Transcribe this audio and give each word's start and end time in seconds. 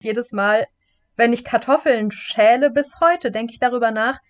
Jedes 0.00 0.30
Mal, 0.30 0.68
wenn 1.16 1.32
ich 1.32 1.42
Kartoffeln 1.44 2.12
schäle, 2.12 2.70
bis 2.70 3.00
heute 3.00 3.32
denke 3.32 3.52
ich 3.52 3.58
darüber 3.58 3.90
nach, 3.90 4.20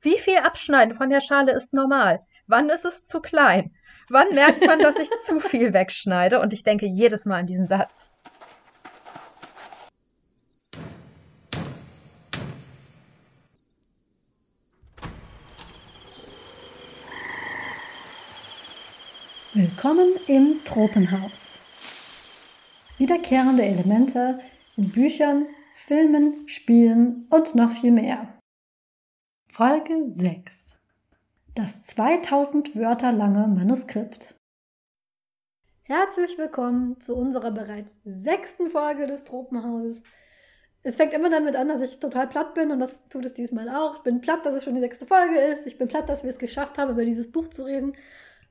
wie 0.00 0.16
viel 0.16 0.36
Abschneiden 0.36 0.94
von 0.94 1.10
der 1.10 1.20
Schale 1.20 1.50
ist 1.50 1.74
normal? 1.74 2.20
Wann 2.46 2.70
ist 2.70 2.84
es 2.84 3.04
zu 3.04 3.20
klein? 3.20 3.74
Wann 4.08 4.32
merkt 4.32 4.64
man, 4.64 4.78
dass 4.78 4.96
ich 4.96 5.10
zu 5.24 5.40
viel 5.40 5.72
wegschneide? 5.72 6.38
Und 6.38 6.52
ich 6.52 6.62
denke 6.62 6.86
jedes 6.86 7.24
Mal 7.24 7.40
an 7.40 7.46
diesen 7.46 7.66
Satz. 7.66 8.10
Willkommen 19.52 20.06
im 20.28 20.64
Tropenhaus. 20.64 21.58
Wiederkehrende 22.98 23.64
Elemente 23.64 24.38
in 24.78 24.90
Büchern, 24.90 25.44
Filmen, 25.74 26.48
Spielen 26.48 27.26
und 27.30 27.56
noch 27.56 27.72
viel 27.72 27.90
mehr. 27.90 28.38
Folge 29.50 30.04
6. 30.04 30.76
Das 31.56 31.82
2000 31.82 32.76
Wörter 32.76 33.10
lange 33.10 33.48
Manuskript. 33.48 34.36
Herzlich 35.82 36.38
willkommen 36.38 37.00
zu 37.00 37.16
unserer 37.16 37.50
bereits 37.50 37.96
sechsten 38.04 38.70
Folge 38.70 39.08
des 39.08 39.24
Tropenhauses. 39.24 40.00
Es 40.84 40.94
fängt 40.94 41.12
immer 41.12 41.28
damit 41.28 41.56
an, 41.56 41.66
dass 41.66 41.80
ich 41.80 41.98
total 41.98 42.28
platt 42.28 42.54
bin 42.54 42.70
und 42.70 42.78
das 42.78 43.00
tut 43.08 43.24
es 43.24 43.34
diesmal 43.34 43.68
auch. 43.68 43.96
Ich 43.96 44.02
bin 44.02 44.20
platt, 44.20 44.46
dass 44.46 44.54
es 44.54 44.62
schon 44.62 44.74
die 44.74 44.80
sechste 44.80 45.06
Folge 45.06 45.40
ist. 45.40 45.66
Ich 45.66 45.76
bin 45.76 45.88
platt, 45.88 46.08
dass 46.08 46.22
wir 46.22 46.30
es 46.30 46.38
geschafft 46.38 46.78
haben, 46.78 46.92
über 46.92 47.04
dieses 47.04 47.32
Buch 47.32 47.48
zu 47.48 47.64
reden. 47.64 47.94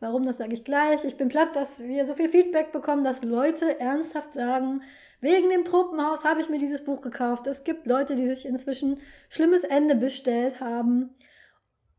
Warum, 0.01 0.25
das 0.25 0.37
sage 0.37 0.55
ich 0.55 0.65
gleich. 0.65 1.05
Ich 1.05 1.15
bin 1.15 1.29
platt, 1.29 1.55
dass 1.55 1.79
wir 1.85 2.05
so 2.05 2.15
viel 2.15 2.27
Feedback 2.27 2.73
bekommen, 2.73 3.05
dass 3.05 3.23
Leute 3.23 3.79
ernsthaft 3.79 4.33
sagen, 4.33 4.81
wegen 5.19 5.49
dem 5.49 5.63
Tropenhaus 5.63 6.23
habe 6.23 6.41
ich 6.41 6.49
mir 6.49 6.59
dieses 6.59 6.83
Buch 6.83 7.01
gekauft. 7.01 7.47
Es 7.47 7.63
gibt 7.63 7.87
Leute, 7.87 8.15
die 8.15 8.25
sich 8.25 8.45
inzwischen 8.45 9.01
schlimmes 9.29 9.63
Ende 9.63 9.95
bestellt 9.95 10.59
haben. 10.59 11.15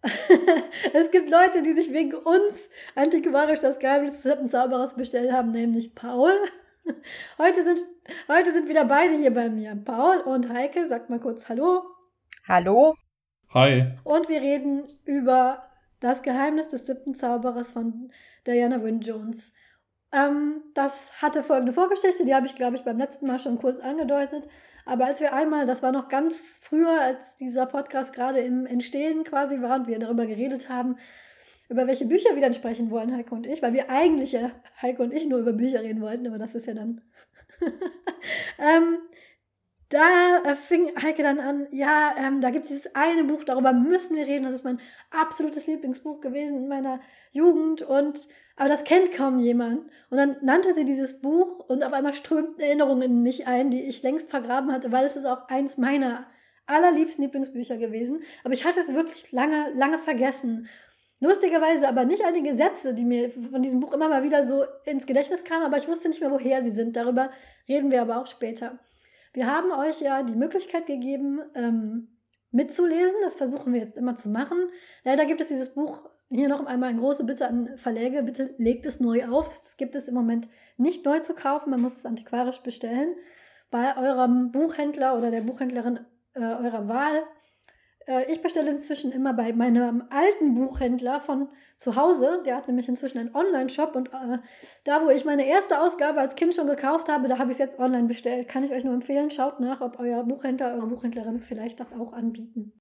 es 0.92 1.10
gibt 1.10 1.28
Leute, 1.28 1.62
die 1.62 1.72
sich 1.72 1.92
wegen 1.92 2.14
uns 2.14 2.68
antiquarisch 2.94 3.60
das 3.60 3.80
Geheimnis 3.80 4.20
des 4.20 4.50
Zauberers 4.50 4.94
bestellt 4.94 5.32
haben, 5.32 5.50
nämlich 5.50 5.94
Paul. 5.94 6.32
Heute 7.38 7.62
sind, 7.64 7.82
heute 8.28 8.50
sind 8.52 8.66
wieder 8.68 8.86
beide 8.86 9.14
hier 9.14 9.34
bei 9.34 9.50
mir. 9.50 9.76
Paul 9.76 10.20
und 10.20 10.48
Heike, 10.48 10.86
sagt 10.86 11.10
mal 11.10 11.20
kurz 11.20 11.48
Hallo. 11.48 11.82
Hallo. 12.46 12.94
Hi. 13.52 13.92
Und 14.04 14.30
wir 14.30 14.40
reden 14.40 14.84
über 15.04 15.68
das 16.00 16.22
Geheimnis 16.22 16.68
des 16.68 16.86
siebten 16.86 17.14
Zauberers 17.14 17.72
von 17.72 18.10
Diana 18.46 18.82
Wynne 18.82 19.00
Jones. 19.00 19.52
Ähm, 20.12 20.62
das 20.74 21.12
hatte 21.20 21.42
folgende 21.42 21.72
Vorgeschichte, 21.72 22.24
die 22.24 22.34
habe 22.34 22.46
ich, 22.46 22.54
glaube 22.54 22.76
ich, 22.76 22.82
beim 22.82 22.98
letzten 22.98 23.26
Mal 23.26 23.38
schon 23.38 23.58
kurz 23.58 23.78
angedeutet. 23.78 24.48
Aber 24.86 25.04
als 25.04 25.20
wir 25.20 25.34
einmal, 25.34 25.66
das 25.66 25.82
war 25.82 25.92
noch 25.92 26.08
ganz 26.08 26.34
früher, 26.62 27.00
als 27.00 27.36
dieser 27.36 27.66
Podcast 27.66 28.14
gerade 28.14 28.40
im 28.40 28.64
Entstehen 28.64 29.22
quasi 29.22 29.60
war 29.60 29.76
und 29.76 29.86
wir 29.86 29.98
darüber 29.98 30.24
geredet 30.24 30.70
haben, 30.70 30.96
über 31.68 31.86
welche 31.86 32.06
Bücher 32.06 32.34
wir 32.34 32.40
dann 32.40 32.54
sprechen 32.54 32.90
wollen, 32.90 33.14
Heiko 33.14 33.34
und 33.34 33.46
ich, 33.46 33.60
weil 33.62 33.74
wir 33.74 33.90
eigentlich 33.90 34.32
ja, 34.32 34.50
Heiko 34.80 35.02
und 35.02 35.12
ich, 35.12 35.28
nur 35.28 35.40
über 35.40 35.52
Bücher 35.52 35.82
reden 35.82 36.00
wollten, 36.00 36.26
aber 36.26 36.38
das 36.38 36.54
ist 36.54 36.66
ja 36.66 36.72
dann. 36.72 37.02
ähm, 38.58 38.98
da 39.90 40.42
äh, 40.44 40.54
fing 40.54 40.92
Heike 41.02 41.22
dann 41.22 41.40
an, 41.40 41.66
ja, 41.70 42.14
ähm, 42.16 42.40
da 42.40 42.50
gibt 42.50 42.64
es 42.64 42.68
dieses 42.68 42.94
eine 42.94 43.24
Buch, 43.24 43.44
darüber 43.44 43.72
müssen 43.72 44.16
wir 44.16 44.26
reden. 44.26 44.44
Das 44.44 44.54
ist 44.54 44.64
mein 44.64 44.80
absolutes 45.10 45.66
Lieblingsbuch 45.66 46.20
gewesen 46.20 46.58
in 46.58 46.68
meiner 46.68 47.00
Jugend 47.32 47.82
und 47.82 48.28
aber 48.56 48.68
das 48.68 48.84
kennt 48.84 49.12
kaum 49.12 49.38
jemand. 49.38 49.82
Und 50.10 50.18
dann 50.18 50.36
nannte 50.42 50.74
sie 50.74 50.84
dieses 50.84 51.20
Buch 51.20 51.60
und 51.68 51.84
auf 51.84 51.92
einmal 51.92 52.12
strömten 52.12 52.60
Erinnerungen 52.60 53.02
in 53.02 53.22
mich 53.22 53.46
ein, 53.46 53.70
die 53.70 53.84
ich 53.84 54.02
längst 54.02 54.30
vergraben 54.30 54.72
hatte, 54.72 54.90
weil 54.90 55.04
es 55.04 55.14
ist 55.14 55.26
auch 55.26 55.48
eins 55.48 55.78
meiner 55.78 56.26
allerliebsten 56.66 57.22
Lieblingsbücher 57.22 57.76
gewesen. 57.76 58.22
Aber 58.42 58.52
ich 58.52 58.64
hatte 58.64 58.80
es 58.80 58.92
wirklich 58.92 59.30
lange, 59.30 59.72
lange 59.74 59.98
vergessen. 59.98 60.68
Lustigerweise 61.20 61.88
aber 61.88 62.04
nicht 62.04 62.24
einige 62.24 62.54
Sätze, 62.54 62.94
die 62.94 63.04
mir 63.04 63.30
von 63.30 63.62
diesem 63.62 63.80
Buch 63.80 63.92
immer 63.92 64.08
mal 64.08 64.24
wieder 64.24 64.44
so 64.44 64.64
ins 64.84 65.06
Gedächtnis 65.06 65.44
kamen, 65.44 65.64
aber 65.64 65.76
ich 65.76 65.88
wusste 65.88 66.08
nicht 66.08 66.20
mehr, 66.20 66.30
woher 66.30 66.60
sie 66.60 66.72
sind. 66.72 66.96
Darüber 66.96 67.30
reden 67.68 67.90
wir 67.90 68.02
aber 68.02 68.20
auch 68.20 68.26
später. 68.26 68.78
Wir 69.32 69.46
haben 69.46 69.72
euch 69.72 70.00
ja 70.00 70.22
die 70.22 70.36
Möglichkeit 70.36 70.86
gegeben, 70.86 71.40
ähm, 71.54 72.08
mitzulesen. 72.50 73.16
Das 73.22 73.36
versuchen 73.36 73.72
wir 73.72 73.80
jetzt 73.80 73.96
immer 73.96 74.16
zu 74.16 74.28
machen. 74.28 74.58
Leider 75.04 75.26
gibt 75.26 75.40
es 75.40 75.48
dieses 75.48 75.74
Buch 75.74 76.08
hier 76.30 76.48
noch 76.48 76.64
einmal 76.66 76.90
eine 76.90 77.00
große 77.00 77.24
Bitte 77.24 77.48
an 77.48 77.76
Verläge. 77.76 78.22
Bitte 78.22 78.54
legt 78.58 78.86
es 78.86 79.00
neu 79.00 79.26
auf. 79.28 79.60
Es 79.62 79.76
gibt 79.76 79.94
es 79.94 80.08
im 80.08 80.14
Moment 80.14 80.48
nicht 80.76 81.04
neu 81.04 81.20
zu 81.20 81.34
kaufen. 81.34 81.70
Man 81.70 81.80
muss 81.80 81.96
es 81.96 82.06
antiquarisch 82.06 82.60
bestellen. 82.60 83.14
Bei 83.70 83.96
eurem 83.96 84.50
Buchhändler 84.50 85.16
oder 85.16 85.30
der 85.30 85.42
Buchhändlerin 85.42 86.00
äh, 86.34 86.40
eurer 86.40 86.88
Wahl 86.88 87.22
ich 88.28 88.40
bestelle 88.40 88.70
inzwischen 88.70 89.12
immer 89.12 89.34
bei 89.34 89.52
meinem 89.52 90.04
alten 90.08 90.54
Buchhändler 90.54 91.20
von 91.20 91.48
zu 91.76 91.94
Hause. 91.94 92.42
Der 92.46 92.56
hat 92.56 92.66
nämlich 92.66 92.88
inzwischen 92.88 93.18
einen 93.18 93.34
Online-Shop 93.34 93.94
und 93.94 94.08
äh, 94.08 94.38
da, 94.84 95.04
wo 95.04 95.10
ich 95.10 95.24
meine 95.24 95.46
erste 95.46 95.80
Ausgabe 95.80 96.20
als 96.20 96.34
Kind 96.34 96.54
schon 96.54 96.66
gekauft 96.66 97.08
habe, 97.10 97.28
da 97.28 97.38
habe 97.38 97.50
ich 97.50 97.56
es 97.56 97.58
jetzt 97.58 97.78
online 97.78 98.08
bestellt. 98.08 98.48
Kann 98.48 98.64
ich 98.64 98.72
euch 98.72 98.84
nur 98.84 98.94
empfehlen. 98.94 99.30
Schaut 99.30 99.60
nach, 99.60 99.82
ob 99.82 99.98
euer 100.00 100.24
Buchhändler, 100.24 100.74
eure 100.74 100.86
Buchhändlerin 100.86 101.40
vielleicht 101.40 101.80
das 101.80 101.92
auch 101.92 102.12
anbieten. 102.14 102.72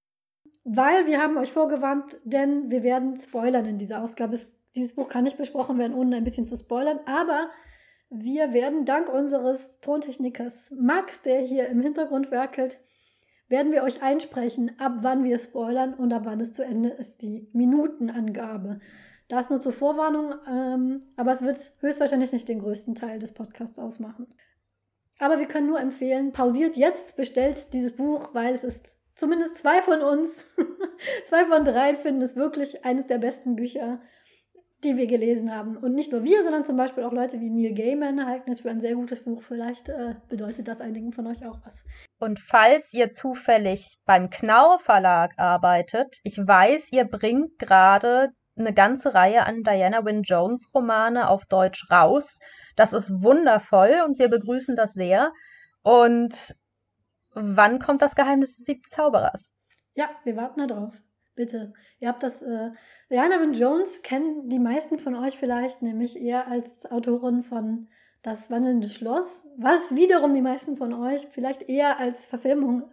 Weil 0.64 1.08
wir 1.08 1.22
haben 1.22 1.38
euch 1.38 1.52
vorgewarnt, 1.52 2.18
denn 2.24 2.70
wir 2.70 2.84
werden 2.84 3.16
spoilern 3.16 3.66
in 3.66 3.78
dieser 3.78 4.02
Ausgabe. 4.02 4.36
Es, 4.36 4.48
dieses 4.76 4.96
Buch 4.96 5.10
kann 5.10 5.24
nicht 5.26 5.38
besprochen 5.38 5.78
werden, 5.78 5.94
ohne 5.94 6.16
ein 6.16 6.24
bisschen 6.24 6.46
zu 6.46 6.56
spoilern, 6.56 7.00
aber 7.06 7.50
wir 8.10 8.54
werden 8.54 8.86
dank 8.86 9.10
unseres 9.10 9.80
Tontechnikers 9.82 10.72
Max, 10.80 11.22
der 11.22 11.42
hier 11.42 11.68
im 11.68 11.82
Hintergrund 11.82 12.32
werkelt, 12.32 12.80
werden 13.50 13.72
wir 13.72 13.84
euch 13.84 14.02
einsprechen, 14.02 14.72
ab 14.80 14.98
wann 15.02 15.24
wir 15.24 15.40
spoilern 15.40 15.94
und 15.94 16.14
ab 16.14 16.24
wann 16.26 16.40
es 16.40 16.54
zu 16.54 16.64
Ende 16.64 16.90
ist, 16.90 17.22
die 17.22 17.50
Minutenangabe. 17.54 18.80
Das 19.28 19.50
nur 19.50 19.60
zur 19.60 19.74
Vorwarnung, 19.74 20.34
ähm, 20.50 21.00
aber 21.16 21.34
es 21.34 21.42
wird 21.42 21.74
höchstwahrscheinlich 21.80 22.32
nicht 22.32 22.48
den 22.48 22.60
größten 22.60 22.96
Teil 22.96 23.20
des 23.20 23.34
Podcasts 23.34 23.80
ausmachen. 23.80 24.28
Aber 25.20 25.40
wir 25.40 25.48
können 25.48 25.68
nur 25.68 25.80
empfehlen, 25.80 26.32
pausiert 26.32 26.78
jetzt, 26.78 27.18
bestellt 27.18 27.74
dieses 27.74 27.96
Buch, 27.96 28.30
weil 28.34 28.54
es 28.54 28.64
ist 28.64 28.98
zumindest 29.16 29.58
zwei 29.58 29.82
von 29.82 30.02
uns, 30.02 30.46
zwei 31.26 31.46
von 31.46 31.64
drei 31.64 31.96
finden 31.96 32.22
es 32.22 32.36
wirklich 32.36 32.86
eines 32.86 33.08
der 33.08 33.18
besten 33.18 33.56
Bücher 33.56 34.00
die 34.84 34.98
wir 34.98 35.08
gelesen 35.08 35.54
haben. 35.54 35.78
Und 35.78 35.96
nicht 35.96 36.12
nur 36.12 36.24
wir, 36.24 36.44
sondern 36.44 36.66
zum 36.66 36.78
Beispiel 36.78 37.04
auch 37.04 37.12
Leute 37.12 37.40
wie 37.40 37.50
Neil 37.50 37.74
Gaiman 37.74 38.26
halten 38.26 38.52
es 38.52 38.62
für 38.62 38.70
ein 38.70 38.80
sehr 38.80 38.96
gutes 38.96 39.22
Buch. 39.22 39.42
Vielleicht 39.42 39.90
äh, 39.90 40.16
bedeutet 40.30 40.68
das 40.68 40.82
einigen 40.82 41.12
von 41.12 41.28
euch 41.28 41.46
auch 41.46 41.60
was. 41.66 41.84
Und 42.20 42.40
falls 42.40 42.94
ihr 42.94 43.12
zufällig 43.12 43.98
beim 44.06 44.30
Knaur 44.30 44.80
Verlag 44.80 45.34
arbeitet, 45.38 46.20
ich 46.24 46.38
weiß, 46.38 46.92
ihr 46.92 47.06
bringt 47.06 47.60
gerade 47.60 48.32
eine 48.58 48.74
ganze 48.74 49.14
Reihe 49.14 49.46
an 49.46 49.62
Diana 49.64 50.04
Wynne 50.04 50.22
Jones 50.24 50.72
Romane 50.74 51.30
auf 51.30 51.46
Deutsch 51.46 51.86
raus. 51.92 52.40
Das 52.76 52.94
ist 52.94 53.12
wundervoll 53.22 54.02
und 54.06 54.18
wir 54.18 54.30
begrüßen 54.30 54.76
das 54.76 54.94
sehr. 54.94 55.32
Und 55.84 56.56
wann 57.34 57.80
kommt 57.80 58.02
das 58.02 58.16
Geheimnis 58.16 58.58
des 58.58 58.66
siebten 58.66 58.90
Zauberers? 58.90 59.54
Ja, 59.94 60.10
wir 60.24 60.36
warten 60.36 60.60
da 60.60 60.68
drauf. 60.68 61.00
Bitte. 61.36 61.74
Ihr 62.00 62.08
habt 62.08 62.24
das. 62.24 62.42
Äh, 62.42 62.72
Diana 63.12 63.40
Wynne 63.40 63.56
Jones 63.56 64.02
kennen 64.02 64.50
die 64.50 64.60
meisten 64.60 64.98
von 64.98 65.16
euch 65.16 65.38
vielleicht 65.38 65.84
nämlich 65.84 66.20
eher 66.20 66.48
als 66.48 66.86
Autorin 66.90 67.44
von 67.44 67.90
Das 68.22 68.50
wandelnde 68.50 68.90
Schloss, 68.90 69.48
was 69.58 69.96
wiederum 69.96 70.34
die 70.34 70.42
meisten 70.42 70.76
von 70.76 70.94
euch 70.94 71.28
vielleicht 71.28 71.70
eher 71.70 72.00
als 72.00 72.26
Verfilmung 72.26 72.92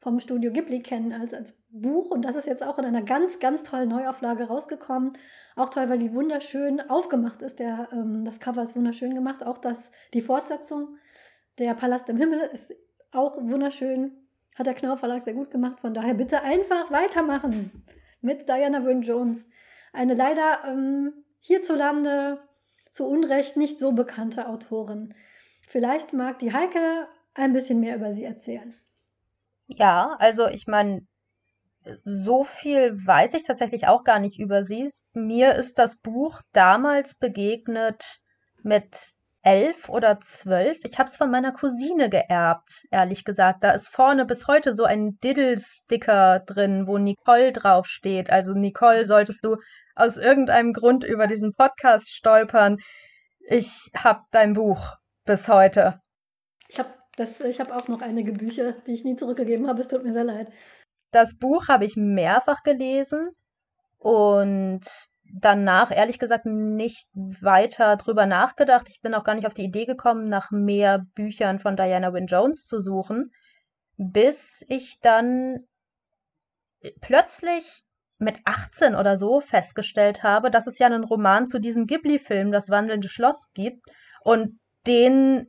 vom 0.00 0.18
Studio 0.18 0.50
Ghibli 0.50 0.82
kennen 0.82 1.12
als 1.12 1.32
als 1.32 1.54
Buch. 1.70 2.10
Und 2.10 2.24
das 2.24 2.34
ist 2.34 2.46
jetzt 2.46 2.62
auch 2.62 2.78
in 2.78 2.84
einer 2.84 3.02
ganz, 3.02 3.38
ganz 3.38 3.62
tollen 3.62 3.88
Neuauflage 3.88 4.44
rausgekommen. 4.44 5.12
Auch 5.54 5.68
toll, 5.68 5.88
weil 5.88 5.98
die 5.98 6.12
wunderschön 6.12 6.80
aufgemacht 6.90 7.42
ist. 7.42 7.58
Der, 7.60 7.88
ähm, 7.92 8.24
das 8.24 8.40
Cover 8.40 8.62
ist 8.62 8.74
wunderschön 8.74 9.14
gemacht. 9.14 9.46
Auch 9.46 9.58
das, 9.58 9.90
die 10.12 10.22
Fortsetzung, 10.22 10.96
der 11.58 11.74
Palast 11.74 12.08
im 12.08 12.16
Himmel, 12.16 12.40
ist 12.52 12.74
auch 13.12 13.36
wunderschön 13.36 14.22
hat 14.54 14.66
der 14.66 14.74
Knauf 14.74 15.00
Verlag 15.00 15.22
sehr 15.22 15.34
gut 15.34 15.50
gemacht. 15.50 15.80
Von 15.80 15.94
daher 15.94 16.14
bitte 16.14 16.42
einfach 16.42 16.90
weitermachen 16.90 17.70
mit 18.20 18.48
Diana 18.48 18.84
Wynne 18.84 19.00
Jones. 19.00 19.46
Eine 19.92 20.14
leider 20.14 20.64
ähm, 20.66 21.12
hierzulande 21.40 22.40
zu 22.92 23.06
Unrecht 23.06 23.56
nicht 23.56 23.78
so 23.78 23.92
bekannte 23.92 24.48
Autorin. 24.48 25.14
Vielleicht 25.66 26.12
mag 26.12 26.38
die 26.38 26.52
Heike 26.52 27.08
ein 27.34 27.52
bisschen 27.52 27.80
mehr 27.80 27.96
über 27.96 28.12
sie 28.12 28.24
erzählen. 28.24 28.74
Ja, 29.66 30.16
also 30.18 30.48
ich 30.48 30.66
meine, 30.66 31.06
so 32.04 32.44
viel 32.44 32.94
weiß 32.94 33.34
ich 33.34 33.42
tatsächlich 33.42 33.88
auch 33.88 34.04
gar 34.04 34.18
nicht 34.18 34.38
über 34.38 34.64
sie. 34.64 34.90
Mir 35.14 35.54
ist 35.54 35.78
das 35.78 35.96
Buch 35.96 36.42
damals 36.52 37.14
begegnet 37.14 38.20
mit 38.62 39.14
elf 39.42 39.88
oder 39.88 40.20
zwölf. 40.20 40.78
Ich 40.84 40.98
habe 40.98 41.08
es 41.08 41.16
von 41.16 41.30
meiner 41.30 41.52
Cousine 41.52 42.08
geerbt, 42.08 42.86
ehrlich 42.90 43.24
gesagt. 43.24 43.64
Da 43.64 43.72
ist 43.72 43.88
vorne 43.88 44.24
bis 44.24 44.46
heute 44.46 44.74
so 44.74 44.84
ein 44.84 45.18
Diddle-Sticker 45.20 46.40
drin, 46.40 46.86
wo 46.86 46.98
Nicole 46.98 47.52
draufsteht. 47.52 48.30
Also 48.30 48.54
Nicole, 48.54 49.04
solltest 49.04 49.44
du 49.44 49.56
aus 49.94 50.16
irgendeinem 50.16 50.72
Grund 50.72 51.04
über 51.04 51.26
diesen 51.26 51.52
Podcast 51.52 52.10
stolpern. 52.10 52.78
Ich 53.40 53.90
habe 53.96 54.22
dein 54.30 54.54
Buch 54.54 54.96
bis 55.24 55.48
heute. 55.48 56.00
Ich 56.68 56.78
habe 56.78 56.90
habe 57.18 57.76
auch 57.76 57.88
noch 57.88 58.00
einige 58.00 58.32
Bücher, 58.32 58.72
die 58.86 58.92
ich 58.92 59.04
nie 59.04 59.16
zurückgegeben 59.16 59.68
habe. 59.68 59.80
Es 59.80 59.88
tut 59.88 60.02
mir 60.02 60.12
sehr 60.12 60.24
leid. 60.24 60.50
Das 61.10 61.36
Buch 61.36 61.68
habe 61.68 61.84
ich 61.84 61.94
mehrfach 61.96 62.62
gelesen 62.62 63.30
und 63.98 64.80
danach 65.32 65.90
ehrlich 65.90 66.18
gesagt 66.18 66.46
nicht 66.46 67.06
weiter 67.14 67.96
drüber 67.96 68.26
nachgedacht. 68.26 68.88
Ich 68.88 69.00
bin 69.00 69.14
auch 69.14 69.24
gar 69.24 69.34
nicht 69.34 69.46
auf 69.46 69.54
die 69.54 69.64
Idee 69.64 69.84
gekommen, 69.84 70.28
nach 70.28 70.50
mehr 70.50 71.04
Büchern 71.14 71.58
von 71.58 71.76
Diana 71.76 72.12
Wynne 72.12 72.26
Jones 72.26 72.66
zu 72.66 72.80
suchen, 72.80 73.30
bis 73.96 74.64
ich 74.68 74.98
dann 75.00 75.60
plötzlich 77.00 77.82
mit 78.22 78.38
18 78.44 78.94
oder 78.94 79.18
so 79.18 79.40
festgestellt 79.40 80.22
habe, 80.22 80.50
dass 80.50 80.66
es 80.66 80.78
ja 80.78 80.86
einen 80.86 81.04
Roman 81.04 81.46
zu 81.46 81.58
diesem 81.58 81.86
Ghibli-Film, 81.86 82.52
Das 82.52 82.70
wandelnde 82.70 83.08
Schloss, 83.08 83.48
gibt 83.54 83.84
und 84.22 84.58
den 84.86 85.48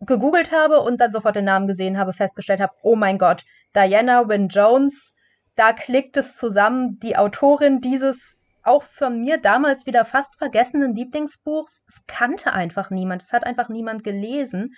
gegoogelt 0.00 0.52
habe 0.52 0.80
und 0.80 1.00
dann 1.00 1.12
sofort 1.12 1.36
den 1.36 1.46
Namen 1.46 1.66
gesehen 1.66 1.98
habe, 1.98 2.12
festgestellt 2.12 2.60
habe, 2.60 2.74
oh 2.82 2.96
mein 2.96 3.18
Gott, 3.18 3.44
Diana 3.74 4.28
Wynne 4.28 4.48
Jones, 4.48 5.14
da 5.56 5.72
klickt 5.72 6.16
es 6.16 6.36
zusammen, 6.36 6.98
die 7.00 7.16
Autorin 7.16 7.80
dieses 7.80 8.36
auch 8.62 8.82
von 8.82 9.20
mir 9.20 9.38
damals 9.38 9.86
wieder 9.86 10.04
fast 10.04 10.36
vergessenen 10.36 10.94
Lieblingsbuchs, 10.94 11.80
es 11.86 12.06
kannte 12.06 12.52
einfach 12.52 12.90
niemand, 12.90 13.22
es 13.22 13.32
hat 13.32 13.44
einfach 13.44 13.68
niemand 13.68 14.04
gelesen, 14.04 14.74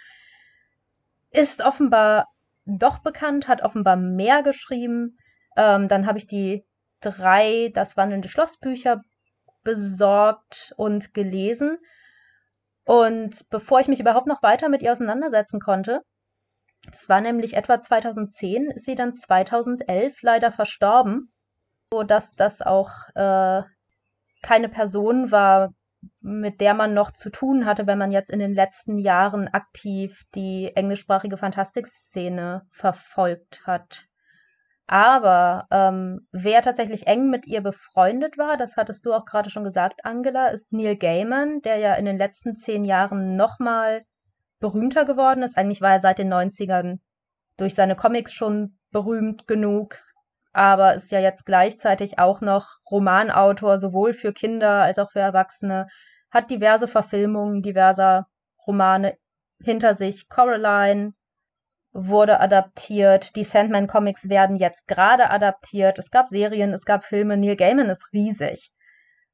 ist 1.31 1.63
offenbar 1.63 2.29
doch 2.67 2.99
bekannt, 2.99 3.49
hat 3.49 3.63
offenbar 3.63 3.97
mehr 3.97 4.43
geschrieben. 4.43 5.19
Ähm, 5.57 5.89
dann 5.89 6.07
habe 6.07 6.19
ich 6.19 6.27
die 6.27 6.65
drei 7.11 7.71
Das 7.75 7.97
wandelnde 7.97 8.29
Schlossbücher 8.29 9.03
besorgt 9.63 10.73
und 10.77 11.15
gelesen. 11.15 11.79
Und 12.85 13.49
bevor 13.51 13.81
ich 13.81 13.89
mich 13.89 14.01
überhaupt 14.01 14.27
noch 14.27 14.43
weiter 14.43 14.69
mit 14.69 14.83
ihr 14.83 14.93
auseinandersetzen 14.93 15.61
konnte, 15.61 16.03
das 16.91 17.09
war 17.09 17.21
nämlich 17.21 17.55
etwa 17.55 17.81
2010, 17.81 18.71
ist 18.71 18.85
sie 18.85 18.95
dann 18.95 19.13
2011 19.13 20.23
leider 20.23 20.53
verstorben, 20.53 21.33
so 21.91 22.03
dass 22.03 22.33
das 22.33 22.63
auch 22.63 22.91
äh, 23.15 23.63
keine 24.43 24.69
Person 24.69 25.33
war, 25.33 25.71
mit 26.21 26.61
der 26.61 26.75
man 26.75 26.95
noch 26.95 27.13
zu 27.13 27.31
tun 27.31 27.67
hatte, 27.67 27.87
wenn 27.87 27.99
man 27.99 28.13
jetzt 28.13 28.31
in 28.31 28.39
den 28.39 28.55
letzten 28.55 28.99
Jahren 28.99 29.49
aktiv 29.49 30.23
die 30.35 30.71
englischsprachige 30.75 31.37
Fantastikszene 31.37 32.63
verfolgt 32.71 33.67
hat. 33.67 34.06
Aber 34.89 35.67
ähm, 35.73 36.29
wer 36.31 36.63
tatsächlich 36.63 37.09
eng 37.09 37.29
mit 37.29 37.47
ihr 37.47 37.61
befreundet 37.61 38.39
war, 38.39 38.57
das 38.57 38.77
hattest 38.77 39.05
du 39.05 39.13
auch 39.13 39.25
gerade 39.25 39.51
schon 39.51 39.65
gesagt, 39.65 40.05
Angela, 40.05 40.49
ist 40.49 40.73
Neil 40.73 40.97
Gaiman, 40.97 41.61
der 41.63 41.79
ja 41.79 41.95
in 41.95 42.05
den 42.05 42.19
letzten 42.19 42.55
zehn 42.55 42.85
Jahren 42.85 43.35
nochmal 43.35 44.05
berühmter 44.61 45.05
geworden 45.05 45.43
ist. 45.43 45.59
Eigentlich 45.59 45.81
war 45.81 45.93
er 45.93 46.01
seit 46.01 46.19
den 46.19 46.33
90ern 46.33 46.99
durch 47.57 47.75
seine 47.75 47.97
Comics 47.97 48.33
schon 48.33 48.79
berühmt 48.93 49.49
genug, 49.49 49.99
aber 50.53 50.95
ist 50.95 51.11
ja 51.11 51.21
jetzt 51.21 51.45
gleichzeitig 51.47 52.19
auch 52.19 52.41
noch 52.41 52.79
Romanautor, 52.91 53.79
sowohl 53.79 54.13
für 54.13 54.33
Kinder 54.33 54.83
als 54.83 54.99
auch 54.99 55.11
für 55.11 55.21
Erwachsene, 55.21 55.89
hat 56.31 56.51
diverse 56.51 56.87
Verfilmungen 56.87 57.63
diverser 57.63 58.27
Romane 58.67 59.17
hinter 59.63 59.95
sich. 59.95 60.29
Coraline 60.29 61.13
wurde 61.97 62.41
adaptiert, 62.41 63.35
die 63.37 63.45
Sandman 63.45 63.87
Comics 63.87 64.29
werden 64.29 64.57
jetzt 64.57 64.87
gerade 64.87 65.31
adaptiert, 65.31 65.99
es 65.99 66.11
gab 66.11 66.29
Serien, 66.29 66.75
es 66.75 66.85
gab 66.85 67.05
Filme, 67.05 67.37
Neil 67.37 67.57
Gaiman 67.57 67.89
ist 67.89 68.13
riesig. 68.13 68.71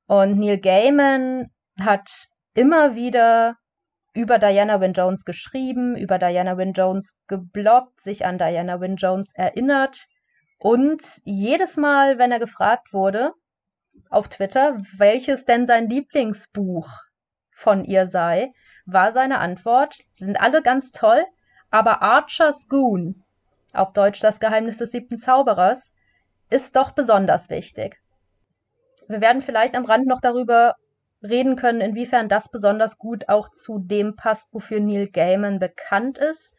Und 0.06 0.38
Neil 0.38 0.59
Gaiman 0.59 1.50
hat 1.81 2.09
immer 2.55 2.94
wieder 2.94 3.56
über 4.14 4.38
Diana 4.38 4.81
Wynne 4.81 4.93
Jones 4.93 5.25
geschrieben, 5.25 5.97
über 5.97 6.19
Diana 6.19 6.56
Wynne 6.56 6.73
Jones 6.73 7.17
gebloggt, 7.26 8.00
sich 8.00 8.25
an 8.26 8.38
Diana 8.38 8.81
Wynne 8.81 8.97
Jones 8.97 9.32
erinnert. 9.35 10.06
Und 10.58 11.03
jedes 11.25 11.76
Mal, 11.76 12.19
wenn 12.19 12.31
er 12.31 12.38
gefragt 12.38 12.93
wurde 12.93 13.32
auf 14.08 14.29
Twitter, 14.29 14.76
welches 14.97 15.44
denn 15.44 15.67
sein 15.67 15.88
Lieblingsbuch 15.88 16.88
von 17.50 17.85
ihr 17.85 18.06
sei, 18.06 18.53
war 18.87 19.12
seine 19.12 19.38
Antwort, 19.38 19.97
sie 20.12 20.26
sind 20.26 20.41
alle 20.41 20.62
ganz 20.62 20.91
toll, 20.93 21.25
aber 21.72 22.02
Archer's 22.02 22.69
Goon, 22.69 23.24
auf 23.72 23.92
Deutsch 23.92 24.20
das 24.20 24.38
Geheimnis 24.38 24.76
des 24.76 24.92
siebten 24.92 25.19
Zauberers, 25.19 25.90
ist 26.50 26.76
doch 26.76 26.92
besonders 26.92 27.50
wichtig. 27.50 28.00
Wir 29.08 29.20
werden 29.20 29.42
vielleicht 29.42 29.74
am 29.74 29.84
Rand 29.84 30.06
noch 30.06 30.20
darüber 30.20 30.76
reden 31.22 31.56
können, 31.56 31.80
inwiefern 31.80 32.28
das 32.28 32.48
besonders 32.48 32.98
gut 32.98 33.28
auch 33.28 33.48
zu 33.48 33.80
dem 33.80 34.14
passt, 34.14 34.48
wofür 34.52 34.78
Neil 34.78 35.08
Gaiman 35.08 35.58
bekannt 35.58 36.19
ist 36.19 36.54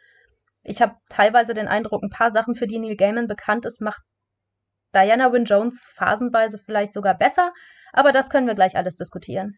ich 0.64 0.82
habe 0.82 0.96
teilweise 1.10 1.54
den 1.54 1.68
Eindruck, 1.68 2.04
ein 2.04 2.10
paar 2.10 2.32
Sachen, 2.32 2.56
für 2.56 2.68
die 2.68 2.80
Neil 2.80 2.96
Gaiman 2.96 3.28
bekannt 3.28 3.66
ist, 3.66 3.82
macht 3.82 4.02
Diana 4.96 5.32
Wynne 5.34 5.46
Jones 5.46 5.86
phasenweise 5.94 6.58
vielleicht 6.58 6.94
sogar 6.94 7.18
besser, 7.18 7.54
aber 7.92 8.12
das 8.12 8.30
können 8.30 8.48
wir 8.48 8.56
gleich 8.56 8.76
alles 8.76 8.96
diskutieren. 8.96 9.58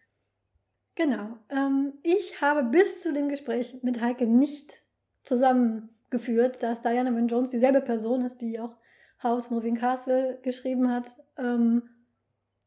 Genau. 0.96 1.38
Ähm, 1.50 1.94
ich 2.02 2.40
habe 2.40 2.64
bis 2.64 3.00
zu 3.00 3.12
dem 3.12 3.28
Gespräch 3.28 3.76
mit 3.82 4.00
Heike 4.00 4.26
nicht 4.26 4.82
zusammengeführt, 5.26 6.62
dass 6.62 6.80
Diana 6.80 7.14
Wynne 7.14 7.26
Jones 7.26 7.50
dieselbe 7.50 7.82
Person 7.82 8.22
ist, 8.22 8.40
die 8.40 8.58
auch 8.58 8.76
House 9.22 9.50
Moving 9.50 9.76
Castle 9.76 10.38
geschrieben 10.42 10.90
hat. 10.90 11.16
Ähm, 11.36 11.82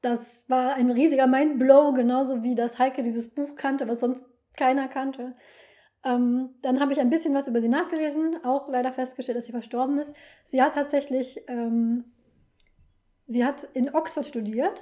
das 0.01 0.47
war 0.49 0.73
ein 0.75 0.91
riesiger 0.91 1.27
Mindblow, 1.27 1.93
genauso 1.93 2.43
wie 2.43 2.55
das 2.55 2.79
Heike 2.79 3.03
dieses 3.03 3.33
Buch 3.33 3.55
kannte, 3.55 3.87
was 3.87 3.99
sonst 3.99 4.25
keiner 4.55 4.87
kannte. 4.87 5.35
Ähm, 6.05 6.55
dann 6.61 6.79
habe 6.79 6.93
ich 6.93 6.99
ein 6.99 7.09
bisschen 7.09 7.33
was 7.33 7.47
über 7.47 7.59
sie 7.59 7.67
nachgelesen, 7.67 8.43
auch 8.43 8.69
leider 8.69 8.93
festgestellt, 8.93 9.37
dass 9.37 9.45
sie 9.45 9.51
verstorben 9.51 9.99
ist. 9.99 10.15
Sie 10.45 10.61
hat 10.61 10.75
tatsächlich, 10.75 11.41
ähm, 11.47 12.05
sie 13.25 13.43
hat 13.43 13.63
in 13.73 13.93
Oxford 13.93 14.25
studiert 14.25 14.81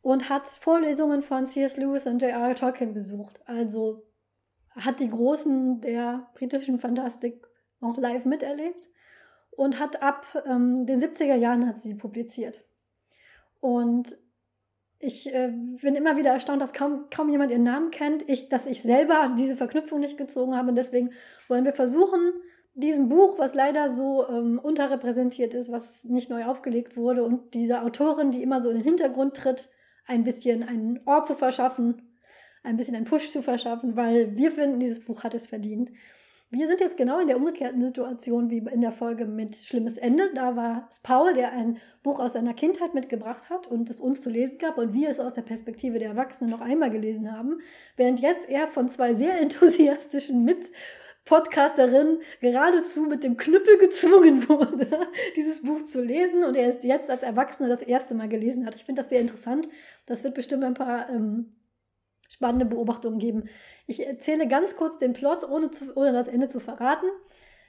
und 0.00 0.28
hat 0.28 0.46
Vorlesungen 0.46 1.22
von 1.22 1.46
C.S. 1.46 1.76
Lewis 1.76 2.06
und 2.06 2.22
J.R. 2.22 2.54
Tolkien 2.54 2.94
besucht. 2.94 3.40
Also 3.46 4.04
hat 4.76 5.00
die 5.00 5.10
Großen 5.10 5.80
der 5.80 6.28
britischen 6.34 6.78
Fantastik 6.78 7.46
auch 7.80 7.96
live 7.96 8.24
miterlebt 8.24 8.88
und 9.50 9.78
hat 9.78 10.02
ab 10.02 10.26
ähm, 10.46 10.86
den 10.86 11.00
70er 11.00 11.34
Jahren 11.34 11.66
hat 11.66 11.80
sie 11.80 11.94
publiziert. 11.94 12.64
Und 13.60 14.16
ich 14.98 15.32
äh, 15.34 15.52
bin 15.82 15.94
immer 15.94 16.16
wieder 16.16 16.30
erstaunt, 16.30 16.62
dass 16.62 16.72
kaum, 16.72 17.06
kaum 17.10 17.28
jemand 17.28 17.50
ihren 17.50 17.64
Namen 17.64 17.90
kennt. 17.90 18.28
Ich, 18.28 18.48
dass 18.48 18.66
ich 18.66 18.82
selber 18.82 19.34
diese 19.36 19.56
Verknüpfung 19.56 20.00
nicht 20.00 20.16
gezogen 20.16 20.56
habe. 20.56 20.68
Und 20.68 20.76
deswegen 20.76 21.10
wollen 21.48 21.64
wir 21.64 21.74
versuchen, 21.74 22.32
diesem 22.74 23.08
Buch, 23.08 23.38
was 23.38 23.54
leider 23.54 23.88
so 23.88 24.26
ähm, 24.28 24.58
unterrepräsentiert 24.62 25.54
ist, 25.54 25.70
was 25.70 26.04
nicht 26.04 26.30
neu 26.30 26.44
aufgelegt 26.46 26.96
wurde, 26.96 27.24
und 27.24 27.54
dieser 27.54 27.84
Autorin, 27.84 28.30
die 28.30 28.42
immer 28.42 28.62
so 28.62 28.70
in 28.70 28.76
den 28.76 28.84
Hintergrund 28.84 29.36
tritt, 29.36 29.70
ein 30.06 30.24
bisschen 30.24 30.62
einen 30.62 31.00
Ort 31.04 31.26
zu 31.26 31.34
verschaffen, 31.34 32.11
ein 32.62 32.76
bisschen 32.76 32.94
einen 32.94 33.04
Push 33.04 33.30
zu 33.30 33.42
verschaffen, 33.42 33.96
weil 33.96 34.36
wir 34.36 34.50
finden, 34.50 34.80
dieses 34.80 35.00
Buch 35.00 35.24
hat 35.24 35.34
es 35.34 35.46
verdient. 35.46 35.90
Wir 36.54 36.68
sind 36.68 36.80
jetzt 36.80 36.98
genau 36.98 37.18
in 37.18 37.28
der 37.28 37.38
umgekehrten 37.38 37.80
Situation 37.80 38.50
wie 38.50 38.58
in 38.58 38.82
der 38.82 38.92
Folge 38.92 39.24
mit 39.24 39.56
Schlimmes 39.56 39.96
Ende. 39.96 40.30
Da 40.34 40.54
war 40.54 40.86
es 40.90 40.98
Paul, 40.98 41.32
der 41.32 41.52
ein 41.52 41.78
Buch 42.02 42.20
aus 42.20 42.34
seiner 42.34 42.52
Kindheit 42.52 42.92
mitgebracht 42.92 43.48
hat 43.48 43.66
und 43.66 43.88
es 43.88 44.00
uns 44.00 44.20
zu 44.20 44.28
lesen 44.28 44.58
gab 44.58 44.76
und 44.76 44.92
wir 44.92 45.08
es 45.08 45.18
aus 45.18 45.32
der 45.32 45.40
Perspektive 45.40 45.98
der 45.98 46.10
Erwachsenen 46.10 46.50
noch 46.50 46.60
einmal 46.60 46.90
gelesen 46.90 47.32
haben. 47.32 47.60
Während 47.96 48.20
jetzt 48.20 48.50
er 48.50 48.66
von 48.66 48.90
zwei 48.90 49.14
sehr 49.14 49.40
enthusiastischen 49.40 50.44
Mit-Podcasterinnen 50.44 52.18
geradezu 52.42 53.04
mit 53.04 53.24
dem 53.24 53.38
Knüppel 53.38 53.78
gezwungen 53.78 54.46
wurde, 54.46 55.08
dieses 55.36 55.62
Buch 55.62 55.82
zu 55.86 56.04
lesen 56.04 56.44
und 56.44 56.54
er 56.54 56.68
es 56.68 56.84
jetzt 56.84 57.08
als 57.08 57.22
Erwachsener 57.22 57.70
das 57.70 57.80
erste 57.80 58.14
Mal 58.14 58.28
gelesen 58.28 58.66
hat. 58.66 58.74
Ich 58.74 58.84
finde 58.84 59.00
das 59.00 59.08
sehr 59.08 59.20
interessant. 59.20 59.70
Das 60.04 60.22
wird 60.22 60.34
bestimmt 60.34 60.64
ein 60.64 60.74
paar 60.74 61.08
ähm, 61.08 61.54
spannende 62.42 62.66
Beobachtungen 62.66 63.20
geben. 63.20 63.44
Ich 63.86 64.04
erzähle 64.04 64.48
ganz 64.48 64.76
kurz 64.76 64.98
den 64.98 65.12
Plot, 65.12 65.48
ohne, 65.48 65.70
zu, 65.70 65.96
ohne 65.96 66.12
das 66.12 66.26
Ende 66.26 66.48
zu 66.48 66.58
verraten. 66.58 67.06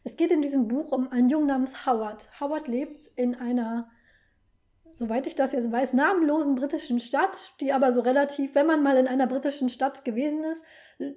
Es 0.04 0.18
geht 0.18 0.32
in 0.32 0.42
diesem 0.42 0.68
Buch 0.68 0.92
um 0.92 1.12
einen 1.12 1.30
Jungen 1.30 1.46
namens 1.46 1.86
Howard. 1.86 2.28
Howard 2.40 2.68
lebt 2.68 3.06
in 3.16 3.36
einer, 3.36 3.88
soweit 4.94 5.28
ich 5.28 5.36
das 5.36 5.52
jetzt 5.52 5.72
weiß, 5.72 5.94
namenlosen 5.94 6.56
britischen 6.56 7.00
Stadt, 7.00 7.54
die 7.62 7.72
aber 7.72 7.92
so 7.92 8.02
relativ, 8.02 8.56
wenn 8.56 8.66
man 8.66 8.82
mal 8.82 8.98
in 8.98 9.08
einer 9.08 9.28
britischen 9.28 9.70
Stadt 9.70 10.04
gewesen 10.06 10.44
ist. 10.44 10.66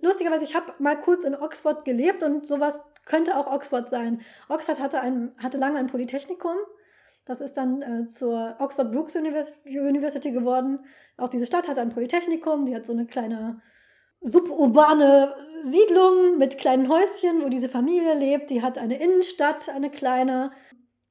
Lustigerweise, 0.02 0.44
ich 0.44 0.54
habe 0.54 0.74
mal 0.78 0.98
kurz 0.98 1.24
in 1.24 1.34
Oxford 1.34 1.86
gelebt 1.86 2.22
und 2.22 2.46
sowas 2.46 2.84
könnte 3.06 3.38
auch 3.38 3.46
Oxford 3.46 3.88
sein. 3.88 4.20
Oxford 4.50 4.80
hatte, 4.80 5.00
ein, 5.00 5.32
hatte 5.38 5.56
lange 5.56 5.78
ein 5.78 5.86
Polytechnikum 5.86 6.56
das 7.26 7.40
ist 7.40 7.54
dann 7.54 7.82
äh, 7.82 8.08
zur 8.08 8.56
Oxford 8.60 8.92
Brooks 8.92 9.16
University 9.16 10.30
geworden. 10.30 10.78
Auch 11.16 11.28
diese 11.28 11.44
Stadt 11.46 11.68
hat 11.68 11.78
ein 11.78 11.90
Polytechnikum, 11.90 12.66
die 12.66 12.74
hat 12.74 12.86
so 12.86 12.92
eine 12.92 13.06
kleine 13.06 13.60
suburbane 14.20 15.34
Siedlung 15.64 16.38
mit 16.38 16.56
kleinen 16.56 16.88
Häuschen, 16.88 17.42
wo 17.42 17.48
diese 17.48 17.68
Familie 17.68 18.14
lebt. 18.14 18.50
Die 18.50 18.62
hat 18.62 18.78
eine 18.78 18.98
Innenstadt, 19.00 19.68
eine 19.68 19.90
kleine. 19.90 20.52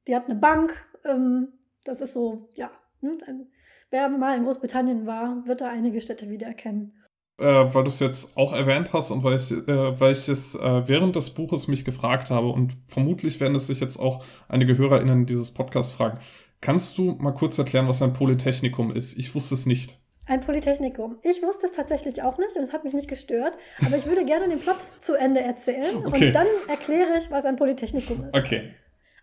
Die 0.06 0.16
hat 0.16 0.24
eine 0.24 0.38
Bank. 0.38 0.86
Ähm, 1.04 1.52
das 1.84 2.00
ist 2.00 2.14
so, 2.14 2.48
ja. 2.54 2.70
Hm, 3.00 3.48
wer 3.90 4.08
mal 4.08 4.36
in 4.36 4.44
Großbritannien 4.44 5.06
war, 5.06 5.46
wird 5.46 5.60
da 5.60 5.68
einige 5.68 6.00
Städte 6.00 6.30
wiedererkennen. 6.30 6.94
Äh, 7.38 7.44
weil 7.44 7.84
du 7.84 7.88
es 7.88 8.00
jetzt 8.00 8.36
auch 8.36 8.52
erwähnt 8.52 8.92
hast 8.92 9.10
und 9.10 9.22
weil 9.22 9.36
ich, 9.36 9.50
äh, 9.50 10.00
weil 10.00 10.12
ich 10.12 10.28
es 10.28 10.54
äh, 10.54 10.88
während 10.88 11.16
des 11.16 11.30
Buches 11.30 11.68
mich 11.68 11.84
gefragt 11.84 12.30
habe 12.30 12.48
und 12.48 12.76
vermutlich 12.88 13.40
werden 13.40 13.54
es 13.54 13.66
sich 13.66 13.80
jetzt 13.80 13.98
auch 13.98 14.24
einige 14.48 14.78
HörerInnen 14.78 15.26
dieses 15.26 15.52
Podcasts 15.52 15.92
fragen. 15.92 16.18
Kannst 16.60 16.98
du 16.98 17.16
mal 17.18 17.32
kurz 17.32 17.58
erklären, 17.58 17.88
was 17.88 18.02
ein 18.02 18.12
Polytechnikum 18.12 18.90
ist? 18.90 19.18
Ich 19.18 19.34
wusste 19.34 19.54
es 19.54 19.66
nicht. 19.66 19.98
Ein 20.24 20.40
Polytechnikum. 20.40 21.18
Ich 21.22 21.40
wusste 21.42 21.66
es 21.66 21.72
tatsächlich 21.72 22.22
auch 22.22 22.38
nicht 22.38 22.56
und 22.56 22.62
es 22.62 22.72
hat 22.72 22.82
mich 22.82 22.94
nicht 22.94 23.08
gestört. 23.08 23.56
Aber 23.84 23.96
ich 23.96 24.06
würde 24.06 24.24
gerne 24.24 24.48
den 24.48 24.58
Plot 24.58 24.80
zu 24.80 25.14
Ende 25.14 25.40
erzählen 25.40 26.04
okay. 26.04 26.28
und 26.28 26.32
dann 26.34 26.46
erkläre 26.68 27.18
ich, 27.18 27.30
was 27.30 27.44
ein 27.44 27.56
Polytechnikum 27.56 28.24
ist. 28.24 28.34
Okay. 28.34 28.72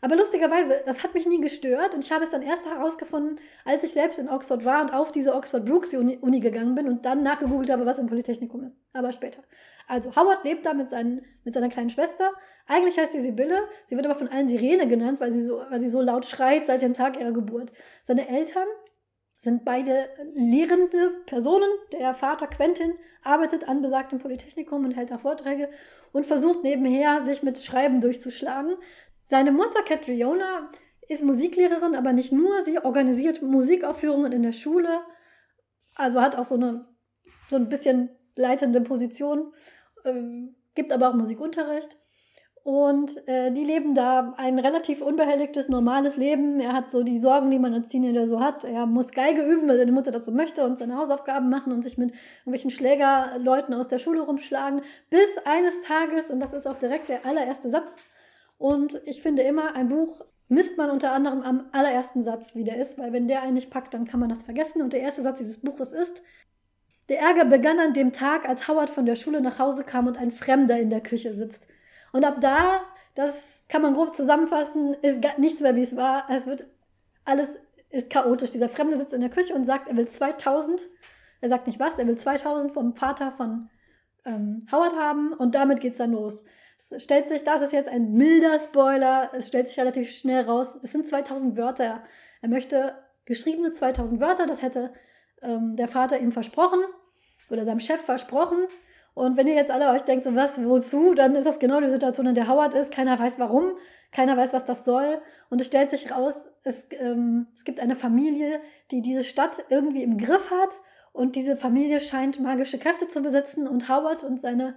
Aber 0.03 0.17
lustigerweise, 0.17 0.81
das 0.85 1.01
hat 1.01 1.13
mich 1.13 1.25
nie 1.25 1.39
gestört 1.39 1.95
und 1.95 2.03
ich 2.03 2.11
habe 2.11 2.25
es 2.25 2.29
dann 2.29 2.41
erst 2.41 2.65
herausgefunden, 2.65 3.39
als 3.63 3.85
ich 3.85 3.91
selbst 3.91 4.19
in 4.19 4.27
Oxford 4.27 4.65
war 4.65 4.81
und 4.81 4.93
auf 4.93 5.13
diese 5.13 5.33
Oxford 5.33 5.63
Brooks 5.63 5.93
Uni, 5.93 6.17
Uni 6.19 6.41
gegangen 6.41 6.75
bin 6.75 6.89
und 6.89 7.05
dann 7.05 7.23
nachgegoogelt 7.23 7.71
habe, 7.71 7.85
was 7.85 7.99
ein 7.99 8.07
Polytechnikum 8.07 8.65
ist. 8.65 8.75
Aber 8.91 9.13
später. 9.13 9.41
Also 9.87 10.13
Howard 10.13 10.43
lebt 10.43 10.65
da 10.65 10.73
mit, 10.73 10.89
seinen, 10.89 11.21
mit 11.45 11.53
seiner 11.53 11.69
kleinen 11.69 11.89
Schwester. 11.89 12.33
Eigentlich 12.67 12.97
heißt 12.97 13.13
sie 13.13 13.21
Sibylle. 13.21 13.59
Sie 13.85 13.95
wird 13.95 14.05
aber 14.05 14.15
von 14.15 14.27
allen 14.27 14.49
Sirene 14.49 14.89
genannt, 14.89 15.21
weil 15.21 15.31
sie 15.31 15.41
so, 15.41 15.61
weil 15.69 15.79
sie 15.79 15.87
so 15.87 16.01
laut 16.01 16.25
schreit 16.25 16.67
seit 16.67 16.81
dem 16.81 16.93
Tag 16.93 17.17
ihrer 17.17 17.31
Geburt. 17.31 17.71
Seine 18.03 18.27
Eltern 18.27 18.67
sind 19.37 19.63
beide 19.63 20.09
lehrende 20.33 21.11
Personen. 21.27 21.69
Der 21.93 22.13
Vater 22.13 22.47
Quentin 22.47 22.93
arbeitet 23.23 23.67
an 23.67 23.81
besagtem 23.81 24.19
Polytechnikum 24.19 24.83
und 24.83 24.91
hält 24.91 25.11
da 25.11 25.17
Vorträge 25.17 25.69
und 26.13 26.25
versucht 26.25 26.63
nebenher, 26.63 27.21
sich 27.21 27.43
mit 27.43 27.59
Schreiben 27.59 27.99
durchzuschlagen. 27.99 28.75
Seine 29.33 29.51
Mutter 29.51 29.81
Catriona 29.81 30.69
ist 31.09 31.23
Musiklehrerin, 31.23 31.95
aber 31.95 32.13
nicht 32.13 32.31
nur. 32.31 32.61
Sie 32.61 32.77
organisiert 32.77 33.41
Musikaufführungen 33.41 34.31
in 34.31 34.43
der 34.43 34.51
Schule. 34.51 34.99
Also 35.95 36.21
hat 36.21 36.35
auch 36.35 36.45
so 36.45 36.53
eine 36.53 36.85
so 37.49 37.55
ein 37.55 37.67
bisschen 37.67 38.11
leitende 38.35 38.79
Position, 38.81 39.51
ähm, 40.05 40.53
gibt 40.75 40.93
aber 40.93 41.09
auch 41.09 41.15
Musikunterricht. 41.15 41.97
Und 42.61 43.27
äh, 43.27 43.51
die 43.51 43.63
leben 43.63 43.95
da 43.95 44.35
ein 44.37 44.59
relativ 44.59 45.01
unbehelligtes, 45.01 45.67
normales 45.67 46.15
Leben. 46.15 46.59
Er 46.59 46.73
hat 46.73 46.91
so 46.91 47.01
die 47.01 47.17
Sorgen, 47.17 47.49
die 47.49 47.57
man 47.57 47.73
als 47.73 47.87
Teenager 47.87 48.27
so 48.27 48.39
hat. 48.39 48.63
Er 48.63 48.85
muss 48.85 49.13
Geige 49.13 49.41
üben, 49.41 49.67
weil 49.67 49.79
seine 49.79 49.91
Mutter 49.91 50.21
so 50.21 50.31
möchte 50.31 50.63
und 50.63 50.77
seine 50.77 50.95
Hausaufgaben 50.95 51.49
machen 51.49 51.73
und 51.73 51.81
sich 51.81 51.97
mit 51.97 52.13
irgendwelchen 52.41 52.69
Schlägerleuten 52.69 53.73
aus 53.73 53.87
der 53.87 53.97
Schule 53.97 54.21
rumschlagen. 54.21 54.81
Bis 55.09 55.39
eines 55.43 55.79
Tages, 55.79 56.29
und 56.29 56.39
das 56.39 56.53
ist 56.53 56.67
auch 56.67 56.75
direkt 56.75 57.09
der 57.09 57.25
allererste 57.25 57.69
Satz, 57.69 57.95
und 58.57 59.01
ich 59.05 59.21
finde 59.21 59.41
immer, 59.43 59.75
ein 59.75 59.89
Buch 59.89 60.25
misst 60.47 60.77
man 60.77 60.89
unter 60.89 61.11
anderem 61.11 61.41
am 61.41 61.69
allerersten 61.71 62.23
Satz, 62.23 62.55
wie 62.55 62.63
der 62.63 62.77
ist, 62.77 62.97
weil 62.97 63.11
wenn 63.13 63.27
der 63.27 63.41
einen 63.41 63.55
nicht 63.55 63.69
packt, 63.69 63.93
dann 63.93 64.05
kann 64.05 64.19
man 64.19 64.29
das 64.29 64.43
vergessen. 64.43 64.81
Und 64.81 64.93
der 64.93 65.01
erste 65.01 65.21
Satz 65.21 65.39
dieses 65.39 65.59
Buches 65.59 65.93
ist, 65.93 66.21
der 67.09 67.19
Ärger 67.19 67.45
begann 67.45 67.79
an 67.79 67.93
dem 67.93 68.13
Tag, 68.13 68.47
als 68.47 68.67
Howard 68.67 68.89
von 68.89 69.05
der 69.05 69.15
Schule 69.15 69.41
nach 69.41 69.59
Hause 69.59 69.83
kam 69.83 70.07
und 70.07 70.17
ein 70.17 70.31
Fremder 70.31 70.79
in 70.79 70.89
der 70.89 71.01
Küche 71.01 71.35
sitzt. 71.35 71.67
Und 72.11 72.23
ab 72.23 72.39
da, 72.39 72.81
das 73.15 73.63
kann 73.67 73.81
man 73.81 73.93
grob 73.93 74.13
zusammenfassen, 74.13 74.93
ist 75.01 75.19
nichts 75.37 75.59
mehr, 75.59 75.75
wie 75.75 75.81
es 75.81 75.95
war. 75.95 76.29
Es 76.29 76.45
wird 76.45 76.65
alles 77.25 77.57
ist 77.89 78.09
chaotisch. 78.09 78.51
Dieser 78.51 78.69
Fremde 78.69 78.97
sitzt 78.97 79.13
in 79.13 79.21
der 79.21 79.29
Küche 79.29 79.53
und 79.53 79.65
sagt, 79.65 79.87
er 79.87 79.95
will 79.95 80.07
2000. 80.07 80.81
Er 81.41 81.49
sagt 81.49 81.67
nicht 81.67 81.79
was, 81.79 81.97
er 81.97 82.07
will 82.07 82.17
2000 82.17 82.73
vom 82.73 82.95
Vater 82.95 83.31
von 83.31 83.69
ähm, 84.25 84.65
Howard 84.71 84.95
haben 84.95 85.33
und 85.33 85.55
damit 85.55 85.81
geht's 85.81 85.97
dann 85.97 86.13
los. 86.13 86.45
Es 86.91 87.03
stellt 87.03 87.27
sich, 87.27 87.43
das 87.43 87.61
ist 87.61 87.73
jetzt 87.73 87.89
ein 87.89 88.13
milder 88.13 88.59
Spoiler, 88.59 89.31
es 89.33 89.47
stellt 89.47 89.67
sich 89.67 89.79
relativ 89.79 90.09
schnell 90.09 90.43
raus, 90.45 90.75
es 90.81 90.91
sind 90.91 91.07
2000 91.07 91.57
Wörter. 91.57 92.03
Er 92.41 92.49
möchte 92.49 92.95
geschriebene 93.25 93.71
2000 93.71 94.19
Wörter, 94.19 94.47
das 94.47 94.61
hätte 94.61 94.93
ähm, 95.41 95.75
der 95.75 95.87
Vater 95.87 96.19
ihm 96.19 96.31
versprochen 96.31 96.79
oder 97.49 97.65
seinem 97.65 97.79
Chef 97.79 98.01
versprochen. 98.01 98.67
Und 99.13 99.37
wenn 99.37 99.47
ihr 99.47 99.53
jetzt 99.53 99.71
alle 99.71 99.91
euch 99.91 100.01
denkt, 100.01 100.23
so 100.23 100.33
was, 100.35 100.63
wozu, 100.63 101.13
dann 101.13 101.35
ist 101.35 101.45
das 101.45 101.59
genau 101.59 101.79
die 101.79 101.89
Situation, 101.89 102.25
in 102.25 102.35
der 102.35 102.47
Howard 102.47 102.73
ist. 102.73 102.91
Keiner 102.91 103.19
weiß 103.19 103.37
warum, 103.37 103.73
keiner 104.11 104.35
weiß, 104.35 104.53
was 104.53 104.65
das 104.65 104.85
soll. 104.85 105.21
Und 105.49 105.61
es 105.61 105.67
stellt 105.67 105.91
sich 105.91 106.11
raus, 106.11 106.49
es, 106.63 106.87
ähm, 106.91 107.47
es 107.55 107.63
gibt 107.63 107.79
eine 107.79 107.95
Familie, 107.95 108.59
die 108.89 109.01
diese 109.01 109.23
Stadt 109.23 109.65
irgendwie 109.69 110.01
im 110.01 110.17
Griff 110.17 110.49
hat. 110.49 110.81
Und 111.11 111.35
diese 111.35 111.55
Familie 111.55 111.99
scheint 111.99 112.39
magische 112.39 112.79
Kräfte 112.79 113.07
zu 113.07 113.21
besitzen. 113.21 113.67
Und 113.67 113.87
Howard 113.87 114.23
und 114.23 114.41
seine 114.41 114.75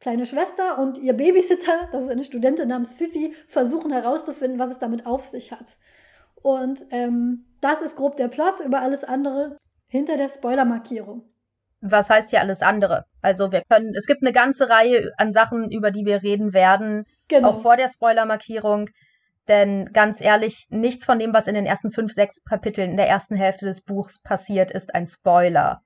kleine 0.00 0.26
Schwester 0.26 0.78
und 0.78 0.98
ihr 0.98 1.14
Babysitter, 1.14 1.88
das 1.92 2.04
ist 2.04 2.10
eine 2.10 2.24
Studentin 2.24 2.68
namens 2.68 2.92
Fifi, 2.92 3.34
versuchen 3.48 3.92
herauszufinden, 3.92 4.58
was 4.58 4.70
es 4.70 4.78
damit 4.78 5.06
auf 5.06 5.24
sich 5.24 5.52
hat. 5.52 5.76
Und 6.42 6.84
ähm, 6.90 7.46
das 7.60 7.82
ist 7.82 7.96
grob 7.96 8.16
der 8.16 8.28
Plot, 8.28 8.60
über 8.60 8.80
alles 8.80 9.04
andere 9.04 9.58
hinter 9.88 10.16
der 10.16 10.28
Spoilermarkierung. 10.28 11.24
Was 11.80 12.10
heißt 12.10 12.30
hier 12.30 12.40
alles 12.40 12.62
andere? 12.62 13.04
Also 13.22 13.52
wir 13.52 13.62
können, 13.68 13.92
es 13.96 14.06
gibt 14.06 14.22
eine 14.22 14.32
ganze 14.32 14.68
Reihe 14.68 15.12
an 15.18 15.32
Sachen, 15.32 15.70
über 15.70 15.90
die 15.90 16.04
wir 16.04 16.22
reden 16.22 16.52
werden, 16.52 17.04
genau. 17.28 17.50
auch 17.50 17.62
vor 17.62 17.76
der 17.76 17.88
Spoilermarkierung. 17.88 18.88
Denn 19.48 19.92
ganz 19.92 20.20
ehrlich, 20.20 20.66
nichts 20.70 21.04
von 21.04 21.18
dem, 21.18 21.32
was 21.32 21.46
in 21.46 21.54
den 21.54 21.66
ersten 21.66 21.90
fünf, 21.90 22.12
sechs 22.12 22.42
Kapiteln 22.44 22.90
in 22.90 22.96
der 22.96 23.08
ersten 23.08 23.36
Hälfte 23.36 23.66
des 23.66 23.80
Buchs 23.80 24.20
passiert, 24.20 24.72
ist 24.72 24.94
ein 24.94 25.06
Spoiler 25.06 25.82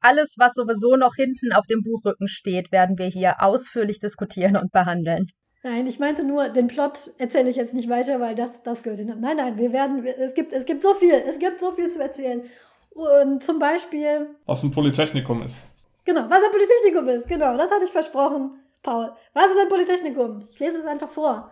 alles, 0.00 0.34
was 0.38 0.54
sowieso 0.54 0.96
noch 0.96 1.14
hinten 1.14 1.52
auf 1.52 1.66
dem 1.66 1.82
Buchrücken 1.82 2.28
steht, 2.28 2.72
werden 2.72 2.98
wir 2.98 3.06
hier 3.06 3.42
ausführlich 3.42 4.00
diskutieren 4.00 4.56
und 4.56 4.72
behandeln. 4.72 5.26
Nein, 5.62 5.86
ich 5.86 5.98
meinte 5.98 6.24
nur, 6.24 6.48
den 6.48 6.68
Plot 6.68 7.10
erzähle 7.18 7.50
ich 7.50 7.56
jetzt 7.56 7.74
nicht 7.74 7.90
weiter, 7.90 8.18
weil 8.18 8.34
das, 8.34 8.62
das 8.62 8.82
gehört 8.82 8.98
hin. 8.98 9.14
Nein, 9.20 9.36
nein, 9.36 9.58
wir 9.58 9.72
werden, 9.72 10.06
es 10.06 10.32
gibt, 10.34 10.54
es 10.54 10.64
gibt 10.64 10.82
so 10.82 10.94
viel, 10.94 11.12
es 11.12 11.38
gibt 11.38 11.60
so 11.60 11.72
viel 11.72 11.90
zu 11.90 12.00
erzählen. 12.00 12.42
Und 12.90 13.42
zum 13.42 13.58
Beispiel. 13.58 14.30
Was 14.46 14.62
ein 14.62 14.70
Polytechnikum 14.70 15.42
ist. 15.42 15.66
Genau, 16.04 16.22
was 16.30 16.42
ein 16.42 16.50
Polytechnikum 16.50 17.08
ist, 17.08 17.28
genau, 17.28 17.56
das 17.58 17.70
hatte 17.70 17.84
ich 17.84 17.92
versprochen, 17.92 18.58
Paul. 18.82 19.12
Was 19.34 19.50
ist 19.50 19.58
ein 19.58 19.68
Polytechnikum? 19.68 20.48
Ich 20.50 20.58
lese 20.58 20.78
es 20.78 20.86
einfach 20.86 21.10
vor. 21.10 21.50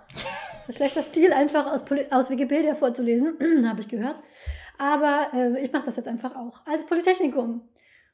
Es 0.62 0.70
ist 0.70 0.76
schlechter 0.76 1.02
Stil, 1.02 1.32
einfach 1.34 1.70
aus, 1.70 1.84
aus 2.10 2.30
Wikipedia 2.30 2.74
vorzulesen, 2.74 3.36
habe 3.68 3.80
ich 3.82 3.88
gehört. 3.88 4.18
Aber 4.78 5.28
äh, 5.34 5.62
ich 5.62 5.72
mache 5.72 5.84
das 5.84 5.96
jetzt 5.96 6.08
einfach 6.08 6.34
auch. 6.34 6.60
Als 6.66 6.86
Polytechnikum 6.86 7.60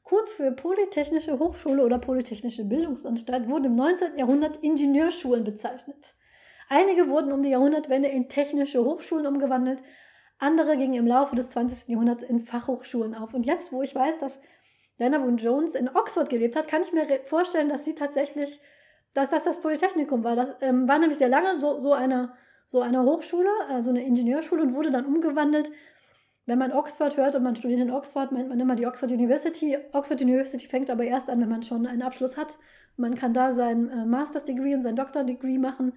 Kurz 0.05 0.33
für 0.33 0.51
Polytechnische 0.51 1.39
Hochschule 1.39 1.83
oder 1.83 1.97
Polytechnische 1.97 2.63
Bildungsanstalt 2.63 3.49
wurden 3.49 3.65
im 3.65 3.75
19. 3.75 4.19
Jahrhundert 4.19 4.57
Ingenieurschulen 4.57 5.43
bezeichnet. 5.43 6.13
Einige 6.69 7.09
wurden 7.09 7.31
um 7.31 7.41
die 7.41 7.49
Jahrhundertwende 7.49 8.09
in 8.09 8.29
technische 8.29 8.85
Hochschulen 8.85 9.25
umgewandelt, 9.25 9.81
andere 10.37 10.77
gingen 10.77 10.93
im 10.93 11.07
Laufe 11.07 11.35
des 11.35 11.49
20. 11.49 11.89
Jahrhunderts 11.89 12.21
in 12.21 12.39
Fachhochschulen 12.39 13.15
auf. 13.15 13.33
Und 13.33 13.47
jetzt, 13.47 13.71
wo 13.71 13.81
ich 13.81 13.95
weiß, 13.95 14.19
dass 14.19 14.37
Diana 14.99 15.17
Boone 15.17 15.37
Jones 15.37 15.73
in 15.73 15.89
Oxford 15.89 16.29
gelebt 16.29 16.55
hat, 16.55 16.67
kann 16.67 16.83
ich 16.83 16.93
mir 16.93 17.07
vorstellen, 17.25 17.67
dass 17.67 17.83
sie 17.83 17.95
tatsächlich, 17.95 18.61
dass 19.15 19.31
das 19.31 19.43
das 19.43 19.59
Polytechnikum 19.59 20.23
war. 20.23 20.35
Das 20.35 20.51
ähm, 20.61 20.87
war 20.87 20.99
nämlich 20.99 21.17
sehr 21.17 21.29
lange 21.29 21.59
so, 21.59 21.79
so, 21.79 21.93
eine, 21.93 22.31
so 22.67 22.79
eine 22.79 23.01
Hochschule, 23.01 23.49
also 23.69 23.89
eine 23.89 24.05
Ingenieurschule 24.05 24.61
und 24.61 24.75
wurde 24.75 24.91
dann 24.91 25.07
umgewandelt 25.07 25.71
wenn 26.45 26.59
man 26.59 26.71
Oxford 26.71 27.17
hört 27.17 27.35
und 27.35 27.43
man 27.43 27.55
studiert 27.55 27.79
in 27.79 27.91
Oxford, 27.91 28.31
meint 28.31 28.49
man 28.49 28.59
immer 28.59 28.75
die 28.75 28.85
Oxford 28.85 29.11
University. 29.11 29.77
Oxford 29.93 30.21
University 30.21 30.67
fängt 30.67 30.89
aber 30.89 31.03
erst 31.03 31.29
an, 31.29 31.41
wenn 31.41 31.49
man 31.49 31.63
schon 31.63 31.87
einen 31.87 32.03
Abschluss 32.03 32.37
hat. 32.37 32.57
Man 32.97 33.15
kann 33.15 33.33
da 33.33 33.53
sein 33.53 33.89
äh, 33.89 34.05
Master's 34.05 34.45
Degree 34.45 34.75
und 34.75 34.83
sein 34.83 34.95
Doctor 34.95 35.23
Degree 35.23 35.57
machen. 35.57 35.93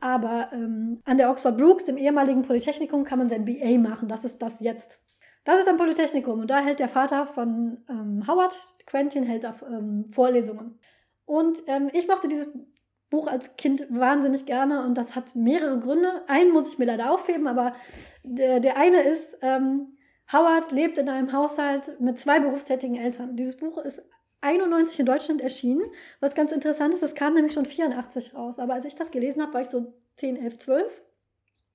Aber 0.00 0.48
ähm, 0.52 1.00
an 1.04 1.16
der 1.16 1.30
Oxford 1.30 1.56
Brooks, 1.56 1.84
dem 1.84 1.96
ehemaligen 1.96 2.42
Polytechnikum, 2.42 3.04
kann 3.04 3.18
man 3.18 3.30
sein 3.30 3.46
BA 3.46 3.78
machen. 3.78 4.08
Das 4.08 4.24
ist 4.24 4.42
das 4.42 4.60
jetzt. 4.60 5.00
Das 5.44 5.60
ist 5.60 5.68
ein 5.68 5.76
Polytechnikum 5.76 6.40
und 6.40 6.50
da 6.50 6.58
hält 6.58 6.80
der 6.80 6.88
Vater 6.88 7.24
von 7.26 7.78
ähm, 7.88 8.26
Howard, 8.26 8.60
Quentin, 8.84 9.22
hält 9.22 9.46
auf 9.46 9.62
ähm, 9.62 10.10
Vorlesungen. 10.10 10.78
Und 11.24 11.58
ähm, 11.68 11.88
ich 11.92 12.08
mochte 12.08 12.28
dieses 12.28 12.48
Buch 13.10 13.28
als 13.28 13.56
Kind 13.56 13.86
wahnsinnig 13.88 14.46
gerne 14.46 14.84
und 14.84 14.94
das 14.98 15.14
hat 15.14 15.36
mehrere 15.36 15.78
Gründe. 15.78 16.22
Einen 16.26 16.52
muss 16.52 16.72
ich 16.72 16.78
mir 16.78 16.86
leider 16.86 17.12
aufheben, 17.12 17.46
aber 17.46 17.74
der, 18.24 18.60
der 18.60 18.76
eine 18.76 19.02
ist, 19.02 19.38
ähm, 19.42 19.96
Howard 20.32 20.72
lebt 20.72 20.98
in 20.98 21.08
einem 21.08 21.32
Haushalt 21.32 22.00
mit 22.00 22.18
zwei 22.18 22.40
berufstätigen 22.40 22.96
Eltern. 22.96 23.36
Dieses 23.36 23.56
Buch 23.56 23.78
ist 23.78 24.02
91 24.40 25.00
in 25.00 25.06
Deutschland 25.06 25.40
erschienen, 25.40 25.84
was 26.20 26.34
ganz 26.34 26.52
interessant 26.52 26.94
ist. 26.94 27.02
Es 27.02 27.14
kam 27.14 27.34
nämlich 27.34 27.52
schon 27.52 27.64
84 27.64 28.34
raus. 28.34 28.58
Aber 28.58 28.74
als 28.74 28.84
ich 28.84 28.94
das 28.94 29.10
gelesen 29.10 29.42
habe, 29.42 29.54
war 29.54 29.60
ich 29.60 29.70
so 29.70 29.94
10, 30.16 30.36
11, 30.36 30.58
12. 30.58 31.02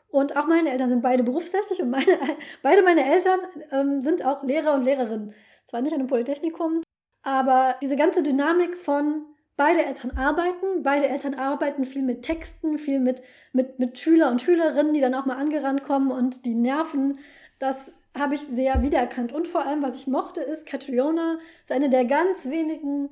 Und 0.10 0.36
auch 0.36 0.48
meine 0.48 0.72
Eltern 0.72 0.90
sind 0.90 1.02
beide 1.02 1.24
berufstätig 1.24 1.82
und 1.82 1.90
meine, 1.90 2.18
beide 2.62 2.82
meine 2.82 3.06
Eltern 3.06 3.40
ähm, 3.72 4.02
sind 4.02 4.26
auch 4.26 4.44
Lehrer 4.44 4.74
und 4.74 4.84
Lehrerinnen. 4.84 5.34
Zwar 5.66 5.82
nicht 5.82 5.94
an 5.94 6.00
einem 6.00 6.10
Polytechnikum, 6.10 6.82
aber 7.24 7.76
diese 7.82 7.96
ganze 7.96 8.24
Dynamik 8.24 8.78
von 8.78 9.26
beide 9.62 9.86
Eltern 9.86 10.12
arbeiten. 10.18 10.82
Beide 10.82 11.08
Eltern 11.08 11.36
arbeiten 11.36 11.86
viel 11.86 12.02
mit 12.02 12.24
Texten, 12.24 12.80
viel 12.80 13.00
mit, 13.00 13.22
mit, 13.54 13.78
mit 13.78 14.00
Schüler 14.00 14.32
und 14.32 14.42
Schülerinnen, 14.42 14.94
die 14.94 15.02
dann 15.02 15.14
auch 15.14 15.28
mal 15.28 15.38
angerannt 15.38 15.84
kommen 15.84 16.10
und 16.10 16.46
die 16.46 16.56
nerven. 16.56 17.20
Das 17.60 17.92
habe 18.18 18.34
ich 18.34 18.42
sehr 18.42 18.82
wiedererkannt. 18.82 19.34
Und 19.34 19.48
vor 19.48 19.64
allem, 19.64 19.84
was 19.84 19.96
ich 19.96 20.08
mochte, 20.08 20.42
ist, 20.42 20.66
Catriona 20.66 21.38
ist 21.62 21.72
eine 21.72 21.92
der 21.92 22.06
ganz 22.06 22.46
wenigen 22.50 23.10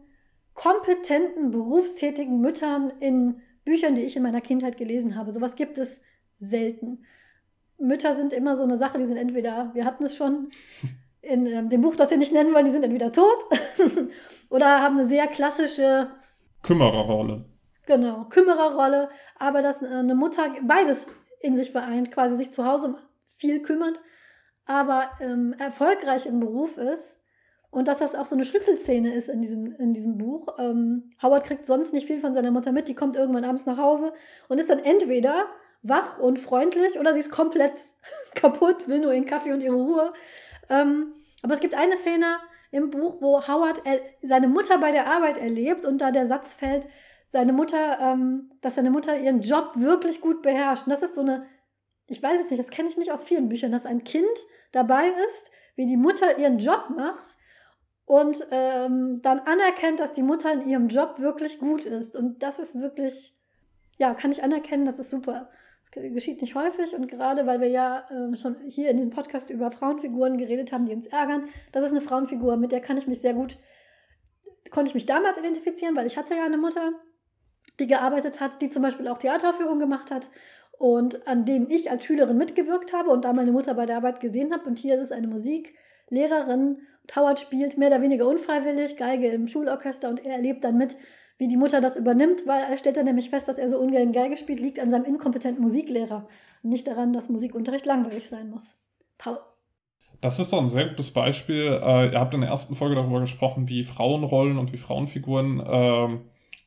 kompetenten, 0.56 1.52
berufstätigen 1.52 2.42
Müttern 2.42 2.92
in 3.00 3.42
Büchern, 3.64 3.94
die 3.94 4.02
ich 4.02 4.16
in 4.16 4.24
meiner 4.24 4.42
Kindheit 4.42 4.76
gelesen 4.76 5.16
habe. 5.16 5.32
Sowas 5.32 5.56
gibt 5.56 5.78
es 5.78 6.02
selten. 6.40 7.06
Mütter 7.78 8.16
sind 8.16 8.34
immer 8.34 8.56
so 8.56 8.64
eine 8.64 8.78
Sache, 8.78 8.98
die 8.98 9.06
sind 9.06 9.18
entweder, 9.18 9.70
wir 9.76 9.86
hatten 9.86 10.04
es 10.04 10.16
schon, 10.16 10.50
in 11.22 11.46
ähm, 11.46 11.70
dem 11.70 11.82
Buch, 11.82 11.96
das 11.96 12.10
wir 12.10 12.18
nicht 12.18 12.34
nennen 12.34 12.56
wollen, 12.56 12.66
die 12.66 12.72
sind 12.72 12.84
entweder 12.84 13.12
tot 13.12 13.46
oder 14.50 14.82
haben 14.82 14.98
eine 14.98 15.08
sehr 15.08 15.28
klassische 15.28 16.10
Kümmererrolle. 16.64 17.46
Genau, 17.86 18.26
Kümmererrolle, 18.26 19.10
aber 19.38 19.62
dass 19.62 19.82
eine 19.82 20.14
Mutter 20.14 20.54
beides 20.62 21.08
in 21.42 21.56
sich 21.56 21.72
vereint, 21.72 22.12
quasi 22.12 22.36
sich 22.36 22.52
zu 22.52 22.66
Hause 22.66 22.96
viel 23.36 23.62
kümmert, 23.62 24.00
aber 24.66 25.10
ähm, 25.20 25.56
erfolgreich 25.58 26.28
im 26.28 26.40
Beruf 26.40 26.78
ist 26.78 27.20
und 27.72 27.88
dass 27.88 28.00
das 28.00 28.16
auch 28.16 28.26
so 28.26 28.36
eine 28.36 28.46
Schlüsselszene 28.46 29.14
ist 29.14 29.30
in 29.30 29.42
diesem, 29.42 29.74
in 29.76 29.94
diesem 29.94 30.18
Buch. 30.18 30.48
Ähm, 30.60 31.12
Howard 31.22 31.46
kriegt 31.46 31.66
sonst 31.66 31.94
nicht 31.94 32.08
viel 32.08 32.20
von 32.20 32.34
seiner 32.34 32.52
Mutter 32.52 32.72
mit, 32.72 32.88
die 32.88 32.96
kommt 32.96 33.16
irgendwann 33.16 33.46
abends 33.46 33.66
nach 33.66 33.78
Hause 33.78 34.14
und 34.48 34.60
ist 34.60 34.70
dann 34.70 34.80
entweder 34.80 35.48
wach 35.82 36.20
und 36.20 36.40
freundlich 36.40 37.00
oder 37.00 37.14
sie 37.14 37.22
ist 37.22 37.32
komplett 37.32 37.74
kaputt, 38.36 38.88
will 38.88 39.00
nur 39.00 39.14
ihren 39.14 39.26
Kaffee 39.26 39.54
und 39.54 39.64
ihre 39.64 39.76
Ruhe. 39.76 40.14
Ähm, 40.70 41.14
aber 41.42 41.54
es 41.54 41.60
gibt 41.60 41.76
eine 41.76 41.96
Szene 41.96 42.38
im 42.72 42.90
Buch, 42.90 43.22
wo 43.22 43.48
Howard 43.48 43.82
seine 44.22 44.48
Mutter 44.48 44.78
bei 44.78 44.92
der 44.92 45.08
Arbeit 45.08 45.38
erlebt 45.38 45.86
und 45.86 46.00
da 46.00 46.12
der 46.12 46.28
Satz 46.28 46.54
fällt, 46.54 46.88
seine 47.26 47.54
Mutter, 47.54 48.00
ähm, 48.00 48.52
dass 48.62 48.76
seine 48.76 48.90
Mutter 48.90 49.18
ihren 49.18 49.42
Job 49.42 49.74
wirklich 49.76 50.22
gut 50.22 50.42
beherrscht. 50.42 50.86
Und 50.86 50.92
das 50.92 51.04
ist 51.04 51.16
so 51.16 51.22
eine, 51.22 51.46
ich 52.08 52.22
weiß 52.22 52.42
es 52.42 52.50
nicht, 52.50 52.60
das 52.60 52.72
kenne 52.72 52.90
ich 52.90 52.98
nicht 52.98 53.12
aus 53.12 53.24
vielen 53.24 53.50
Büchern, 53.50 53.72
dass 53.72 53.86
ein 53.86 54.04
Kind 54.04 54.26
dabei 54.72 55.10
ist, 55.30 55.52
wie 55.76 55.86
die 55.86 55.98
Mutter 55.98 56.40
ihren 56.40 56.58
Job 56.58 56.90
macht 56.96 57.38
und 58.06 58.48
ähm, 58.50 59.22
dann 59.22 59.40
anerkennt, 59.42 60.00
dass 60.00 60.14
die 60.14 60.24
Mutter 60.24 60.52
in 60.52 60.68
ihrem 60.68 60.88
Job 60.88 61.20
wirklich 61.20 61.60
gut 61.60 61.86
ist. 61.86 62.16
Und 62.16 62.42
das 62.42 62.58
ist 62.58 62.80
wirklich, 62.80 63.36
ja, 63.98 64.16
kann 64.16 64.32
ich 64.32 64.42
anerkennen, 64.42 64.86
das 64.86 64.98
ist 64.98 65.12
super. 65.12 65.52
Geschieht 65.92 66.42
nicht 66.42 66.54
häufig 66.54 66.94
und 66.94 67.08
gerade 67.08 67.48
weil 67.48 67.62
wir 67.62 67.70
ja 67.70 68.08
äh, 68.12 68.36
schon 68.38 68.58
hier 68.68 68.92
in 68.92 68.98
diesem 68.98 69.12
Podcast 69.12 69.50
über 69.50 69.72
Frauenfiguren 69.72 70.38
geredet 70.38 70.72
haben, 70.72 70.86
die 70.86 70.94
uns 70.94 71.08
ärgern, 71.08 71.46
das 71.72 71.84
ist 71.84 71.92
eine 71.92 72.02
Frauenfigur, 72.02 72.58
mit 72.58 72.72
der 72.72 72.80
kann 72.80 72.98
ich 72.98 73.08
mich 73.08 73.22
sehr 73.22 73.34
gut, 73.34 73.58
konnte 74.70 74.90
ich 74.90 74.94
mich 74.94 75.08
damals 75.08 75.40
identifizieren, 75.40 75.96
weil 75.96 76.06
ich 76.06 76.16
hatte 76.16 76.36
ja 76.36 76.46
eine 76.46 76.58
Mutter, 76.58 76.92
die 77.80 77.88
gearbeitet 77.88 78.40
hat, 78.40 78.62
die 78.62 78.70
zum 78.70 78.84
Beispiel 78.84 79.08
auch 79.08 79.18
Theateraufführungen 79.18 79.80
gemacht 79.80 80.12
hat 80.12 80.30
und 80.80 81.28
an 81.28 81.46
dem 81.46 81.70
ich 81.70 81.92
als 81.92 82.06
Schülerin 82.06 82.38
mitgewirkt 82.38 82.94
habe 82.94 83.10
und 83.10 83.26
da 83.26 83.34
meine 83.34 83.52
Mutter 83.52 83.74
bei 83.74 83.86
der 83.86 83.98
Arbeit 83.98 84.22
gesehen 84.22 84.54
habe. 84.54 84.66
Und 84.66 84.80
hier 84.80 84.96
ist 84.96 85.02
es 85.02 85.12
eine 85.12 85.28
Musiklehrerin. 85.28 86.80
Howard 87.16 87.40
spielt 87.40 87.78
mehr 87.78 87.90
oder 87.90 88.02
weniger 88.02 88.28
unfreiwillig 88.28 88.96
Geige 88.96 89.28
im 89.28 89.48
Schulorchester 89.48 90.10
und 90.10 90.26
er 90.26 90.36
erlebt 90.36 90.64
dann 90.64 90.78
mit, 90.78 90.96
wie 91.40 91.48
die 91.48 91.58
Mutter 91.58 91.80
das 91.82 91.96
übernimmt, 91.96 92.46
weil 92.46 92.64
er 92.70 92.78
stellt 92.78 92.98
dann 92.98 93.06
nämlich 93.06 93.30
fest, 93.30 93.48
dass 93.48 93.58
er 93.58 93.70
so 93.70 93.80
ungern 93.80 94.12
Geige 94.12 94.36
spielt, 94.38 94.60
liegt 94.60 94.78
an 94.78 94.92
seinem 94.92 95.06
inkompetenten 95.06 95.64
Musiklehrer 95.64 96.28
und 96.62 96.70
nicht 96.70 96.86
daran, 96.86 97.14
dass 97.14 97.30
Musikunterricht 97.30 97.86
langweilig 97.86 98.28
sein 98.28 98.50
muss. 98.50 98.76
Paul. 99.18 99.40
Das 100.20 100.38
ist 100.38 100.52
doch 100.52 100.62
ein 100.62 100.68
sehr 100.68 100.90
gutes 100.90 101.12
Beispiel. 101.12 101.80
Äh, 101.82 102.12
ihr 102.12 102.20
habt 102.20 102.34
in 102.34 102.42
der 102.42 102.50
ersten 102.50 102.76
Folge 102.76 102.96
darüber 102.96 103.22
gesprochen, 103.22 103.70
wie 103.70 103.86
Frauenrollen 103.86 104.58
und 104.58 104.74
wie 104.74 104.78
Frauenfiguren 104.78 105.62
äh, 105.62 106.20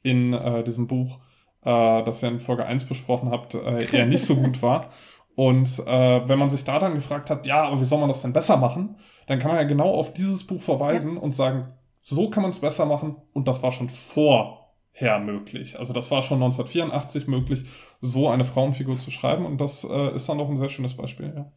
in 0.02 0.33
äh, 0.33 0.64
diesem 0.64 0.87
Buch, 0.87 1.19
äh, 1.62 2.02
das 2.02 2.23
ihr 2.23 2.31
in 2.31 2.41
Folge 2.41 2.64
1 2.64 2.87
besprochen 2.87 3.31
habt, 3.31 3.55
äh, 3.55 3.95
eher 3.95 4.07
nicht 4.07 4.25
so 4.25 4.37
gut 4.37 4.62
war. 4.62 4.88
Und 5.35 5.69
äh, 5.87 6.29
wenn 6.29 6.38
man 6.38 6.49
sich 6.49 6.64
da 6.64 6.79
dann 6.79 6.95
gefragt 6.95 7.29
hat, 7.29 7.45
ja, 7.45 7.64
aber 7.64 7.79
wie 7.79 7.85
soll 7.85 8.00
man 8.00 8.09
das 8.09 8.23
denn 8.23 8.33
besser 8.33 8.57
machen, 8.57 8.97
dann 9.26 9.38
kann 9.38 9.50
man 9.50 9.59
ja 9.59 9.64
genau 9.64 9.95
auf 9.95 10.14
dieses 10.14 10.47
Buch 10.47 10.62
verweisen 10.62 11.17
ja. 11.17 11.21
und 11.21 11.33
sagen, 11.33 11.69
so 12.00 12.31
kann 12.31 12.43
man 12.43 12.50
es 12.50 12.61
besser 12.61 12.87
machen 12.87 13.17
und 13.35 13.49
das 13.49 13.62
war 13.62 13.71
schon 13.71 13.91
vor 13.91 14.62
her 14.93 15.19
möglich. 15.19 15.79
Also 15.79 15.93
das 15.93 16.11
war 16.11 16.23
schon 16.23 16.43
1984 16.43 17.27
möglich, 17.27 17.65
so 18.01 18.29
eine 18.29 18.45
Frauenfigur 18.45 18.99
zu 18.99 19.11
schreiben 19.11 19.47
und 19.47 19.59
das 19.59 19.85
äh, 19.85 20.15
ist 20.15 20.29
dann 20.29 20.37
noch 20.37 20.49
ein 20.49 20.57
sehr 20.57 20.69
schönes 20.69 20.97
Beispiel, 20.97 21.33
ja. 21.35 21.53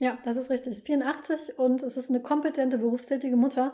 Ja, 0.00 0.18
das 0.24 0.36
ist 0.36 0.50
richtig. 0.50 0.82
84 0.84 1.58
und 1.58 1.82
es 1.82 1.96
ist 1.96 2.10
eine 2.10 2.20
kompetente, 2.20 2.78
berufstätige 2.78 3.36
Mutter. 3.36 3.72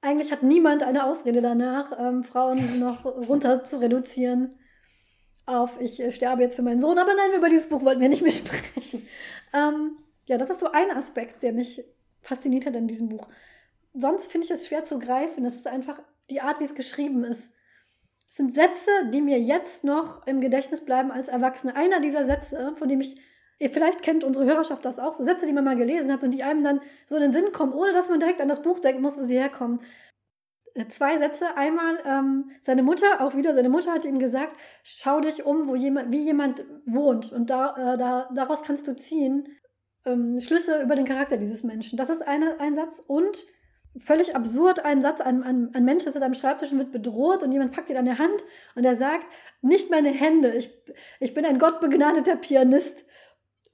Eigentlich 0.00 0.32
hat 0.32 0.42
niemand 0.42 0.82
eine 0.82 1.06
Ausrede 1.06 1.40
danach, 1.40 1.92
ähm, 1.98 2.24
Frauen 2.24 2.78
noch 2.80 3.04
runter 3.04 3.64
zu 3.64 3.80
reduzieren 3.80 4.56
auf 5.46 5.80
ich 5.80 6.00
äh, 6.00 6.10
sterbe 6.10 6.42
jetzt 6.42 6.56
für 6.56 6.62
meinen 6.62 6.80
Sohn, 6.80 6.98
aber 6.98 7.14
nein, 7.14 7.36
über 7.36 7.48
dieses 7.48 7.68
Buch 7.68 7.84
wollten 7.84 8.00
wir 8.00 8.08
nicht 8.08 8.22
mehr 8.22 8.32
sprechen. 8.32 9.06
Ähm, 9.52 9.98
ja, 10.26 10.38
das 10.38 10.50
ist 10.50 10.60
so 10.60 10.70
ein 10.72 10.90
Aspekt, 10.90 11.42
der 11.42 11.52
mich 11.52 11.84
fasziniert 12.22 12.66
hat 12.66 12.76
an 12.76 12.88
diesem 12.88 13.08
Buch. 13.08 13.28
Sonst 13.92 14.30
finde 14.32 14.46
ich 14.46 14.50
es 14.50 14.66
schwer 14.66 14.84
zu 14.84 14.98
greifen. 14.98 15.44
Das 15.44 15.54
ist 15.54 15.66
einfach 15.66 16.00
die 16.30 16.40
Art, 16.40 16.60
wie 16.60 16.64
es 16.64 16.74
geschrieben 16.74 17.24
ist 17.24 17.50
sind 18.34 18.52
Sätze, 18.52 18.90
die 19.12 19.22
mir 19.22 19.38
jetzt 19.38 19.84
noch 19.84 20.26
im 20.26 20.40
Gedächtnis 20.40 20.84
bleiben 20.84 21.12
als 21.12 21.28
Erwachsene. 21.28 21.76
Einer 21.76 22.00
dieser 22.00 22.24
Sätze, 22.24 22.74
von 22.76 22.88
dem 22.88 23.00
ich, 23.00 23.16
vielleicht 23.58 24.02
kennt 24.02 24.24
unsere 24.24 24.44
Hörerschaft 24.44 24.84
das 24.84 24.98
auch, 24.98 25.12
so 25.12 25.22
Sätze, 25.22 25.46
die 25.46 25.52
man 25.52 25.62
mal 25.62 25.76
gelesen 25.76 26.12
hat 26.12 26.24
und 26.24 26.32
die 26.32 26.42
einem 26.42 26.64
dann 26.64 26.80
so 27.06 27.14
in 27.14 27.22
den 27.22 27.32
Sinn 27.32 27.52
kommen, 27.52 27.72
ohne 27.72 27.92
dass 27.92 28.08
man 28.08 28.18
direkt 28.18 28.40
an 28.40 28.48
das 28.48 28.62
Buch 28.62 28.80
denken 28.80 29.02
muss, 29.02 29.16
wo 29.16 29.22
sie 29.22 29.38
herkommen. 29.38 29.80
Äh, 30.74 30.88
zwei 30.88 31.16
Sätze. 31.18 31.56
Einmal, 31.56 32.00
ähm, 32.04 32.50
seine 32.60 32.82
Mutter, 32.82 33.20
auch 33.20 33.36
wieder 33.36 33.54
seine 33.54 33.68
Mutter 33.68 33.92
hat 33.92 34.04
ihm 34.04 34.18
gesagt, 34.18 34.56
schau 34.82 35.20
dich 35.20 35.46
um, 35.46 35.68
wo 35.68 35.76
jemand, 35.76 36.10
wie 36.10 36.24
jemand 36.24 36.64
wohnt. 36.86 37.30
Und 37.32 37.50
da, 37.50 37.94
äh, 37.94 37.98
da, 37.98 38.28
daraus 38.34 38.62
kannst 38.62 38.88
du 38.88 38.96
ziehen 38.96 39.48
ähm, 40.04 40.40
Schlüsse 40.40 40.82
über 40.82 40.96
den 40.96 41.04
Charakter 41.04 41.36
dieses 41.36 41.62
Menschen. 41.62 41.96
Das 41.96 42.10
ist 42.10 42.26
eine, 42.26 42.58
ein 42.58 42.74
Satz. 42.74 43.00
Und 43.06 43.46
völlig 43.98 44.34
absurd 44.34 44.84
ein 44.84 45.02
Satz, 45.02 45.20
ein, 45.20 45.42
ein, 45.42 45.70
ein 45.74 45.84
Mensch 45.84 46.04
sitzt 46.04 46.20
am 46.20 46.34
Schreibtisch 46.34 46.72
und 46.72 46.78
wird 46.78 46.92
bedroht 46.92 47.42
und 47.42 47.52
jemand 47.52 47.72
packt 47.72 47.90
ihn 47.90 47.96
an 47.96 48.04
der 48.04 48.18
Hand 48.18 48.44
und 48.74 48.84
er 48.84 48.96
sagt, 48.96 49.26
nicht 49.62 49.90
meine 49.90 50.10
Hände, 50.10 50.54
ich, 50.54 50.70
ich 51.20 51.34
bin 51.34 51.44
ein 51.44 51.58
gottbegnadeter 51.58 52.36
Pianist. 52.36 53.04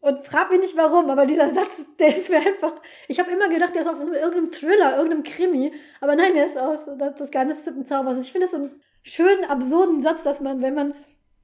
Und 0.03 0.25
frag 0.25 0.51
mich 0.51 0.61
nicht 0.61 0.79
warum, 0.79 1.11
aber 1.11 1.27
dieser 1.27 1.51
Satz, 1.51 1.85
der 1.99 2.09
ist 2.09 2.31
mir 2.31 2.39
einfach. 2.39 2.81
Ich 3.07 3.21
habe 3.21 3.31
immer 3.33 3.51
gedacht, 3.51 3.75
der 3.75 3.83
ist 3.83 3.89
aus 3.89 4.01
irgendeinem 4.01 4.51
Thriller, 4.51 4.97
irgendeinem 4.97 5.25
Krimi. 5.25 5.75
Aber 6.01 6.17
nein, 6.17 6.33
der 6.33 6.47
ist 6.47 6.57
aus 6.57 6.87
das, 6.97 7.17
das 7.17 7.31
Geheimnis 7.31 7.65
des 7.65 7.85
Zaubers. 7.85 8.19
Ich 8.19 8.33
finde 8.33 8.47
das 8.47 8.53
so 8.53 8.57
einen 8.57 8.83
schönen, 9.03 9.45
absurden 9.45 10.01
Satz, 10.01 10.23
dass 10.23 10.41
man, 10.41 10.63
wenn 10.63 10.73
man 10.73 10.95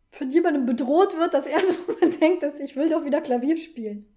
von 0.09 0.31
jemandem 0.31 0.65
bedroht 0.65 1.19
wird, 1.19 1.35
das 1.35 1.45
erste, 1.45 1.75
wo 1.87 1.93
man 2.01 2.11
denkt, 2.13 2.45
ist, 2.45 2.59
ich 2.59 2.77
will 2.77 2.89
doch 2.89 3.05
wieder 3.05 3.21
Klavier 3.21 3.59
spielen. 3.59 4.17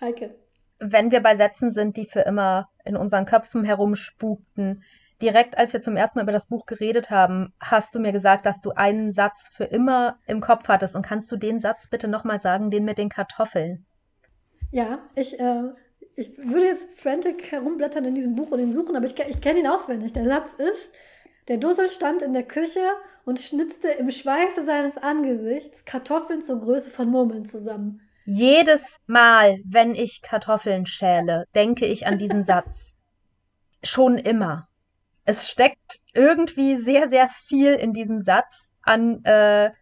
Heike 0.00 0.41
wenn 0.82 1.10
wir 1.10 1.20
bei 1.20 1.36
Sätzen 1.36 1.70
sind, 1.70 1.96
die 1.96 2.06
für 2.06 2.20
immer 2.20 2.68
in 2.84 2.96
unseren 2.96 3.24
Köpfen 3.24 3.64
herumspukten. 3.64 4.82
Direkt 5.20 5.56
als 5.56 5.72
wir 5.72 5.80
zum 5.80 5.96
ersten 5.96 6.18
Mal 6.18 6.24
über 6.24 6.32
das 6.32 6.46
Buch 6.46 6.66
geredet 6.66 7.10
haben, 7.10 7.52
hast 7.60 7.94
du 7.94 8.00
mir 8.00 8.12
gesagt, 8.12 8.44
dass 8.44 8.60
du 8.60 8.70
einen 8.70 9.12
Satz 9.12 9.48
für 9.48 9.64
immer 9.64 10.18
im 10.26 10.40
Kopf 10.40 10.66
hattest. 10.68 10.96
Und 10.96 11.02
kannst 11.02 11.30
du 11.30 11.36
den 11.36 11.60
Satz 11.60 11.88
bitte 11.88 12.08
nochmal 12.08 12.40
sagen, 12.40 12.70
den 12.70 12.84
mit 12.84 12.98
den 12.98 13.08
Kartoffeln? 13.08 13.86
Ja, 14.72 14.98
ich, 15.14 15.38
äh, 15.38 15.70
ich 16.16 16.36
würde 16.38 16.66
jetzt 16.66 16.88
frantic 16.98 17.52
herumblättern 17.52 18.04
in 18.04 18.14
diesem 18.14 18.34
Buch 18.34 18.50
und 18.50 18.58
ihn 18.58 18.72
suchen, 18.72 18.96
aber 18.96 19.06
ich, 19.06 19.18
ich 19.18 19.40
kenne 19.40 19.60
ihn 19.60 19.68
auswendig. 19.68 20.12
Der 20.12 20.24
Satz 20.24 20.54
ist, 20.54 20.92
der 21.48 21.58
Dussel 21.58 21.88
stand 21.88 22.22
in 22.22 22.32
der 22.32 22.44
Küche 22.44 22.80
und 23.24 23.38
schnitzte 23.38 23.88
im 23.88 24.10
Schweiße 24.10 24.64
seines 24.64 24.98
Angesichts 24.98 25.84
Kartoffeln 25.84 26.42
zur 26.42 26.60
Größe 26.60 26.90
von 26.90 27.08
Murmeln 27.08 27.44
zusammen. 27.44 28.00
Jedes 28.24 28.98
Mal, 29.06 29.58
wenn 29.64 29.96
ich 29.96 30.22
Kartoffeln 30.22 30.86
schäle, 30.86 31.46
denke 31.56 31.86
ich 31.86 32.06
an 32.06 32.18
diesen 32.18 32.44
Satz. 32.44 32.94
Schon 33.82 34.16
immer. 34.16 34.68
Es 35.24 35.48
steckt 35.50 35.98
irgendwie 36.14 36.76
sehr, 36.76 37.08
sehr 37.08 37.28
viel 37.28 37.72
in 37.74 37.92
diesem 37.92 38.20
Satz 38.20 38.70
an 38.82 39.24
äh, 39.24 39.72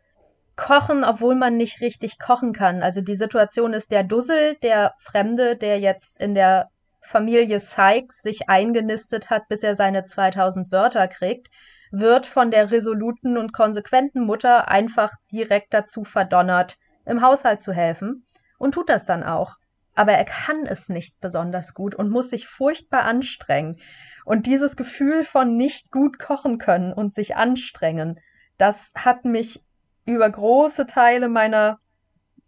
Kochen, 0.57 1.05
obwohl 1.05 1.35
man 1.35 1.59
nicht 1.59 1.83
richtig 1.83 2.19
kochen 2.19 2.55
kann. 2.55 2.83
Also 2.83 3.03
die 3.03 3.15
Situation 3.15 3.75
ist 3.75 3.91
der 3.91 4.05
Dussel, 4.05 4.57
der 4.63 4.95
Fremde, 4.99 5.57
der 5.57 5.79
jetzt 5.79 6.19
in 6.19 6.35
der 6.35 6.71
Familie 7.03 7.61
Sykes 7.61 8.23
sich 8.23 8.49
eingenistet 8.49 9.29
hat, 9.29 9.49
bis 9.49 9.63
er 9.63 9.77
seine 9.77 10.05
2000 10.05 10.73
Wörter 10.73 11.09
kriegt, 11.09 11.49
wird 11.91 12.25
von 12.25 12.51
der 12.51 12.71
resoluten 12.71 13.37
und 13.37 13.53
konsequenten 13.53 14.25
Mutter 14.25 14.69
einfach 14.69 15.13
direkt 15.31 15.75
dazu 15.75 16.05
verdonnert, 16.05 16.77
im 17.05 17.21
Haushalt 17.21 17.61
zu 17.61 17.73
helfen 17.73 18.25
und 18.61 18.73
tut 18.73 18.91
das 18.91 19.07
dann 19.07 19.25
auch. 19.25 19.57
Aber 19.95 20.13
er 20.13 20.25
kann 20.25 20.67
es 20.67 20.89
nicht 20.89 21.19
besonders 21.21 21.75
gut 21.75 21.95
und 21.95 22.11
muss 22.11 22.31
sich 22.31 22.47
furchtbar 22.47 23.03
anstrengen. 23.03 23.81
Und 24.25 24.47
dieses 24.47 24.77
Gefühl 24.77 25.25
von 25.25 25.57
nicht 25.57 25.91
gut 25.91 26.19
kochen 26.19 26.59
können 26.59 26.93
und 26.93 27.15
sich 27.15 27.37
anstrengen, 27.37 28.21
das 28.59 28.93
hat 28.95 29.25
mich 29.25 29.65
über 30.05 30.29
große 30.29 30.87
Teile 30.87 31.29
meiner 31.29 31.79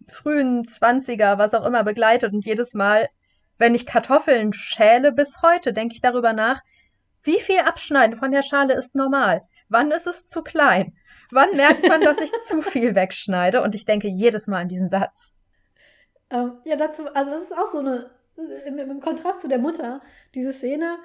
frühen 0.07 0.65
Zwanziger, 0.65 1.39
was 1.39 1.55
auch 1.55 1.65
immer, 1.65 1.83
begleitet. 1.83 2.33
Und 2.33 2.45
jedes 2.45 2.75
Mal, 2.75 3.09
wenn 3.57 3.75
ich 3.75 3.87
Kartoffeln 3.87 4.53
schäle, 4.53 5.13
bis 5.13 5.41
heute 5.41 5.73
denke 5.73 5.95
ich 5.95 6.03
darüber 6.03 6.33
nach, 6.35 6.61
wie 7.23 7.41
viel 7.41 7.61
Abschneiden 7.61 8.17
von 8.17 8.33
der 8.33 8.43
Schale 8.43 8.75
ist 8.75 8.95
normal? 8.95 9.41
Wann 9.69 9.91
ist 9.93 10.07
es 10.07 10.29
zu 10.29 10.43
klein? 10.43 10.95
Wann 11.31 11.57
merkt 11.57 11.89
man, 11.89 12.03
dass 12.03 12.21
ich 12.21 12.31
zu 12.45 12.61
viel 12.61 12.95
wegschneide? 12.95 13.63
Und 13.63 13.75
ich 13.75 13.87
denke 13.87 14.09
jedes 14.09 14.47
Mal 14.47 14.63
an 14.63 14.69
diesen 14.69 14.91
Satz. 14.91 15.33
Ähm, 16.33 16.55
ja, 16.65 16.77
dazu, 16.77 17.07
also 17.15 17.31
das 17.31 17.43
ist 17.43 17.57
auch 17.57 17.67
so 17.67 17.79
eine, 17.79 18.11
im, 18.67 18.79
im, 18.79 19.01
Kontrast 19.01 19.43
zu 19.43 19.49
der 19.49 19.59
Mutter, 19.59 20.01
diese 20.35 20.53
Szene, 20.53 20.97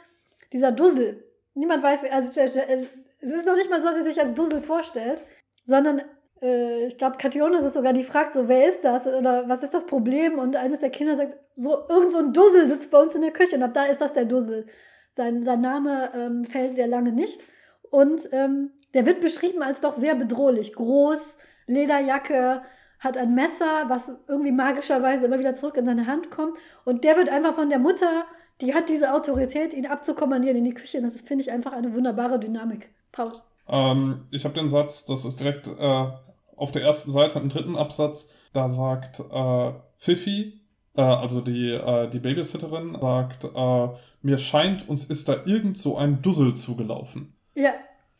dieser 0.53 0.71
Dussel. 0.71 1.23
Niemand 1.53 1.83
weiß, 1.83 2.05
also 2.05 2.31
es 2.39 3.31
ist 3.31 3.45
noch 3.45 3.55
nicht 3.55 3.69
mal 3.69 3.81
so, 3.81 3.87
dass 3.87 3.97
er 3.97 4.03
sich 4.03 4.19
als 4.19 4.33
Dussel 4.33 4.61
vorstellt, 4.61 5.21
sondern 5.65 6.01
äh, 6.41 6.85
ich 6.85 6.97
glaube, 6.97 7.17
Kationis 7.17 7.65
ist 7.65 7.73
sogar 7.73 7.91
die 7.91 8.03
fragt 8.03 8.31
so, 8.31 8.47
wer 8.47 8.69
ist 8.69 8.85
das 8.85 9.05
oder 9.05 9.49
was 9.49 9.63
ist 9.63 9.73
das 9.73 9.85
Problem? 9.85 10.39
Und 10.39 10.55
eines 10.55 10.79
der 10.79 10.91
Kinder 10.91 11.15
sagt, 11.15 11.35
so 11.55 11.87
irgend 11.89 12.11
so 12.11 12.19
ein 12.19 12.31
Dussel 12.33 12.67
sitzt 12.67 12.91
bei 12.91 12.99
uns 12.99 13.13
in 13.13 13.21
der 13.21 13.31
Küche 13.31 13.57
und 13.57 13.63
ab 13.63 13.73
da 13.73 13.85
ist 13.85 13.99
das 13.99 14.13
der 14.13 14.25
Dussel. 14.25 14.67
Sein, 15.11 15.43
sein 15.43 15.61
Name 15.61 16.11
ähm, 16.15 16.45
fällt 16.45 16.75
sehr 16.75 16.87
lange 16.87 17.11
nicht 17.11 17.41
und 17.89 18.29
ähm, 18.31 18.71
der 18.93 19.05
wird 19.05 19.19
beschrieben 19.19 19.61
als 19.61 19.81
doch 19.81 19.95
sehr 19.95 20.15
bedrohlich. 20.15 20.73
Groß, 20.73 21.37
Lederjacke, 21.65 22.61
hat 22.99 23.17
ein 23.17 23.35
Messer, 23.35 23.85
was 23.87 24.11
irgendwie 24.27 24.51
magischerweise 24.51 25.25
immer 25.25 25.39
wieder 25.39 25.53
zurück 25.53 25.77
in 25.77 25.85
seine 25.85 26.07
Hand 26.07 26.31
kommt. 26.31 26.57
Und 26.83 27.03
der 27.03 27.17
wird 27.17 27.29
einfach 27.29 27.55
von 27.55 27.69
der 27.69 27.79
Mutter, 27.79 28.25
die 28.61 28.73
hat 28.73 28.89
diese 28.89 29.13
Autorität, 29.13 29.73
ihn 29.73 29.85
abzukommandieren 29.85 30.57
in 30.57 30.63
die 30.63 30.73
Küche. 30.73 30.97
Und 30.97 31.03
das 31.03 31.21
finde 31.21 31.43
ich 31.43 31.51
einfach 31.51 31.73
eine 31.73 31.93
wunderbare 31.93 32.39
Dynamik. 32.39 32.89
Paul. 33.11 33.33
Ähm, 33.67 34.27
ich 34.31 34.45
habe 34.45 34.55
den 34.55 34.69
Satz, 34.69 35.05
das 35.05 35.25
ist 35.25 35.39
direkt 35.39 35.67
äh, 35.67 36.07
auf 36.55 36.71
der 36.71 36.81
ersten 36.81 37.11
Seite, 37.11 37.39
im 37.39 37.49
dritten 37.49 37.75
Absatz, 37.75 38.29
da 38.53 38.69
sagt 38.69 39.19
äh, 39.19 39.73
Fifi, 39.97 40.61
äh, 40.95 41.01
also 41.01 41.41
die, 41.41 41.71
äh, 41.71 42.09
die 42.09 42.19
Babysitterin, 42.19 42.97
sagt, 42.99 43.43
äh, 43.43 43.87
mir 44.21 44.37
scheint, 44.37 44.87
uns 44.89 45.05
ist 45.05 45.29
da 45.29 45.43
irgend 45.45 45.77
so 45.77 45.97
ein 45.97 46.21
Dussel 46.21 46.55
zugelaufen. 46.55 47.35
Ja, 47.53 47.73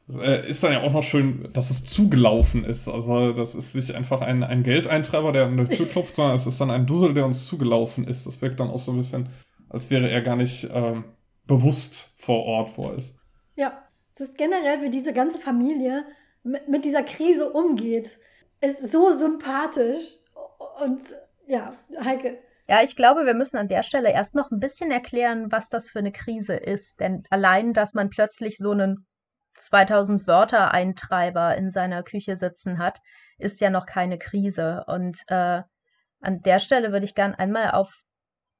ist 0.08 0.64
dann 0.64 0.72
ja 0.72 0.84
auch 0.84 0.94
noch 0.94 1.04
schön, 1.04 1.50
dass 1.52 1.70
es 1.70 1.84
zugelaufen 1.84 2.64
ist. 2.64 2.88
Also 2.88 3.34
das 3.34 3.56
ist 3.56 3.76
nicht 3.76 3.92
einfach 3.92 4.22
ein, 4.22 4.44
ein 4.44 4.64
Geldeintreiber, 4.64 5.34
der 5.34 5.46
an 5.46 5.58
der 5.58 5.70
Tür 5.70 5.86
klopft, 5.88 6.16
sondern 6.16 6.36
es 6.36 6.48
ist 6.48 6.62
dann 6.62 6.72
ein 6.72 6.86
Dussel, 6.86 7.14
der 7.14 7.26
uns 7.26 7.46
zugelaufen 7.46 8.06
ist. 8.06 8.26
Das 8.26 8.42
wirkt 8.42 8.60
dann 8.60 8.70
auch 8.70 8.78
so 8.78 8.92
ein 8.92 8.98
bisschen, 8.98 9.30
als 9.70 9.90
wäre 9.90 10.10
er 10.10 10.22
gar 10.22 10.38
nicht 10.38 10.70
ähm, 10.74 11.04
bewusst 11.46 12.16
vor 12.20 12.46
Ort, 12.46 12.78
wo 12.78 12.90
er 12.90 12.96
ist. 12.96 13.18
Ja, 13.56 13.84
es 14.14 14.22
ist 14.22 14.38
generell, 14.38 14.82
wie 14.82 14.90
diese 14.90 15.12
ganze 15.12 15.40
Familie 15.40 16.06
mit, 16.44 16.70
mit 16.70 16.86
dieser 16.86 17.04
Krise 17.04 17.52
umgeht, 17.52 18.18
ist 18.62 18.92
so 18.92 19.12
sympathisch. 19.12 20.16
Und 20.82 21.02
ja, 21.48 21.74
Heike, 22.02 22.38
ja, 22.70 22.82
ich 22.82 22.96
glaube, 22.96 23.26
wir 23.26 23.34
müssen 23.34 23.58
an 23.58 23.68
der 23.68 23.84
Stelle 23.84 24.12
erst 24.12 24.36
noch 24.36 24.52
ein 24.52 24.60
bisschen 24.60 24.92
erklären, 24.92 25.52
was 25.52 25.70
das 25.70 25.90
für 25.90 26.00
eine 26.00 26.12
Krise 26.12 26.56
ist. 26.56 27.00
Denn 27.00 27.24
allein, 27.30 27.74
dass 27.74 27.94
man 27.94 28.10
plötzlich 28.10 28.58
so 28.58 28.72
einen 28.72 29.06
2000 29.58 30.28
Wörter 30.28 30.74
Eintreiber 30.74 31.56
in 31.58 31.72
seiner 31.72 32.04
Küche 32.04 32.38
sitzen 32.38 32.80
hat, 32.80 33.02
ist 33.38 33.62
ja 33.62 33.70
noch 33.70 33.86
keine 33.86 34.18
Krise. 34.18 34.84
Und 34.88 35.20
äh, 35.28 35.62
an 36.22 36.42
der 36.42 36.60
Stelle 36.60 36.92
würde 36.92 37.06
ich 37.06 37.16
gern 37.16 37.36
einmal 37.36 37.72
auf 37.72 38.04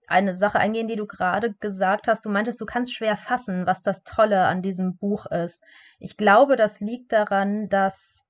eine 0.08 0.36
Sache 0.36 0.60
eingehen, 0.60 0.88
die 0.88 0.96
du 0.96 1.06
gerade 1.06 1.54
gesagt 1.54 2.08
hast. 2.08 2.26
Du 2.26 2.30
meintest, 2.30 2.62
du 2.62 2.66
kannst 2.66 2.94
schwer 2.94 3.18
fassen, 3.18 3.66
was 3.66 3.82
das 3.82 4.04
Tolle 4.04 4.46
an 4.46 4.62
diesem 4.62 4.98
Buch 4.98 5.26
ist. 5.26 5.62
Ich 6.00 6.18
glaube, 6.18 6.56
das 6.56 6.80
liegt 6.80 7.12
daran, 7.12 7.68
dass 7.70 8.24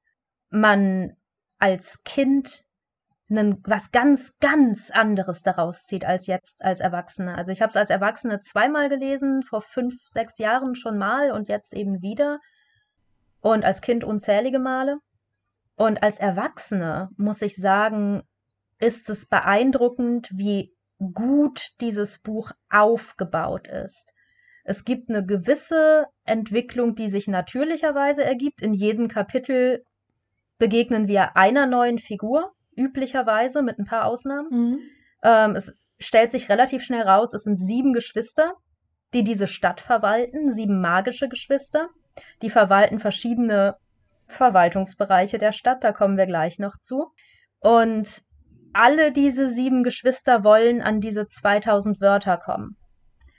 man 0.50 1.16
als 1.60 2.04
Kind 2.04 2.64
einen, 3.30 3.62
was 3.66 3.92
ganz, 3.92 4.34
ganz 4.40 4.90
anderes 4.90 5.44
daraus 5.44 5.86
zieht 5.86 6.06
als 6.06 6.28
jetzt 6.28 6.64
als 6.64 6.80
Erwachsene. 6.80 7.36
Also 7.36 7.52
ich 7.52 7.62
habe 7.62 7.70
es 7.70 7.76
als 7.76 7.90
Erwachsene 7.90 8.40
zweimal 8.40 8.90
gelesen, 8.90 9.44
vor 9.44 9.62
fünf, 9.62 9.96
sechs 10.08 10.38
Jahren 10.38 10.76
schon 10.76 10.98
mal 10.98 11.32
und 11.32 11.48
jetzt 11.48 11.74
eben 11.74 12.02
wieder 12.02 12.40
und 13.42 13.64
als 13.64 13.82
Kind 13.82 14.04
unzählige 14.04 14.60
Male. 14.60 14.98
Und 15.76 16.02
als 16.02 16.20
Erwachsene 16.20 17.10
muss 17.18 17.42
ich 17.42 17.56
sagen, 17.56 18.24
ist 18.80 19.10
es 19.10 19.26
beeindruckend, 19.26 20.30
wie 20.34 20.74
gut 21.14 21.70
dieses 21.80 22.20
Buch 22.20 22.52
aufgebaut 22.70 23.68
ist. 23.68 24.12
Es 24.64 24.84
gibt 24.84 25.10
eine 25.10 25.26
gewisse 25.26 26.08
Entwicklung, 26.26 26.96
die 26.96 27.10
sich 27.10 27.28
natürlicherweise 27.28 28.24
ergibt. 28.24 28.62
In 28.62 28.74
jedem 28.74 29.08
Kapitel 29.08 29.86
begegnen 30.58 31.08
wir 31.08 31.38
einer 31.38 31.68
neuen 31.68 32.00
Figur, 32.00 32.52
üblicherweise 32.76 33.62
mit 33.62 33.80
ein 33.80 33.86
paar 33.86 34.06
Ausnahmen. 34.06 34.50
Mhm. 34.50 34.80
Ähm, 35.24 35.56
es 35.56 35.72
stellt 36.00 36.32
sich 36.32 36.50
relativ 36.50 36.84
schnell 36.84 37.04
raus, 37.04 37.34
es 37.34 37.44
sind 37.44 37.58
sieben 37.58 37.94
Geschwister, 37.94 38.54
die 39.14 39.24
diese 39.24 39.48
Stadt 39.48 39.80
verwalten, 39.80 40.52
sieben 40.52 40.82
magische 40.82 41.30
Geschwister. 41.30 41.90
Die 42.42 42.50
verwalten 42.50 43.00
verschiedene 43.00 43.76
Verwaltungsbereiche 44.28 45.38
der 45.38 45.52
Stadt, 45.52 45.84
da 45.84 45.92
kommen 45.92 46.18
wir 46.18 46.26
gleich 46.26 46.60
noch 46.60 46.78
zu. 46.78 47.12
Und 47.60 48.24
alle 48.74 49.12
diese 49.12 49.50
sieben 49.50 49.84
Geschwister 49.84 50.44
wollen 50.44 50.82
an 50.82 51.02
diese 51.02 51.28
2000 51.28 52.02
Wörter 52.02 52.38
kommen. 52.38 52.78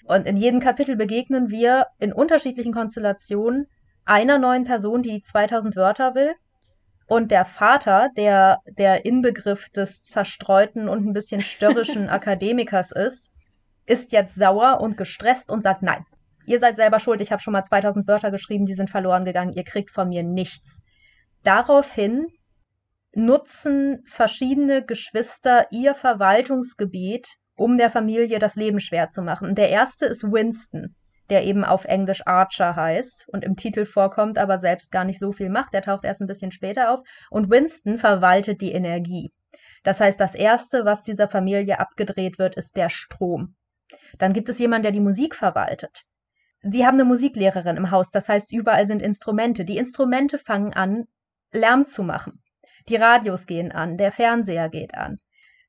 Und 0.05 0.27
in 0.27 0.37
jedem 0.37 0.61
Kapitel 0.61 0.97
begegnen 0.97 1.51
wir 1.51 1.87
in 1.99 2.13
unterschiedlichen 2.13 2.73
Konstellationen 2.73 3.67
einer 4.05 4.39
neuen 4.39 4.65
Person, 4.65 5.03
die 5.03 5.23
2000 5.23 5.77
Wörter 5.77 6.15
will. 6.15 6.35
Und 7.07 7.31
der 7.31 7.45
Vater, 7.45 8.09
der 8.17 8.59
der 8.67 9.05
Inbegriff 9.05 9.69
des 9.69 10.03
zerstreuten 10.03 10.89
und 10.89 11.07
ein 11.07 11.13
bisschen 11.13 11.43
störrischen 11.43 12.09
Akademikers 12.09 12.91
ist, 12.91 13.31
ist 13.87 14.13
jetzt 14.13 14.35
sauer 14.35 14.81
und 14.81 14.97
gestresst 14.97 15.51
und 15.51 15.63
sagt, 15.63 15.83
nein, 15.83 16.05
ihr 16.49 16.59
seid 16.59 16.77
selber 16.77 16.99
schuld, 16.99 17.21
ich 17.21 17.31
habe 17.31 17.43
schon 17.43 17.53
mal 17.53 17.63
2000 17.63 18.09
Wörter 18.09 18.31
geschrieben, 18.31 18.67
die 18.67 18.75
sind 18.75 18.91
verloren 18.91 19.25
gegangen, 19.25 19.53
ihr 19.53 19.65
kriegt 19.65 19.91
von 19.91 20.09
mir 20.09 20.23
nichts. 20.23 20.83
Daraufhin 21.43 22.27
nutzen 23.13 24.03
verschiedene 24.07 24.85
Geschwister 24.85 25.67
ihr 25.71 25.95
Verwaltungsgebiet, 25.95 27.37
um 27.57 27.79
der 27.79 27.91
Familie 27.91 28.39
das 28.39 28.57
Leben 28.57 28.81
schwer 28.81 29.11
zu 29.11 29.23
machen. 29.23 29.55
Der 29.55 29.69
erste 29.71 30.07
ist 30.07 30.25
Winston, 30.25 30.95
der 31.29 31.45
eben 31.45 31.65
auf 31.65 31.85
Englisch 31.85 32.27
Archer 32.27 32.77
heißt 32.77 33.27
und 33.29 33.45
im 33.45 33.57
Titel 33.57 33.85
vorkommt, 33.85 34.39
aber 34.39 34.59
selbst 34.59 34.91
gar 34.91 35.05
nicht 35.05 35.19
so 35.19 35.33
viel 35.33 35.51
macht. 35.51 35.75
Der 35.75 35.83
taucht 35.83 36.05
erst 36.05 36.21
ein 36.21 36.27
bisschen 36.27 36.53
später 36.53 36.93
auf. 36.93 37.01
Und 37.31 37.51
Winston 37.51 37.99
verwaltet 37.99 38.61
die 38.61 38.73
Energie. 38.73 39.31
Das 39.83 40.01
heißt, 40.01 40.19
das 40.19 40.35
Erste, 40.35 40.85
was 40.85 41.03
dieser 41.03 41.29
Familie 41.29 41.81
abgedreht 41.81 42.39
wird, 42.39 42.57
ist 42.57 42.77
der 42.77 42.89
Strom. 42.89 43.55
Dann 44.19 44.33
gibt 44.33 44.49
es 44.49 44.59
jemanden, 44.59 44.85
der 44.85 44.93
die 44.93 45.01
Musik 45.01 45.35
verwaltet. 45.35 46.05
Sie 46.71 46.87
haben 46.87 46.95
eine 46.95 47.05
Musiklehrerin 47.05 47.77
im 47.77 47.91
Haus, 47.91 48.11
das 48.11 48.29
heißt, 48.29 48.53
überall 48.53 48.87
sind 48.87 49.03
Instrumente. 49.03 49.65
Die 49.65 49.79
Instrumente 49.79 50.39
fangen 50.39 50.75
an, 50.75 51.07
Lärm 51.53 51.87
zu 51.87 52.03
machen. 52.03 52.43
Die 52.89 52.97
Radios 52.97 53.47
gehen 53.47 53.73
an, 53.73 53.97
der 53.97 54.13
Fernseher 54.13 54.69
geht 54.69 54.95
an. 54.95 55.19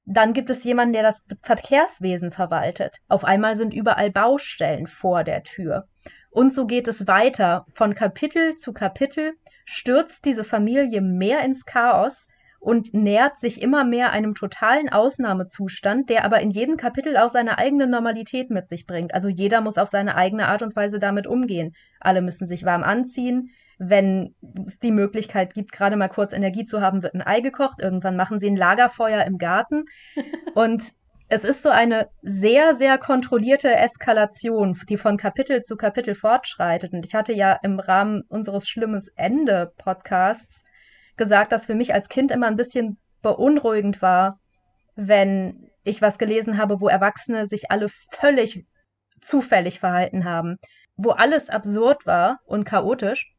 Dann 0.06 0.34
gibt 0.34 0.50
es 0.50 0.64
jemanden, 0.64 0.94
der 0.94 1.04
das 1.04 1.24
Verkehrswesen 1.44 2.32
verwaltet. 2.32 2.98
Auf 3.08 3.24
einmal 3.24 3.56
sind 3.56 3.74
überall 3.74 4.10
Baustellen 4.10 4.88
vor 4.88 5.24
der 5.24 5.44
Tür. 5.44 5.88
Und 6.32 6.54
so 6.54 6.66
geht 6.66 6.88
es 6.88 7.08
weiter. 7.08 7.66
Von 7.74 7.94
Kapitel 7.94 8.56
zu 8.56 8.74
Kapitel 8.74 9.34
stürzt 9.66 10.26
diese 10.26 10.44
Familie 10.44 11.02
mehr 11.02 11.42
ins 11.44 11.66
Chaos, 11.66 12.28
und 12.60 12.94
nähert 12.94 13.38
sich 13.38 13.62
immer 13.62 13.86
mehr 13.86 14.12
einem 14.12 14.36
totalen 14.36 14.90
Ausnahmezustand, 14.90 16.10
der 16.10 16.26
aber 16.26 16.42
in 16.42 16.52
jedem 16.52 16.76
Kapitel 16.78 17.18
auch 17.18 17.30
seine 17.30 17.58
eigene 17.58 17.88
Normalität 17.88 18.50
mit 18.50 18.68
sich 18.68 18.86
bringt. 18.86 19.14
Also 19.14 19.30
jeder 19.30 19.62
muss 19.62 19.78
auf 19.78 19.90
seine 19.90 20.16
eigene 20.16 20.48
Art 20.48 20.62
und 20.62 20.76
Weise 20.76 21.00
damit 21.00 21.26
umgehen. 21.26 21.74
Alle 22.00 22.22
müssen 22.22 22.48
sich 22.48 22.66
warm 22.66 22.84
anziehen. 22.84 23.52
Wenn 23.78 24.36
es 24.66 24.80
die 24.80 24.92
Möglichkeit 24.92 25.54
gibt, 25.54 25.72
gerade 25.72 25.96
mal 25.96 26.10
kurz 26.10 26.34
Energie 26.34 26.66
zu 26.66 26.82
haben, 26.82 27.02
wird 27.02 27.14
ein 27.14 27.26
Ei 27.26 27.40
gekocht. 27.40 27.80
Irgendwann 27.82 28.18
machen 28.18 28.40
sie 28.40 28.48
ein 28.48 28.58
Lagerfeuer 28.58 29.24
im 29.26 29.38
Garten. 29.38 29.86
Und 30.54 30.92
es 31.30 31.46
ist 31.46 31.64
so 31.64 31.70
eine 31.70 32.10
sehr, 32.24 32.76
sehr 32.76 32.98
kontrollierte 32.98 33.74
Eskalation, 33.74 34.78
die 34.90 34.98
von 34.98 35.16
Kapitel 35.16 35.62
zu 35.62 35.78
Kapitel 35.78 36.16
fortschreitet. 36.16 36.92
Und 36.92 37.06
ich 37.06 37.16
hatte 37.16 37.34
ja 37.34 37.58
im 37.64 37.80
Rahmen 37.80 38.24
unseres 38.28 38.68
Schlimmes 38.68 39.10
Ende 39.16 39.72
Podcasts 39.78 40.64
gesagt, 41.20 41.52
dass 41.52 41.68
für 41.68 41.76
mich 41.76 41.94
als 41.94 42.10
Kind 42.10 42.32
immer 42.32 42.48
ein 42.48 42.56
bisschen 42.56 42.98
beunruhigend 43.22 44.02
war, 44.02 44.40
wenn 44.96 45.70
ich 45.84 46.02
was 46.02 46.18
gelesen 46.18 46.58
habe, 46.58 46.82
wo 46.82 46.88
Erwachsene 46.88 47.46
sich 47.46 47.70
alle 47.70 47.88
völlig 48.12 48.66
zufällig 49.22 49.80
verhalten 49.80 50.26
haben, 50.26 50.58
wo 50.98 51.12
alles 51.12 51.50
absurd 51.50 52.06
war 52.08 52.40
und 52.46 52.66
chaotisch. 52.66 53.32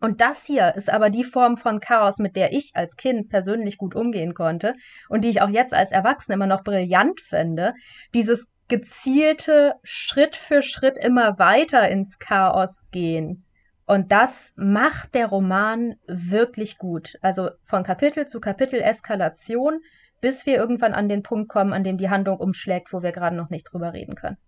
Und 0.00 0.20
das 0.20 0.44
hier 0.44 0.74
ist 0.76 0.90
aber 0.90 1.10
die 1.10 1.24
Form 1.24 1.56
von 1.56 1.80
Chaos, 1.80 2.18
mit 2.18 2.36
der 2.36 2.52
ich 2.52 2.72
als 2.74 2.96
Kind 2.96 3.28
persönlich 3.28 3.78
gut 3.78 3.94
umgehen 3.94 4.34
konnte 4.34 4.74
und 5.08 5.22
die 5.22 5.30
ich 5.30 5.40
auch 5.40 5.48
jetzt 5.48 5.72
als 5.72 5.90
Erwachsene 5.90 6.34
immer 6.34 6.46
noch 6.46 6.64
brillant 6.64 7.20
finde. 7.20 7.72
Dieses 8.14 8.46
gezielte 8.68 9.74
Schritt 9.82 10.36
für 10.36 10.60
Schritt 10.60 10.98
immer 10.98 11.38
weiter 11.38 11.88
ins 11.88 12.18
Chaos 12.18 12.84
gehen. 12.90 13.45
Und 13.86 14.10
das 14.10 14.52
macht 14.56 15.14
der 15.14 15.28
Roman 15.28 15.94
wirklich 16.08 16.76
gut. 16.76 17.16
Also 17.22 17.50
von 17.64 17.84
Kapitel 17.84 18.26
zu 18.26 18.40
Kapitel 18.40 18.80
Eskalation, 18.80 19.80
bis 20.20 20.44
wir 20.44 20.56
irgendwann 20.56 20.92
an 20.92 21.08
den 21.08 21.22
Punkt 21.22 21.48
kommen, 21.48 21.72
an 21.72 21.84
dem 21.84 21.96
die 21.96 22.10
Handlung 22.10 22.38
umschlägt, 22.38 22.92
wo 22.92 23.02
wir 23.02 23.12
gerade 23.12 23.36
noch 23.36 23.48
nicht 23.48 23.64
drüber 23.64 23.92
reden 23.92 24.16
können. 24.16 24.38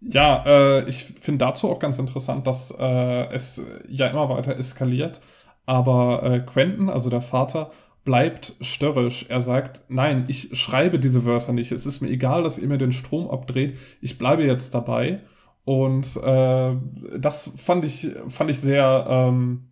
Ja, 0.00 0.44
äh, 0.46 0.88
ich 0.88 1.06
finde 1.20 1.44
dazu 1.44 1.68
auch 1.68 1.80
ganz 1.80 1.98
interessant, 1.98 2.46
dass 2.46 2.72
äh, 2.78 3.34
es 3.34 3.60
ja 3.88 4.06
immer 4.06 4.28
weiter 4.28 4.56
eskaliert. 4.56 5.20
Aber 5.64 6.22
äh, 6.22 6.40
Quentin, 6.40 6.88
also 6.88 7.10
der 7.10 7.22
Vater, 7.22 7.72
bleibt 8.04 8.54
störrisch. 8.60 9.26
Er 9.28 9.40
sagt, 9.40 9.82
nein, 9.88 10.26
ich 10.28 10.56
schreibe 10.56 11.00
diese 11.00 11.24
Wörter 11.24 11.52
nicht. 11.52 11.72
Es 11.72 11.86
ist 11.86 12.00
mir 12.00 12.10
egal, 12.10 12.44
dass 12.44 12.58
ihr 12.58 12.68
mir 12.68 12.78
den 12.78 12.92
Strom 12.92 13.28
abdreht. 13.28 13.76
Ich 14.00 14.16
bleibe 14.16 14.44
jetzt 14.44 14.74
dabei. 14.74 15.22
Und 15.66 16.16
äh, 16.18 16.76
das 17.18 17.52
fand 17.56 17.84
ich, 17.84 18.08
fand 18.28 18.50
ich 18.50 18.60
sehr, 18.60 19.04
ähm, 19.10 19.64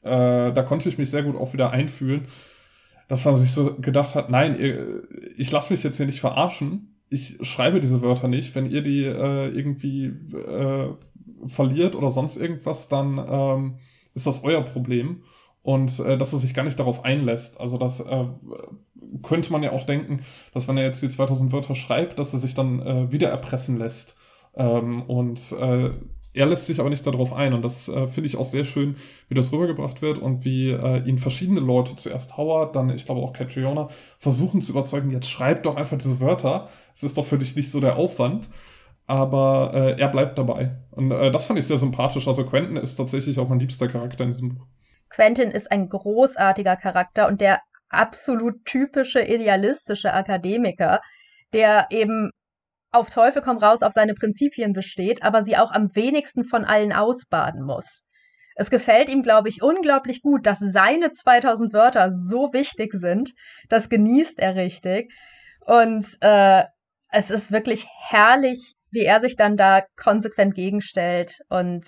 äh, 0.00 0.50
da 0.50 0.62
konnte 0.62 0.88
ich 0.88 0.96
mich 0.96 1.10
sehr 1.10 1.22
gut 1.22 1.36
auch 1.36 1.52
wieder 1.52 1.70
einfühlen. 1.70 2.26
dass 3.08 3.26
man 3.26 3.36
sich 3.36 3.52
so 3.52 3.74
gedacht 3.74 4.14
hat, 4.14 4.30
nein, 4.30 4.58
ich 5.36 5.50
lasse 5.52 5.70
mich 5.70 5.82
jetzt 5.82 5.98
hier 5.98 6.06
nicht 6.06 6.20
verarschen. 6.20 6.96
Ich 7.10 7.36
schreibe 7.42 7.78
diese 7.80 8.00
Wörter 8.00 8.26
nicht. 8.28 8.54
Wenn 8.54 8.64
ihr 8.70 8.82
die 8.82 9.04
äh, 9.04 9.48
irgendwie 9.50 10.06
äh, 10.06 10.88
verliert 11.46 11.94
oder 11.94 12.08
sonst 12.08 12.38
irgendwas, 12.38 12.88
dann 12.88 13.18
ähm, 13.28 13.74
ist 14.14 14.26
das 14.26 14.44
euer 14.44 14.62
Problem. 14.62 15.24
Und 15.62 16.00
äh, 16.00 16.16
dass 16.16 16.32
er 16.32 16.38
sich 16.38 16.54
gar 16.54 16.64
nicht 16.64 16.78
darauf 16.78 17.04
einlässt. 17.04 17.60
Also 17.60 17.76
das 17.76 18.00
äh, 18.00 18.24
könnte 19.22 19.52
man 19.52 19.62
ja 19.62 19.72
auch 19.72 19.84
denken, 19.84 20.22
dass 20.54 20.68
wenn 20.68 20.78
er 20.78 20.84
jetzt 20.84 21.02
die 21.02 21.08
2000 21.08 21.52
Wörter 21.52 21.74
schreibt, 21.74 22.18
dass 22.18 22.32
er 22.32 22.38
sich 22.38 22.54
dann 22.54 22.80
äh, 22.80 23.12
wieder 23.12 23.28
erpressen 23.28 23.78
lässt. 23.78 24.18
Ähm, 24.56 25.02
und 25.02 25.52
äh, 25.52 25.90
er 26.34 26.46
lässt 26.46 26.66
sich 26.66 26.80
aber 26.80 26.90
nicht 26.90 27.06
darauf 27.06 27.32
ein. 27.32 27.54
Und 27.54 27.62
das 27.62 27.88
äh, 27.88 28.06
finde 28.06 28.26
ich 28.26 28.36
auch 28.36 28.44
sehr 28.44 28.64
schön, 28.64 28.96
wie 29.28 29.34
das 29.34 29.52
rübergebracht 29.52 30.02
wird 30.02 30.18
und 30.18 30.44
wie 30.44 30.70
äh, 30.70 31.02
ihn 31.08 31.18
verschiedene 31.18 31.60
Leute, 31.60 31.96
zuerst 31.96 32.36
Howard, 32.36 32.76
dann 32.76 32.90
ich 32.90 33.06
glaube 33.06 33.20
auch 33.20 33.32
Catriona, 33.32 33.88
versuchen 34.18 34.60
zu 34.60 34.72
überzeugen, 34.72 35.10
jetzt 35.10 35.30
schreib 35.30 35.62
doch 35.62 35.76
einfach 35.76 35.96
diese 35.96 36.20
Wörter, 36.20 36.68
es 36.94 37.04
ist 37.04 37.16
doch 37.16 37.24
für 37.24 37.38
dich 37.38 37.54
nicht 37.56 37.70
so 37.70 37.80
der 37.80 37.96
Aufwand, 37.96 38.48
aber 39.06 39.72
äh, 39.74 40.00
er 40.00 40.08
bleibt 40.08 40.36
dabei. 40.36 40.76
Und 40.90 41.12
äh, 41.12 41.30
das 41.30 41.46
fand 41.46 41.58
ich 41.58 41.66
sehr 41.66 41.78
sympathisch, 41.78 42.26
also 42.26 42.44
Quentin 42.44 42.76
ist 42.76 42.96
tatsächlich 42.96 43.38
auch 43.38 43.48
mein 43.48 43.60
liebster 43.60 43.88
Charakter 43.88 44.24
in 44.24 44.30
diesem 44.30 44.54
Buch. 44.56 44.66
Quentin 45.10 45.52
ist 45.52 45.70
ein 45.70 45.88
großartiger 45.88 46.74
Charakter 46.74 47.28
und 47.28 47.40
der 47.40 47.60
absolut 47.88 48.64
typische 48.64 49.22
idealistische 49.22 50.12
Akademiker, 50.12 51.00
der 51.52 51.86
eben 51.90 52.30
auf 52.94 53.10
Teufel 53.10 53.42
komm 53.42 53.58
raus 53.58 53.82
auf 53.82 53.92
seine 53.92 54.14
Prinzipien 54.14 54.72
besteht, 54.72 55.22
aber 55.22 55.42
sie 55.42 55.56
auch 55.56 55.72
am 55.72 55.94
wenigsten 55.94 56.44
von 56.44 56.64
allen 56.64 56.92
ausbaden 56.92 57.62
muss. 57.62 58.04
Es 58.56 58.70
gefällt 58.70 59.08
ihm, 59.08 59.22
glaube 59.22 59.48
ich, 59.48 59.62
unglaublich 59.62 60.22
gut, 60.22 60.46
dass 60.46 60.60
seine 60.60 61.10
2000 61.10 61.72
Wörter 61.72 62.12
so 62.12 62.52
wichtig 62.52 62.92
sind. 62.92 63.32
Das 63.68 63.88
genießt 63.88 64.38
er 64.38 64.54
richtig. 64.54 65.12
Und 65.66 66.06
äh, 66.20 66.62
es 67.10 67.30
ist 67.30 67.50
wirklich 67.50 67.86
herrlich, 68.08 68.74
wie 68.92 69.04
er 69.04 69.20
sich 69.20 69.34
dann 69.34 69.56
da 69.56 69.82
konsequent 69.96 70.54
gegenstellt 70.54 71.40
und 71.48 71.84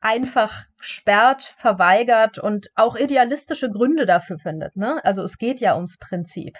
einfach 0.00 0.64
sperrt, 0.80 1.54
verweigert 1.56 2.38
und 2.38 2.68
auch 2.74 2.96
idealistische 2.96 3.70
Gründe 3.70 4.06
dafür 4.06 4.38
findet. 4.38 4.76
Ne? 4.76 5.04
Also 5.04 5.22
es 5.22 5.36
geht 5.36 5.60
ja 5.60 5.74
ums 5.74 5.98
Prinzip. 5.98 6.56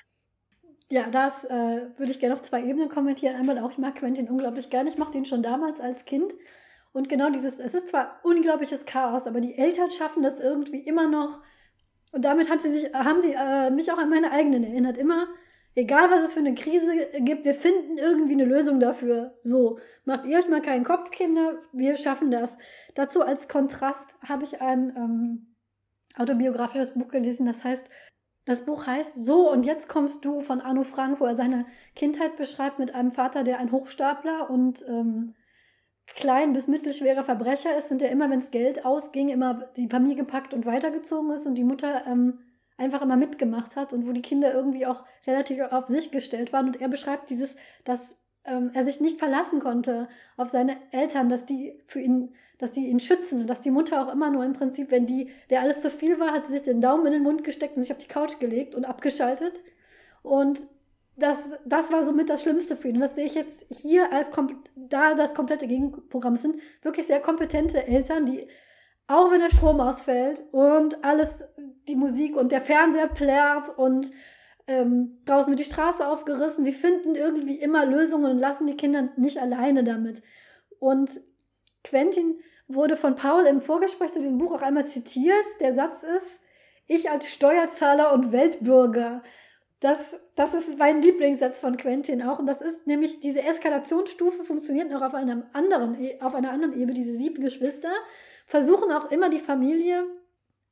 Ja, 0.93 1.09
das 1.09 1.47
äh, 1.47 1.87
würde 1.97 2.13
ich 2.13 2.21
gerne 2.21 2.35
auf 2.35 2.43
zwei 2.43 2.63
Ebenen 2.63 2.91
kommentieren. 2.91 3.35
Einmal 3.35 3.59
auch, 3.61 3.71
ich 3.71 3.79
mag 3.79 3.95
Quentin 3.95 4.29
unglaublich 4.29 4.69
gerne. 4.69 4.91
Ich 4.91 4.99
mochte 4.99 5.17
ihn 5.17 5.25
schon 5.25 5.43
damals 5.43 5.81
als 5.81 6.05
Kind. 6.05 6.35
Und 6.93 7.09
genau 7.09 7.31
dieses, 7.31 7.59
es 7.61 7.73
ist 7.73 7.89
zwar 7.89 8.21
unglaubliches 8.25 8.85
Chaos, 8.85 9.27
aber 9.27 9.41
die 9.41 9.57
Eltern 9.57 9.91
schaffen 9.91 10.23
das 10.23 10.39
irgendwie 10.39 10.81
immer 10.81 11.09
noch. 11.09 11.41
Und 12.13 12.27
damit 12.27 12.51
haben 12.51 12.59
sie, 12.59 12.71
sich, 12.79 12.93
haben 12.93 13.23
sie 13.23 13.33
äh, 13.33 13.71
mich 13.71 13.91
auch 13.91 13.97
an 13.97 14.11
meine 14.11 14.33
eigenen 14.33 14.65
erinnert. 14.65 14.99
Immer, 14.99 15.29
egal 15.75 16.11
was 16.11 16.25
es 16.25 16.35
für 16.35 16.41
eine 16.41 16.55
Krise 16.55 16.93
gibt, 17.21 17.47
wir 17.47 17.55
finden 17.55 17.97
irgendwie 17.97 18.35
eine 18.35 18.45
Lösung 18.45 18.79
dafür. 18.79 19.39
So, 19.45 19.79
macht 20.05 20.27
ihr 20.27 20.37
euch 20.37 20.51
mal 20.51 20.61
keinen 20.61 20.85
Kopf, 20.85 21.11
Kinder, 21.11 21.59
wir 21.73 21.97
schaffen 21.97 22.31
das. 22.31 22.59
Dazu 22.95 23.23
als 23.23 23.49
Kontrast 23.49 24.15
habe 24.29 24.45
ich 24.45 24.61
ein 24.61 24.93
ähm, 24.95 25.55
autobiografisches 26.19 26.93
Buch 26.93 27.09
gelesen, 27.09 27.47
das 27.47 27.65
heißt 27.65 27.89
das 28.45 28.65
Buch 28.65 28.87
heißt 28.87 29.25
So 29.25 29.51
und 29.51 29.65
jetzt 29.65 29.89
kommst 29.89 30.25
du 30.25 30.41
von 30.41 30.61
Arno 30.61 30.85
Frank, 30.85 31.21
wo 31.21 31.27
er 31.27 31.35
seine 31.35 31.67
Kindheit 31.95 32.37
beschreibt 32.37 32.79
mit 32.79 32.95
einem 32.95 33.13
Vater, 33.13 33.45
der 33.45 33.59
ein 33.59 33.71
Hochstapler 33.71 34.51
und 34.51 34.85
ähm, 34.89 35.35
klein 36.07 36.53
bis 36.53 36.67
mittelschwerer 36.67 37.25
Verbrecher 37.25 37.77
ist 37.77 37.91
und 37.91 38.01
der 38.01 38.11
immer, 38.11 38.31
wenn 38.31 38.39
es 38.39 38.51
Geld 38.51 38.85
ausging, 38.85 39.29
immer 39.29 39.71
die 39.77 39.89
Familie 39.89 40.17
gepackt 40.17 40.53
und 40.55 40.67
weitergezogen 40.67 41.31
ist 41.31 41.47
und 41.47 41.57
die 41.57 41.65
Mutter 41.65 42.07
ähm, 42.07 42.41
einfach 42.77 43.03
immer 43.03 43.17
mitgemacht 43.17 43.77
hat 43.77 43.93
und 43.93 44.07
wo 44.07 44.13
die 44.13 44.23
Kinder 44.23 44.53
irgendwie 44.53 44.87
auch 44.87 45.05
relativ 45.27 45.61
auf 45.61 45.87
sich 45.87 46.11
gestellt 46.11 46.53
waren. 46.53 46.67
Und 46.67 46.81
er 46.81 46.89
beschreibt 46.89 47.31
dieses, 47.31 47.55
dass 47.85 48.17
ähm, 48.45 48.71
er 48.75 48.85
sich 48.85 49.01
nicht 49.01 49.19
verlassen 49.19 49.61
konnte 49.61 50.09
auf 50.37 50.49
seine 50.49 50.77
Eltern, 50.91 51.29
dass 51.29 51.47
die 51.47 51.81
für 51.87 52.01
ihn 52.01 52.35
dass 52.63 52.71
die 52.71 52.87
ihn 52.87 53.01
schützen 53.01 53.41
und 53.41 53.49
dass 53.49 53.61
die 53.61 53.73
Mutter 53.73 54.01
auch 54.01 54.13
immer 54.13 54.31
nur 54.31 54.45
im 54.45 54.53
Prinzip, 54.53 54.93
wenn 54.93 55.05
die, 55.05 55.31
der 55.51 55.63
alles 55.63 55.81
zu 55.81 55.91
viel 55.91 56.21
war, 56.21 56.31
hat 56.31 56.47
sie 56.47 56.53
sich 56.53 56.63
den 56.63 56.81
Daumen 56.81 57.05
in 57.07 57.13
den 57.13 57.25
Mund 57.25 57.43
gesteckt 57.43 57.75
und 57.75 57.83
sich 57.83 57.91
auf 57.91 57.99
die 57.99 58.07
Couch 58.07 58.39
gelegt 58.39 58.77
und 58.77 58.85
abgeschaltet. 58.85 59.65
Und 60.23 60.61
das, 61.17 61.57
das 61.67 61.91
war 61.91 62.05
somit 62.05 62.31
das 62.31 62.43
Schlimmste 62.43 62.77
für 62.77 62.87
ihn. 62.87 62.95
Und 62.95 63.01
das 63.01 63.17
sehe 63.17 63.25
ich 63.25 63.35
jetzt 63.35 63.67
hier 63.69 64.13
als, 64.13 64.31
da 64.77 65.15
das 65.15 65.35
komplette 65.35 65.67
Gegenprogramm 65.67 66.37
sind, 66.37 66.55
wirklich 66.83 67.05
sehr 67.05 67.19
kompetente 67.19 67.85
Eltern, 67.85 68.27
die, 68.27 68.47
auch 69.09 69.33
wenn 69.33 69.41
der 69.41 69.51
Strom 69.51 69.81
ausfällt 69.81 70.45
und 70.53 71.03
alles, 71.03 71.45
die 71.89 71.97
Musik 71.97 72.37
und 72.37 72.53
der 72.53 72.61
Fernseher 72.61 73.09
plärrt 73.09 73.77
und 73.77 74.13
ähm, 74.69 75.19
draußen 75.25 75.51
wird 75.51 75.59
die 75.59 75.65
Straße 75.65 76.07
aufgerissen, 76.07 76.65
sie 76.65 76.71
finden 76.71 77.17
irgendwie 77.17 77.57
immer 77.57 77.85
Lösungen 77.87 78.31
und 78.31 78.39
lassen 78.39 78.69
die 78.69 78.77
Kinder 78.77 79.09
nicht 79.17 79.39
alleine 79.39 79.83
damit. 79.83 80.23
Und 80.79 81.21
Quentin 81.83 82.37
wurde 82.69 82.97
von 82.97 83.15
Paul 83.15 83.45
im 83.45 83.61
Vorgespräch 83.61 84.13
zu 84.13 84.21
diesem 84.21 84.39
Buch 84.39 84.53
auch 84.53 84.63
einmal 84.63 84.87
zitiert. 84.87 85.45
Der 85.61 85.73
Satz 85.73 86.03
ist, 86.03 86.41
ich 86.87 87.11
als 87.11 87.33
Steuerzahler 87.33 88.13
und 88.13 88.33
Weltbürger. 88.33 89.23
Das, 89.81 90.17
das 90.37 90.55
ist 90.55 90.79
mein 90.79 91.03
Lieblingssatz 91.03 91.59
von 91.59 91.77
Quentin 91.77 92.23
auch. 92.23 92.39
Und 92.39 92.47
das 92.47 92.61
ist 92.61 92.87
nämlich, 92.87 93.21
diese 93.21 93.43
Eskalationsstufe 93.43 94.45
funktioniert 94.45 94.91
noch 94.91 95.03
auf, 95.03 95.15
einem 95.15 95.45
anderen, 95.53 95.97
auf 96.21 96.35
einer 96.35 96.53
anderen 96.53 96.75
Ebene. 96.75 96.95
Diese 96.95 97.15
sieben 97.15 97.43
Geschwister 97.43 97.93
versuchen 98.47 98.93
auch 98.93 99.11
immer 99.11 99.29
die 99.29 99.41
Familie 99.41 100.05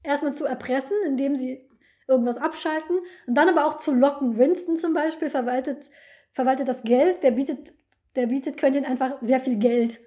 erstmal 0.02 0.34
zu 0.34 0.44
erpressen, 0.44 0.96
indem 1.04 1.34
sie 1.34 1.68
irgendwas 2.06 2.38
abschalten 2.38 2.98
und 3.26 3.34
dann 3.34 3.48
aber 3.48 3.66
auch 3.66 3.76
zu 3.76 3.92
locken. 3.92 4.36
Winston 4.38 4.76
zum 4.76 4.92
Beispiel 4.92 5.30
verwaltet, 5.30 5.90
verwaltet 6.32 6.68
das 6.68 6.82
Geld, 6.82 7.22
der 7.22 7.30
bietet, 7.32 7.72
der 8.16 8.26
bietet 8.26 8.56
Quentin 8.56 8.84
einfach 8.84 9.16
sehr 9.20 9.40
viel 9.40 9.56
Geld. 9.56 10.00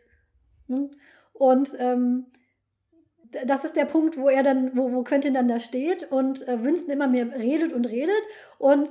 Ne? 0.68 0.90
Und 1.44 1.76
ähm, 1.78 2.28
das 3.46 3.66
ist 3.66 3.76
der 3.76 3.84
Punkt, 3.84 4.18
wo 4.18 4.30
er 4.30 4.44
dann, 4.44 4.78
wo, 4.78 4.94
wo 4.94 5.04
Quentin 5.04 5.34
dann 5.34 5.50
da 5.50 5.60
steht 5.60 6.10
und 6.10 6.48
äh, 6.48 6.64
Winston 6.64 6.92
immer 6.92 7.10
mehr 7.10 7.38
redet 7.38 7.74
und 7.74 7.86
redet. 7.86 8.24
Und 8.60 8.90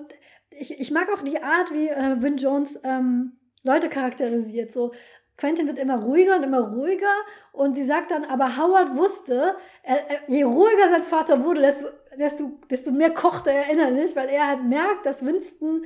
ich, 0.50 0.78
ich 0.78 0.90
mag 0.90 1.08
auch 1.10 1.22
die 1.22 1.42
Art, 1.42 1.72
wie 1.72 1.88
äh, 1.88 2.20
Win 2.20 2.36
Jones 2.36 2.78
ähm, 2.84 3.38
Leute 3.62 3.88
charakterisiert. 3.88 4.70
So, 4.70 4.92
Quentin 5.38 5.66
wird 5.66 5.78
immer 5.78 6.02
ruhiger 6.02 6.36
und 6.36 6.42
immer 6.42 6.74
ruhiger 6.74 7.14
und 7.52 7.74
sie 7.74 7.86
sagt 7.86 8.10
dann, 8.10 8.26
aber 8.26 8.58
Howard 8.58 8.96
wusste, 8.96 9.54
er, 9.82 10.10
er, 10.10 10.18
je 10.28 10.42
ruhiger 10.42 10.90
sein 10.90 11.04
Vater 11.04 11.42
wurde, 11.44 11.62
desto, 11.62 11.86
desto, 12.18 12.50
desto 12.70 12.90
mehr 12.90 13.14
kochte 13.14 13.50
er 13.50 13.70
innerlich, 13.70 14.14
weil 14.14 14.28
er 14.28 14.46
halt 14.46 14.64
merkt, 14.64 15.06
dass 15.06 15.24
Winston 15.24 15.84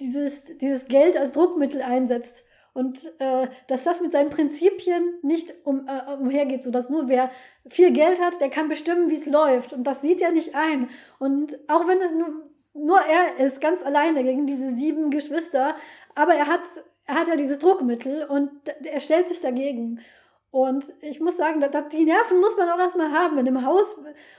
dieses, 0.00 0.44
dieses 0.58 0.88
Geld 0.88 1.16
als 1.16 1.30
Druckmittel 1.30 1.82
einsetzt 1.82 2.44
und 2.72 3.12
äh, 3.18 3.48
dass 3.66 3.84
das 3.84 4.00
mit 4.00 4.12
seinen 4.12 4.30
Prinzipien 4.30 5.14
nicht 5.22 5.54
um, 5.64 5.86
äh, 5.88 6.12
umhergeht, 6.14 6.62
so 6.62 6.70
dass 6.70 6.90
nur 6.90 7.08
wer 7.08 7.30
viel 7.68 7.92
Geld 7.92 8.20
hat, 8.20 8.40
der 8.40 8.50
kann 8.50 8.68
bestimmen, 8.68 9.10
wie 9.10 9.14
es 9.14 9.26
läuft. 9.26 9.72
Und 9.72 9.84
das 9.84 10.02
sieht 10.02 10.22
er 10.22 10.30
nicht 10.30 10.54
ein. 10.54 10.88
Und 11.18 11.58
auch 11.68 11.86
wenn 11.88 12.00
es 12.00 12.12
nur, 12.12 12.28
nur 12.74 13.00
er 13.00 13.44
ist, 13.44 13.60
ganz 13.60 13.82
alleine 13.82 14.22
gegen 14.22 14.46
diese 14.46 14.70
sieben 14.70 15.10
Geschwister, 15.10 15.74
aber 16.14 16.34
er 16.34 16.46
hat, 16.46 16.62
er 17.06 17.16
hat 17.16 17.28
ja 17.28 17.36
dieses 17.36 17.58
Druckmittel 17.58 18.24
und 18.24 18.50
er 18.84 19.00
stellt 19.00 19.28
sich 19.28 19.40
dagegen. 19.40 20.00
Und 20.52 20.92
ich 21.00 21.20
muss 21.20 21.36
sagen, 21.36 21.60
dass, 21.60 21.88
die 21.88 22.04
Nerven 22.04 22.40
muss 22.40 22.56
man 22.56 22.68
auch 22.68 22.78
erstmal 22.78 23.12
haben, 23.12 23.38
in 23.38 23.46
einem 23.46 23.64
Haus 23.64 23.96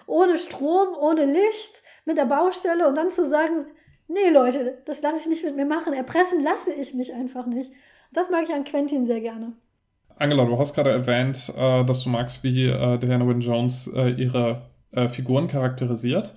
ohne 0.07 0.37
Strom, 0.37 0.89
ohne 0.97 1.25
Licht, 1.25 1.83
mit 2.05 2.17
der 2.17 2.25
Baustelle 2.25 2.87
und 2.87 2.97
dann 2.97 3.09
zu 3.09 3.25
sagen, 3.25 3.67
nee 4.07 4.29
Leute, 4.29 4.81
das 4.85 5.01
lasse 5.01 5.19
ich 5.19 5.27
nicht 5.27 5.43
mit 5.45 5.55
mir 5.55 5.65
machen, 5.65 5.93
erpressen 5.93 6.43
lasse 6.43 6.73
ich 6.73 6.93
mich 6.93 7.13
einfach 7.13 7.45
nicht. 7.45 7.71
Das 8.13 8.29
mag 8.29 8.43
ich 8.43 8.53
an 8.53 8.63
Quentin 8.63 9.05
sehr 9.05 9.21
gerne. 9.21 9.53
Angela, 10.17 10.45
du 10.45 10.59
hast 10.59 10.75
gerade 10.75 10.91
erwähnt, 10.91 11.51
äh, 11.55 11.83
dass 11.83 12.03
du 12.03 12.09
magst, 12.09 12.43
wie 12.43 12.67
äh, 12.67 12.97
Diana 12.97 13.27
Wynne 13.27 13.39
Jones 13.39 13.87
äh, 13.87 14.09
ihre 14.09 14.69
Figuren 15.07 15.47
charakterisiert. 15.47 16.33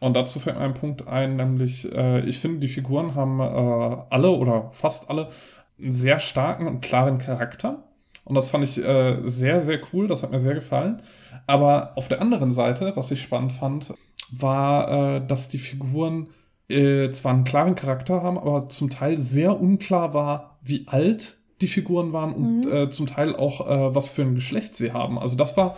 Und 0.00 0.14
dazu 0.14 0.38
fällt 0.38 0.58
mir 0.58 0.64
ein 0.64 0.74
Punkt 0.74 1.08
ein, 1.08 1.36
nämlich 1.36 1.86
ich 1.86 2.40
finde, 2.40 2.58
die 2.58 2.68
Figuren 2.68 3.14
haben 3.14 3.40
alle 3.40 4.32
oder 4.32 4.68
fast 4.72 5.08
alle 5.08 5.30
einen 5.78 5.92
sehr 5.92 6.18
starken 6.18 6.66
und 6.66 6.82
klaren 6.82 7.16
Charakter. 7.16 7.84
Und 8.24 8.34
das 8.34 8.50
fand 8.50 8.64
ich 8.64 8.72
sehr, 8.72 9.60
sehr 9.60 9.80
cool, 9.94 10.08
das 10.08 10.22
hat 10.22 10.30
mir 10.30 10.40
sehr 10.40 10.52
gefallen. 10.52 11.00
Aber 11.46 11.96
auf 11.96 12.08
der 12.08 12.20
anderen 12.20 12.50
Seite, 12.50 12.92
was 12.96 13.10
ich 13.10 13.22
spannend 13.22 13.54
fand, 13.54 13.94
war, 14.30 15.20
dass 15.20 15.48
die 15.48 15.56
Figuren 15.56 16.28
zwar 16.68 17.32
einen 17.32 17.44
klaren 17.44 17.76
Charakter 17.76 18.22
haben, 18.22 18.36
aber 18.36 18.68
zum 18.68 18.90
Teil 18.90 19.16
sehr 19.16 19.58
unklar 19.58 20.12
war, 20.12 20.55
wie 20.68 20.86
alt 20.86 21.38
die 21.60 21.68
Figuren 21.68 22.12
waren 22.12 22.34
und 22.34 22.60
mhm. 22.60 22.72
äh, 22.72 22.90
zum 22.90 23.06
Teil 23.06 23.34
auch, 23.34 23.66
äh, 23.66 23.94
was 23.94 24.10
für 24.10 24.22
ein 24.22 24.34
Geschlecht 24.34 24.74
sie 24.74 24.92
haben. 24.92 25.18
Also 25.18 25.36
das 25.36 25.56
war, 25.56 25.76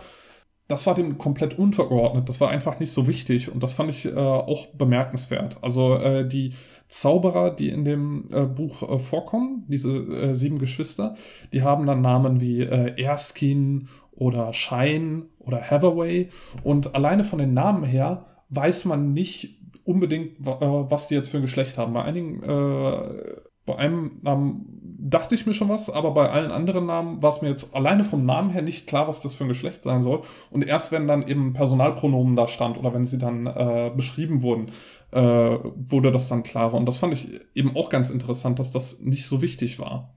das 0.67 0.85
war 0.85 0.95
dem 0.95 1.17
komplett 1.17 1.57
untergeordnet. 1.57 2.27
Das 2.27 2.41
war 2.41 2.49
einfach 2.49 2.79
nicht 2.79 2.91
so 2.91 3.07
wichtig 3.07 3.51
und 3.51 3.63
das 3.63 3.73
fand 3.73 3.89
ich 3.89 4.05
äh, 4.05 4.15
auch 4.15 4.67
bemerkenswert. 4.67 5.57
Also 5.61 5.95
äh, 5.95 6.27
die 6.27 6.53
Zauberer, 6.89 7.51
die 7.51 7.69
in 7.69 7.85
dem 7.85 8.25
äh, 8.31 8.41
Buch 8.45 8.83
äh, 8.83 8.97
vorkommen, 8.97 9.63
diese 9.67 10.35
sieben 10.35 10.59
Geschwister, 10.59 11.15
die 11.53 11.63
haben 11.63 11.85
dann 11.85 12.01
Namen 12.01 12.41
wie 12.41 12.61
Erskine 12.61 13.85
oder 14.11 14.51
Shine 14.53 15.27
oder 15.39 15.61
Hathaway 15.61 16.29
und 16.63 16.93
alleine 16.93 17.23
von 17.23 17.39
den 17.39 17.53
Namen 17.53 17.83
her 17.83 18.25
weiß 18.49 18.85
man 18.85 19.13
nicht 19.13 19.59
unbedingt, 19.89 20.33
was 20.39 21.07
die 21.07 21.15
jetzt 21.15 21.29
für 21.29 21.37
ein 21.37 21.43
Geschlecht 21.43 21.77
haben. 21.77 21.93
Bei 21.93 22.03
einigen, 22.03 22.43
äh, 22.43 23.41
bei 23.65 23.75
einem 23.75 24.19
Namen 24.21 24.78
dachte 25.01 25.33
ich 25.33 25.45
mir 25.45 25.53
schon 25.53 25.69
was, 25.69 25.89
aber 25.89 26.11
bei 26.11 26.29
allen 26.29 26.51
anderen 26.51 26.85
Namen 26.85 27.23
war 27.23 27.29
es 27.29 27.41
mir 27.41 27.49
jetzt 27.49 27.73
alleine 27.73 28.03
vom 28.03 28.25
Namen 28.25 28.49
her 28.49 28.61
nicht 28.61 28.85
klar, 28.85 29.07
was 29.07 29.21
das 29.21 29.35
für 29.35 29.45
ein 29.45 29.49
Geschlecht 29.49 29.83
sein 29.83 30.01
soll. 30.01 30.21
Und 30.51 30.65
erst 30.67 30.91
wenn 30.91 31.07
dann 31.07 31.27
eben 31.27 31.53
Personalpronomen 31.53 32.35
da 32.35 32.47
stand 32.47 32.77
oder 32.77 32.93
wenn 32.93 33.05
sie 33.05 33.17
dann 33.17 33.47
äh, 33.47 33.91
beschrieben 33.95 34.41
wurden, 34.41 34.71
äh, 35.11 35.19
wurde 35.19 36.11
das 36.11 36.27
dann 36.27 36.43
klarer. 36.43 36.75
Und 36.75 36.85
das 36.85 36.97
fand 36.97 37.13
ich 37.13 37.39
eben 37.55 37.75
auch 37.75 37.89
ganz 37.89 38.09
interessant, 38.09 38.59
dass 38.59 38.71
das 38.71 38.99
nicht 38.99 39.25
so 39.25 39.41
wichtig 39.41 39.79
war. 39.79 40.13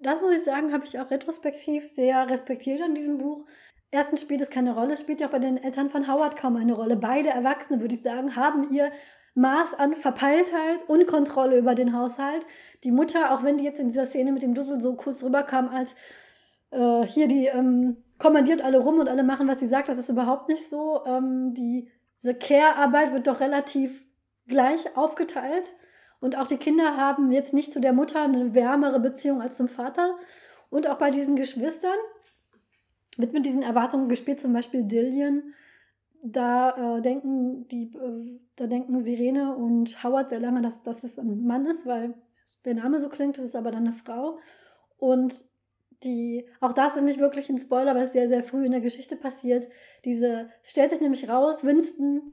Das 0.00 0.20
muss 0.20 0.34
ich 0.34 0.44
sagen, 0.44 0.72
habe 0.72 0.84
ich 0.84 0.98
auch 0.98 1.10
retrospektiv 1.10 1.90
sehr 1.90 2.28
respektiert 2.28 2.80
an 2.80 2.94
diesem 2.94 3.18
Buch. 3.18 3.44
Erstens 3.90 4.22
spielt 4.22 4.40
es 4.40 4.50
keine 4.50 4.74
Rolle, 4.74 4.96
spielt 4.96 5.20
ja 5.20 5.26
auch 5.26 5.32
bei 5.32 5.38
den 5.38 5.58
Eltern 5.58 5.90
von 5.90 6.08
Howard 6.08 6.36
kaum 6.36 6.56
eine 6.56 6.72
Rolle. 6.72 6.96
Beide 6.96 7.28
Erwachsene, 7.28 7.80
würde 7.80 7.94
ich 7.94 8.02
sagen, 8.02 8.34
haben 8.34 8.72
ihr 8.72 8.90
Maß 9.34 9.74
an 9.74 9.94
Verpeiltheit 9.94 10.88
und 10.88 11.06
Kontrolle 11.06 11.58
über 11.58 11.74
den 11.74 11.96
Haushalt. 11.96 12.46
Die 12.84 12.92
Mutter, 12.92 13.32
auch 13.32 13.42
wenn 13.42 13.56
die 13.56 13.64
jetzt 13.64 13.80
in 13.80 13.88
dieser 13.88 14.06
Szene 14.06 14.32
mit 14.32 14.42
dem 14.42 14.54
Dussel 14.54 14.80
so 14.80 14.94
kurz 14.94 15.22
rüberkam, 15.22 15.68
als 15.68 15.94
äh, 16.70 17.02
hier 17.06 17.28
die 17.28 17.46
ähm, 17.46 17.96
kommandiert 18.18 18.62
alle 18.62 18.78
rum 18.78 18.98
und 18.98 19.08
alle 19.08 19.24
machen, 19.24 19.48
was 19.48 19.60
sie 19.60 19.66
sagt, 19.66 19.88
das 19.88 19.98
ist 19.98 20.08
überhaupt 20.08 20.48
nicht 20.48 20.68
so. 20.68 21.04
Ähm, 21.06 21.50
die, 21.50 21.90
diese 22.18 22.34
Care-Arbeit 22.34 23.12
wird 23.12 23.26
doch 23.26 23.40
relativ 23.40 24.04
gleich 24.46 24.96
aufgeteilt. 24.96 25.74
Und 26.20 26.36
auch 26.36 26.46
die 26.46 26.58
Kinder 26.58 26.96
haben 26.96 27.32
jetzt 27.32 27.52
nicht 27.52 27.72
zu 27.72 27.80
der 27.80 27.92
Mutter 27.92 28.22
eine 28.22 28.54
wärmere 28.54 29.00
Beziehung 29.00 29.40
als 29.42 29.56
zum 29.56 29.66
Vater. 29.66 30.14
Und 30.70 30.86
auch 30.86 30.98
bei 30.98 31.10
diesen 31.10 31.36
Geschwistern 31.36 31.98
wird 33.16 33.32
mit 33.32 33.44
diesen 33.44 33.62
Erwartungen 33.62 34.08
gespielt, 34.08 34.40
zum 34.40 34.52
Beispiel 34.52 34.84
Dillian 34.84 35.54
da 36.24 36.98
äh, 36.98 37.02
denken 37.02 37.66
die, 37.68 37.92
äh, 37.94 38.40
da 38.56 38.66
denken 38.66 38.98
Sirene 39.00 39.56
und 39.56 40.02
Howard 40.04 40.30
sehr 40.30 40.40
lange, 40.40 40.62
dass, 40.62 40.82
dass 40.82 41.04
es 41.04 41.18
ein 41.18 41.44
Mann 41.44 41.66
ist, 41.66 41.86
weil 41.86 42.14
der 42.64 42.74
Name 42.74 43.00
so 43.00 43.08
klingt, 43.08 43.38
das 43.38 43.44
ist 43.44 43.56
aber 43.56 43.70
dann 43.70 43.86
eine 43.86 43.92
Frau. 43.92 44.38
Und 44.98 45.44
die, 46.04 46.46
auch 46.60 46.72
das 46.72 46.96
ist 46.96 47.02
nicht 47.02 47.20
wirklich 47.20 47.48
ein 47.48 47.58
Spoiler, 47.58 47.94
weil 47.94 48.02
es 48.02 48.12
sehr, 48.12 48.28
sehr 48.28 48.42
früh 48.42 48.64
in 48.64 48.72
der 48.72 48.80
Geschichte 48.80 49.16
passiert. 49.16 49.66
Diese, 50.04 50.48
stellt 50.62 50.90
sich 50.90 51.00
nämlich 51.00 51.28
raus, 51.28 51.64
Winston 51.64 52.32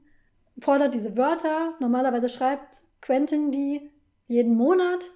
fordert 0.58 0.94
diese 0.94 1.16
Wörter. 1.16 1.74
Normalerweise 1.80 2.28
schreibt 2.28 2.82
Quentin 3.00 3.50
die 3.50 3.90
jeden 4.26 4.54
Monat 4.56 5.10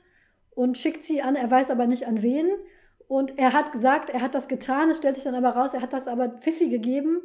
und 0.51 0.79
schickt 0.79 1.05
sie 1.05 1.23
an, 1.23 1.37
er 1.37 1.51
weiß 1.51 1.71
aber 1.71 1.87
nicht 1.87 2.07
an 2.07 2.23
wen. 2.23 2.49
Und 3.07 3.39
er 3.39 3.53
hat 3.53 3.73
gesagt, 3.73 4.11
er 4.11 4.23
hat 4.23 4.35
das 4.35 4.49
getan, 4.49 4.89
es 4.89 4.97
stellt 4.97 5.17
sich 5.17 5.25
dann 5.25 5.35
aber 5.35 5.51
raus, 5.51 5.75
er 5.75 5.83
hat 5.83 5.93
das 5.93 6.09
aber 6.09 6.29
Pfiffi 6.29 6.69
gegeben 6.69 7.21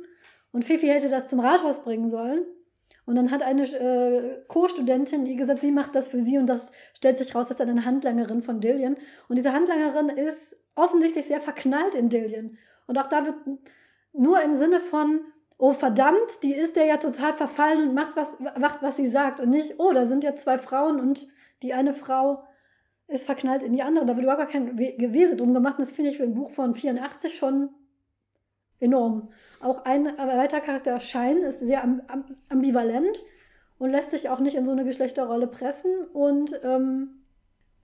und 0.51 0.65
Fifi 0.65 0.87
hätte 0.87 1.09
das 1.09 1.27
zum 1.27 1.39
Rathaus 1.39 1.83
bringen 1.83 2.09
sollen. 2.09 2.45
Und 3.05 3.15
dann 3.15 3.31
hat 3.31 3.41
eine 3.41 3.63
äh, 3.63 4.43
Co-Studentin 4.47 5.25
ihr 5.25 5.35
gesagt, 5.35 5.61
sie 5.61 5.71
macht 5.71 5.95
das 5.95 6.09
für 6.09 6.21
sie 6.21 6.37
und 6.37 6.47
das 6.47 6.71
stellt 6.95 7.17
sich 7.17 7.33
raus, 7.33 7.47
dass 7.47 7.59
er 7.59 7.67
eine 7.67 7.85
Handlangerin 7.85 8.43
von 8.43 8.61
Dillian. 8.61 8.95
Und 9.27 9.37
diese 9.37 9.51
Handlangerin 9.53 10.09
ist 10.09 10.55
offensichtlich 10.75 11.25
sehr 11.25 11.41
verknallt 11.41 11.95
in 11.95 12.09
Dillian. 12.09 12.57
Und 12.87 12.99
auch 12.99 13.07
da 13.07 13.25
wird 13.25 13.35
nur 14.13 14.41
im 14.41 14.53
Sinne 14.53 14.79
von, 14.79 15.21
oh 15.57 15.73
verdammt, 15.73 16.43
die 16.43 16.53
ist 16.53 16.75
der 16.75 16.85
ja 16.85 16.97
total 16.97 17.33
verfallen 17.33 17.89
und 17.89 17.95
macht 17.95 18.15
was, 18.15 18.37
macht, 18.39 18.81
was 18.81 18.97
sie 18.97 19.07
sagt. 19.07 19.39
Und 19.39 19.49
nicht, 19.49 19.75
oh, 19.79 19.91
da 19.91 20.05
sind 20.05 20.23
ja 20.23 20.35
zwei 20.35 20.57
Frauen 20.57 20.99
und 20.99 21.27
die 21.63 21.73
eine 21.73 21.93
Frau 21.93 22.43
ist 23.07 23.25
verknallt 23.25 23.63
in 23.63 23.73
die 23.73 23.81
andere. 23.81 24.05
Da 24.05 24.15
wird 24.15 24.23
überhaupt 24.23 24.41
gar 24.41 24.51
kein 24.51 24.75
Gewese 24.75 25.35
drum 25.35 25.53
gemacht. 25.53 25.79
Und 25.79 25.81
das 25.81 25.91
finde 25.91 26.11
ich 26.11 26.17
für 26.17 26.23
ein 26.23 26.35
Buch 26.35 26.51
von 26.51 26.75
84 26.75 27.35
schon 27.35 27.69
enorm. 28.79 29.29
Auch 29.61 29.83
ein 29.85 30.05
weiterer 30.05 30.61
Charakter, 30.61 30.99
Shine, 30.99 31.41
ist 31.47 31.59
sehr 31.59 31.83
ambivalent 32.49 33.23
und 33.77 33.89
lässt 33.89 34.11
sich 34.11 34.29
auch 34.29 34.39
nicht 34.39 34.55
in 34.55 34.65
so 34.65 34.71
eine 34.71 34.85
Geschlechterrolle 34.85 35.47
pressen. 35.47 36.05
Und 36.13 36.57
ähm, 36.63 37.25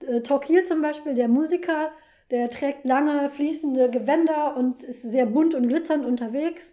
äh, 0.06 0.20
Tokil 0.20 0.64
zum 0.64 0.80
Beispiel, 0.82 1.14
der 1.14 1.28
Musiker, 1.28 1.90
der 2.30 2.50
trägt 2.50 2.84
lange 2.84 3.28
fließende 3.28 3.90
Gewänder 3.90 4.56
und 4.56 4.84
ist 4.84 5.02
sehr 5.02 5.26
bunt 5.26 5.54
und 5.54 5.68
glitzernd 5.68 6.04
unterwegs. 6.04 6.72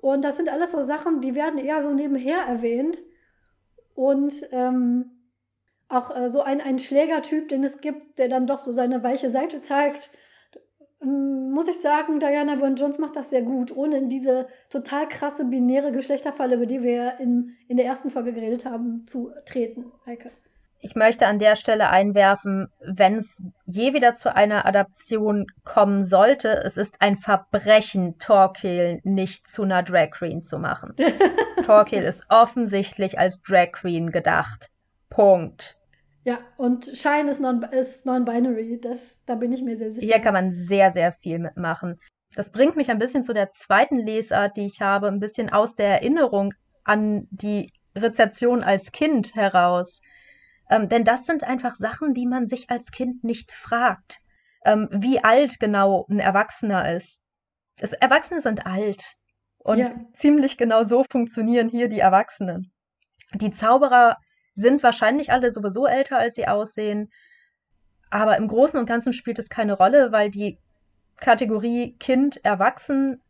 Und 0.00 0.24
das 0.24 0.36
sind 0.36 0.48
alles 0.52 0.72
so 0.72 0.82
Sachen, 0.82 1.20
die 1.20 1.34
werden 1.34 1.58
eher 1.58 1.82
so 1.82 1.92
nebenher 1.92 2.38
erwähnt. 2.38 2.98
Und 3.94 4.34
ähm, 4.50 5.10
auch 5.88 6.14
äh, 6.14 6.28
so 6.28 6.42
ein, 6.42 6.60
ein 6.60 6.78
Schlägertyp, 6.78 7.48
den 7.48 7.62
es 7.62 7.80
gibt, 7.80 8.18
der 8.18 8.28
dann 8.28 8.46
doch 8.46 8.58
so 8.58 8.72
seine 8.72 9.02
weiche 9.02 9.30
Seite 9.30 9.60
zeigt, 9.60 10.10
muss 11.04 11.68
ich 11.68 11.80
sagen, 11.80 12.20
Diana 12.20 12.56
Bourne 12.56 12.76
Jones 12.76 12.98
macht 12.98 13.16
das 13.16 13.30
sehr 13.30 13.42
gut, 13.42 13.74
ohne 13.76 13.98
in 13.98 14.08
diese 14.08 14.46
total 14.70 15.08
krasse 15.08 15.44
binäre 15.44 15.92
Geschlechterfalle, 15.92 16.56
über 16.56 16.66
die 16.66 16.82
wir 16.82 16.92
ja 16.92 17.08
in, 17.10 17.56
in 17.68 17.76
der 17.76 17.86
ersten 17.86 18.10
Folge 18.10 18.32
geredet 18.32 18.64
haben, 18.64 19.06
zu 19.06 19.32
treten, 19.44 19.92
Heike. 20.06 20.30
Ich 20.84 20.96
möchte 20.96 21.28
an 21.28 21.38
der 21.38 21.54
Stelle 21.54 21.90
einwerfen, 21.90 22.68
wenn 22.80 23.16
es 23.16 23.40
je 23.66 23.94
wieder 23.94 24.14
zu 24.14 24.34
einer 24.34 24.66
Adaption 24.66 25.46
kommen 25.64 26.04
sollte, 26.04 26.48
es 26.64 26.76
ist 26.76 26.96
ein 27.00 27.16
Verbrechen, 27.16 28.18
Torquil 28.18 29.00
nicht 29.04 29.46
zu 29.46 29.62
einer 29.62 29.84
Drag 29.84 30.10
Queen 30.10 30.42
zu 30.42 30.58
machen. 30.58 30.96
Torquil 31.64 32.02
ist 32.02 32.26
offensichtlich 32.30 33.16
als 33.16 33.40
Drag 33.42 33.70
Queen 33.70 34.10
gedacht. 34.10 34.70
Punkt. 35.08 35.76
Ja, 36.24 36.38
und 36.56 36.86
Shine 36.86 37.30
ist 37.30 37.40
non-binary, 37.40 38.80
non 38.84 38.98
da 39.26 39.34
bin 39.34 39.52
ich 39.52 39.62
mir 39.62 39.76
sehr 39.76 39.90
sicher. 39.90 40.06
Hier 40.06 40.20
kann 40.20 40.34
man 40.34 40.52
sehr, 40.52 40.92
sehr 40.92 41.12
viel 41.12 41.38
mitmachen. 41.38 41.98
Das 42.34 42.52
bringt 42.52 42.76
mich 42.76 42.90
ein 42.90 42.98
bisschen 42.98 43.24
zu 43.24 43.34
der 43.34 43.50
zweiten 43.50 43.98
Lesart, 43.98 44.56
die 44.56 44.66
ich 44.66 44.80
habe, 44.80 45.08
ein 45.08 45.18
bisschen 45.18 45.50
aus 45.50 45.74
der 45.74 45.88
Erinnerung 45.88 46.54
an 46.84 47.26
die 47.30 47.72
Rezeption 47.94 48.62
als 48.62 48.92
Kind 48.92 49.34
heraus. 49.34 50.00
Ähm, 50.70 50.88
denn 50.88 51.04
das 51.04 51.26
sind 51.26 51.44
einfach 51.44 51.74
Sachen, 51.74 52.14
die 52.14 52.26
man 52.26 52.46
sich 52.46 52.70
als 52.70 52.90
Kind 52.90 53.24
nicht 53.24 53.52
fragt. 53.52 54.18
Ähm, 54.64 54.88
wie 54.92 55.22
alt 55.22 55.58
genau 55.60 56.06
ein 56.08 56.20
Erwachsener 56.20 56.94
ist. 56.94 57.20
Das, 57.78 57.92
Erwachsene 57.92 58.40
sind 58.40 58.64
alt. 58.64 59.14
Und 59.58 59.78
ja. 59.78 59.94
ziemlich 60.14 60.56
genau 60.56 60.84
so 60.84 61.04
funktionieren 61.10 61.68
hier 61.68 61.88
die 61.88 62.00
Erwachsenen. 62.00 62.72
Die 63.34 63.50
Zauberer 63.50 64.16
sind 64.54 64.82
wahrscheinlich 64.82 65.32
alle 65.32 65.50
sowieso 65.50 65.86
älter, 65.86 66.18
als 66.18 66.34
sie 66.34 66.48
aussehen. 66.48 67.10
Aber 68.10 68.36
im 68.36 68.48
Großen 68.48 68.78
und 68.78 68.86
Ganzen 68.86 69.12
spielt 69.12 69.38
es 69.38 69.48
keine 69.48 69.74
Rolle, 69.74 70.12
weil 70.12 70.30
die 70.30 70.58
Kategorie 71.16 71.96
Kind, 71.98 72.44
Erwachsen 72.44 73.20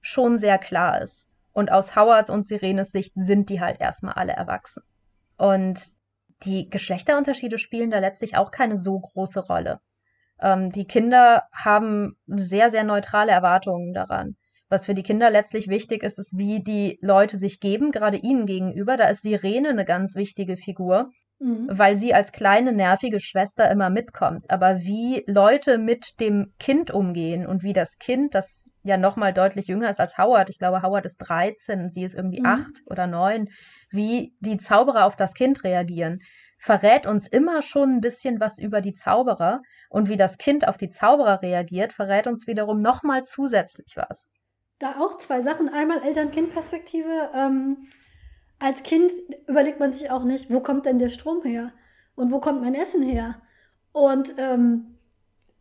schon 0.00 0.38
sehr 0.38 0.58
klar 0.58 1.02
ist. 1.02 1.28
Und 1.52 1.70
aus 1.72 1.96
Howards 1.96 2.30
und 2.30 2.46
Sirenes 2.46 2.92
Sicht 2.92 3.12
sind 3.14 3.50
die 3.50 3.60
halt 3.60 3.80
erstmal 3.80 4.14
alle 4.14 4.32
erwachsen. 4.32 4.82
Und 5.36 5.80
die 6.44 6.70
Geschlechterunterschiede 6.70 7.58
spielen 7.58 7.90
da 7.90 7.98
letztlich 7.98 8.36
auch 8.36 8.50
keine 8.50 8.76
so 8.76 8.98
große 8.98 9.40
Rolle. 9.40 9.80
Ähm, 10.40 10.72
die 10.72 10.86
Kinder 10.86 11.44
haben 11.52 12.16
sehr, 12.26 12.70
sehr 12.70 12.84
neutrale 12.84 13.32
Erwartungen 13.32 13.92
daran. 13.92 14.36
Was 14.70 14.86
für 14.86 14.94
die 14.94 15.02
Kinder 15.02 15.30
letztlich 15.30 15.66
wichtig 15.66 16.04
ist, 16.04 16.20
ist, 16.20 16.38
wie 16.38 16.62
die 16.62 16.96
Leute 17.02 17.38
sich 17.38 17.58
geben, 17.58 17.90
gerade 17.90 18.16
ihnen 18.16 18.46
gegenüber. 18.46 18.96
Da 18.96 19.06
ist 19.06 19.22
Sirene 19.22 19.70
eine 19.70 19.84
ganz 19.84 20.14
wichtige 20.14 20.56
Figur, 20.56 21.10
mhm. 21.40 21.66
weil 21.68 21.96
sie 21.96 22.14
als 22.14 22.30
kleine, 22.30 22.72
nervige 22.72 23.18
Schwester 23.18 23.68
immer 23.68 23.90
mitkommt. 23.90 24.48
Aber 24.48 24.78
wie 24.78 25.24
Leute 25.26 25.76
mit 25.76 26.20
dem 26.20 26.54
Kind 26.60 26.92
umgehen 26.92 27.48
und 27.48 27.64
wie 27.64 27.72
das 27.72 27.98
Kind, 27.98 28.36
das 28.36 28.64
ja 28.84 28.96
nochmal 28.96 29.34
deutlich 29.34 29.66
jünger 29.66 29.90
ist 29.90 29.98
als 29.98 30.16
Howard, 30.16 30.50
ich 30.50 30.58
glaube, 30.58 30.82
Howard 30.82 31.04
ist 31.04 31.18
13 31.18 31.80
und 31.80 31.92
sie 31.92 32.04
ist 32.04 32.14
irgendwie 32.14 32.40
mhm. 32.40 32.46
8 32.46 32.70
oder 32.86 33.08
9, 33.08 33.48
wie 33.90 34.34
die 34.38 34.56
Zauberer 34.56 35.04
auf 35.04 35.16
das 35.16 35.34
Kind 35.34 35.64
reagieren 35.64 36.20
verrät 36.62 37.06
uns 37.06 37.26
immer 37.26 37.62
schon 37.62 37.96
ein 37.96 38.00
bisschen 38.02 38.38
was 38.38 38.58
über 38.58 38.82
die 38.82 38.92
Zauberer 38.92 39.62
und 39.88 40.10
wie 40.10 40.18
das 40.18 40.36
Kind 40.36 40.68
auf 40.68 40.76
die 40.76 40.90
Zauberer 40.90 41.40
reagiert, 41.40 41.94
verrät 41.94 42.26
uns 42.26 42.46
wiederum 42.46 42.80
nochmal 42.80 43.24
zusätzlich 43.24 43.94
was 43.96 44.28
da 44.80 44.98
auch 44.98 45.18
zwei 45.18 45.42
Sachen. 45.42 45.68
Einmal 45.68 46.02
Eltern-Kind-Perspektive. 46.02 47.30
Ähm, 47.32 47.76
als 48.58 48.82
Kind 48.82 49.12
überlegt 49.46 49.78
man 49.78 49.92
sich 49.92 50.10
auch 50.10 50.24
nicht, 50.24 50.50
wo 50.50 50.60
kommt 50.60 50.86
denn 50.86 50.98
der 50.98 51.08
Strom 51.10 51.44
her? 51.44 51.72
Und 52.16 52.32
wo 52.32 52.40
kommt 52.40 52.60
mein 52.60 52.74
Essen 52.74 53.02
her? 53.02 53.40
Und 53.92 54.34
ähm, 54.38 54.98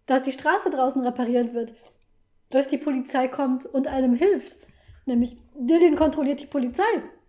dass 0.08 0.24
die 0.24 0.32
Straße 0.32 0.72
draußen 0.72 1.06
repariert 1.06 1.54
wird, 1.54 1.76
dass 2.50 2.68
die 2.68 2.78
Polizei 2.78 3.28
kommt 3.28 3.66
und 3.66 3.88
einem 3.88 4.16
hilft. 4.16 4.58
Nämlich, 5.06 5.38
Dillian 5.56 5.96
kontrolliert 5.96 6.42
die 6.42 6.48
Polizei. 6.48 6.84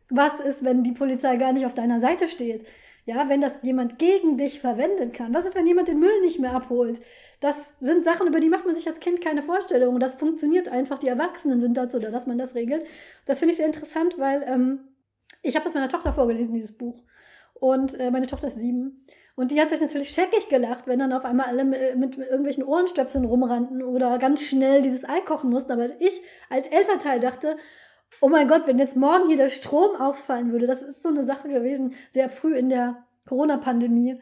Was 0.09 0.41
ist, 0.41 0.65
wenn 0.65 0.83
die 0.83 0.93
Polizei 0.93 1.37
gar 1.37 1.53
nicht 1.53 1.67
auf 1.67 1.75
deiner 1.75 2.01
Seite 2.01 2.27
steht? 2.27 2.67
Ja, 3.07 3.29
wenn 3.29 3.41
das 3.41 3.63
jemand 3.63 3.99
gegen 3.99 4.37
dich 4.37 4.61
verwenden 4.61 5.13
kann. 5.13 5.35
Was 5.35 5.47
ist, 5.47 5.57
wenn 5.57 5.67
jemand 5.67 5.89
den 5.89 5.99
Müll 5.99 6.21
nicht 6.23 6.39
mehr 6.39 6.53
abholt? 6.53 7.01
Das 7.41 7.73
sind 7.81 8.05
Sachen, 8.05 8.27
über 8.27 8.41
die 8.41 8.51
macht 8.51 8.67
man 8.67 8.75
sich 8.75 8.87
als 8.87 9.01
Kind 9.01 9.23
keine 9.23 9.43
Vorstellung. 9.43 9.99
Das 9.99 10.15
funktioniert 10.15 10.69
einfach. 10.69 10.99
Die 10.99 11.09
Erwachsenen 11.09 11.59
sind 11.59 11.77
dazu 11.77 11.99
da, 11.99 12.11
dass 12.11 12.27
man 12.27 12.39
das 12.39 12.55
regelt. 12.55 12.85
Das 13.25 13.39
finde 13.39 13.53
ich 13.53 13.57
sehr 13.57 13.67
interessant, 13.67 14.19
weil 14.19 14.43
ähm, 14.47 14.81
ich 15.43 15.55
habe 15.55 15.65
das 15.65 15.75
meiner 15.75 15.89
Tochter 15.89 16.13
vorgelesen, 16.13 16.53
dieses 16.53 16.77
Buch. 16.77 17.03
Und 17.55 17.99
äh, 17.99 18.11
meine 18.11 18.27
Tochter 18.27 18.49
ist 18.49 18.57
sieben. 18.57 19.07
Und 19.37 19.51
die 19.51 19.61
hat 19.61 19.71
sich 19.71 19.81
natürlich 19.81 20.11
scheckig 20.11 20.49
gelacht, 20.49 20.87
wenn 20.87 20.99
dann 20.99 21.15
auf 21.15 21.25
einmal 21.25 21.47
alle 21.47 21.65
mit, 21.65 21.97
mit 21.97 22.19
irgendwelchen 22.19 22.63
Ohrenstöpseln 22.63 23.25
rumrannten 23.25 23.83
oder 23.83 24.19
ganz 24.19 24.43
schnell 24.43 24.83
dieses 24.83 25.09
Ei 25.09 25.21
kochen 25.21 25.49
mussten. 25.49 25.73
Aber 25.73 25.89
ich 25.99 26.21
als 26.51 26.67
Elternteil 26.67 27.21
dachte, 27.21 27.57
oh 28.21 28.29
mein 28.29 28.49
Gott, 28.49 28.67
wenn 28.67 28.79
jetzt 28.79 28.97
morgen 28.97 29.29
hier 29.29 29.37
der 29.37 29.49
Strom 29.49 29.97
ausfallen 29.97 30.53
würde, 30.53 30.67
das 30.67 30.83
ist 30.83 31.03
so 31.03 31.09
eine 31.09 31.25
Sache 31.25 31.49
gewesen, 31.49 31.95
sehr 32.11 32.29
früh 32.29 32.57
in 32.57 32.69
der 32.69 33.05
Corona-Pandemie 33.27 34.21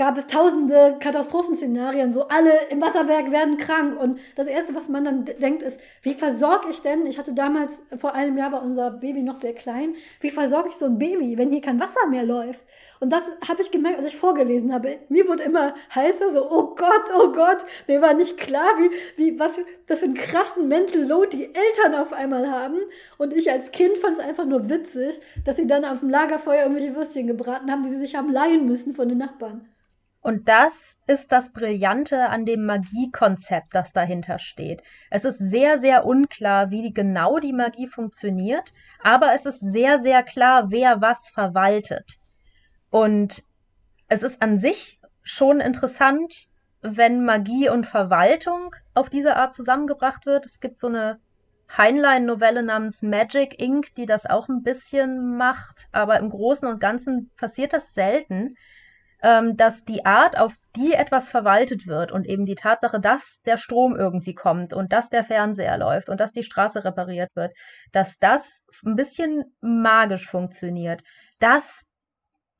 gab 0.00 0.16
es 0.16 0.26
tausende 0.28 0.96
Katastrophenszenarien, 0.98 2.10
so 2.10 2.28
alle 2.28 2.52
im 2.70 2.80
Wasserwerk 2.80 3.30
werden 3.30 3.58
krank. 3.58 4.00
Und 4.00 4.18
das 4.34 4.46
Erste, 4.46 4.74
was 4.74 4.88
man 4.88 5.04
dann 5.04 5.26
denkt, 5.26 5.62
ist, 5.62 5.78
wie 6.00 6.14
versorge 6.14 6.68
ich 6.70 6.80
denn, 6.80 7.04
ich 7.04 7.18
hatte 7.18 7.34
damals, 7.34 7.82
vor 7.98 8.14
einem 8.14 8.38
Jahr 8.38 8.50
war 8.50 8.62
unser 8.62 8.92
Baby 8.92 9.22
noch 9.22 9.36
sehr 9.36 9.52
klein, 9.52 9.94
wie 10.20 10.30
versorge 10.30 10.70
ich 10.70 10.76
so 10.76 10.86
ein 10.86 10.98
Baby, 10.98 11.36
wenn 11.36 11.52
hier 11.52 11.60
kein 11.60 11.78
Wasser 11.78 12.06
mehr 12.08 12.24
läuft? 12.24 12.64
Und 13.00 13.10
das 13.10 13.24
habe 13.48 13.62
ich 13.62 13.70
gemerkt, 13.70 13.96
als 13.96 14.08
ich 14.08 14.16
vorgelesen 14.16 14.74
habe. 14.74 14.98
Mir 15.08 15.26
wurde 15.26 15.42
immer 15.42 15.74
heißer, 15.94 16.28
so, 16.30 16.50
oh 16.50 16.74
Gott, 16.74 17.04
oh 17.18 17.32
Gott, 17.32 17.64
mir 17.88 18.02
war 18.02 18.12
nicht 18.12 18.36
klar, 18.36 18.68
wie, 18.78 18.90
wie, 19.16 19.38
was, 19.38 19.58
was 19.88 20.00
für 20.00 20.04
einen 20.04 20.14
krassen 20.14 20.68
Mental 20.68 21.02
Load 21.02 21.34
die 21.34 21.46
Eltern 21.46 21.94
auf 21.94 22.12
einmal 22.12 22.50
haben. 22.50 22.76
Und 23.16 23.32
ich 23.32 23.50
als 23.50 23.72
Kind 23.72 23.96
fand 23.96 24.18
es 24.18 24.24
einfach 24.24 24.44
nur 24.44 24.68
witzig, 24.68 25.18
dass 25.44 25.56
sie 25.56 25.66
dann 25.66 25.86
auf 25.86 26.00
dem 26.00 26.10
Lagerfeuer 26.10 26.64
irgendwelche 26.64 26.94
Würstchen 26.94 27.26
gebraten 27.26 27.70
haben, 27.70 27.82
die 27.82 27.90
sie 27.90 28.00
sich 28.00 28.14
haben 28.16 28.30
leihen 28.30 28.66
müssen 28.66 28.94
von 28.94 29.08
den 29.08 29.18
Nachbarn. 29.18 29.66
Und 30.22 30.50
das 30.50 30.98
ist 31.06 31.32
das 31.32 31.50
Brillante 31.50 32.28
an 32.28 32.44
dem 32.44 32.66
Magiekonzept, 32.66 33.74
das 33.74 33.94
dahinter 33.94 34.38
steht. 34.38 34.82
Es 35.08 35.24
ist 35.24 35.38
sehr, 35.38 35.78
sehr 35.78 36.04
unklar, 36.04 36.70
wie 36.70 36.92
genau 36.92 37.38
die 37.38 37.54
Magie 37.54 37.86
funktioniert, 37.86 38.74
aber 39.02 39.32
es 39.32 39.46
ist 39.46 39.60
sehr, 39.60 39.98
sehr 39.98 40.22
klar, 40.22 40.70
wer 40.70 41.00
was 41.00 41.30
verwaltet. 41.30 42.19
Und 42.90 43.44
es 44.08 44.22
ist 44.22 44.42
an 44.42 44.58
sich 44.58 45.00
schon 45.22 45.60
interessant, 45.60 46.48
wenn 46.82 47.24
Magie 47.24 47.68
und 47.68 47.86
Verwaltung 47.86 48.74
auf 48.94 49.10
diese 49.10 49.36
Art 49.36 49.54
zusammengebracht 49.54 50.26
wird. 50.26 50.46
Es 50.46 50.60
gibt 50.60 50.80
so 50.80 50.88
eine 50.88 51.20
Heinlein-Novelle 51.76 52.62
namens 52.62 53.02
Magic 53.02 53.60
Inc., 53.60 53.94
die 53.94 54.06
das 54.06 54.26
auch 54.26 54.48
ein 54.48 54.62
bisschen 54.62 55.36
macht, 55.36 55.88
aber 55.92 56.18
im 56.18 56.30
Großen 56.30 56.66
und 56.66 56.80
Ganzen 56.80 57.30
passiert 57.36 57.72
das 57.72 57.94
selten 57.94 58.54
ähm, 59.22 59.56
dass 59.56 59.84
die 59.84 60.04
Art, 60.06 60.38
auf 60.38 60.54
die 60.76 60.92
etwas 60.92 61.28
verwaltet 61.28 61.86
wird 61.86 62.12
und 62.12 62.26
eben 62.26 62.46
die 62.46 62.54
Tatsache, 62.54 63.00
dass 63.00 63.42
der 63.42 63.56
Strom 63.56 63.96
irgendwie 63.96 64.34
kommt 64.34 64.72
und 64.72 64.92
dass 64.92 65.10
der 65.10 65.24
Fernseher 65.24 65.76
läuft 65.78 66.08
und 66.08 66.20
dass 66.20 66.32
die 66.32 66.42
Straße 66.42 66.84
repariert 66.84 67.30
wird, 67.34 67.52
dass 67.92 68.18
das 68.18 68.64
ein 68.84 68.96
bisschen 68.96 69.44
magisch 69.60 70.26
funktioniert. 70.26 71.02
Das 71.38 71.82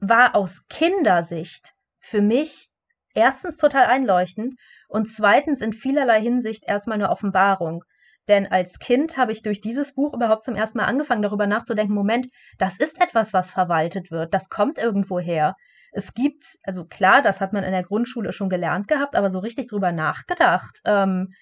war 0.00 0.34
aus 0.34 0.66
Kindersicht 0.68 1.74
für 1.98 2.22
mich 2.22 2.68
erstens 3.14 3.56
total 3.56 3.86
einleuchtend 3.86 4.54
und 4.88 5.06
zweitens 5.06 5.60
in 5.60 5.72
vielerlei 5.72 6.20
Hinsicht 6.20 6.64
erstmal 6.66 6.94
eine 6.94 7.10
Offenbarung. 7.10 7.84
Denn 8.28 8.46
als 8.46 8.78
Kind 8.78 9.16
habe 9.16 9.32
ich 9.32 9.42
durch 9.42 9.60
dieses 9.60 9.94
Buch 9.94 10.14
überhaupt 10.14 10.44
zum 10.44 10.54
ersten 10.54 10.78
Mal 10.78 10.84
angefangen, 10.84 11.22
darüber 11.22 11.46
nachzudenken, 11.46 11.94
Moment, 11.94 12.28
das 12.58 12.78
ist 12.78 13.00
etwas, 13.00 13.32
was 13.32 13.50
verwaltet 13.50 14.10
wird, 14.10 14.32
das 14.34 14.48
kommt 14.48 14.78
irgendwo 14.78 15.18
her 15.18 15.54
es 15.92 16.14
gibt, 16.14 16.58
also 16.62 16.84
klar, 16.84 17.22
das 17.22 17.40
hat 17.40 17.52
man 17.52 17.64
in 17.64 17.72
der 17.72 17.82
Grundschule 17.82 18.32
schon 18.32 18.48
gelernt 18.48 18.88
gehabt, 18.88 19.16
aber 19.16 19.30
so 19.30 19.40
richtig 19.40 19.68
drüber 19.68 19.92
nachgedacht. 19.92 20.80
Ähm, 20.84 21.34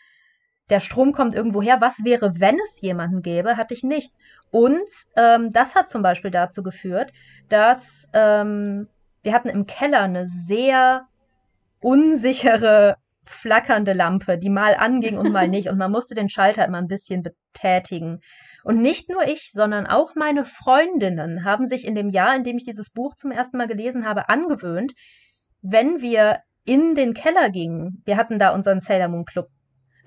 der 0.70 0.80
Strom 0.80 1.12
kommt 1.12 1.34
irgendwo 1.34 1.62
her. 1.62 1.78
Was 1.80 2.04
wäre, 2.04 2.40
wenn 2.40 2.56
es 2.64 2.80
jemanden 2.80 3.22
gäbe, 3.22 3.56
hatte 3.56 3.74
ich 3.74 3.82
nicht. 3.82 4.12
Und 4.50 4.88
ähm, 5.16 5.52
das 5.52 5.74
hat 5.74 5.88
zum 5.88 6.02
Beispiel 6.02 6.30
dazu 6.30 6.62
geführt, 6.62 7.12
dass 7.48 8.06
ähm, 8.12 8.88
wir 9.22 9.32
hatten 9.32 9.48
im 9.48 9.66
Keller 9.66 10.02
eine 10.02 10.26
sehr 10.26 11.06
unsichere 11.80 12.96
flackernde 13.24 13.92
Lampe, 13.92 14.38
die 14.38 14.50
mal 14.50 14.74
anging 14.74 15.18
und 15.18 15.32
mal 15.32 15.48
nicht. 15.48 15.68
Und 15.68 15.78
man 15.78 15.92
musste 15.92 16.14
den 16.14 16.28
Schalter 16.28 16.64
immer 16.64 16.78
ein 16.78 16.88
bisschen 16.88 17.22
betätigen. 17.22 18.20
Und 18.64 18.82
nicht 18.82 19.08
nur 19.08 19.26
ich, 19.26 19.50
sondern 19.52 19.86
auch 19.86 20.14
meine 20.14 20.44
Freundinnen 20.44 21.44
haben 21.44 21.66
sich 21.66 21.86
in 21.86 21.94
dem 21.94 22.10
Jahr, 22.10 22.34
in 22.34 22.44
dem 22.44 22.56
ich 22.56 22.64
dieses 22.64 22.90
Buch 22.90 23.14
zum 23.14 23.30
ersten 23.30 23.56
Mal 23.56 23.68
gelesen 23.68 24.06
habe, 24.06 24.28
angewöhnt, 24.28 24.92
wenn 25.62 26.00
wir 26.00 26.40
in 26.64 26.94
den 26.94 27.14
Keller 27.14 27.50
gingen, 27.50 28.02
wir 28.04 28.16
hatten 28.16 28.38
da 28.38 28.54
unseren 28.54 28.80
Sailor 28.80 29.08
Moon 29.08 29.24
Club, 29.24 29.48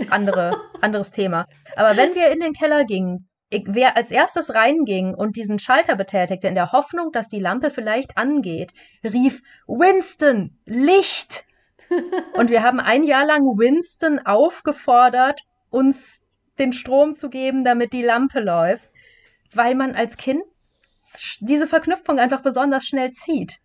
andere, 0.09 0.61
anderes 0.81 1.11
Thema, 1.11 1.45
aber 1.75 1.97
wenn 1.97 2.15
wir 2.15 2.31
in 2.31 2.39
den 2.39 2.53
Keller 2.53 2.85
gingen, 2.85 3.29
wer 3.65 3.97
als 3.97 4.11
erstes 4.11 4.53
reinging 4.53 5.13
und 5.13 5.35
diesen 5.35 5.59
Schalter 5.59 5.95
betätigte, 5.95 6.47
in 6.47 6.55
der 6.55 6.71
Hoffnung, 6.71 7.11
dass 7.11 7.27
die 7.27 7.39
Lampe 7.39 7.69
vielleicht 7.69 8.17
angeht, 8.17 8.71
rief 9.03 9.41
Winston, 9.67 10.57
Licht! 10.65 11.45
Und 12.33 12.49
wir 12.49 12.63
haben 12.63 12.79
ein 12.79 13.03
Jahr 13.03 13.25
lang 13.25 13.41
Winston 13.57 14.19
aufgefordert, 14.19 15.41
uns 15.69 16.21
den 16.57 16.71
Strom 16.71 17.15
zu 17.15 17.29
geben, 17.29 17.65
damit 17.65 17.91
die 17.91 18.03
Lampe 18.03 18.39
läuft, 18.39 18.89
weil 19.53 19.75
man 19.75 19.95
als 19.95 20.15
Kind 20.15 20.41
diese 21.41 21.67
Verknüpfung 21.67 22.19
einfach 22.19 22.41
besonders 22.41 22.85
schnell 22.85 23.11
zieht 23.11 23.57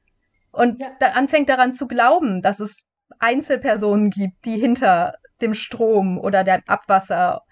und 0.51 0.81
ja. 0.81 0.91
da 0.99 1.09
anfängt 1.09 1.49
daran 1.49 1.73
zu 1.73 1.87
glauben, 1.87 2.43
dass 2.43 2.61
es 2.61 2.83
Einzelpersonen 3.19 4.11
gibt, 4.11 4.45
die 4.45 4.59
hinter 4.59 5.15
dem 5.41 5.55
Strom 5.55 6.19
oder 6.19 6.45
dem 6.45 6.63
Abwasser 6.67 7.43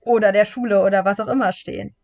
oder 0.00 0.32
der 0.32 0.44
Schule 0.44 0.82
oder 0.82 1.04
was 1.04 1.20
auch 1.20 1.28
immer 1.28 1.52
stehen. 1.52 1.94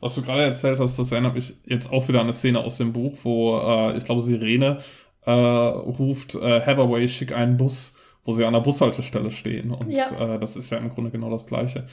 Was 0.00 0.14
du 0.14 0.22
gerade 0.22 0.44
erzählt 0.44 0.78
hast, 0.78 0.98
das 0.98 1.10
erinnert 1.10 1.34
mich 1.34 1.56
jetzt 1.64 1.90
auch 1.92 2.06
wieder 2.08 2.20
an 2.20 2.26
eine 2.26 2.34
Szene 2.34 2.60
aus 2.60 2.76
dem 2.76 2.92
Buch, 2.92 3.16
wo 3.22 3.58
äh, 3.58 3.96
ich 3.96 4.04
glaube, 4.04 4.20
Sirene 4.20 4.80
äh, 5.24 5.30
ruft, 5.30 6.34
äh, 6.34 6.60
Hathaway, 6.60 7.08
schick 7.08 7.32
einen 7.32 7.56
Bus, 7.56 7.94
wo 8.24 8.32
sie 8.32 8.44
an 8.44 8.52
der 8.52 8.60
Bushaltestelle 8.60 9.30
stehen. 9.30 9.70
Und 9.70 9.90
ja. 9.90 10.34
äh, 10.34 10.38
das 10.38 10.56
ist 10.56 10.70
ja 10.70 10.78
im 10.78 10.90
Grunde 10.90 11.10
genau 11.10 11.30
das 11.30 11.46
Gleiche. 11.46 11.86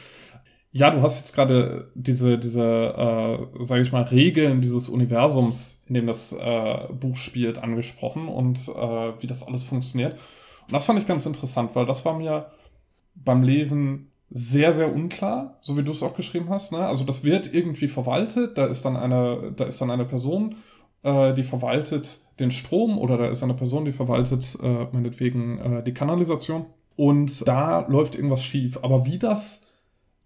Ja, 0.76 0.90
du 0.90 1.02
hast 1.02 1.20
jetzt 1.20 1.34
gerade 1.34 1.92
diese, 1.94 2.38
diese, 2.40 2.62
äh, 2.62 3.64
sage 3.64 3.84
ich 3.84 3.92
mal, 3.92 4.04
Regeln 4.04 4.62
dieses 4.62 4.90
Universums, 4.90 5.84
in 5.88 5.94
dem 5.94 6.08
das 6.08 6.34
äh, 6.34 6.88
Buch 6.92 7.16
spielt, 7.16 7.60
angesprochen 7.60 8.28
und 8.28 8.58
äh, 8.68 9.22
wie 9.22 9.28
das 9.28 9.48
alles 9.48 9.64
funktioniert. 9.64 10.14
Und 10.14 10.74
das 10.74 10.86
fand 10.86 11.00
ich 11.00 11.08
ganz 11.08 11.26
interessant, 11.26 11.72
weil 11.76 11.86
das 11.86 12.04
war 12.06 12.18
mir 12.18 12.48
beim 13.16 13.44
Lesen 13.44 14.12
sehr, 14.30 14.74
sehr 14.74 14.94
unklar, 14.94 15.60
so 15.62 15.78
wie 15.78 15.84
du 15.84 15.92
es 15.92 16.02
auch 16.02 16.16
geschrieben 16.16 16.50
hast. 16.50 16.72
Ne? 16.72 16.80
Also 16.80 17.04
das 17.04 17.24
wird 17.24 17.54
irgendwie 17.54 17.88
verwaltet, 17.88 18.58
da 18.58 18.66
ist 18.66 18.84
dann 18.84 18.98
eine, 18.98 19.54
da 19.56 19.66
ist 19.66 19.80
dann 19.80 19.92
eine 19.92 20.06
Person, 20.06 20.56
äh, 21.04 21.34
die 21.34 21.44
verwaltet 21.44 22.20
den 22.40 22.50
Strom 22.50 22.98
oder 22.98 23.18
da 23.18 23.28
ist 23.28 23.44
eine 23.44 23.54
Person, 23.54 23.86
die 23.86 23.92
verwaltet 23.92 24.58
äh, 24.62 24.88
meinetwegen 24.92 25.60
äh, 25.60 25.84
die 25.84 25.94
Kanalisation. 25.94 26.66
Und 26.96 27.48
da 27.48 27.86
läuft 27.88 28.16
irgendwas 28.16 28.44
schief. 28.44 28.80
Aber 28.82 29.06
wie 29.06 29.20
das 29.20 29.66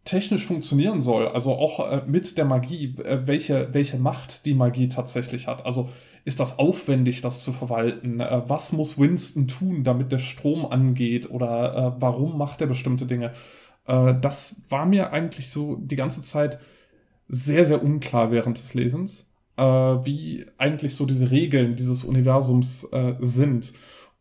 technisch 0.05 0.45
funktionieren 0.45 1.01
soll, 1.01 1.27
also 1.27 1.51
auch 1.53 1.79
äh, 1.91 2.01
mit 2.07 2.37
der 2.37 2.45
Magie, 2.45 2.95
äh, 3.03 3.27
welche, 3.27 3.73
welche 3.73 3.97
Macht 3.97 4.45
die 4.45 4.53
Magie 4.53 4.87
tatsächlich 4.87 5.47
hat. 5.47 5.65
Also 5.65 5.89
ist 6.27 6.41
das 6.41 6.59
aufwendig, 6.59 7.21
das 7.21 7.39
zu 7.41 7.53
verwalten? 7.53 8.19
Äh, 8.19 8.41
was 8.47 8.73
muss 8.73 8.99
Winston 8.99 9.47
tun, 9.47 9.85
damit 9.85 10.11
der 10.11 10.19
Strom 10.19 10.65
angeht? 10.65 11.31
Oder 11.31 11.95
äh, 11.97 12.01
warum 12.01 12.37
macht 12.37 12.59
er 12.59 12.67
bestimmte 12.67 13.05
Dinge? 13.05 13.31
Äh, 13.85 14.13
das 14.19 14.61
war 14.67 14.85
mir 14.85 15.13
eigentlich 15.13 15.49
so 15.49 15.77
die 15.77 15.95
ganze 15.95 16.21
Zeit 16.21 16.59
sehr, 17.29 17.63
sehr 17.63 17.81
unklar 17.81 18.29
während 18.29 18.57
des 18.57 18.73
Lesens, 18.73 19.29
äh, 19.55 19.63
wie 19.63 20.45
eigentlich 20.57 20.95
so 20.95 21.05
diese 21.05 21.31
Regeln 21.31 21.77
dieses 21.77 22.03
Universums 22.03 22.87
sind. 23.19 23.71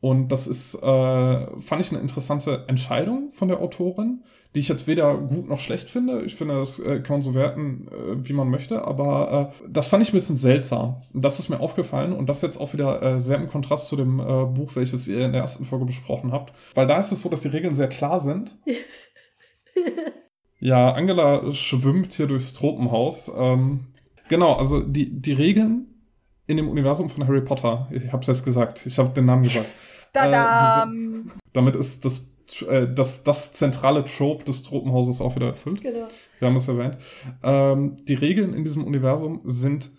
Und 0.00 0.28
das 0.28 0.46
ist, 0.46 0.78
fand 0.78 1.80
ich 1.80 1.90
eine 1.90 2.00
interessante 2.00 2.64
Entscheidung 2.68 3.32
von 3.32 3.48
der 3.48 3.60
Autorin 3.60 4.22
die 4.56 4.60
ich 4.60 4.68
jetzt 4.68 4.86
weder 4.86 5.18
gut 5.18 5.46
noch 5.46 5.60
schlecht 5.60 5.90
finde. 5.90 6.22
Ich 6.22 6.34
finde, 6.34 6.54
das 6.54 6.78
äh, 6.78 7.00
kann 7.00 7.16
man 7.16 7.22
so 7.22 7.34
werten, 7.34 7.88
äh, 7.88 8.26
wie 8.26 8.32
man 8.32 8.48
möchte, 8.48 8.82
aber 8.86 9.52
äh, 9.52 9.68
das 9.68 9.88
fand 9.88 10.02
ich 10.02 10.08
ein 10.08 10.16
bisschen 10.16 10.36
seltsam. 10.36 11.02
Das 11.12 11.38
ist 11.38 11.50
mir 11.50 11.60
aufgefallen 11.60 12.14
und 12.14 12.26
das 12.26 12.40
jetzt 12.40 12.58
auch 12.58 12.72
wieder 12.72 13.02
äh, 13.02 13.18
sehr 13.20 13.36
im 13.36 13.48
Kontrast 13.48 13.88
zu 13.88 13.96
dem 13.96 14.16
Buch, 14.16 14.74
welches 14.74 15.08
ihr 15.08 15.26
in 15.26 15.32
der 15.32 15.42
ersten 15.42 15.66
Folge 15.66 15.84
besprochen 15.84 16.32
habt. 16.32 16.54
Weil 16.74 16.86
da 16.86 16.98
ist 16.98 17.12
es 17.12 17.20
so, 17.20 17.28
dass 17.28 17.42
die 17.42 17.48
Regeln 17.48 17.74
sehr 17.74 17.88
klar 17.88 18.18
sind. 18.18 18.56
ja, 20.58 20.90
Angela 20.90 21.52
schwimmt 21.52 22.14
hier 22.14 22.26
durchs 22.26 22.54
Tropenhaus. 22.54 23.30
Ähm, 23.36 23.88
genau, 24.30 24.54
also 24.54 24.80
die, 24.80 25.20
die 25.20 25.34
Regeln 25.34 25.86
in 26.46 26.56
dem 26.56 26.70
Universum 26.70 27.10
von 27.10 27.26
Harry 27.26 27.42
Potter, 27.42 27.88
ich 27.90 28.10
habe 28.10 28.22
es 28.22 28.26
jetzt 28.26 28.44
gesagt, 28.44 28.86
ich 28.86 28.98
habe 28.98 29.10
den 29.10 29.26
Namen 29.26 29.42
gesagt. 29.42 29.68
Äh, 30.14 30.28
diese, 30.28 31.30
damit 31.52 31.76
ist 31.76 32.06
das 32.06 32.35
äh, 32.68 32.86
das, 32.92 33.24
das 33.24 33.52
zentrale 33.52 34.04
Trope 34.04 34.44
des 34.44 34.62
Tropenhauses 34.62 35.20
auch 35.20 35.36
wieder 35.36 35.48
erfüllt. 35.48 35.82
Genau. 35.82 36.06
Wir 36.38 36.48
haben 36.48 36.56
es 36.56 36.68
erwähnt. 36.68 36.98
Ähm, 37.42 38.04
die 38.06 38.14
Regeln 38.14 38.54
in 38.54 38.64
diesem 38.64 38.84
Universum 38.84 39.40
sind 39.44 39.90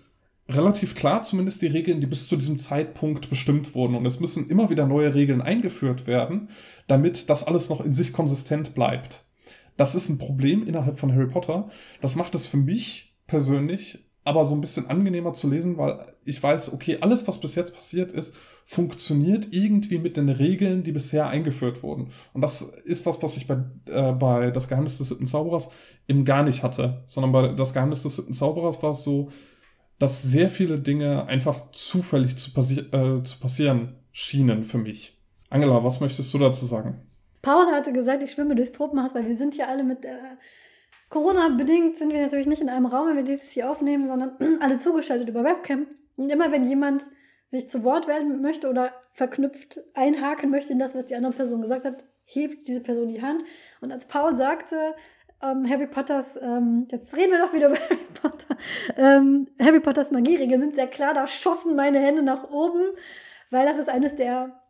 relativ 0.49 0.95
klar, 0.95 1.23
zumindest 1.23 1.61
die 1.61 1.67
Regeln, 1.67 1.99
die 1.99 2.07
bis 2.07 2.27
zu 2.27 2.37
diesem 2.37 2.57
Zeitpunkt 2.57 3.29
bestimmt 3.29 3.75
wurden. 3.75 3.95
Und 3.95 4.05
es 4.05 4.19
müssen 4.19 4.49
immer 4.49 4.69
wieder 4.69 4.85
neue 4.85 5.13
Regeln 5.13 5.41
eingeführt 5.41 6.07
werden, 6.07 6.49
damit 6.87 7.29
das 7.29 7.43
alles 7.43 7.69
noch 7.69 7.83
in 7.83 7.93
sich 7.93 8.13
konsistent 8.13 8.73
bleibt. 8.73 9.25
Das 9.75 9.93
ist 9.93 10.09
ein 10.09 10.17
Problem 10.17 10.65
innerhalb 10.65 10.99
von 10.99 11.13
Harry 11.13 11.27
Potter. 11.27 11.69
Das 12.01 12.15
macht 12.15 12.33
es 12.33 12.47
für 12.47 12.57
mich 12.57 13.15
persönlich 13.27 14.07
aber 14.27 14.43
so 14.43 14.53
ein 14.55 14.61
bisschen 14.61 14.87
angenehmer 14.87 15.31
zu 15.31 15.49
lesen, 15.49 15.77
weil 15.77 16.13
ich 16.25 16.43
weiß, 16.43 16.73
okay, 16.73 16.97
alles, 16.99 17.25
was 17.29 17.39
bis 17.39 17.55
jetzt 17.55 17.73
passiert 17.73 18.11
ist, 18.11 18.35
funktioniert 18.69 19.47
irgendwie 19.51 19.97
mit 19.97 20.17
den 20.17 20.27
Regeln, 20.27 20.83
die 20.83 20.91
bisher 20.91 21.29
eingeführt 21.29 21.83
wurden. 21.83 22.09
Und 22.33 22.41
das 22.41 22.61
ist 22.83 23.05
was, 23.05 23.23
was 23.23 23.37
ich 23.37 23.47
bei, 23.47 23.59
äh, 23.85 24.11
bei 24.11 24.51
Das 24.51 24.67
Geheimnis 24.67 24.97
des 24.97 25.07
siebten 25.07 25.25
Zauberers 25.25 25.69
eben 26.09 26.25
gar 26.25 26.43
nicht 26.43 26.63
hatte, 26.63 27.01
sondern 27.05 27.31
bei 27.31 27.47
Das 27.53 27.73
Geheimnis 27.73 28.03
des 28.03 28.17
siebten 28.17 28.33
Zauberers 28.33 28.83
war 28.83 28.89
es 28.89 29.03
so, 29.03 29.31
dass 29.99 30.21
sehr 30.21 30.49
viele 30.49 30.79
Dinge 30.79 31.25
einfach 31.27 31.71
zufällig 31.71 32.35
zu, 32.35 32.51
passi 32.51 32.81
äh, 32.81 33.23
zu 33.23 33.39
passieren 33.39 33.95
schienen 34.11 34.65
für 34.65 34.77
mich. 34.77 35.17
Angela, 35.49 35.81
was 35.85 36.01
möchtest 36.01 36.33
du 36.33 36.37
dazu 36.37 36.65
sagen? 36.65 37.01
Paul 37.41 37.67
hatte 37.67 37.93
gesagt, 37.93 38.21
ich 38.21 38.33
schwimme 38.33 38.53
durchs 38.53 38.73
Tropenhaus, 38.73 39.15
weil 39.15 39.25
wir 39.25 39.37
sind 39.37 39.55
ja 39.55 39.67
alle 39.67 39.85
mit 39.85 40.03
äh, 40.03 40.09
Corona-bedingt 41.09 41.95
sind 41.95 42.11
wir 42.11 42.21
natürlich 42.21 42.47
nicht 42.47 42.61
in 42.61 42.67
einem 42.67 42.85
Raum, 42.85 43.07
wenn 43.07 43.15
wir 43.15 43.23
dieses 43.23 43.49
hier 43.51 43.71
aufnehmen, 43.71 44.07
sondern 44.07 44.31
alle 44.59 44.77
zugeschaltet 44.77 45.29
über 45.29 45.45
Webcam. 45.45 45.87
Und 46.17 46.29
immer 46.29 46.51
wenn 46.51 46.67
jemand 46.67 47.05
sich 47.47 47.69
zu 47.69 47.83
Wort 47.83 48.07
melden 48.07 48.41
möchte 48.41 48.69
oder 48.69 48.93
verknüpft 49.11 49.81
einhaken 49.93 50.49
möchte 50.49 50.73
in 50.73 50.79
das, 50.79 50.95
was 50.95 51.05
die 51.05 51.15
andere 51.15 51.33
Person 51.33 51.61
gesagt 51.61 51.85
hat, 51.85 52.03
hebt 52.25 52.67
diese 52.67 52.81
Person 52.81 53.07
die 53.07 53.21
Hand. 53.21 53.43
Und 53.81 53.91
als 53.91 54.05
Paul 54.05 54.35
sagte, 54.35 54.95
ähm, 55.41 55.69
Harry 55.69 55.87
Potters, 55.87 56.37
ähm, 56.41 56.87
jetzt 56.91 57.15
reden 57.15 57.31
wir 57.31 57.39
doch 57.39 57.53
wieder 57.53 57.67
über 57.67 57.77
Harry 57.89 57.97
Potter, 58.21 58.57
ähm, 58.97 59.47
Harry 59.59 59.79
Potters 59.79 60.11
Magieregeln 60.11 60.59
sind 60.59 60.75
sehr 60.75 60.87
klar, 60.87 61.13
da 61.13 61.27
schossen 61.27 61.75
meine 61.75 61.99
Hände 61.99 62.23
nach 62.23 62.49
oben, 62.49 62.83
weil 63.49 63.65
das 63.65 63.77
ist 63.77 63.89
eines 63.89 64.15
der 64.15 64.61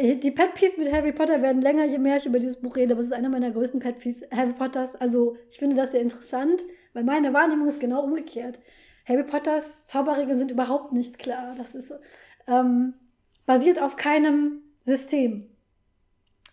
die 0.00 0.30
Pet 0.30 0.54
Peeves 0.54 0.76
mit 0.76 0.92
Harry 0.92 1.12
Potter 1.12 1.42
werden 1.42 1.60
länger, 1.60 1.84
je 1.84 1.98
mehr 1.98 2.18
ich 2.18 2.26
über 2.26 2.38
dieses 2.38 2.60
Buch 2.60 2.76
rede, 2.76 2.94
aber 2.94 3.00
es 3.00 3.06
ist 3.06 3.12
einer 3.12 3.28
meiner 3.28 3.50
größten 3.50 3.80
Pet 3.80 3.98
Peeves 3.98 4.24
Harry 4.30 4.52
Potters. 4.52 4.94
Also, 4.94 5.36
ich 5.50 5.58
finde 5.58 5.74
das 5.74 5.90
sehr 5.90 6.00
interessant, 6.00 6.62
weil 6.92 7.02
meine 7.02 7.32
Wahrnehmung 7.32 7.66
ist 7.66 7.80
genau 7.80 8.04
umgekehrt. 8.04 8.60
Harry 9.08 9.24
Potters 9.24 9.86
Zauberregeln 9.86 10.38
sind 10.38 10.50
überhaupt 10.50 10.92
nicht 10.92 11.18
klar. 11.18 11.54
Das 11.56 11.74
ist 11.74 11.92
ähm, 12.46 12.94
basiert 13.46 13.80
auf 13.80 13.96
keinem 13.96 14.62
System. 14.80 15.48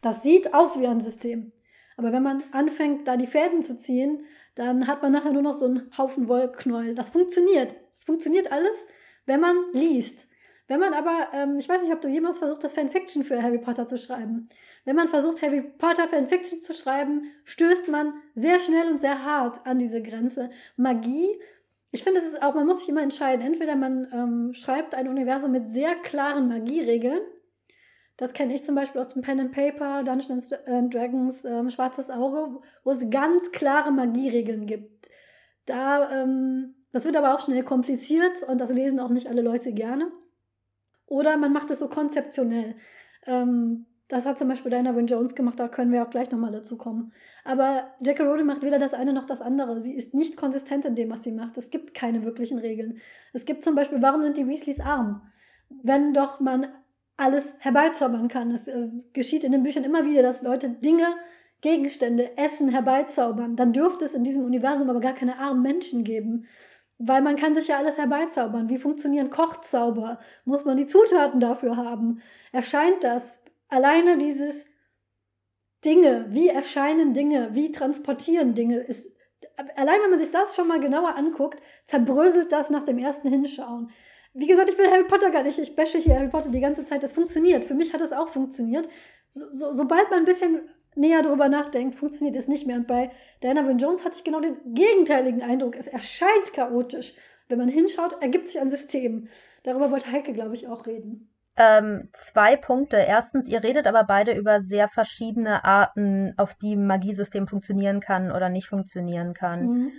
Das 0.02 0.24
sieht 0.24 0.54
aus 0.54 0.80
wie 0.80 0.88
ein 0.88 1.02
System. 1.02 1.52
Aber 1.98 2.12
wenn 2.12 2.24
man 2.24 2.44
anfängt, 2.52 3.08
da 3.08 3.18
die 3.18 3.28
Fäden 3.28 3.64
zu 3.64 3.76
ziehen, 3.78 4.24
dann 4.56 4.88
hat 4.88 5.02
man 5.02 5.12
nachher 5.12 5.34
nur 5.34 5.42
noch 5.42 5.54
so 5.54 5.66
einen 5.66 5.92
Haufen 5.98 6.28
Wollknäuel. 6.28 6.96
Das 6.96 7.10
funktioniert. 7.10 7.76
Das 7.92 8.06
funktioniert 8.06 8.52
alles, 8.52 8.88
wenn 9.26 9.40
man 9.40 9.58
liest. 9.74 10.28
Wenn 10.68 10.80
man 10.80 10.94
aber, 10.94 11.28
ähm, 11.34 11.58
ich 11.60 11.70
weiß 11.70 11.84
nicht, 11.84 11.94
ob 11.94 12.02
du 12.02 12.08
jemals 12.08 12.40
versucht 12.40 12.64
hast, 12.64 12.74
Fanfiction 12.74 13.24
für 13.24 13.42
Harry 13.42 13.60
Potter 13.60 13.86
zu 13.86 13.98
schreiben. 13.98 14.50
Wenn 14.84 14.96
man 14.96 15.08
versucht, 15.08 15.42
Harry 15.42 15.62
Potter 15.62 16.08
Fanfiction 16.08 16.60
zu 16.60 16.74
schreiben, 16.74 17.32
stößt 17.44 17.90
man 17.90 18.14
sehr 18.34 18.60
schnell 18.60 18.90
und 18.90 19.00
sehr 19.00 19.24
hart 19.24 19.66
an 19.66 19.78
diese 19.78 20.02
Grenze. 20.02 20.50
Magie, 20.76 21.30
ich 21.96 22.04
finde, 22.04 22.20
es 22.20 22.28
ist 22.28 22.44
auch, 22.44 22.54
man 22.54 22.68
muss 22.68 22.80
sich 22.80 22.90
immer 22.90 23.02
entscheiden. 23.02 23.46
Entweder 23.46 23.78
man 23.78 24.08
ähm, 24.12 24.54
schreibt 24.54 24.94
ein 24.96 25.08
Universum 25.08 25.54
mit 25.54 25.66
sehr 25.66 25.96
klaren 25.96 26.50
Magieregeln. 26.50 27.22
Das 28.18 28.34
kenne 28.34 28.54
ich 28.54 28.66
zum 28.66 28.76
Beispiel 28.76 29.00
aus 29.00 29.14
dem 29.14 29.22
Pen 29.22 29.40
and 29.40 29.54
Paper, 29.54 30.04
Dungeons 30.04 30.52
and 30.52 30.94
Dragons, 30.94 31.46
ähm, 31.46 31.70
Schwarzes 31.70 32.10
Auge, 32.10 32.60
wo 32.84 32.92
es 32.92 33.10
ganz 33.10 33.50
klare 33.54 33.94
Magieregeln 33.94 34.66
gibt. 34.66 35.10
Da, 35.66 36.12
ähm, 36.12 36.76
das 36.92 37.06
wird 37.06 37.16
aber 37.16 37.34
auch 37.34 37.40
schnell 37.40 37.64
kompliziert 37.64 38.44
und 38.44 38.60
das 38.60 38.72
lesen 38.72 39.00
auch 39.00 39.10
nicht 39.10 39.28
alle 39.28 39.42
Leute 39.42 39.72
gerne. 39.72 40.12
Oder 41.06 41.38
man 41.38 41.54
macht 41.54 41.72
es 41.72 41.80
so 41.80 41.88
konzeptionell. 41.88 42.76
Ähm, 43.26 43.86
das 44.08 44.26
hat 44.26 44.38
zum 44.38 44.48
Beispiel 44.48 44.70
Diana 44.70 44.96
Wynne 44.96 45.08
Jones 45.08 45.34
gemacht, 45.34 45.60
da 45.60 45.68
können 45.68 45.92
wir 45.92 46.04
auch 46.04 46.10
gleich 46.10 46.32
nochmal 46.32 46.52
dazu 46.52 46.78
kommen. 46.78 47.12
Aber 47.44 47.88
Jackie 48.02 48.24
Rowling 48.24 48.46
macht 48.46 48.62
weder 48.62 48.80
das 48.80 48.94
eine 48.94 49.14
noch 49.14 49.26
das 49.26 49.42
andere. 49.42 49.82
Sie 49.82 49.96
ist 49.96 50.14
nicht 50.14 50.38
konsistent 50.38 50.86
in 50.86 50.96
dem, 50.96 51.10
was 51.10 51.24
sie 51.24 51.32
macht. 51.32 51.58
Es 51.58 51.72
gibt 51.72 51.94
keine 51.94 52.24
wirklichen 52.24 52.60
Regeln. 52.60 53.00
Es 53.34 53.46
gibt 53.46 53.64
zum 53.64 53.76
Beispiel, 53.76 54.02
warum 54.02 54.22
sind 54.22 54.38
die 54.38 54.48
Weasleys 54.48 54.80
arm? 54.80 55.22
Wenn 55.70 56.14
doch 56.14 56.40
man 56.40 56.68
alles 57.18 57.56
herbeizaubern 57.60 58.28
kann. 58.28 58.52
Es 58.52 58.68
äh, 58.68 58.90
geschieht 59.14 59.44
in 59.44 59.52
den 59.52 59.64
Büchern 59.64 59.84
immer 59.84 60.06
wieder, 60.06 60.22
dass 60.22 60.42
Leute 60.42 60.70
Dinge, 60.70 61.08
Gegenstände, 61.62 62.38
Essen 62.38 62.70
herbeizaubern. 62.70 63.56
Dann 63.56 63.74
dürfte 63.74 64.06
es 64.06 64.14
in 64.14 64.24
diesem 64.24 64.44
Universum 64.44 64.90
aber 64.90 65.00
gar 65.00 65.14
keine 65.14 65.40
armen 65.40 65.62
Menschen 65.62 66.04
geben. 66.04 66.46
Weil 66.98 67.22
man 67.22 67.36
kann 67.36 67.56
sich 67.56 67.68
ja 67.68 67.78
alles 67.78 67.98
herbeizaubern. 67.98 68.70
Wie 68.70 68.78
funktionieren 68.78 69.30
Kochzauber? 69.30 70.20
Muss 70.46 70.66
man 70.66 70.78
die 70.78 70.86
Zutaten 70.86 71.40
dafür 71.40 71.76
haben? 71.76 72.22
Erscheint 72.52 73.04
das? 73.04 73.42
Alleine 73.68 74.18
dieses 74.18 74.66
Dinge, 75.84 76.26
wie 76.30 76.50
erscheinen 76.50 77.14
Dinge, 77.14 77.50
wie 77.54 77.72
transportieren 77.72 78.54
Dinge, 78.54 78.80
ist, 78.80 79.08
allein 79.76 80.02
wenn 80.02 80.10
man 80.10 80.20
sich 80.20 80.32
das 80.32 80.56
schon 80.56 80.68
mal 80.68 80.80
genauer 80.80 81.16
anguckt, 81.16 81.62
zerbröselt 81.86 82.52
das 82.52 82.70
nach 82.70 82.84
dem 82.84 82.98
ersten 82.98 83.30
Hinschauen. 83.30 83.92
Wie 84.34 84.48
gesagt, 84.48 84.70
ich 84.70 84.78
will 84.78 84.92
Harry 84.92 85.06
Potter 85.06 85.30
gar 85.30 85.44
nicht, 85.44 85.60
ich 85.60 85.76
bashe 85.76 85.98
hier 85.98 86.16
Harry 86.16 86.28
Potter 86.28 86.50
die 86.50 86.60
ganze 86.60 86.84
Zeit, 86.84 87.04
das 87.04 87.14
funktioniert. 87.14 87.64
Für 87.64 87.74
mich 87.74 87.94
hat 87.94 88.02
das 88.02 88.12
auch 88.12 88.28
funktioniert. 88.30 88.90
So, 89.28 89.50
so, 89.50 89.72
sobald 89.72 90.10
man 90.10 90.20
ein 90.20 90.26
bisschen 90.26 90.70
näher 90.96 91.22
drüber 91.22 91.48
nachdenkt, 91.50 91.96
funktioniert 91.96 92.36
es 92.36 92.48
nicht 92.48 92.66
mehr. 92.68 92.78
Und 92.78 92.88
bei 92.88 93.12
Diana 93.44 93.66
Wynne 93.66 93.80
Jones 93.80 94.04
hatte 94.04 94.18
ich 94.18 94.24
genau 94.24 94.40
den 94.40 94.58
gegenteiligen 94.74 95.42
Eindruck. 95.42 95.76
Es 95.76 95.88
erscheint 95.88 96.54
chaotisch. 96.54 97.14
Wenn 97.48 97.60
man 97.60 97.70
hinschaut, 97.70 98.22
ergibt 98.22 98.48
sich 98.48 98.60
ein 98.60 98.70
System. 98.70 99.28
Darüber 99.64 99.92
wollte 99.92 100.12
Heike, 100.12 100.34
glaube 100.34 100.56
ich, 100.56 100.68
auch 100.68 100.86
reden. 100.88 101.35
Ähm, 101.58 102.10
zwei 102.12 102.58
Punkte. 102.58 102.98
Erstens, 102.98 103.48
ihr 103.48 103.64
redet 103.64 103.88
aber 103.88 104.04
beide 104.04 104.34
über 104.34 104.62
sehr 104.62 104.90
verschiedene 104.90 105.64
Arten, 105.64 106.34
auf 106.38 106.56
die 106.56 106.76
Magiesystem 106.76 107.48
funktionieren 107.48 108.02
kann 108.02 108.32
oder 108.32 108.50
nicht 108.50 108.68
funktionieren 108.68 109.34
kann. 109.34 109.66
Mhm. 109.66 109.92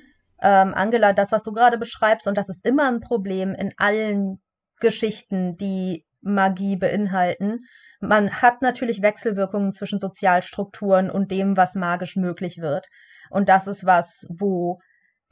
Ähm, 0.43 0.75
Angela, 0.75 1.15
das, 1.15 1.33
was 1.33 1.43
du 1.43 1.53
gerade 1.53 1.79
beschreibst, 1.79 2.27
und 2.27 2.37
das 2.37 2.51
ist 2.51 2.67
immer 2.67 2.89
ein 2.89 3.01
Problem 3.01 3.55
in 3.55 3.73
allen 3.79 4.43
Geschichten, 4.81 5.57
die 5.57 6.05
Magie 6.21 6.77
beinhalten, 6.77 7.61
man 8.01 8.43
hat 8.43 8.61
natürlich 8.61 9.01
Wechselwirkungen 9.01 9.73
zwischen 9.73 9.99
Sozialstrukturen 9.99 11.11
und 11.11 11.31
dem, 11.31 11.57
was 11.57 11.75
magisch 11.75 12.17
möglich 12.17 12.59
wird. 12.59 12.87
Und 13.31 13.49
das 13.49 13.67
ist 13.67 13.87
was, 13.87 14.27
wo 14.29 14.81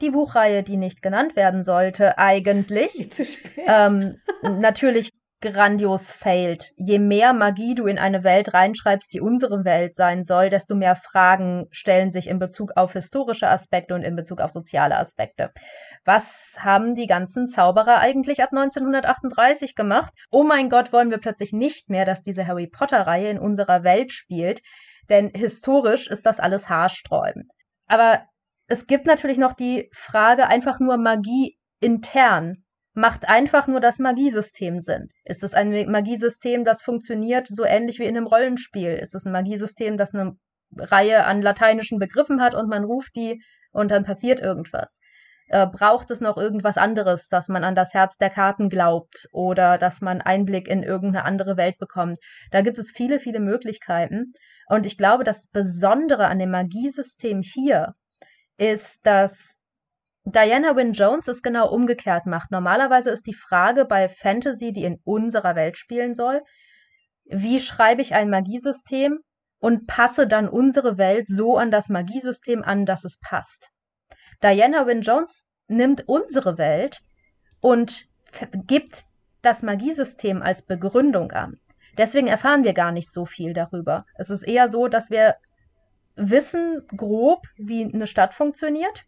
die 0.00 0.10
Buchreihe, 0.10 0.62
die 0.62 0.76
nicht 0.78 1.02
genannt 1.02 1.36
werden 1.36 1.62
sollte, 1.62 2.18
eigentlich 2.18 3.38
ähm, 3.66 4.16
natürlich 4.42 5.10
grandios 5.44 6.10
failt. 6.10 6.72
Je 6.76 6.98
mehr 6.98 7.32
Magie 7.32 7.74
du 7.74 7.86
in 7.86 7.98
eine 7.98 8.24
Welt 8.24 8.54
reinschreibst, 8.54 9.12
die 9.12 9.20
unsere 9.20 9.64
Welt 9.64 9.94
sein 9.94 10.24
soll, 10.24 10.50
desto 10.50 10.74
mehr 10.74 10.96
Fragen 10.96 11.66
stellen 11.70 12.10
sich 12.10 12.26
in 12.26 12.38
Bezug 12.38 12.72
auf 12.74 12.94
historische 12.94 13.48
Aspekte 13.48 13.94
und 13.94 14.02
in 14.02 14.16
Bezug 14.16 14.40
auf 14.40 14.50
soziale 14.50 14.98
Aspekte. 14.98 15.52
Was 16.04 16.56
haben 16.58 16.94
die 16.94 17.06
ganzen 17.06 17.46
Zauberer 17.46 17.98
eigentlich 17.98 18.42
ab 18.42 18.50
1938 18.52 19.76
gemacht? 19.76 20.12
Oh 20.30 20.42
mein 20.42 20.70
Gott, 20.70 20.92
wollen 20.92 21.10
wir 21.10 21.18
plötzlich 21.18 21.52
nicht 21.52 21.88
mehr, 21.88 22.04
dass 22.04 22.22
diese 22.22 22.46
Harry 22.46 22.66
Potter-Reihe 22.66 23.28
in 23.28 23.38
unserer 23.38 23.84
Welt 23.84 24.10
spielt, 24.10 24.62
denn 25.08 25.30
historisch 25.34 26.08
ist 26.08 26.26
das 26.26 26.40
alles 26.40 26.68
haarsträubend. 26.68 27.52
Aber 27.86 28.24
es 28.66 28.86
gibt 28.86 29.06
natürlich 29.06 29.38
noch 29.38 29.52
die 29.52 29.90
Frage 29.92 30.48
einfach 30.48 30.80
nur 30.80 30.96
Magie 30.96 31.58
intern 31.80 32.63
macht 32.94 33.28
einfach 33.28 33.66
nur 33.66 33.80
das 33.80 33.98
Magiesystem 33.98 34.80
Sinn? 34.80 35.08
Ist 35.24 35.42
es 35.42 35.52
ein 35.52 35.70
Magiesystem, 35.90 36.64
das 36.64 36.82
funktioniert 36.82 37.48
so 37.48 37.64
ähnlich 37.64 37.98
wie 37.98 38.04
in 38.04 38.16
einem 38.16 38.26
Rollenspiel? 38.26 38.92
Ist 38.92 39.14
es 39.14 39.26
ein 39.26 39.32
Magiesystem, 39.32 39.96
das 39.96 40.14
eine 40.14 40.36
Reihe 40.76 41.24
an 41.24 41.42
lateinischen 41.42 41.98
Begriffen 41.98 42.40
hat 42.40 42.54
und 42.54 42.68
man 42.68 42.84
ruft 42.84 43.14
die 43.16 43.42
und 43.72 43.90
dann 43.90 44.04
passiert 44.04 44.40
irgendwas? 44.40 45.00
Äh, 45.48 45.66
braucht 45.66 46.10
es 46.10 46.20
noch 46.20 46.38
irgendwas 46.38 46.78
anderes, 46.78 47.28
dass 47.28 47.48
man 47.48 47.64
an 47.64 47.74
das 47.74 47.92
Herz 47.92 48.16
der 48.16 48.30
Karten 48.30 48.70
glaubt 48.70 49.28
oder 49.32 49.76
dass 49.76 50.00
man 50.00 50.22
Einblick 50.22 50.68
in 50.68 50.82
irgendeine 50.82 51.24
andere 51.24 51.56
Welt 51.56 51.78
bekommt? 51.78 52.18
Da 52.50 52.62
gibt 52.62 52.78
es 52.78 52.90
viele, 52.90 53.18
viele 53.18 53.40
Möglichkeiten. 53.40 54.32
Und 54.68 54.86
ich 54.86 54.96
glaube, 54.96 55.24
das 55.24 55.48
Besondere 55.48 56.26
an 56.26 56.38
dem 56.38 56.50
Magiesystem 56.50 57.42
hier 57.42 57.92
ist, 58.56 59.04
dass 59.04 59.56
Diana 60.26 60.74
Wynne 60.74 60.92
Jones 60.92 61.28
es 61.28 61.42
genau 61.42 61.68
umgekehrt 61.68 62.24
macht. 62.24 62.50
Normalerweise 62.50 63.10
ist 63.10 63.26
die 63.26 63.34
Frage 63.34 63.84
bei 63.84 64.08
Fantasy, 64.08 64.72
die 64.72 64.84
in 64.84 64.98
unserer 65.04 65.54
Welt 65.54 65.76
spielen 65.76 66.14
soll, 66.14 66.42
wie 67.26 67.60
schreibe 67.60 68.00
ich 68.00 68.14
ein 68.14 68.30
Magiesystem 68.30 69.18
und 69.58 69.86
passe 69.86 70.26
dann 70.26 70.48
unsere 70.48 70.96
Welt 70.96 71.28
so 71.28 71.58
an 71.58 71.70
das 71.70 71.90
Magiesystem 71.90 72.62
an, 72.62 72.86
dass 72.86 73.04
es 73.04 73.18
passt. 73.18 73.68
Diana 74.42 74.86
Wynne 74.86 75.02
Jones 75.02 75.44
nimmt 75.68 76.08
unsere 76.08 76.56
Welt 76.56 77.00
und 77.60 78.06
gibt 78.66 79.04
das 79.42 79.62
Magiesystem 79.62 80.42
als 80.42 80.64
Begründung 80.64 81.32
an. 81.32 81.60
Deswegen 81.98 82.28
erfahren 82.28 82.64
wir 82.64 82.72
gar 82.72 82.92
nicht 82.92 83.12
so 83.12 83.26
viel 83.26 83.52
darüber. 83.52 84.04
Es 84.16 84.30
ist 84.30 84.42
eher 84.42 84.70
so, 84.70 84.88
dass 84.88 85.10
wir 85.10 85.36
wissen 86.16 86.82
grob, 86.96 87.46
wie 87.56 87.84
eine 87.84 88.06
Stadt 88.06 88.32
funktioniert 88.32 89.04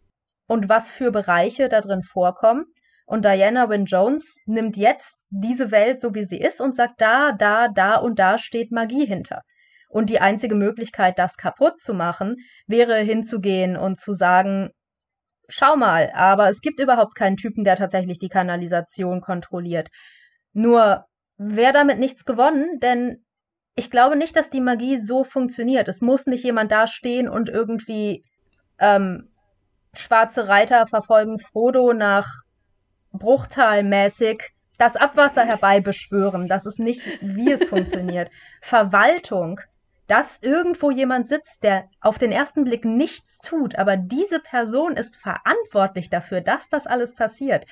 und 0.47 0.69
was 0.69 0.91
für 0.91 1.11
Bereiche 1.11 1.69
da 1.69 1.81
drin 1.81 2.01
vorkommen. 2.01 2.65
Und 3.05 3.23
Diana 3.23 3.69
Wynne 3.69 3.85
Jones 3.85 4.35
nimmt 4.45 4.75
jetzt 4.75 5.17
diese 5.29 5.71
Welt 5.71 6.01
so 6.01 6.13
wie 6.13 6.23
sie 6.23 6.39
ist 6.39 6.59
und 6.59 6.75
sagt, 6.75 6.99
da, 6.99 7.31
da, 7.31 7.69
da 7.69 7.95
und 7.95 8.19
da 8.19 8.37
steht 8.37 8.71
Magie 8.71 9.05
hinter. 9.05 9.41
Und 9.89 10.09
die 10.09 10.19
einzige 10.19 10.55
Möglichkeit, 10.55 11.17
das 11.17 11.37
kaputt 11.37 11.79
zu 11.79 11.93
machen, 11.93 12.35
wäre 12.67 12.97
hinzugehen 12.97 13.77
und 13.77 13.97
zu 13.97 14.11
sagen, 14.11 14.69
schau 15.47 15.77
mal, 15.77 16.11
aber 16.13 16.49
es 16.49 16.59
gibt 16.59 16.81
überhaupt 16.81 17.15
keinen 17.15 17.37
Typen, 17.37 17.63
der 17.63 17.77
tatsächlich 17.77 18.19
die 18.19 18.27
Kanalisation 18.27 19.21
kontrolliert. 19.21 19.87
Nur 20.51 21.05
wäre 21.37 21.71
damit 21.71 21.99
nichts 21.99 22.25
gewonnen, 22.25 22.79
denn 22.81 23.23
ich 23.75 23.89
glaube 23.89 24.15
nicht, 24.15 24.35
dass 24.35 24.49
die 24.49 24.59
Magie 24.59 24.97
so 24.97 25.23
funktioniert. 25.23 25.87
Es 25.87 26.01
muss 26.01 26.25
nicht 26.25 26.43
jemand 26.43 26.71
da 26.71 26.87
stehen 26.87 27.29
und 27.29 27.47
irgendwie 27.47 28.23
ähm, 28.79 29.29
schwarze 29.99 30.47
Reiter 30.47 30.87
verfolgen 30.87 31.39
Frodo 31.39 31.93
nach 31.93 32.27
Bruchtal 33.11 33.83
mäßig 33.83 34.51
das 34.77 34.95
Abwasser 34.95 35.43
herbeibeschwören. 35.43 36.47
Das 36.47 36.65
ist 36.65 36.79
nicht, 36.79 37.01
wie 37.21 37.51
es 37.51 37.63
funktioniert. 37.69 38.29
Verwaltung, 38.61 39.59
dass 40.07 40.37
irgendwo 40.41 40.91
jemand 40.91 41.27
sitzt, 41.27 41.63
der 41.63 41.89
auf 41.99 42.17
den 42.17 42.31
ersten 42.31 42.63
Blick 42.63 42.85
nichts 42.85 43.39
tut, 43.39 43.75
aber 43.75 43.97
diese 43.97 44.39
Person 44.39 44.95
ist 44.95 45.17
verantwortlich 45.17 46.09
dafür, 46.09 46.41
dass 46.41 46.69
das 46.69 46.87
alles 46.87 47.13
passiert, 47.13 47.65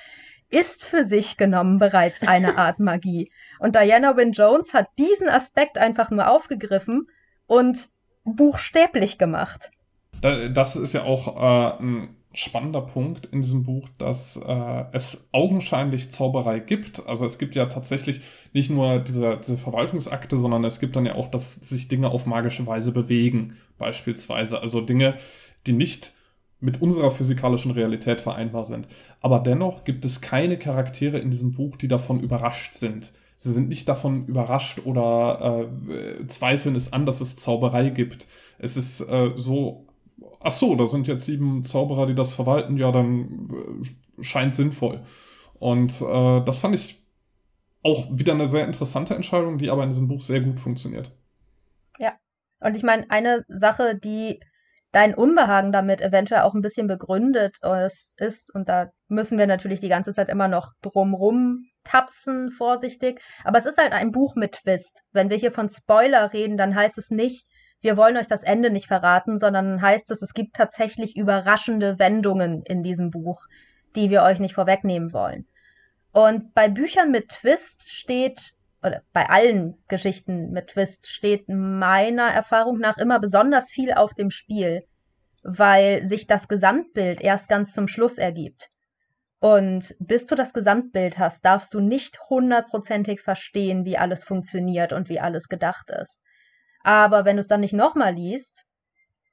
ist 0.50 0.84
für 0.84 1.04
sich 1.04 1.36
genommen 1.36 1.78
bereits 1.78 2.26
eine 2.26 2.58
Art 2.58 2.78
Magie. 2.78 3.32
Und 3.58 3.74
Diana 3.74 4.16
Wynne 4.16 4.32
Jones 4.32 4.74
hat 4.74 4.88
diesen 4.98 5.28
Aspekt 5.28 5.78
einfach 5.78 6.10
nur 6.10 6.28
aufgegriffen 6.28 7.08
und 7.46 7.88
buchstäblich 8.24 9.18
gemacht. 9.18 9.70
Das 10.20 10.76
ist 10.76 10.92
ja 10.92 11.04
auch 11.04 11.36
äh, 11.36 11.82
ein 11.82 12.16
spannender 12.36 12.82
Punkt 12.82 13.26
in 13.26 13.40
diesem 13.40 13.64
Buch, 13.64 13.88
dass 13.96 14.36
äh, 14.36 14.84
es 14.92 15.26
augenscheinlich 15.32 16.12
Zauberei 16.12 16.58
gibt. 16.58 17.06
Also 17.06 17.24
es 17.24 17.38
gibt 17.38 17.54
ja 17.54 17.66
tatsächlich 17.66 18.20
nicht 18.52 18.70
nur 18.70 18.98
diese, 18.98 19.38
diese 19.38 19.56
Verwaltungsakte, 19.56 20.36
sondern 20.36 20.64
es 20.64 20.78
gibt 20.78 20.96
dann 20.96 21.06
ja 21.06 21.14
auch, 21.14 21.30
dass 21.30 21.54
sich 21.54 21.88
Dinge 21.88 22.10
auf 22.10 22.26
magische 22.26 22.66
Weise 22.66 22.92
bewegen, 22.92 23.56
beispielsweise. 23.78 24.60
Also 24.60 24.82
Dinge, 24.82 25.14
die 25.66 25.72
nicht 25.72 26.12
mit 26.60 26.82
unserer 26.82 27.10
physikalischen 27.10 27.70
Realität 27.70 28.20
vereinbar 28.20 28.64
sind. 28.64 28.86
Aber 29.20 29.40
dennoch 29.40 29.84
gibt 29.84 30.04
es 30.04 30.20
keine 30.20 30.58
Charaktere 30.58 31.18
in 31.18 31.30
diesem 31.30 31.52
Buch, 31.52 31.76
die 31.76 31.88
davon 31.88 32.20
überrascht 32.20 32.74
sind. 32.74 33.12
Sie 33.38 33.52
sind 33.52 33.68
nicht 33.68 33.88
davon 33.88 34.26
überrascht 34.26 34.80
oder 34.84 35.68
äh, 35.88 36.26
zweifeln 36.26 36.74
es 36.74 36.92
an, 36.92 37.06
dass 37.06 37.20
es 37.20 37.36
Zauberei 37.36 37.90
gibt. 37.90 38.28
Es 38.58 38.76
ist 38.76 39.00
äh, 39.00 39.32
so 39.36 39.85
ach 40.40 40.50
so, 40.50 40.74
da 40.76 40.86
sind 40.86 41.06
jetzt 41.06 41.26
sieben 41.26 41.64
Zauberer, 41.64 42.06
die 42.06 42.14
das 42.14 42.32
verwalten, 42.32 42.76
ja, 42.76 42.92
dann 42.92 43.82
äh, 44.18 44.22
scheint 44.22 44.54
sinnvoll. 44.54 45.02
Und 45.58 46.00
äh, 46.00 46.44
das 46.44 46.58
fand 46.58 46.74
ich 46.74 47.04
auch 47.82 48.06
wieder 48.10 48.32
eine 48.32 48.48
sehr 48.48 48.64
interessante 48.64 49.14
Entscheidung, 49.14 49.58
die 49.58 49.70
aber 49.70 49.82
in 49.84 49.90
diesem 49.90 50.08
Buch 50.08 50.20
sehr 50.20 50.40
gut 50.40 50.60
funktioniert. 50.60 51.12
Ja, 52.00 52.14
und 52.60 52.76
ich 52.76 52.82
meine, 52.82 53.10
eine 53.10 53.44
Sache, 53.48 53.96
die 53.96 54.40
dein 54.92 55.14
Unbehagen 55.14 55.72
damit 55.72 56.00
eventuell 56.00 56.40
auch 56.40 56.54
ein 56.54 56.62
bisschen 56.62 56.86
begründet 56.86 57.58
ist, 58.16 58.54
und 58.54 58.68
da 58.68 58.90
müssen 59.08 59.38
wir 59.38 59.46
natürlich 59.46 59.80
die 59.80 59.90
ganze 59.90 60.12
Zeit 60.12 60.28
immer 60.28 60.48
noch 60.48 60.72
drumrum 60.80 61.66
tapsen, 61.84 62.50
vorsichtig, 62.50 63.20
aber 63.44 63.58
es 63.58 63.66
ist 63.66 63.78
halt 63.78 63.92
ein 63.92 64.10
Buch 64.10 64.34
mit 64.36 64.52
Twist. 64.52 65.02
Wenn 65.12 65.30
wir 65.30 65.36
hier 65.36 65.52
von 65.52 65.68
Spoiler 65.68 66.32
reden, 66.32 66.56
dann 66.56 66.74
heißt 66.74 66.98
es 66.98 67.10
nicht, 67.10 67.46
wir 67.80 67.96
wollen 67.96 68.16
euch 68.16 68.26
das 68.26 68.42
Ende 68.42 68.70
nicht 68.70 68.86
verraten, 68.86 69.38
sondern 69.38 69.80
heißt 69.80 70.10
es, 70.10 70.22
es 70.22 70.34
gibt 70.34 70.56
tatsächlich 70.56 71.16
überraschende 71.16 71.98
Wendungen 71.98 72.62
in 72.64 72.82
diesem 72.82 73.10
Buch, 73.10 73.46
die 73.94 74.10
wir 74.10 74.22
euch 74.22 74.40
nicht 74.40 74.54
vorwegnehmen 74.54 75.12
wollen. 75.12 75.46
Und 76.12 76.54
bei 76.54 76.68
Büchern 76.68 77.10
mit 77.10 77.28
Twist 77.28 77.90
steht, 77.90 78.54
oder 78.82 79.02
bei 79.12 79.28
allen 79.28 79.76
Geschichten 79.88 80.50
mit 80.50 80.68
Twist 80.68 81.08
steht 81.08 81.48
meiner 81.48 82.28
Erfahrung 82.28 82.78
nach 82.78 82.98
immer 82.98 83.20
besonders 83.20 83.70
viel 83.70 83.92
auf 83.92 84.14
dem 84.14 84.30
Spiel, 84.30 84.84
weil 85.42 86.04
sich 86.04 86.26
das 86.26 86.48
Gesamtbild 86.48 87.20
erst 87.20 87.48
ganz 87.48 87.72
zum 87.72 87.86
Schluss 87.86 88.18
ergibt. 88.18 88.70
Und 89.38 89.94
bis 89.98 90.26
du 90.26 90.34
das 90.34 90.54
Gesamtbild 90.54 91.18
hast, 91.18 91.44
darfst 91.44 91.74
du 91.74 91.80
nicht 91.80 92.18
hundertprozentig 92.30 93.20
verstehen, 93.20 93.84
wie 93.84 93.98
alles 93.98 94.24
funktioniert 94.24 94.92
und 94.92 95.08
wie 95.08 95.20
alles 95.20 95.48
gedacht 95.48 95.90
ist. 95.90 96.20
Aber 96.86 97.24
wenn 97.24 97.34
du 97.34 97.40
es 97.40 97.48
dann 97.48 97.62
nicht 97.62 97.72
nochmal 97.72 98.14
liest, 98.14 98.62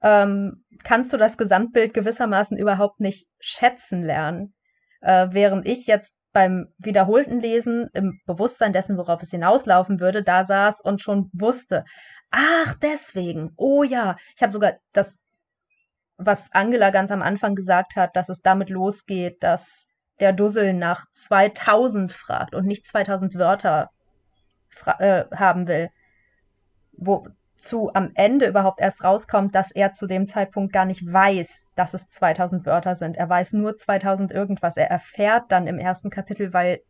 ähm, 0.01 0.65
kannst 0.83 1.13
du 1.13 1.17
das 1.17 1.37
Gesamtbild 1.37 1.93
gewissermaßen 1.93 2.57
überhaupt 2.57 2.99
nicht 2.99 3.27
schätzen 3.39 4.01
lernen. 4.01 4.55
Äh, 5.01 5.27
während 5.29 5.67
ich 5.67 5.85
jetzt 5.85 6.15
beim 6.31 6.73
wiederholten 6.79 7.39
Lesen 7.41 7.91
im 7.93 8.19
Bewusstsein 8.25 8.73
dessen, 8.73 8.97
worauf 8.97 9.21
es 9.21 9.29
hinauslaufen 9.29 9.99
würde, 9.99 10.23
da 10.23 10.45
saß 10.45 10.81
und 10.81 11.03
schon 11.03 11.29
wusste, 11.31 11.85
ach, 12.31 12.73
deswegen, 12.81 13.51
oh 13.55 13.83
ja, 13.83 14.15
ich 14.35 14.41
habe 14.41 14.53
sogar 14.53 14.73
das, 14.91 15.19
was 16.17 16.51
Angela 16.53 16.89
ganz 16.89 17.11
am 17.11 17.21
Anfang 17.21 17.53
gesagt 17.53 17.95
hat, 17.95 18.15
dass 18.15 18.29
es 18.29 18.41
damit 18.41 18.71
losgeht, 18.71 19.43
dass 19.43 19.85
der 20.19 20.33
Dussel 20.33 20.73
nach 20.73 21.05
2000 21.11 22.11
fragt 22.13 22.55
und 22.55 22.65
nicht 22.65 22.87
2000 22.87 23.35
Wörter 23.35 23.91
äh, 24.97 25.25
haben 25.35 25.67
will. 25.67 25.89
Wo, 26.93 27.27
zu 27.63 27.93
am 27.93 28.11
Ende 28.15 28.47
überhaupt 28.47 28.81
erst 28.81 29.03
rauskommt, 29.03 29.55
dass 29.55 29.71
er 29.71 29.93
zu 29.93 30.05
dem 30.05 30.25
Zeitpunkt 30.25 30.73
gar 30.73 30.85
nicht 30.85 31.01
weiß, 31.11 31.71
dass 31.75 31.93
es 31.93 32.09
2000 32.09 32.65
Wörter 32.65 32.95
sind. 32.95 33.17
Er 33.17 33.29
weiß 33.29 33.53
nur 33.53 33.75
2000 33.75 34.31
irgendwas. 34.31 34.77
Er 34.77 34.91
erfährt 34.91 35.51
dann 35.51 35.67
im 35.67 35.79
ersten 35.79 36.09
Kapitel, 36.09 36.53
weil 36.53 36.81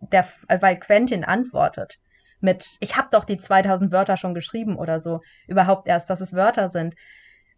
der, 0.00 0.26
weil 0.48 0.78
Quentin 0.78 1.24
antwortet 1.24 1.98
mit, 2.40 2.76
ich 2.80 2.96
habe 2.96 3.08
doch 3.10 3.24
die 3.24 3.38
2000 3.38 3.92
Wörter 3.92 4.16
schon 4.16 4.34
geschrieben 4.34 4.76
oder 4.76 5.00
so, 5.00 5.20
überhaupt 5.46 5.88
erst, 5.88 6.10
dass 6.10 6.20
es 6.20 6.34
Wörter 6.34 6.68
sind. 6.68 6.94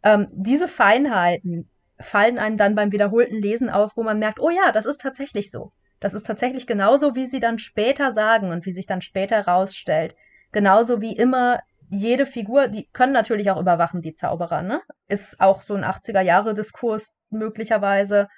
Ähm, 0.02 0.26
diese 0.32 0.68
Feinheiten 0.68 1.68
fallen 2.00 2.38
einem 2.38 2.56
dann 2.56 2.74
beim 2.74 2.92
wiederholten 2.92 3.36
Lesen 3.36 3.70
auf, 3.70 3.96
wo 3.96 4.02
man 4.02 4.18
merkt, 4.18 4.40
oh 4.40 4.50
ja, 4.50 4.72
das 4.72 4.86
ist 4.86 5.00
tatsächlich 5.00 5.50
so. 5.50 5.72
Das 6.00 6.14
ist 6.14 6.26
tatsächlich 6.26 6.66
genauso, 6.66 7.16
wie 7.16 7.26
sie 7.26 7.40
dann 7.40 7.58
später 7.58 8.12
sagen 8.12 8.50
und 8.50 8.66
wie 8.66 8.72
sich 8.72 8.86
dann 8.86 9.02
später 9.02 9.46
rausstellt. 9.46 10.14
Genauso 10.52 11.00
wie 11.00 11.16
immer 11.16 11.60
jede 11.90 12.26
Figur, 12.26 12.68
die 12.68 12.88
können 12.92 13.12
natürlich 13.12 13.50
auch 13.50 13.60
überwachen, 13.60 14.02
die 14.02 14.14
Zauberer, 14.14 14.62
ne? 14.62 14.80
Ist 15.08 15.40
auch 15.40 15.62
so 15.62 15.74
ein 15.74 15.84
80er-Jahre-Diskurs 15.84 17.12
möglicherweise. 17.30 18.28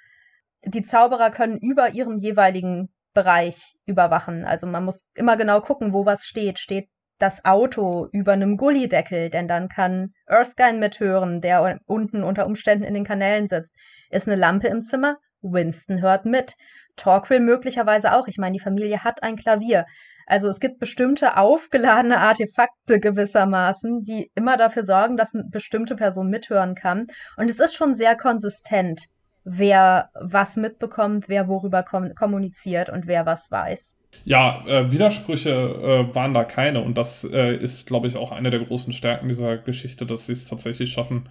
Die 0.63 0.83
Zauberer 0.83 1.31
können 1.31 1.57
über 1.57 1.91
ihren 1.91 2.17
jeweiligen 2.17 2.89
Bereich 3.13 3.75
überwachen. 3.85 4.45
Also 4.45 4.67
man 4.67 4.85
muss 4.85 5.05
immer 5.15 5.37
genau 5.37 5.61
gucken, 5.61 5.93
wo 5.93 6.05
was 6.05 6.23
steht. 6.23 6.59
Steht 6.59 6.87
das 7.19 7.45
Auto 7.45 8.07
über 8.11 8.33
einem 8.33 8.57
Gullideckel, 8.57 9.29
denn 9.29 9.47
dann 9.47 9.69
kann 9.69 10.13
Erskine 10.25 10.79
mithören, 10.79 11.41
der 11.41 11.79
unten 11.85 12.23
unter 12.23 12.45
Umständen 12.45 12.83
in 12.83 12.93
den 12.93 13.03
Kanälen 13.03 13.47
sitzt. 13.47 13.75
Ist 14.09 14.27
eine 14.27 14.37
Lampe 14.37 14.67
im 14.67 14.81
Zimmer? 14.81 15.17
Winston 15.41 16.01
hört 16.01 16.25
mit. 16.25 16.55
Torquil 16.95 17.39
möglicherweise 17.39 18.13
auch. 18.13 18.27
Ich 18.27 18.37
meine, 18.37 18.53
die 18.53 18.63
Familie 18.63 19.03
hat 19.03 19.23
ein 19.23 19.35
Klavier. 19.35 19.85
Also 20.27 20.47
es 20.47 20.59
gibt 20.59 20.79
bestimmte 20.79 21.37
aufgeladene 21.37 22.17
Artefakte 22.17 22.99
gewissermaßen, 22.99 24.03
die 24.03 24.31
immer 24.35 24.57
dafür 24.57 24.83
sorgen, 24.83 25.17
dass 25.17 25.33
eine 25.33 25.45
bestimmte 25.45 25.95
Person 25.95 26.29
mithören 26.29 26.75
kann. 26.75 27.07
Und 27.37 27.49
es 27.49 27.59
ist 27.59 27.75
schon 27.75 27.95
sehr 27.95 28.15
konsistent, 28.15 29.05
wer 29.43 30.09
was 30.19 30.55
mitbekommt, 30.55 31.29
wer 31.29 31.47
worüber 31.47 31.83
kom 31.83 32.13
kommuniziert 32.15 32.89
und 32.89 33.07
wer 33.07 33.25
was 33.25 33.49
weiß. 33.51 33.95
Ja, 34.25 34.63
äh, 34.67 34.91
Widersprüche 34.91 35.49
äh, 35.49 36.15
waren 36.15 36.33
da 36.33 36.43
keine 36.43 36.81
und 36.81 36.97
das 36.97 37.23
äh, 37.23 37.55
ist, 37.55 37.87
glaube 37.87 38.07
ich, 38.07 38.17
auch 38.17 38.31
eine 38.31 38.49
der 38.49 38.59
großen 38.59 38.93
Stärken 38.93 39.29
dieser 39.29 39.57
Geschichte, 39.57 40.05
dass 40.05 40.27
sie 40.27 40.33
es 40.33 40.45
tatsächlich 40.45 40.91
schaffen, 40.91 41.29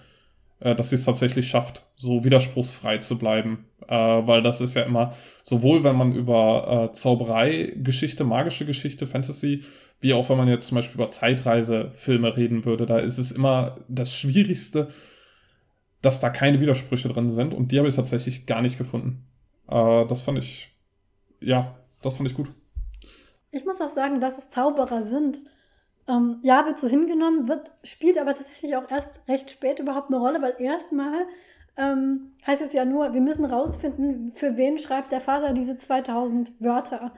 äh, 0.61 0.75
dass 0.75 0.91
sie 0.91 0.97
es 0.97 1.05
tatsächlich 1.05 1.49
schafft, 1.49 1.87
so 1.97 2.25
widerspruchsfrei 2.25 2.99
zu 2.99 3.19
bleiben. 3.19 3.67
Äh, 3.89 3.95
weil 3.95 4.43
das 4.43 4.61
ist 4.61 4.75
ja 4.75 4.83
immer, 4.83 5.15
sowohl 5.43 5.83
wenn 5.85 5.97
man 5.97 6.13
über 6.13 6.91
äh, 6.91 6.95
Zauberei, 6.95 7.75
Geschichte, 7.77 8.25
magische 8.25 8.67
Geschichte, 8.67 9.07
Fantasy, 9.07 9.65
wie 10.01 10.15
auch 10.15 10.29
wenn 10.31 10.39
man 10.39 10.49
jetzt 10.49 10.67
zum 10.69 10.77
Beispiel 10.77 10.97
über 10.97 11.11
Zeitreisefilme 11.11 12.37
reden 12.37 12.65
würde, 12.65 12.87
da 12.87 12.99
ist 12.99 13.19
es 13.19 13.33
immer 13.33 13.77
das 13.89 14.15
Schwierigste, 14.15 14.91
dass 16.03 16.21
da 16.21 16.31
keine 16.31 16.61
Widersprüche 16.61 17.09
drin 17.09 17.29
sind 17.29 17.53
und 17.53 17.73
die 17.73 17.79
habe 17.79 17.89
ich 17.89 17.97
tatsächlich 17.97 18.47
gar 18.47 18.63
nicht 18.63 18.79
gefunden. 18.79 19.27
Äh, 19.69 20.07
das 20.07 20.23
fand 20.23 20.39
ich, 20.39 20.75
ja, 21.41 21.77
das 22.03 22.17
fand 22.17 22.31
ich 22.31 22.37
gut. 22.37 22.49
Ich 23.51 23.65
muss 23.65 23.81
auch 23.81 23.89
sagen, 23.89 24.21
dass 24.21 24.39
es 24.39 24.49
Zauberer 24.49 25.03
sind, 25.03 25.39
ähm, 26.09 26.41
ja, 26.43 26.67
wird 26.67 26.79
so 26.79 26.89
hingenommen, 26.89 27.49
wird, 27.49 27.71
spielt 27.83 28.19
aber 28.19 28.35
tatsächlich 28.35 28.77
auch 28.77 28.91
erst 28.91 29.21
recht 29.29 29.51
spät 29.51 29.79
überhaupt 29.79 30.09
eine 30.09 30.19
Rolle, 30.19 30.43
weil 30.43 30.55
erstmal 30.59 31.27
ähm, 31.77 32.33
heißt 32.47 32.63
es 32.63 32.73
ja 32.73 32.85
nur, 32.85 33.15
wir 33.15 33.21
müssen 33.21 33.45
rausfinden, 33.45 34.33
für 34.35 34.57
wen 34.57 34.79
schreibt 34.79 35.13
der 35.13 35.21
Vater 35.21 35.53
diese 35.53 35.77
2000 35.77 36.53
Wörter. 36.61 37.13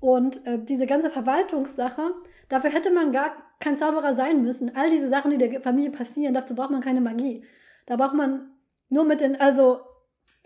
Und 0.00 0.46
äh, 0.46 0.58
diese 0.62 0.86
ganze 0.86 1.10
Verwaltungssache, 1.10 2.12
dafür 2.48 2.70
hätte 2.70 2.90
man 2.90 3.12
gar 3.12 3.32
kein 3.58 3.78
Zauberer 3.78 4.12
sein 4.12 4.42
müssen. 4.42 4.76
All 4.76 4.90
diese 4.90 5.08
Sachen, 5.08 5.30
die 5.30 5.38
der 5.38 5.60
Familie 5.60 5.90
passieren, 5.90 6.34
dazu 6.34 6.54
braucht 6.54 6.70
man 6.70 6.82
keine 6.82 7.00
Magie. 7.00 7.44
Da 7.86 7.96
braucht 7.96 8.14
man 8.14 8.50
nur 8.88 9.04
mit 9.04 9.20
den, 9.20 9.40
also 9.40 9.80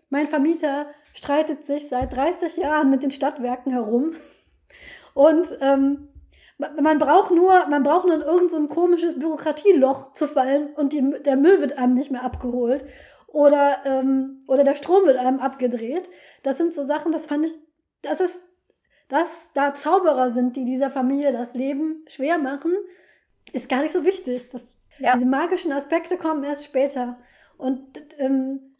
mein 0.08 0.26
Vermieter 0.26 0.86
streitet 1.12 1.66
sich 1.66 1.88
seit 1.88 2.14
30 2.14 2.56
Jahren 2.56 2.90
mit 2.90 3.02
den 3.02 3.10
Stadtwerken 3.10 3.72
herum. 3.72 4.12
Und 5.14 5.48
ähm, 5.60 6.08
man 6.80 6.98
braucht 6.98 7.30
nur, 7.30 7.66
man 7.66 7.82
braucht 7.82 8.06
nur 8.06 8.16
in 8.16 8.22
irgendein 8.22 8.48
so 8.48 8.68
komisches 8.68 9.18
Bürokratieloch 9.18 10.12
zu 10.12 10.26
fallen 10.28 10.74
und 10.74 10.92
die, 10.92 11.22
der 11.24 11.36
Müll 11.36 11.60
wird 11.60 11.78
einem 11.78 11.94
nicht 11.94 12.10
mehr 12.10 12.22
abgeholt. 12.24 12.84
oder, 13.32 13.78
ähm, 13.84 14.42
oder 14.46 14.64
der 14.64 14.74
Strom 14.74 15.06
wird 15.06 15.16
einem 15.16 15.40
abgedreht. 15.40 16.10
Das 16.42 16.56
sind 16.56 16.74
so 16.74 16.82
Sachen, 16.82 17.12
das 17.12 17.26
fand 17.26 17.44
ich, 17.44 17.52
das 18.02 18.20
ist, 18.20 18.48
dass 19.08 19.50
da 19.54 19.74
Zauberer 19.74 20.30
sind, 20.30 20.56
die 20.56 20.64
dieser 20.64 20.90
Familie 20.90 21.32
das 21.32 21.54
Leben 21.54 22.04
schwer 22.06 22.38
machen, 22.38 22.72
ist 23.52 23.68
gar 23.68 23.82
nicht 23.82 23.92
so 23.92 24.04
wichtig. 24.04 24.48
Das, 24.50 24.76
ja. 24.98 25.14
Diese 25.14 25.26
magischen 25.26 25.72
Aspekte 25.72 26.16
kommen 26.16 26.44
erst 26.44 26.64
später. 26.64 27.18
Und 27.56 27.82
ähm, 28.18 28.76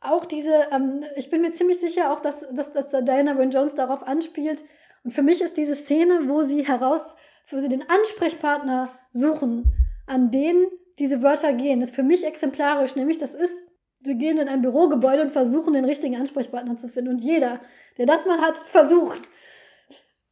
auch 0.00 0.24
diese, 0.24 0.68
ähm, 0.70 1.04
ich 1.16 1.30
bin 1.30 1.42
mir 1.42 1.52
ziemlich 1.52 1.80
sicher 1.80 2.12
auch, 2.12 2.20
dass, 2.20 2.46
dass, 2.52 2.72
dass 2.72 2.90
Diana 2.90 3.38
Wynne 3.38 3.52
Jones 3.52 3.74
darauf 3.74 4.06
anspielt. 4.06 4.64
Und 5.06 5.12
für 5.12 5.22
mich 5.22 5.40
ist 5.40 5.56
diese 5.56 5.76
Szene, 5.76 6.28
wo 6.28 6.42
sie 6.42 6.66
heraus, 6.66 7.14
wo 7.48 7.58
sie 7.58 7.68
den 7.68 7.88
Ansprechpartner 7.88 8.90
suchen, 9.12 9.72
an 10.08 10.32
den 10.32 10.66
diese 10.98 11.22
Wörter 11.22 11.52
gehen, 11.52 11.80
ist 11.80 11.94
für 11.94 12.02
mich 12.02 12.26
exemplarisch. 12.26 12.96
Nämlich, 12.96 13.16
das 13.16 13.36
ist, 13.36 13.56
sie 14.00 14.18
gehen 14.18 14.36
in 14.38 14.48
ein 14.48 14.62
Bürogebäude 14.62 15.22
und 15.22 15.30
versuchen, 15.30 15.74
den 15.74 15.84
richtigen 15.84 16.16
Ansprechpartner 16.16 16.76
zu 16.76 16.88
finden. 16.88 17.12
Und 17.12 17.18
jeder, 17.20 17.60
der 17.98 18.06
das 18.06 18.26
mal 18.26 18.40
hat, 18.40 18.56
versucht, 18.56 19.22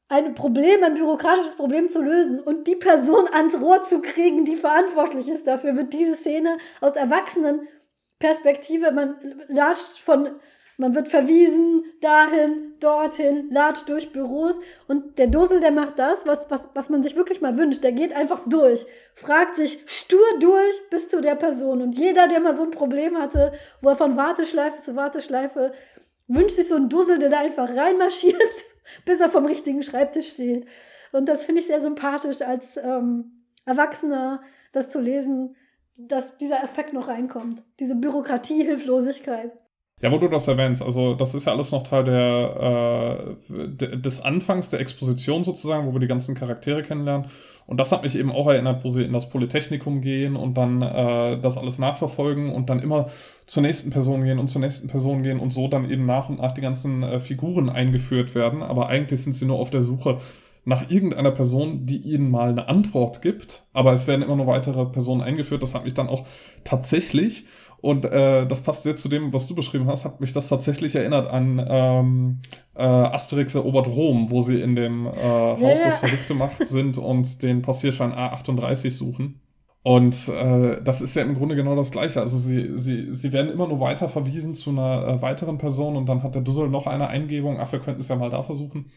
ein 0.09 0.35
Problem, 0.35 0.83
ein 0.83 0.95
bürokratisches 0.95 1.55
Problem 1.55 1.89
zu 1.89 2.03
lösen 2.03 2.41
und 2.41 2.67
die 2.67 2.75
Person 2.75 3.29
ans 3.33 3.63
Rohr 3.63 3.81
zu 3.81 4.03
kriegen, 4.03 4.45
die 4.45 4.57
verantwortlich 4.57 5.29
ist 5.29 5.47
dafür, 5.47 5.77
wird 5.77 5.93
diese 5.93 6.17
Szene 6.17 6.59
aus 6.81 6.97
Erwachsenen 6.97 7.69
Perspektive, 8.19 8.91
man 8.91 9.21
latscht 9.47 9.99
von, 9.99 10.31
man 10.77 10.95
wird 10.95 11.09
verwiesen, 11.09 11.85
dahin, 12.01 12.75
dorthin, 12.81 13.49
latscht 13.51 13.89
durch 13.89 14.13
Büros 14.13 14.59
und 14.89 15.19
der 15.19 15.29
Dussel, 15.29 15.61
der 15.61 15.71
macht 15.71 15.99
das, 15.99 16.27
was, 16.27 16.51
was, 16.51 16.69
was 16.75 16.91
man 16.91 17.03
sich 17.03 17.17
wirklich 17.17 17.41
mal 17.41 17.57
wünscht. 17.57 17.85
Der 17.85 17.93
geht 17.93 18.15
einfach 18.15 18.41
durch, 18.47 18.85
fragt 19.15 19.57
sich 19.57 19.83
stur 19.87 20.25
durch 20.41 20.89
bis 20.91 21.09
zu 21.09 21.21
der 21.21 21.37
Person. 21.37 21.81
Und 21.81 21.99
jeder, 21.99 22.29
der 22.29 22.41
mal 22.41 22.57
so 22.57 22.65
ein 22.65 22.71
Problem 22.71 23.17
hatte, 23.17 23.53
wo 23.81 23.91
er 23.91 23.97
von 23.97 24.17
Warteschleife 24.17 24.83
zu 24.83 24.97
Warteschleife 24.97 25.73
wünscht 26.27 26.57
sich 26.57 26.69
so 26.69 26.77
einen 26.77 26.89
Dussel, 26.89 27.19
der 27.19 27.31
da 27.31 27.41
einfach 27.41 27.75
reinmarschiert, 27.77 28.65
bis 29.05 29.21
er 29.21 29.29
vom 29.29 29.45
richtigen 29.47 29.83
Schreibtisch 29.83 30.31
steht. 30.31 30.67
Und 31.13 31.29
das 31.29 31.45
finde 31.45 31.61
ich 31.61 31.67
sehr 31.67 31.81
sympathisch 31.81 32.43
als 32.43 32.77
ähm, 32.77 33.45
Erwachsener, 33.67 34.43
das 34.73 34.89
zu 34.89 35.01
lesen 35.01 35.57
dass 35.97 36.37
dieser 36.39 36.63
Aspekt 36.63 36.93
noch 36.93 37.09
reinkommt. 37.09 37.63
Diese 37.79 37.95
Bürokratiehilflosigkeit. 37.95 39.53
Ja, 40.05 40.13
wo 40.13 40.19
du 40.19 40.29
das 40.29 40.47
erwähnst, 40.49 40.83
also 40.83 41.15
das 41.15 41.35
ist 41.35 41.47
ja 41.47 41.55
alles 41.55 41.73
noch 41.73 41.83
Teil 41.83 42.05
der, 42.05 43.37
äh, 43.49 43.97
des 43.97 44.21
Anfangs 44.21 44.69
der 44.69 44.81
Exposition 44.81 45.45
sozusagen, 45.45 45.87
wo 45.87 45.95
wir 45.95 46.01
die 46.01 46.07
ganzen 46.07 46.35
Charaktere 46.35 46.83
kennenlernen. 46.83 47.29
Und 47.67 47.81
das 47.81 47.91
hat 47.91 48.03
mich 48.03 48.15
eben 48.15 48.31
auch 48.31 48.47
erinnert, 48.47 48.85
wo 48.85 48.91
sie 48.91 49.03
in 49.03 49.15
das 49.15 49.31
Polytechnikum 49.31 50.03
gehen 50.03 50.37
und 50.37 50.59
dann 50.59 50.83
äh, 50.83 51.41
das 51.41 51.57
alles 51.57 51.79
nachverfolgen 51.79 52.51
und 52.51 52.69
dann 52.69 52.81
immer 52.81 53.09
zur 53.47 53.63
nächsten 53.63 53.89
Person 53.89 54.25
gehen 54.25 54.39
und 54.39 54.49
zur 54.49 54.61
nächsten 54.61 54.89
Person 54.89 55.23
gehen 55.23 55.41
und 55.41 55.55
so 55.55 55.69
dann 55.69 55.91
eben 55.91 56.03
nach 56.03 56.29
und 56.29 56.39
nach 56.39 56.53
die 56.53 56.61
ganzen 56.61 57.03
äh, 57.03 57.19
Figuren 57.19 57.71
eingeführt 57.71 58.35
werden. 58.35 58.63
Aber 58.63 58.89
eigentlich 58.89 59.23
sind 59.23 59.33
sie 59.33 59.47
nur 59.47 59.59
auf 59.59 59.71
der 59.71 59.81
Suche 59.81 60.19
nach 60.67 60.91
irgendeiner 60.91 61.31
Person, 61.31 61.87
die 61.87 61.97
ihnen 61.97 62.31
mal 62.31 62.51
eine 62.51 62.69
Antwort 62.69 63.23
gibt. 63.23 63.63
Aber 63.73 63.95
es 63.95 64.07
werden 64.07 64.21
immer 64.21 64.37
noch 64.37 64.47
weitere 64.47 64.85
Personen 64.85 65.23
eingeführt. 65.23 65.63
Das 65.63 65.75
hat 65.75 65.85
mich 65.85 65.95
dann 65.95 66.11
auch 66.11 66.27
tatsächlich, 66.65 67.47
und 67.85 68.05
äh, 68.05 68.47
das 68.47 68.63
passt 68.63 68.83
sehr 68.83 68.97
zu 68.97 69.09
dem, 69.09 69.33
was 69.33 69.47
du 69.47 69.55
beschrieben 69.55 69.87
hast, 69.87 70.05
hat 70.05 70.21
mich 70.21 70.33
das 70.33 70.49
tatsächlich 70.49 70.95
erinnert 70.97 71.29
an 71.29 71.65
ähm, 71.69 72.41
äh, 72.75 72.83
Asterix 72.83 73.55
erobert 73.55 73.87
Rom, 73.87 74.31
wo 74.31 74.41
sie 74.41 74.61
in 74.61 74.75
dem 74.75 75.07
äh, 75.07 75.11
Haus 75.11 75.61
yeah. 75.61 75.85
des 75.87 75.97
Verrückte 75.97 76.35
Macht 76.35 76.67
sind 76.67 76.99
und 76.99 77.43
den 77.43 77.63
Passierschein 77.63 78.13
A38 78.13 78.91
suchen. 78.91 79.41
Und 79.83 80.29
äh, 80.29 80.83
das 80.83 81.03
ist 81.03 81.15
ja 81.15 81.23
im 81.23 81.35
Grunde 81.35 81.57
genau 81.57 81.77
das 81.77 81.91
Gleiche. 81.91 82.21
Also 82.21 82.39
sie, 82.39 82.71
sie, 82.77 83.13
sie 83.13 83.33
werden 83.33 83.53
immer 83.53 83.69
nur 83.69 83.81
weiter 83.81 84.09
verwiesen 84.09 84.55
zu 84.55 84.71
einer 84.71 85.07
äh, 85.07 85.23
weiteren 85.23 85.59
Person 85.59 85.97
und 85.97 86.07
dann 86.07 86.23
hat 86.23 86.35
der 86.35 86.43
Dussel 86.43 86.69
noch 86.69 86.87
eine 86.87 87.09
Eingebung, 87.09 87.61
ach, 87.61 87.71
wir 87.73 87.81
könnten 87.81 88.01
es 88.01 88.09
ja 88.09 88.17
mal 88.17 88.31
da 88.31 88.43
versuchen 88.43 88.91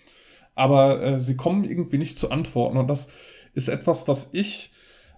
aber 0.58 1.02
äh, 1.02 1.20
sie 1.20 1.38
kommen 1.38 1.64
irgendwie 1.64 2.00
nicht 2.00 2.18
zu 2.18 2.32
Antworten. 2.32 2.78
Und 2.78 2.88
das 2.88 3.08
ist 3.54 3.70
etwas, 3.70 4.08
was 4.08 4.30
ich 4.34 4.72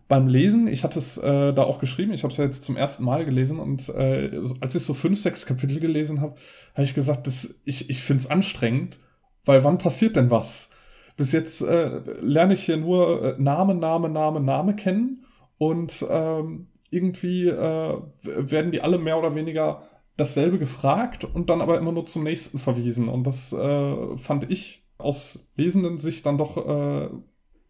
beim 0.10 0.28
Lesen, 0.28 0.68
ich 0.68 0.84
hatte 0.84 0.98
es 0.98 1.18
äh, 1.20 1.54
da 1.54 1.64
auch 1.64 1.80
geschrieben, 1.80 2.12
ich 2.12 2.24
habe 2.24 2.32
es 2.32 2.38
ja 2.38 2.44
jetzt 2.44 2.64
zum 2.64 2.76
ersten 2.76 3.06
Mal 3.06 3.26
gelesen 3.26 3.60
und 3.60 3.90
äh, 3.90 4.42
als 4.60 4.74
ich 4.74 4.84
so 4.84 4.96
fünf, 4.96 5.22
sechs 5.22 5.46
Kapitel 5.46 5.80
gelesen 5.80 6.20
habe, 6.20 6.34
habe 6.74 6.84
ich 6.84 6.96
gesagt, 6.96 7.28
das, 7.28 7.62
ich, 7.64 7.92
ich 7.92 8.02
finde 8.02 8.24
es 8.24 8.30
anstrengend, 8.30 9.00
weil 9.46 9.64
wann 9.64 9.78
passiert 9.78 10.16
denn 10.16 10.32
was? 10.32 10.72
Bis 11.16 11.32
jetzt 11.32 11.62
äh, 11.62 12.02
lerne 12.22 12.56
ich 12.56 12.64
hier 12.64 12.78
nur 12.78 13.24
äh, 13.24 13.36
Name, 13.42 13.76
Name, 13.76 14.10
Name, 14.10 14.40
Name 14.40 14.76
kennen 14.76 15.26
und 15.60 16.04
ähm, 16.10 16.70
irgendwie 16.90 17.48
äh, 17.48 17.98
werden 18.24 18.72
die 18.72 18.82
alle 18.82 18.98
mehr 18.98 19.20
oder 19.20 19.36
weniger 19.36 19.84
dasselbe 20.18 20.58
gefragt 20.58 21.24
und 21.24 21.52
dann 21.52 21.62
aber 21.62 21.78
immer 21.78 21.92
nur 21.92 22.06
zum 22.06 22.24
nächsten 22.24 22.58
verwiesen. 22.58 23.08
Und 23.10 23.26
das 23.26 23.54
äh, 23.54 24.18
fand 24.18 24.50
ich 24.50 24.84
aus 24.98 25.48
lesenden 25.56 26.00
Sicht 26.00 26.26
dann 26.26 26.38
doch, 26.38 26.58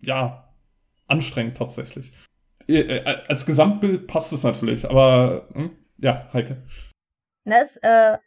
ja, 0.01 0.49
anstrengend 1.05 1.57
tatsächlich. 1.57 2.11
Äh, 2.69 2.97
äh, 2.99 3.21
als 3.27 3.45
Gesamtbild 3.45 4.07
passt 4.07 4.31
es 4.31 4.43
natürlich, 4.43 4.87
aber 4.87 5.47
hm, 5.53 5.71
ja, 5.97 6.29
Heike. 6.31 6.63
Das 7.45 7.77
äh, 7.77 8.17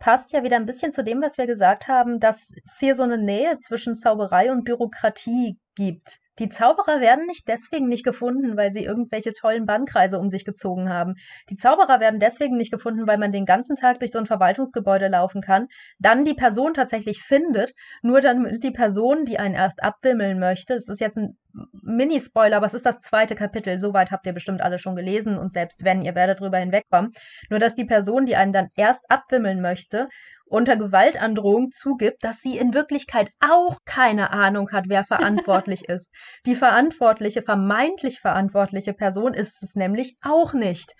passt 0.00 0.32
ja 0.32 0.42
wieder 0.42 0.56
ein 0.56 0.66
bisschen 0.66 0.92
zu 0.92 1.04
dem, 1.04 1.22
was 1.22 1.38
wir 1.38 1.46
gesagt 1.46 1.86
haben, 1.86 2.18
dass 2.18 2.50
es 2.64 2.78
hier 2.80 2.96
so 2.96 3.04
eine 3.04 3.18
Nähe 3.18 3.58
zwischen 3.58 3.94
Zauberei 3.94 4.50
und 4.50 4.64
Bürokratie 4.64 5.56
gibt. 5.76 6.18
Die 6.40 6.48
Zauberer 6.48 7.00
werden 7.00 7.26
nicht 7.26 7.46
deswegen 7.48 7.86
nicht 7.86 8.02
gefunden, 8.02 8.56
weil 8.56 8.72
sie 8.72 8.82
irgendwelche 8.82 9.32
tollen 9.32 9.66
Bannkreise 9.66 10.18
um 10.18 10.30
sich 10.30 10.46
gezogen 10.46 10.88
haben. 10.88 11.16
Die 11.50 11.56
Zauberer 11.56 12.00
werden 12.00 12.18
deswegen 12.18 12.56
nicht 12.56 12.72
gefunden, 12.72 13.06
weil 13.06 13.18
man 13.18 13.30
den 13.30 13.44
ganzen 13.44 13.76
Tag 13.76 13.98
durch 13.98 14.10
so 14.10 14.18
ein 14.18 14.24
Verwaltungsgebäude 14.24 15.08
laufen 15.08 15.42
kann, 15.42 15.68
dann 15.98 16.24
die 16.24 16.34
Person 16.34 16.72
tatsächlich 16.72 17.22
findet, 17.22 17.74
nur 18.00 18.22
dann 18.22 18.58
die 18.60 18.70
Person, 18.70 19.26
die 19.26 19.38
einen 19.38 19.54
erst 19.54 19.82
abwimmeln 19.82 20.38
möchte, 20.38 20.74
es 20.74 20.88
ist 20.88 21.00
jetzt 21.00 21.18
ein 21.18 21.36
Mini-Spoiler, 21.82 22.56
aber 22.56 22.66
es 22.66 22.74
ist 22.74 22.86
das 22.86 23.00
zweite 23.00 23.34
Kapitel, 23.34 23.78
soweit 23.78 24.10
habt 24.10 24.24
ihr 24.26 24.32
bestimmt 24.32 24.62
alle 24.62 24.78
schon 24.78 24.96
gelesen 24.96 25.36
und 25.36 25.52
selbst 25.52 25.84
wenn, 25.84 26.02
ihr 26.02 26.14
werdet 26.14 26.40
drüber 26.40 26.58
hinwegkommen, 26.58 27.12
nur 27.50 27.58
dass 27.58 27.74
die 27.74 27.84
Person, 27.84 28.24
die 28.24 28.36
einen 28.36 28.52
dann 28.52 28.68
erst 28.76 29.10
abwimmeln 29.10 29.60
möchte, 29.60 30.08
unter 30.50 30.76
Gewaltandrohung 30.76 31.70
zugibt, 31.70 32.24
dass 32.24 32.40
sie 32.40 32.58
in 32.58 32.74
Wirklichkeit 32.74 33.30
auch 33.38 33.78
keine 33.84 34.32
Ahnung 34.32 34.72
hat, 34.72 34.86
wer 34.88 35.04
verantwortlich 35.04 35.84
ist. 35.88 36.10
Die 36.44 36.56
verantwortliche, 36.56 37.42
vermeintlich 37.42 38.20
verantwortliche 38.20 38.92
Person 38.92 39.32
ist 39.32 39.62
es 39.62 39.76
nämlich 39.76 40.16
auch 40.20 40.52
nicht. 40.52 40.92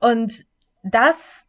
Und 0.00 0.44
das 0.82 1.44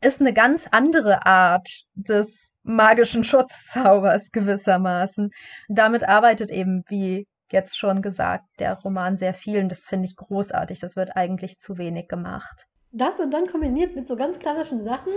ist 0.00 0.20
eine 0.20 0.32
ganz 0.32 0.66
andere 0.70 1.26
Art 1.26 1.68
des 1.94 2.50
magischen 2.62 3.22
Schutzzaubers 3.24 4.32
gewissermaßen. 4.32 5.30
damit 5.68 6.08
arbeitet 6.08 6.50
eben, 6.50 6.82
wie 6.88 7.26
jetzt 7.52 7.78
schon 7.78 8.02
gesagt, 8.02 8.44
der 8.58 8.74
Roman 8.74 9.16
sehr 9.16 9.34
viel 9.34 9.62
und 9.62 9.68
das 9.68 9.84
finde 9.84 10.08
ich 10.08 10.16
großartig. 10.16 10.80
Das 10.80 10.96
wird 10.96 11.16
eigentlich 11.16 11.58
zu 11.58 11.78
wenig 11.78 12.08
gemacht. 12.08 12.66
Das 12.92 13.20
und 13.20 13.32
dann 13.32 13.46
kombiniert 13.46 13.94
mit 13.94 14.08
so 14.08 14.16
ganz 14.16 14.38
klassischen 14.38 14.82
Sachen, 14.82 15.12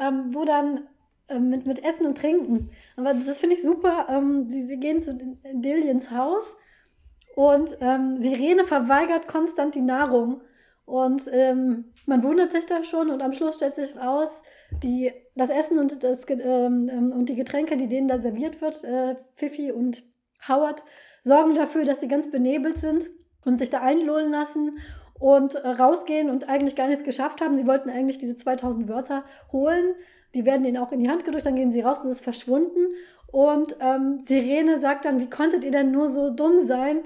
ähm, 0.00 0.34
wo 0.34 0.44
dann 0.44 0.88
ähm, 1.28 1.48
mit, 1.48 1.66
mit 1.66 1.84
Essen 1.84 2.06
und 2.06 2.18
Trinken. 2.18 2.70
Aber 2.96 3.14
das 3.14 3.38
finde 3.38 3.54
ich 3.54 3.62
super. 3.62 4.06
Ähm, 4.08 4.48
sie, 4.48 4.64
sie 4.64 4.78
gehen 4.78 5.00
zu 5.00 5.14
Dillians 5.52 6.10
Haus 6.10 6.56
und 7.36 7.76
ähm, 7.80 8.16
Sirene 8.16 8.64
verweigert 8.64 9.28
konstant 9.28 9.74
die 9.74 9.82
Nahrung. 9.82 10.40
Und 10.86 11.22
ähm, 11.30 11.84
man 12.06 12.24
wundert 12.24 12.50
sich 12.50 12.66
da 12.66 12.82
schon 12.82 13.10
und 13.10 13.22
am 13.22 13.32
Schluss 13.32 13.54
stellt 13.54 13.76
sich 13.76 13.96
raus, 13.96 14.42
die, 14.82 15.12
das 15.36 15.48
Essen 15.50 15.78
und, 15.78 16.02
das, 16.02 16.24
ähm, 16.28 16.88
ähm, 16.90 17.12
und 17.12 17.28
die 17.28 17.36
Getränke, 17.36 17.76
die 17.76 17.86
denen 17.86 18.08
da 18.08 18.18
serviert 18.18 18.60
wird, 18.60 18.82
äh, 18.82 19.14
Fifi 19.36 19.70
und 19.70 20.02
Howard, 20.48 20.82
sorgen 21.22 21.54
dafür, 21.54 21.84
dass 21.84 22.00
sie 22.00 22.08
ganz 22.08 22.28
benebelt 22.28 22.78
sind 22.78 23.08
und 23.44 23.58
sich 23.58 23.70
da 23.70 23.82
einlullen 23.82 24.32
lassen 24.32 24.78
und 25.20 25.54
äh, 25.54 25.68
rausgehen 25.68 26.30
und 26.30 26.48
eigentlich 26.48 26.74
gar 26.74 26.88
nichts 26.88 27.04
geschafft 27.04 27.40
haben. 27.40 27.56
Sie 27.56 27.66
wollten 27.66 27.90
eigentlich 27.90 28.18
diese 28.18 28.34
2000 28.34 28.88
Wörter 28.88 29.22
holen. 29.52 29.94
Die 30.34 30.44
werden 30.44 30.64
ihnen 30.64 30.78
auch 30.78 30.90
in 30.90 31.00
die 31.00 31.10
Hand 31.10 31.24
gedrückt, 31.24 31.46
dann 31.46 31.54
gehen 31.54 31.70
sie 31.70 31.82
raus 31.82 32.00
es 32.00 32.16
ist 32.16 32.24
verschwunden. 32.24 32.94
Und 33.30 33.76
ähm, 33.80 34.20
Sirene 34.22 34.80
sagt 34.80 35.04
dann, 35.04 35.20
wie 35.20 35.30
konntet 35.30 35.62
ihr 35.64 35.70
denn 35.70 35.92
nur 35.92 36.08
so 36.08 36.30
dumm 36.30 36.58
sein? 36.58 37.02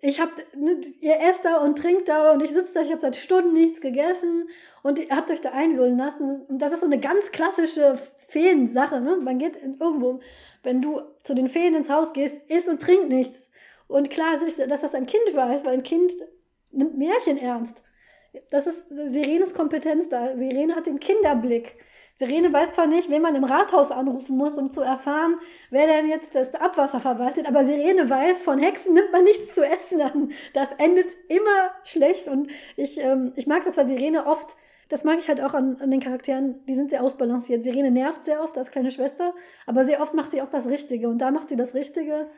Ich 0.00 0.20
hab, 0.20 0.30
ne, 0.56 0.80
ihr 1.00 1.20
esst 1.20 1.44
da 1.44 1.58
und 1.58 1.78
trinkt 1.78 2.08
da 2.08 2.32
und 2.32 2.42
ich 2.42 2.50
sitze 2.50 2.74
da, 2.74 2.80
ich 2.80 2.90
habe 2.90 3.00
seit 3.00 3.14
Stunden 3.14 3.52
nichts 3.52 3.80
gegessen 3.80 4.48
und 4.82 4.98
ihr 4.98 5.14
habt 5.14 5.30
euch 5.30 5.40
da 5.40 5.50
einlullen 5.50 5.96
lassen. 5.96 6.42
Und 6.48 6.60
das 6.60 6.72
ist 6.72 6.80
so 6.80 6.86
eine 6.86 6.98
ganz 6.98 7.30
klassische 7.30 7.98
Feensache. 8.28 9.00
Ne? 9.00 9.18
Man 9.18 9.38
geht 9.38 9.56
irgendwo, 9.62 10.20
wenn 10.64 10.80
du 10.80 11.02
zu 11.22 11.34
den 11.34 11.48
Feen 11.48 11.74
ins 11.74 11.90
Haus 11.90 12.12
gehst, 12.12 12.40
isst 12.50 12.68
und 12.68 12.82
trinkt 12.82 13.10
nichts. 13.10 13.48
Und 13.86 14.10
klar 14.10 14.38
dass 14.68 14.80
das 14.80 14.94
ein 14.94 15.06
Kind 15.06 15.34
weiß, 15.34 15.64
weil 15.64 15.74
ein 15.74 15.82
Kind 15.82 16.12
nimmt 16.72 16.96
Märchen 16.98 17.38
ernst. 17.38 17.82
Das 18.50 18.66
ist 18.66 18.88
Sirenes 18.88 19.54
Kompetenz 19.54 20.08
da. 20.08 20.36
Sirene 20.36 20.74
hat 20.74 20.86
den 20.86 21.00
Kinderblick. 21.00 21.76
Sirene 22.14 22.52
weiß 22.52 22.72
zwar 22.72 22.86
nicht, 22.86 23.10
wen 23.10 23.22
man 23.22 23.34
im 23.34 23.44
Rathaus 23.44 23.90
anrufen 23.90 24.36
muss, 24.36 24.58
um 24.58 24.70
zu 24.70 24.82
erfahren, 24.82 25.36
wer 25.70 25.86
denn 25.86 26.08
jetzt 26.08 26.34
das 26.34 26.54
Abwasser 26.54 27.00
verwaltet, 27.00 27.48
aber 27.48 27.64
Sirene 27.64 28.08
weiß, 28.08 28.40
von 28.40 28.58
Hexen 28.58 28.92
nimmt 28.92 29.12
man 29.12 29.24
nichts 29.24 29.54
zu 29.54 29.64
essen 29.64 30.00
an. 30.02 30.32
Das 30.52 30.72
endet 30.72 31.06
immer 31.28 31.70
schlecht 31.84 32.28
und 32.28 32.48
ich, 32.76 32.98
ähm, 32.98 33.32
ich 33.36 33.46
mag 33.46 33.64
das, 33.64 33.76
weil 33.78 33.88
Sirene 33.88 34.26
oft 34.26 34.56
das 34.92 35.04
mag 35.04 35.18
ich 35.18 35.28
halt 35.28 35.40
auch 35.40 35.54
an, 35.54 35.78
an 35.80 35.90
den 35.90 36.00
Charakteren, 36.00 36.66
die 36.66 36.74
sind 36.74 36.90
sehr 36.90 37.02
ausbalanciert. 37.02 37.64
Sirene 37.64 37.90
nervt 37.90 38.26
sehr 38.26 38.42
oft 38.42 38.58
als 38.58 38.70
kleine 38.70 38.90
Schwester, 38.90 39.32
aber 39.64 39.86
sehr 39.86 40.02
oft 40.02 40.12
macht 40.12 40.32
sie 40.32 40.42
auch 40.42 40.50
das 40.50 40.68
Richtige. 40.68 41.08
Und 41.08 41.16
da 41.16 41.30
macht 41.30 41.48
sie 41.48 41.56
das 41.56 41.72
Richtige, 41.72 42.28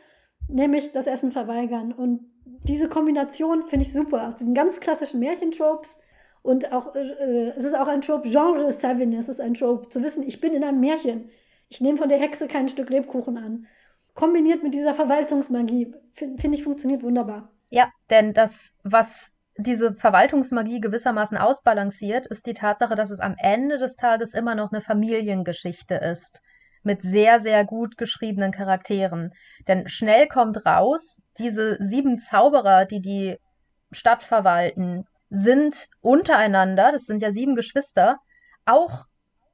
nämlich 0.49 0.93
das 0.93 1.07
Essen 1.07 1.31
verweigern. 1.31 1.93
Und 1.93 2.21
diese 2.65 2.89
Kombination 2.89 3.67
finde 3.67 3.85
ich 3.85 3.93
super. 3.93 4.29
Aus 4.29 4.37
diesen 4.37 4.55
ganz 4.55 4.81
klassischen 4.81 5.21
Märchentropes 5.21 5.97
und 6.45 6.73
auch, 6.73 6.95
äh, 6.95 7.53
es 7.57 7.65
ist 7.65 7.75
auch 7.75 7.89
ein 7.89 8.03
Trope, 8.03 8.29
Genre 8.29 8.71
Savviness 8.71 9.31
ist 9.31 9.41
ein 9.41 9.55
Trope, 9.55 9.89
zu 9.89 10.03
wissen, 10.03 10.23
ich 10.23 10.43
bin 10.43 10.53
in 10.53 10.63
einem 10.63 10.79
Märchen. 10.79 11.31
Ich 11.71 11.81
nehme 11.81 11.97
von 11.97 12.11
der 12.11 12.19
Hexe 12.19 12.47
kein 12.47 12.69
Stück 12.69 12.91
Lebkuchen 12.91 13.39
an. 13.39 13.67
Kombiniert 14.13 14.63
mit 14.63 14.75
dieser 14.75 14.93
Verwaltungsmagie, 14.93 15.95
finde 16.13 16.41
find 16.41 16.55
ich, 16.55 16.63
funktioniert 16.63 17.03
wunderbar. 17.03 17.51
Ja, 17.71 17.91
denn 18.11 18.35
das, 18.35 18.75
was 18.83 19.31
diese 19.57 19.95
Verwaltungsmagie 19.95 20.83
gewissermaßen 20.83 21.39
ausbalanciert, 21.39 22.27
ist 22.27 22.47
die 22.47 22.53
Tatsache, 22.53 22.95
dass 22.95 23.11
es 23.11 23.21
am 23.21 23.37
Ende 23.39 23.79
des 23.79 23.97
Tages 23.97 24.35
immer 24.35 24.55
noch 24.55 24.71
eine 24.71 24.83
Familiengeschichte 24.83 25.95
ist. 25.95 26.43
Mit 26.85 27.03
sehr, 27.03 27.41
sehr 27.41 27.65
gut 27.65 27.97
geschriebenen 27.97 28.53
Charakteren. 28.53 29.33
Denn 29.67 29.89
schnell 29.89 30.29
kommt 30.29 30.65
raus, 30.65 31.21
diese 31.39 31.77
sieben 31.81 32.19
Zauberer, 32.19 32.85
die 32.85 33.01
die 33.01 33.39
Stadt 33.91 34.23
verwalten, 34.23 35.05
sind 35.31 35.89
untereinander, 36.01 36.93
das 36.93 37.07
sind 37.07 37.21
ja 37.23 37.33
sieben 37.33 37.57
Geschwister, 37.57 38.19
auch 38.65 39.07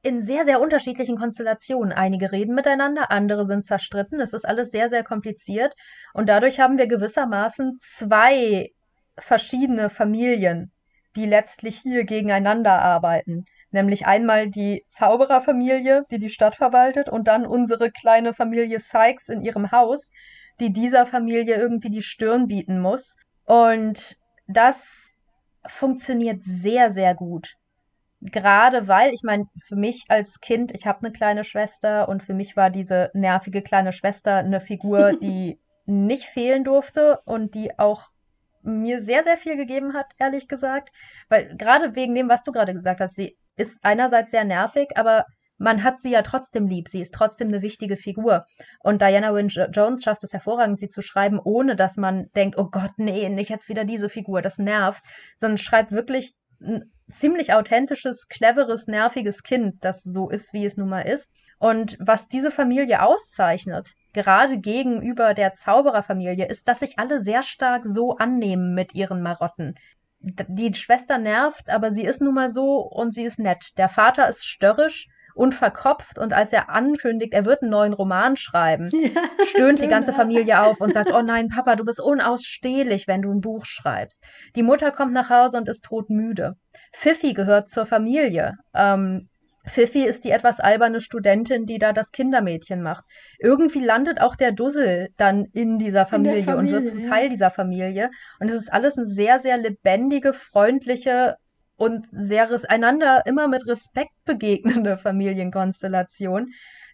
in 0.02 0.22
sehr, 0.22 0.44
sehr 0.44 0.60
unterschiedlichen 0.60 1.16
Konstellationen. 1.16 1.92
Einige 1.92 2.32
reden 2.32 2.54
miteinander, 2.54 3.10
andere 3.10 3.46
sind 3.46 3.66
zerstritten. 3.66 4.20
Es 4.20 4.32
ist 4.32 4.46
alles 4.46 4.70
sehr, 4.70 4.88
sehr 4.88 5.04
kompliziert. 5.04 5.74
Und 6.14 6.28
dadurch 6.28 6.58
haben 6.58 6.78
wir 6.78 6.86
gewissermaßen 6.86 7.76
zwei 7.80 8.70
verschiedene 9.18 9.90
Familien, 9.90 10.72
die 11.16 11.26
letztlich 11.26 11.78
hier 11.78 12.04
gegeneinander 12.04 12.80
arbeiten. 12.80 13.44
Nämlich 13.72 14.06
einmal 14.06 14.48
die 14.48 14.84
Zaubererfamilie, 14.88 16.04
die 16.10 16.18
die 16.18 16.28
Stadt 16.30 16.56
verwaltet, 16.56 17.08
und 17.08 17.28
dann 17.28 17.46
unsere 17.46 17.90
kleine 17.90 18.34
Familie 18.34 18.80
Sykes 18.80 19.28
in 19.28 19.42
ihrem 19.42 19.70
Haus, 19.70 20.10
die 20.58 20.72
dieser 20.72 21.06
Familie 21.06 21.56
irgendwie 21.56 21.90
die 21.90 22.02
Stirn 22.02 22.48
bieten 22.48 22.80
muss. 22.80 23.16
Und 23.44 24.16
das 24.48 25.12
funktioniert 25.66 26.42
sehr, 26.42 26.90
sehr 26.90 27.14
gut. 27.14 27.54
Gerade 28.20 28.86
weil, 28.86 29.14
ich 29.14 29.22
meine, 29.22 29.46
für 29.64 29.76
mich 29.76 30.04
als 30.08 30.40
Kind, 30.40 30.72
ich 30.72 30.86
habe 30.86 31.00
eine 31.00 31.12
kleine 31.12 31.44
Schwester 31.44 32.08
und 32.08 32.22
für 32.22 32.34
mich 32.34 32.56
war 32.56 32.68
diese 32.68 33.10
nervige 33.14 33.62
kleine 33.62 33.92
Schwester 33.92 34.36
eine 34.36 34.60
Figur, 34.60 35.12
die 35.22 35.58
nicht 35.86 36.24
fehlen 36.24 36.64
durfte 36.64 37.20
und 37.24 37.54
die 37.54 37.78
auch 37.78 38.10
mir 38.62 39.02
sehr, 39.02 39.24
sehr 39.24 39.38
viel 39.38 39.56
gegeben 39.56 39.94
hat, 39.94 40.06
ehrlich 40.18 40.48
gesagt. 40.48 40.90
Weil 41.28 41.56
gerade 41.56 41.94
wegen 41.94 42.14
dem, 42.14 42.28
was 42.28 42.42
du 42.42 42.52
gerade 42.52 42.74
gesagt 42.74 43.00
hast, 43.00 43.16
sie 43.16 43.38
ist 43.56 43.78
einerseits 43.82 44.30
sehr 44.30 44.44
nervig, 44.44 44.88
aber 44.96 45.24
man 45.60 45.84
hat 45.84 46.00
sie 46.00 46.10
ja 46.10 46.22
trotzdem 46.22 46.66
lieb. 46.66 46.88
Sie 46.88 47.02
ist 47.02 47.12
trotzdem 47.12 47.48
eine 47.48 47.60
wichtige 47.60 47.98
Figur. 47.98 48.46
Und 48.82 49.02
Diana 49.02 49.34
Wynne 49.34 49.68
Jones 49.72 50.02
schafft 50.02 50.24
es 50.24 50.32
hervorragend, 50.32 50.80
sie 50.80 50.88
zu 50.88 51.02
schreiben, 51.02 51.38
ohne 51.38 51.76
dass 51.76 51.98
man 51.98 52.30
denkt, 52.34 52.56
oh 52.58 52.68
Gott, 52.70 52.92
nee, 52.96 53.28
nicht 53.28 53.50
jetzt 53.50 53.68
wieder 53.68 53.84
diese 53.84 54.08
Figur, 54.08 54.40
das 54.40 54.58
nervt, 54.58 55.04
sondern 55.36 55.58
schreibt 55.58 55.92
wirklich 55.92 56.32
ein 56.62 56.90
ziemlich 57.10 57.52
authentisches, 57.52 58.28
cleveres, 58.28 58.86
nerviges 58.86 59.42
Kind, 59.42 59.84
das 59.84 60.02
so 60.02 60.30
ist, 60.30 60.52
wie 60.54 60.64
es 60.64 60.76
nun 60.76 60.88
mal 60.88 61.02
ist. 61.02 61.28
Und 61.58 61.98
was 62.00 62.28
diese 62.28 62.50
Familie 62.50 63.02
auszeichnet, 63.02 63.92
gerade 64.14 64.58
gegenüber 64.58 65.34
der 65.34 65.52
Zaubererfamilie, 65.52 66.46
ist, 66.46 66.68
dass 66.68 66.80
sich 66.80 66.98
alle 66.98 67.20
sehr 67.20 67.42
stark 67.42 67.82
so 67.84 68.16
annehmen 68.16 68.74
mit 68.74 68.94
ihren 68.94 69.20
Marotten. 69.22 69.74
Die 70.20 70.74
Schwester 70.74 71.16
nervt, 71.16 71.70
aber 71.70 71.92
sie 71.92 72.04
ist 72.04 72.20
nun 72.20 72.34
mal 72.34 72.50
so 72.50 72.76
und 72.78 73.14
sie 73.14 73.24
ist 73.24 73.38
nett. 73.38 73.70
Der 73.78 73.88
Vater 73.88 74.28
ist 74.28 74.46
störrisch 74.46 75.08
und 75.34 75.54
verkopft 75.54 76.18
und 76.18 76.34
als 76.34 76.52
er 76.52 76.68
ankündigt, 76.68 77.32
er 77.32 77.46
wird 77.46 77.62
einen 77.62 77.70
neuen 77.70 77.94
Roman 77.94 78.36
schreiben, 78.36 78.90
ja, 78.92 79.22
stöhnt 79.46 79.48
stimmt, 79.48 79.78
die 79.78 79.88
ganze 79.88 80.12
Familie 80.12 80.60
auf 80.60 80.78
und 80.80 80.92
sagt, 80.92 81.10
oh 81.14 81.22
nein, 81.22 81.48
Papa, 81.48 81.76
du 81.76 81.84
bist 81.84 82.00
unausstehlich, 82.00 83.08
wenn 83.08 83.22
du 83.22 83.30
ein 83.32 83.40
Buch 83.40 83.64
schreibst. 83.64 84.22
Die 84.56 84.62
Mutter 84.62 84.90
kommt 84.90 85.14
nach 85.14 85.30
Hause 85.30 85.56
und 85.56 85.68
ist 85.68 85.86
todmüde. 85.86 86.56
Fifi 86.92 87.32
gehört 87.32 87.70
zur 87.70 87.86
Familie. 87.86 88.56
Ähm, 88.74 89.29
Fifi 89.64 90.04
ist 90.04 90.24
die 90.24 90.30
etwas 90.30 90.58
alberne 90.58 91.00
Studentin, 91.00 91.66
die 91.66 91.78
da 91.78 91.92
das 91.92 92.12
Kindermädchen 92.12 92.82
macht. 92.82 93.04
Irgendwie 93.38 93.84
landet 93.84 94.20
auch 94.20 94.34
der 94.34 94.52
Dussel 94.52 95.10
dann 95.16 95.44
in 95.52 95.78
dieser 95.78 96.06
Familie, 96.06 96.38
in 96.38 96.44
Familie 96.44 96.76
und 96.76 96.84
wird 96.84 96.86
zum 96.86 97.08
Teil 97.08 97.28
dieser 97.28 97.50
Familie. 97.50 98.10
Und 98.38 98.48
es 98.48 98.56
ist 98.56 98.72
alles 98.72 98.96
eine 98.96 99.06
sehr, 99.06 99.38
sehr 99.38 99.58
lebendige, 99.58 100.32
freundliche 100.32 101.36
und 101.76 102.06
sehr 102.10 102.48
einander 102.68 103.22
immer 103.26 103.48
mit 103.48 103.66
Respekt 103.66 104.12
begegnende 104.24 104.96
Familienkonstellation, 104.98 106.52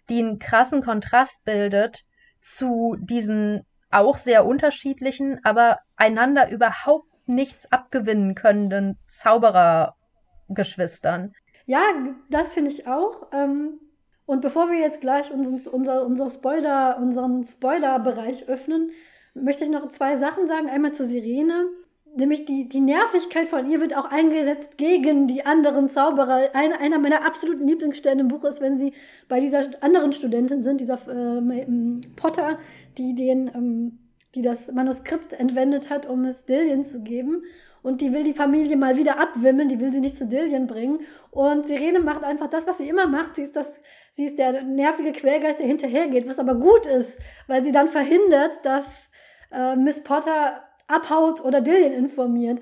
die 0.09 0.19
einen 0.19 0.39
krassen 0.39 0.81
Kontrast 0.81 1.43
bildet 1.43 2.03
zu 2.41 2.95
diesen 2.99 3.65
auch 3.89 4.17
sehr 4.17 4.45
unterschiedlichen, 4.45 5.39
aber 5.43 5.79
einander 5.95 6.49
überhaupt 6.49 7.07
nichts 7.25 7.71
abgewinnen 7.71 8.35
können 8.35 8.97
Zauberergeschwistern. 9.07 11.33
Ja, 11.67 11.81
das 12.29 12.53
finde 12.53 12.71
ich 12.71 12.87
auch. 12.87 13.27
Ähm, 13.31 13.79
und 14.25 14.41
bevor 14.41 14.71
wir 14.71 14.79
jetzt 14.79 15.01
gleich 15.01 15.31
uns, 15.31 15.67
unser, 15.67 16.05
unser 16.05 16.29
Spoiler, 16.29 16.97
unseren 16.99 17.43
Spoiler-Bereich 17.43 18.49
öffnen, 18.49 18.91
möchte 19.35 19.63
ich 19.63 19.69
noch 19.69 19.87
zwei 19.89 20.17
Sachen 20.17 20.47
sagen. 20.47 20.69
Einmal 20.69 20.93
zur 20.93 21.05
Sirene. 21.05 21.67
Nämlich 22.15 22.45
die, 22.45 22.67
die 22.67 22.79
Nervigkeit 22.79 23.47
von 23.47 23.69
ihr 23.69 23.79
wird 23.79 23.95
auch 23.95 24.09
eingesetzt 24.09 24.77
gegen 24.77 25.27
die 25.27 25.45
anderen 25.45 25.87
Zauberer. 25.87 26.55
Ein, 26.55 26.73
einer 26.73 26.97
meiner 26.97 27.25
absoluten 27.25 27.67
Lieblingsstellen 27.67 28.19
im 28.19 28.27
Buch 28.29 28.43
ist, 28.45 28.59
wenn 28.59 28.79
sie 28.79 28.93
bei 29.27 29.39
dieser 29.39 29.69
anderen 29.81 30.13
Studentin 30.13 30.63
sind, 30.63 30.81
dieser 30.81 30.95
äh, 31.07 32.01
Potter, 32.15 32.57
die 32.97 33.13
den 33.13 33.51
ähm, 33.53 33.99
die 34.37 34.43
das 34.43 34.71
Manuskript 34.71 35.33
entwendet 35.33 35.89
hat, 35.89 36.05
um 36.05 36.23
es 36.25 36.45
Dillian 36.45 36.83
zu 36.83 36.99
geben. 36.99 37.43
Und 37.87 38.01
die 38.01 38.11
will 38.11 38.25
die 38.25 38.33
Familie 38.33 38.75
mal 38.75 38.97
wieder 38.97 39.17
abwimmeln, 39.17 39.69
die 39.69 39.79
will 39.79 39.93
sie 39.93 40.01
nicht 40.01 40.17
zu 40.17 40.27
Dillian 40.27 40.67
bringen. 40.67 40.99
Und 41.31 41.65
Sirene 41.65 42.01
macht 42.01 42.25
einfach 42.25 42.49
das, 42.49 42.67
was 42.67 42.79
sie 42.79 42.89
immer 42.89 43.07
macht. 43.07 43.37
Sie 43.37 43.43
ist, 43.43 43.55
das, 43.55 43.79
sie 44.11 44.25
ist 44.25 44.37
der 44.37 44.61
nervige 44.63 45.13
Quergeist, 45.13 45.59
der 45.59 45.67
hinterhergeht, 45.67 46.27
was 46.27 46.37
aber 46.37 46.55
gut 46.55 46.85
ist, 46.85 47.17
weil 47.47 47.63
sie 47.63 47.71
dann 47.71 47.87
verhindert, 47.87 48.65
dass 48.65 49.09
äh, 49.53 49.77
Miss 49.77 50.03
Potter 50.03 50.63
abhaut 50.89 51.39
oder 51.45 51.61
Dillian 51.61 51.93
informiert. 51.93 52.59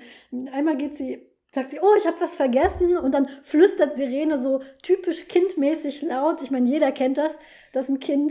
Einmal 0.52 0.76
geht 0.76 0.94
sie 0.94 1.26
sagt 1.50 1.72
sie, 1.72 1.80
oh, 1.80 1.94
ich 1.96 2.06
habe 2.06 2.20
was 2.20 2.36
vergessen 2.36 2.96
und 2.96 3.12
dann 3.12 3.28
flüstert 3.42 3.96
Sirene 3.96 4.38
so 4.38 4.60
typisch 4.84 5.26
kindmäßig 5.26 6.02
laut. 6.02 6.40
Ich 6.40 6.52
meine, 6.52 6.68
jeder 6.68 6.92
kennt 6.92 7.18
das, 7.18 7.36
dass 7.72 7.88
ein 7.88 7.98
Kind 7.98 8.30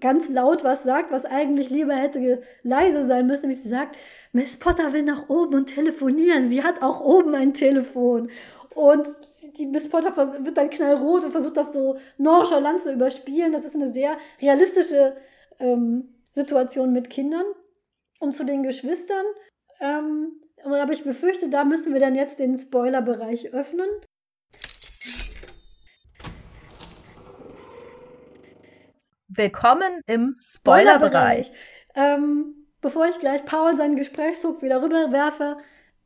ganz 0.00 0.28
laut 0.28 0.64
was 0.64 0.82
sagt, 0.82 1.10
was 1.10 1.24
eigentlich 1.24 1.70
lieber 1.70 1.94
hätte 1.94 2.42
leise 2.62 3.06
sein 3.06 3.26
müssen, 3.26 3.48
wie 3.48 3.54
sie 3.54 3.68
sagt, 3.68 3.96
Miss 4.36 4.58
Potter 4.58 4.92
will 4.92 5.02
nach 5.02 5.30
oben 5.30 5.54
und 5.54 5.66
telefonieren. 5.74 6.50
Sie 6.50 6.62
hat 6.62 6.82
auch 6.82 7.00
oben 7.00 7.34
ein 7.34 7.54
Telefon. 7.54 8.30
Und 8.74 9.08
die 9.56 9.64
Miss 9.64 9.88
Potter 9.88 10.14
wird 10.44 10.58
dann 10.58 10.68
knallrot 10.68 11.24
und 11.24 11.30
versucht 11.30 11.56
das 11.56 11.72
so 11.72 11.96
nonchalant 12.18 12.80
zu 12.80 12.92
überspielen. 12.92 13.50
Das 13.50 13.64
ist 13.64 13.74
eine 13.74 13.90
sehr 13.90 14.18
realistische 14.42 15.16
ähm, 15.58 16.14
Situation 16.34 16.92
mit 16.92 17.08
Kindern. 17.08 17.46
Und 18.18 18.32
zu 18.32 18.44
den 18.44 18.62
Geschwistern, 18.62 19.24
ähm, 19.80 20.38
aber 20.64 20.92
ich 20.92 21.04
befürchte, 21.04 21.48
da 21.48 21.64
müssen 21.64 21.94
wir 21.94 22.00
dann 22.00 22.14
jetzt 22.14 22.38
den 22.38 22.58
Spoiler-Bereich 22.58 23.54
öffnen. 23.54 23.88
Willkommen 29.28 30.00
im 30.06 30.36
Spoilerbereich. 30.40 31.46
Spoiler 31.46 32.16
ähm, 32.16 32.65
bevor 32.80 33.06
ich 33.06 33.18
gleich 33.18 33.44
Paul 33.44 33.76
seinen 33.76 33.96
Gesprächszug 33.96 34.62
wieder 34.62 34.82
rüberwerfe, 34.82 35.58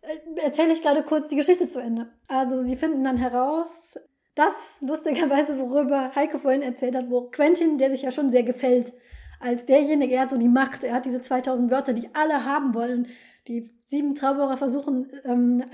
äh, 0.02 0.40
erzähle 0.42 0.72
ich 0.72 0.82
gerade 0.82 1.02
kurz 1.02 1.28
die 1.28 1.36
Geschichte 1.36 1.68
zu 1.68 1.80
Ende. 1.80 2.12
Also 2.28 2.60
sie 2.60 2.76
finden 2.76 3.04
dann 3.04 3.16
heraus, 3.16 3.98
dass 4.34 4.54
lustigerweise, 4.80 5.58
worüber 5.58 6.14
Heike 6.14 6.38
vorhin 6.38 6.62
erzählt 6.62 6.96
hat, 6.96 7.10
wo 7.10 7.30
Quentin, 7.30 7.78
der 7.78 7.90
sich 7.90 8.02
ja 8.02 8.10
schon 8.10 8.30
sehr 8.30 8.42
gefällt, 8.42 8.92
als 9.40 9.64
derjenige, 9.64 10.14
er 10.14 10.22
hat 10.22 10.30
so 10.30 10.36
die 10.36 10.48
Macht, 10.48 10.84
er 10.84 10.94
hat 10.94 11.06
diese 11.06 11.20
2000 11.20 11.70
Wörter, 11.70 11.94
die 11.94 12.10
alle 12.14 12.44
haben 12.44 12.74
wollen. 12.74 13.08
Die 13.48 13.68
sieben 13.86 14.14
Zauberer 14.14 14.58
versuchen, 14.58 15.08
ähm, 15.24 15.64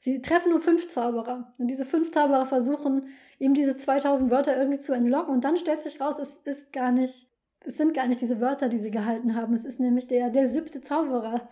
sie 0.00 0.20
treffen 0.20 0.50
nur 0.50 0.60
fünf 0.60 0.88
Zauberer. 0.88 1.52
Und 1.58 1.68
diese 1.68 1.86
fünf 1.86 2.10
Zauberer 2.10 2.44
versuchen, 2.44 3.06
ihm 3.38 3.54
diese 3.54 3.76
2000 3.76 4.30
Wörter 4.30 4.56
irgendwie 4.56 4.80
zu 4.80 4.92
entlocken. 4.92 5.32
Und 5.32 5.44
dann 5.44 5.56
stellt 5.56 5.82
sich 5.82 6.00
raus, 6.00 6.18
es 6.18 6.38
ist 6.44 6.72
gar 6.72 6.90
nicht, 6.90 7.28
es 7.66 7.76
sind 7.76 7.94
gar 7.94 8.06
nicht 8.06 8.20
diese 8.20 8.40
Wörter, 8.40 8.68
die 8.68 8.78
sie 8.78 8.90
gehalten 8.90 9.34
haben. 9.34 9.54
Es 9.54 9.64
ist 9.64 9.80
nämlich 9.80 10.06
der, 10.06 10.30
der 10.30 10.48
siebte 10.48 10.80
Zauberer, 10.80 11.48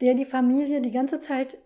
der 0.00 0.14
die 0.14 0.24
Familie 0.24 0.80
die 0.80 0.92
ganze 0.92 1.20
Zeit 1.20 1.58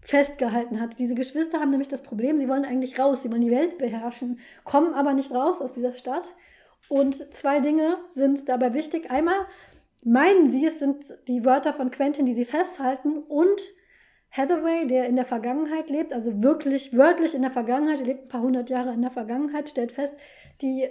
festgehalten 0.00 0.80
hat. 0.80 0.98
Diese 0.98 1.14
Geschwister 1.14 1.60
haben 1.60 1.70
nämlich 1.70 1.88
das 1.88 2.02
Problem, 2.02 2.38
sie 2.38 2.48
wollen 2.48 2.64
eigentlich 2.64 2.98
raus, 2.98 3.22
sie 3.22 3.30
wollen 3.30 3.40
die 3.40 3.50
Welt 3.50 3.78
beherrschen, 3.78 4.38
kommen 4.64 4.94
aber 4.94 5.12
nicht 5.12 5.32
raus 5.32 5.60
aus 5.60 5.72
dieser 5.72 5.94
Stadt. 5.94 6.34
Und 6.88 7.34
zwei 7.34 7.60
Dinge 7.60 7.98
sind 8.10 8.48
dabei 8.48 8.72
wichtig. 8.72 9.10
Einmal 9.10 9.46
meinen 10.04 10.48
sie, 10.48 10.64
es 10.64 10.78
sind 10.78 11.04
die 11.26 11.44
Wörter 11.44 11.72
von 11.72 11.90
Quentin, 11.90 12.24
die 12.24 12.34
sie 12.34 12.44
festhalten 12.44 13.18
und 13.18 13.60
Hathaway, 14.30 14.86
der 14.86 15.06
in 15.06 15.16
der 15.16 15.24
Vergangenheit 15.24 15.88
lebt, 15.90 16.12
also 16.12 16.42
wirklich 16.42 16.96
wörtlich 16.96 17.34
in 17.34 17.42
der 17.42 17.50
Vergangenheit, 17.50 18.00
er 18.00 18.06
lebt 18.06 18.24
ein 18.24 18.28
paar 18.28 18.42
hundert 18.42 18.68
Jahre 18.70 18.92
in 18.92 19.00
der 19.00 19.10
Vergangenheit, 19.10 19.70
stellt 19.70 19.90
fest, 19.90 20.16
die 20.60 20.88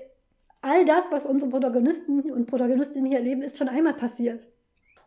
all 0.62 0.86
das, 0.86 1.12
was 1.12 1.26
unsere 1.26 1.52
Protagonisten 1.52 2.32
und 2.32 2.48
Protagonistinnen 2.48 3.10
hier 3.10 3.20
erleben, 3.20 3.42
ist 3.42 3.58
schon 3.58 3.70
einmal 3.70 3.94
passiert. 3.94 4.48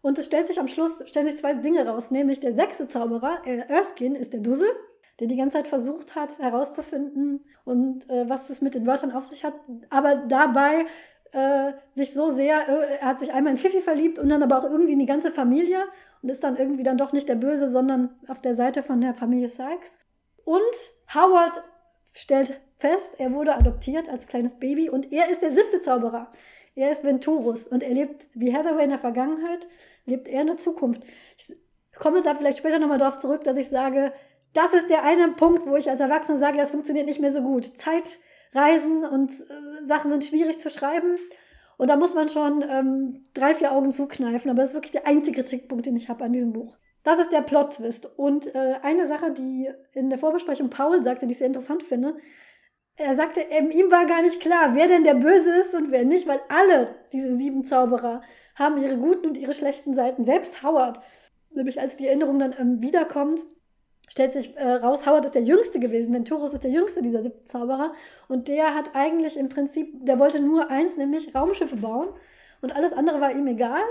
Und 0.02 0.18
es 0.18 0.26
stellt 0.26 0.46
sich 0.46 0.58
am 0.58 0.68
Schluss 0.68 1.02
stellen 1.06 1.26
sich 1.26 1.36
zwei 1.36 1.54
Dinge 1.54 1.86
raus, 1.86 2.10
nämlich 2.10 2.40
der 2.40 2.54
sechste 2.54 2.88
Zauberer, 2.88 3.42
äh, 3.44 3.58
Erskine, 3.68 4.18
ist 4.18 4.32
der 4.32 4.40
Dussel, 4.40 4.68
der 5.18 5.26
die 5.26 5.36
ganze 5.36 5.58
Zeit 5.58 5.68
versucht 5.68 6.14
hat 6.14 6.38
herauszufinden 6.38 7.44
und 7.64 8.08
äh, 8.08 8.28
was 8.28 8.48
es 8.48 8.62
mit 8.62 8.74
den 8.74 8.86
Wörtern 8.86 9.12
auf 9.12 9.24
sich 9.24 9.44
hat, 9.44 9.54
aber 9.90 10.16
dabei 10.16 10.86
äh, 11.32 11.72
sich 11.90 12.12
so 12.14 12.30
sehr, 12.30 12.68
äh, 12.68 12.96
er 13.00 13.06
hat 13.06 13.18
sich 13.18 13.32
einmal 13.32 13.52
in 13.52 13.58
Fifi 13.58 13.80
verliebt 13.80 14.18
und 14.18 14.30
dann 14.30 14.42
aber 14.42 14.58
auch 14.58 14.70
irgendwie 14.70 14.92
in 14.92 14.98
die 14.98 15.06
ganze 15.06 15.30
Familie 15.30 15.84
und 16.22 16.28
ist 16.28 16.42
dann 16.42 16.56
irgendwie 16.56 16.82
dann 16.82 16.98
doch 16.98 17.12
nicht 17.12 17.28
der 17.28 17.34
Böse, 17.36 17.68
sondern 17.68 18.10
auf 18.26 18.40
der 18.40 18.54
Seite 18.54 18.82
von 18.82 19.00
der 19.00 19.14
Familie 19.14 19.48
Sykes. 19.48 19.98
Und 20.44 20.60
Howard 21.14 21.62
stellt 22.12 22.60
fest, 22.78 23.14
er 23.18 23.32
wurde 23.32 23.54
adoptiert 23.54 24.08
als 24.08 24.26
kleines 24.26 24.58
Baby 24.58 24.90
und 24.90 25.12
er 25.12 25.30
ist 25.30 25.42
der 25.42 25.50
siebte 25.50 25.82
Zauberer. 25.82 26.32
Er 26.74 26.90
ist 26.90 27.04
Venturus 27.04 27.66
und 27.66 27.82
er 27.82 27.90
lebt 27.90 28.28
wie 28.34 28.54
Hathaway 28.54 28.84
in 28.84 28.90
der 28.90 28.98
Vergangenheit, 28.98 29.68
lebt 30.06 30.28
er 30.28 30.42
in 30.42 30.46
der 30.46 30.56
Zukunft. 30.56 31.02
Ich 31.36 31.54
komme 31.98 32.22
da 32.22 32.34
vielleicht 32.34 32.58
später 32.58 32.78
nochmal 32.78 32.98
darauf 32.98 33.18
zurück, 33.18 33.44
dass 33.44 33.56
ich 33.56 33.68
sage, 33.68 34.12
das 34.52 34.72
ist 34.72 34.90
der 34.90 35.04
eine 35.04 35.32
Punkt, 35.32 35.66
wo 35.66 35.76
ich 35.76 35.90
als 35.90 36.00
Erwachsene 36.00 36.38
sage, 36.38 36.58
das 36.58 36.70
funktioniert 36.70 37.06
nicht 37.06 37.20
mehr 37.20 37.32
so 37.32 37.42
gut. 37.42 37.66
Zeitreisen 37.78 39.04
und 39.04 39.30
äh, 39.30 39.84
Sachen 39.84 40.10
sind 40.10 40.24
schwierig 40.24 40.58
zu 40.58 40.70
schreiben. 40.70 41.16
Und 41.76 41.88
da 41.88 41.96
muss 41.96 42.14
man 42.14 42.28
schon 42.28 42.62
ähm, 42.68 43.24
drei, 43.32 43.54
vier 43.54 43.72
Augen 43.72 43.92
zukneifen. 43.92 44.50
Aber 44.50 44.60
das 44.60 44.70
ist 44.70 44.74
wirklich 44.74 44.92
der 44.92 45.06
einzige 45.06 45.42
Kritikpunkt, 45.42 45.86
den 45.86 45.96
ich 45.96 46.08
habe 46.08 46.24
an 46.24 46.32
diesem 46.32 46.52
Buch. 46.52 46.76
Das 47.02 47.18
ist 47.18 47.32
der 47.32 47.42
Plot-Twist. 47.42 48.06
Und 48.18 48.54
äh, 48.54 48.76
eine 48.82 49.06
Sache, 49.06 49.32
die 49.32 49.70
in 49.94 50.10
der 50.10 50.18
Vorbesprechung 50.18 50.70
Paul 50.70 51.02
sagte, 51.02 51.26
die 51.26 51.32
ich 51.32 51.38
sehr 51.38 51.46
interessant 51.46 51.82
finde, 51.82 52.16
er 52.96 53.16
sagte, 53.16 53.40
ähm, 53.40 53.70
ihm 53.70 53.90
war 53.90 54.04
gar 54.04 54.22
nicht 54.22 54.40
klar, 54.40 54.74
wer 54.74 54.86
denn 54.86 55.04
der 55.04 55.14
Böse 55.14 55.56
ist 55.58 55.74
und 55.74 55.90
wer 55.90 56.04
nicht, 56.04 56.28
weil 56.28 56.40
alle 56.48 56.94
diese 57.12 57.36
sieben 57.36 57.64
Zauberer 57.64 58.22
haben 58.54 58.82
ihre 58.82 58.98
guten 58.98 59.28
und 59.28 59.38
ihre 59.38 59.54
schlechten 59.54 59.94
Seiten. 59.94 60.24
Selbst 60.24 60.62
Howard, 60.62 61.00
nämlich 61.50 61.80
als 61.80 61.96
die 61.96 62.06
Erinnerung 62.06 62.38
dann 62.38 62.54
ähm, 62.58 62.82
wiederkommt, 62.82 63.40
stellt 64.08 64.32
sich 64.32 64.54
äh, 64.56 64.72
raus, 64.72 65.06
Howard 65.06 65.24
ist 65.24 65.34
der 65.34 65.42
Jüngste 65.42 65.80
gewesen. 65.80 66.12
Venturus 66.12 66.52
ist 66.52 66.64
der 66.64 66.70
Jüngste 66.70 67.00
dieser 67.00 67.22
siebten 67.22 67.46
Zauberer. 67.46 67.94
Und 68.28 68.48
der 68.48 68.74
hat 68.74 68.94
eigentlich 68.94 69.38
im 69.38 69.48
Prinzip, 69.48 70.04
der 70.04 70.18
wollte 70.18 70.40
nur 70.40 70.68
eins, 70.68 70.96
nämlich 70.96 71.34
Raumschiffe 71.34 71.76
bauen. 71.76 72.08
Und 72.60 72.74
alles 72.76 72.92
andere 72.92 73.20
war 73.20 73.32
ihm 73.32 73.46
egal. 73.46 73.82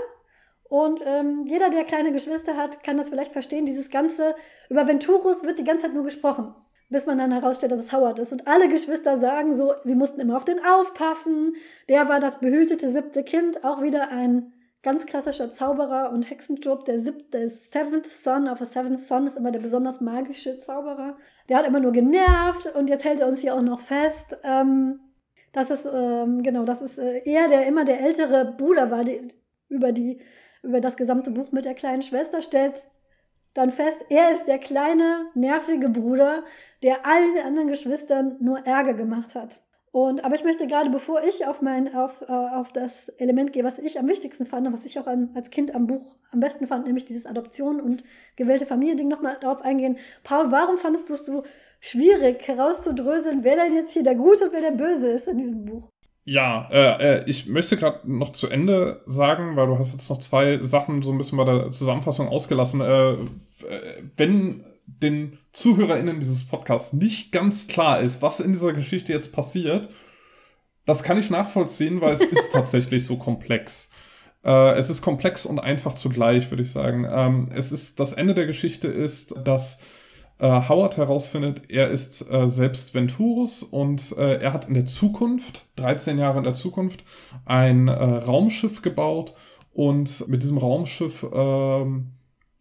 Und 0.70 1.04
ähm, 1.04 1.44
jeder, 1.46 1.68
der 1.68 1.84
kleine 1.84 2.12
Geschwister 2.12 2.56
hat, 2.56 2.82
kann 2.82 2.96
das 2.96 3.10
vielleicht 3.10 3.32
verstehen. 3.32 3.66
Dieses 3.66 3.90
Ganze, 3.90 4.34
über 4.70 4.88
Venturus 4.88 5.42
wird 5.42 5.58
die 5.58 5.64
ganze 5.64 5.84
Zeit 5.84 5.94
nur 5.94 6.04
gesprochen 6.04 6.54
bis 6.90 7.06
man 7.06 7.18
dann 7.18 7.32
herausstellt, 7.32 7.72
dass 7.72 7.80
es 7.80 7.92
Howard 7.92 8.18
ist. 8.18 8.32
Und 8.32 8.48
alle 8.48 8.68
Geschwister 8.68 9.16
sagen 9.16 9.54
so, 9.54 9.74
sie 9.84 9.94
mussten 9.94 10.20
immer 10.20 10.36
auf 10.36 10.44
den 10.44 10.58
aufpassen. 10.64 11.54
Der 11.88 12.08
war 12.08 12.18
das 12.18 12.40
behütete 12.40 12.90
siebte 12.90 13.22
Kind, 13.22 13.64
auch 13.64 13.80
wieder 13.80 14.10
ein 14.10 14.52
ganz 14.82 15.06
klassischer 15.06 15.52
Zauberer 15.52 16.10
und 16.10 16.28
Hexenjob. 16.28 16.84
Der 16.84 16.98
siebte, 16.98 17.48
Seventh 17.48 18.08
Son 18.08 18.48
of 18.48 18.60
a 18.60 18.64
Seventh 18.64 18.98
Son 18.98 19.26
ist 19.26 19.36
immer 19.36 19.52
der 19.52 19.60
besonders 19.60 20.00
magische 20.00 20.58
Zauberer. 20.58 21.16
Der 21.48 21.58
hat 21.58 21.66
immer 21.66 21.80
nur 21.80 21.92
genervt 21.92 22.74
und 22.74 22.90
jetzt 22.90 23.04
hält 23.04 23.20
er 23.20 23.28
uns 23.28 23.40
hier 23.40 23.54
auch 23.54 23.62
noch 23.62 23.80
fest. 23.80 24.36
Ähm, 24.42 24.98
das 25.52 25.70
ist, 25.70 25.88
ähm, 25.92 26.42
genau, 26.42 26.64
das 26.64 26.82
ist 26.82 26.98
äh, 26.98 27.22
er, 27.24 27.48
der 27.48 27.66
immer 27.66 27.84
der 27.84 28.00
ältere 28.00 28.54
Bruder 28.56 28.90
war, 28.90 29.04
die, 29.04 29.28
über 29.68 29.92
die, 29.92 30.20
über 30.62 30.80
das 30.80 30.96
gesamte 30.96 31.30
Buch 31.30 31.52
mit 31.52 31.64
der 31.64 31.74
kleinen 31.74 32.02
Schwester, 32.02 32.42
stellt 32.42 32.86
dann 33.54 33.70
fest, 33.70 34.04
er 34.08 34.32
ist 34.32 34.44
der 34.44 34.58
kleine, 34.58 35.26
nervige 35.34 35.88
Bruder, 35.88 36.44
der 36.82 37.04
allen 37.04 37.38
anderen 37.44 37.68
Geschwistern 37.68 38.36
nur 38.40 38.64
Ärger 38.66 38.94
gemacht 38.94 39.34
hat. 39.34 39.60
Und, 39.92 40.24
aber 40.24 40.36
ich 40.36 40.44
möchte 40.44 40.68
gerade, 40.68 40.88
bevor 40.88 41.24
ich 41.24 41.46
auf, 41.46 41.62
mein, 41.62 41.92
auf, 41.96 42.22
äh, 42.22 42.26
auf 42.30 42.72
das 42.72 43.08
Element 43.08 43.52
gehe, 43.52 43.64
was 43.64 43.80
ich 43.80 43.98
am 43.98 44.06
wichtigsten 44.06 44.46
fand 44.46 44.68
und 44.68 44.72
was 44.72 44.84
ich 44.84 45.00
auch 45.00 45.08
an, 45.08 45.30
als 45.34 45.50
Kind 45.50 45.74
am 45.74 45.88
Buch 45.88 46.14
am 46.30 46.38
besten 46.38 46.66
fand, 46.68 46.86
nämlich 46.86 47.04
dieses 47.04 47.26
Adoption 47.26 47.80
und 47.80 48.04
gewählte 48.36 48.66
Familie-Ding 48.66 49.08
nochmal 49.08 49.38
darauf 49.40 49.62
eingehen. 49.62 49.98
Paul, 50.22 50.52
warum 50.52 50.78
fandest 50.78 51.10
du 51.10 51.14
es 51.14 51.24
so 51.24 51.42
schwierig 51.80 52.46
herauszudröseln, 52.46 53.42
wer 53.42 53.56
denn 53.56 53.74
jetzt 53.74 53.90
hier 53.92 54.04
der 54.04 54.14
Gute 54.14 54.44
und 54.44 54.52
wer 54.52 54.60
der 54.60 54.70
Böse 54.70 55.08
ist 55.08 55.26
in 55.26 55.38
diesem 55.38 55.64
Buch? 55.64 55.89
Ja, 56.24 56.68
äh, 56.70 57.20
äh, 57.20 57.24
ich 57.26 57.46
möchte 57.46 57.76
gerade 57.76 58.00
noch 58.10 58.32
zu 58.32 58.48
Ende 58.48 59.02
sagen, 59.06 59.56
weil 59.56 59.66
du 59.66 59.78
hast 59.78 59.92
jetzt 59.92 60.08
noch 60.10 60.18
zwei 60.18 60.58
Sachen 60.60 61.02
so 61.02 61.12
ein 61.12 61.18
bisschen 61.18 61.38
bei 61.38 61.44
der 61.44 61.70
Zusammenfassung 61.70 62.28
ausgelassen. 62.28 62.80
Äh, 62.80 63.12
äh 63.12 63.18
wenn 64.16 64.64
den 64.86 65.38
ZuhörerInnen 65.52 66.20
dieses 66.20 66.46
Podcasts 66.46 66.92
nicht 66.92 67.32
ganz 67.32 67.68
klar 67.68 68.00
ist, 68.00 68.22
was 68.22 68.40
in 68.40 68.52
dieser 68.52 68.72
Geschichte 68.72 69.12
jetzt 69.12 69.32
passiert, 69.32 69.88
das 70.84 71.02
kann 71.02 71.18
ich 71.18 71.30
nachvollziehen, 71.30 72.00
weil 72.00 72.12
es 72.12 72.20
ist 72.20 72.50
tatsächlich 72.52 73.06
so 73.06 73.16
komplex. 73.16 73.90
Äh, 74.44 74.76
es 74.76 74.90
ist 74.90 75.02
komplex 75.02 75.46
und 75.46 75.58
einfach 75.58 75.94
zugleich, 75.94 76.50
würde 76.50 76.62
ich 76.62 76.72
sagen. 76.72 77.06
Ähm, 77.10 77.48
es 77.54 77.72
ist, 77.72 78.00
das 78.00 78.12
Ende 78.12 78.34
der 78.34 78.46
Geschichte 78.46 78.88
ist, 78.88 79.34
dass 79.44 79.78
Howard 80.46 80.96
herausfindet, 80.96 81.70
er 81.70 81.90
ist 81.90 82.30
äh, 82.30 82.48
selbst 82.48 82.94
Venturus 82.94 83.62
und 83.62 84.16
äh, 84.16 84.40
er 84.40 84.52
hat 84.52 84.68
in 84.68 84.74
der 84.74 84.86
Zukunft, 84.86 85.66
13 85.76 86.18
Jahre 86.18 86.38
in 86.38 86.44
der 86.44 86.54
Zukunft, 86.54 87.04
ein 87.44 87.88
äh, 87.88 87.92
Raumschiff 87.92 88.82
gebaut 88.82 89.34
und 89.72 90.28
mit 90.28 90.42
diesem 90.42 90.58
Raumschiff, 90.58 91.26
ähm, 91.32 92.12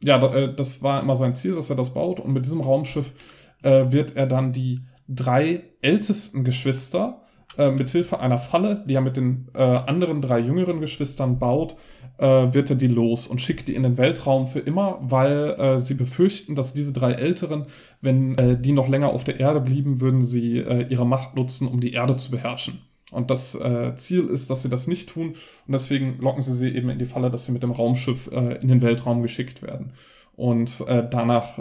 ja, 0.04 0.24
äh, 0.34 0.54
das 0.54 0.84
war 0.84 1.02
immer 1.02 1.16
sein 1.16 1.34
Ziel, 1.34 1.56
dass 1.56 1.70
er 1.70 1.76
das 1.76 1.94
baut 1.94 2.20
und 2.20 2.34
mit 2.34 2.46
diesem 2.46 2.62
Raumschiff 2.62 3.14
äh, 3.64 3.92
wird 3.92 4.16
er 4.16 4.28
dann 4.28 4.52
die 4.54 4.82
drei 5.08 5.64
ältesten 5.82 6.44
Geschwister 6.44 7.22
äh, 7.58 7.72
mithilfe 7.72 8.20
einer 8.20 8.38
Falle, 8.38 8.84
die 8.88 8.94
er 8.94 9.02
mit 9.02 9.18
den 9.18 9.50
äh, 9.54 9.62
anderen 9.62 10.22
drei 10.22 10.40
jüngeren 10.40 10.80
Geschwistern 10.82 11.40
baut, 11.40 11.76
äh, 12.20 12.54
wird 12.54 12.70
er 12.70 12.76
die 12.76 12.88
los 12.88 13.28
und 13.28 13.42
schickt 13.42 13.68
die 13.68 13.76
in 13.76 13.84
den 13.84 13.98
Weltraum 13.98 14.48
für 14.48 14.60
immer, 14.60 15.00
weil 15.02 15.56
äh, 15.58 15.80
sie 15.80 15.94
befürchten, 15.94 16.56
dass 16.56 16.74
diese 16.74 16.94
drei 16.94 17.14
Älteren, 17.14 17.66
wenn 18.02 18.38
äh, 18.38 18.60
die 18.60 18.72
noch 18.72 18.88
länger 18.88 19.10
auf 19.10 19.24
der 19.24 19.40
Erde 19.40 19.62
blieben, 19.62 20.02
würden 20.02 20.22
sie 20.22 20.58
äh, 20.58 20.86
ihre 20.90 21.06
Macht 21.06 21.36
nutzen, 21.36 21.68
um 21.68 21.80
die 21.80 21.94
Erde 21.94 22.18
zu 22.18 22.32
beherrschen. 22.32 22.82
Und 23.12 23.32
das 23.32 23.56
äh, 23.56 23.96
Ziel 23.96 24.28
ist, 24.28 24.50
dass 24.50 24.62
sie 24.62 24.70
das 24.70 24.86
nicht 24.86 25.10
tun 25.10 25.30
und 25.30 25.72
deswegen 25.72 26.20
locken 26.20 26.44
sie 26.44 26.54
sie 26.54 26.70
eben 26.70 26.90
in 26.90 27.00
die 27.00 27.06
Falle, 27.06 27.32
dass 27.32 27.46
sie 27.46 27.52
mit 27.52 27.64
dem 27.64 27.72
Raumschiff 27.72 28.30
äh, 28.32 28.60
in 28.62 28.68
den 28.68 28.82
Weltraum 28.82 29.24
geschickt 29.24 29.62
werden. 29.62 29.94
Und 30.36 30.86
danach 30.88 31.60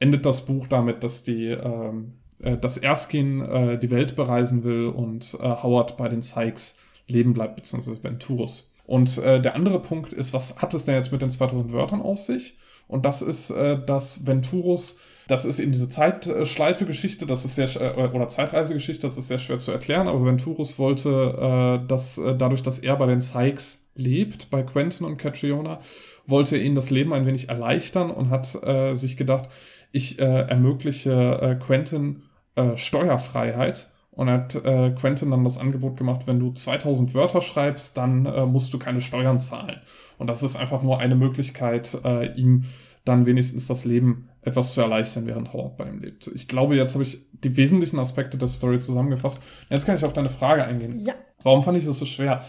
endet 0.00 0.26
das 0.26 0.46
Buch 0.46 0.66
damit, 0.66 1.04
dass 1.04 1.22
die 1.22 1.46
ähm, 1.46 2.14
äh, 2.44 2.58
dass 2.58 2.76
Erskine 2.76 3.46
äh, 3.74 3.78
die 3.78 3.90
Welt 3.90 4.16
bereisen 4.16 4.64
will 4.64 4.86
und 4.86 5.34
äh, 5.40 5.42
Howard 5.42 5.96
bei 5.96 6.08
den 6.08 6.22
Sykes 6.22 6.76
leben 7.06 7.32
bleibt, 7.32 7.56
beziehungsweise 7.56 8.02
Venturus. 8.02 8.72
Und 8.84 9.18
äh, 9.18 9.40
der 9.40 9.54
andere 9.54 9.80
Punkt 9.80 10.12
ist, 10.12 10.32
was 10.32 10.56
hat 10.56 10.74
es 10.74 10.84
denn 10.84 10.94
jetzt 10.94 11.12
mit 11.12 11.22
den 11.22 11.30
2000 11.30 11.72
Wörtern 11.72 12.02
auf 12.02 12.18
sich? 12.18 12.56
Und 12.86 13.04
das 13.06 13.22
ist, 13.22 13.50
äh, 13.50 13.78
dass 13.84 14.26
Venturus, 14.26 14.98
das 15.26 15.46
ist 15.46 15.58
eben 15.58 15.72
diese 15.72 15.88
Zeitschleife-Geschichte, 15.88 17.24
das 17.24 17.46
ist 17.46 17.54
sehr, 17.54 17.68
äh, 17.80 18.08
oder 18.08 18.28
Zeitreisegeschichte, 18.28 19.06
das 19.06 19.16
ist 19.16 19.28
sehr 19.28 19.38
schwer 19.38 19.58
zu 19.58 19.72
erklären, 19.72 20.06
aber 20.06 20.24
Venturus 20.24 20.78
wollte, 20.78 21.80
äh, 21.82 21.86
dass 21.88 22.18
äh, 22.18 22.36
dadurch, 22.36 22.62
dass 22.62 22.78
er 22.78 22.96
bei 22.96 23.06
den 23.06 23.20
Sykes 23.20 23.88
lebt, 23.94 24.50
bei 24.50 24.62
Quentin 24.62 25.06
und 25.06 25.16
Catriona, 25.16 25.80
wollte 26.26 26.58
ihnen 26.58 26.74
das 26.74 26.90
Leben 26.90 27.14
ein 27.14 27.26
wenig 27.26 27.48
erleichtern 27.48 28.10
und 28.10 28.28
hat 28.28 28.54
äh, 28.62 28.94
sich 28.94 29.16
gedacht, 29.16 29.48
ich 29.92 30.18
äh, 30.18 30.24
ermögliche 30.24 31.38
äh, 31.40 31.54
Quentin 31.54 32.22
äh, 32.56 32.76
Steuerfreiheit 32.76 33.88
und 34.14 34.30
hat 34.30 34.54
äh, 34.54 34.90
Quentin 34.90 35.30
dann 35.30 35.44
das 35.44 35.58
Angebot 35.58 35.96
gemacht, 35.96 36.22
wenn 36.26 36.38
du 36.38 36.52
2000 36.52 37.14
Wörter 37.14 37.40
schreibst, 37.40 37.96
dann 37.96 38.26
äh, 38.26 38.46
musst 38.46 38.72
du 38.72 38.78
keine 38.78 39.00
Steuern 39.00 39.38
zahlen. 39.38 39.80
Und 40.18 40.28
das 40.28 40.42
ist 40.42 40.56
einfach 40.56 40.82
nur 40.82 41.00
eine 41.00 41.16
Möglichkeit, 41.16 41.98
äh, 42.04 42.32
ihm 42.34 42.64
dann 43.04 43.26
wenigstens 43.26 43.66
das 43.66 43.84
Leben 43.84 44.28
etwas 44.42 44.74
zu 44.74 44.80
erleichtern, 44.80 45.26
während 45.26 45.52
Howard 45.52 45.76
bei 45.76 45.88
ihm 45.88 46.00
lebt. 46.00 46.28
Ich 46.34 46.48
glaube, 46.48 46.76
jetzt 46.76 46.94
habe 46.94 47.04
ich 47.04 47.18
die 47.32 47.56
wesentlichen 47.56 47.98
Aspekte 47.98 48.38
der 48.38 48.48
Story 48.48 48.80
zusammengefasst. 48.80 49.42
Jetzt 49.68 49.84
kann 49.84 49.96
ich 49.96 50.04
auf 50.04 50.12
deine 50.12 50.30
Frage 50.30 50.64
eingehen. 50.64 50.98
Ja. 51.00 51.14
Warum 51.42 51.62
fand 51.62 51.76
ich 51.76 51.84
das 51.84 51.98
so 51.98 52.06
schwer? 52.06 52.44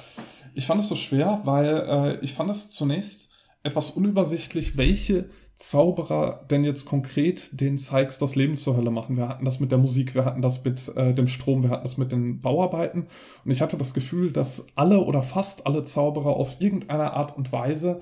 Ich 0.53 0.65
fand 0.65 0.79
es 0.81 0.87
so 0.87 0.95
schwer, 0.95 1.41
weil 1.43 2.19
äh, 2.19 2.19
ich 2.23 2.33
fand 2.33 2.49
es 2.49 2.69
zunächst 2.69 3.31
etwas 3.63 3.89
unübersichtlich, 3.89 4.77
welche 4.77 5.29
Zauberer 5.57 6.45
denn 6.51 6.65
jetzt 6.65 6.85
konkret 6.85 7.59
den 7.59 7.77
Sykes 7.77 8.17
das 8.17 8.35
Leben 8.35 8.57
zur 8.57 8.75
Hölle 8.75 8.91
machen. 8.91 9.15
Wir 9.15 9.29
hatten 9.29 9.45
das 9.45 9.59
mit 9.59 9.71
der 9.71 9.77
Musik, 9.77 10.13
wir 10.13 10.25
hatten 10.25 10.41
das 10.41 10.63
mit 10.63 10.95
äh, 10.95 11.13
dem 11.13 11.27
Strom, 11.27 11.63
wir 11.63 11.69
hatten 11.69 11.83
das 11.83 11.97
mit 11.97 12.11
den 12.11 12.41
Bauarbeiten. 12.41 13.07
Und 13.45 13.51
ich 13.51 13.61
hatte 13.61 13.77
das 13.77 13.93
Gefühl, 13.93 14.31
dass 14.31 14.67
alle 14.75 14.99
oder 14.99 15.23
fast 15.23 15.65
alle 15.65 15.83
Zauberer 15.85 16.35
auf 16.35 16.59
irgendeine 16.59 17.13
Art 17.13 17.37
und 17.37 17.51
Weise 17.53 18.01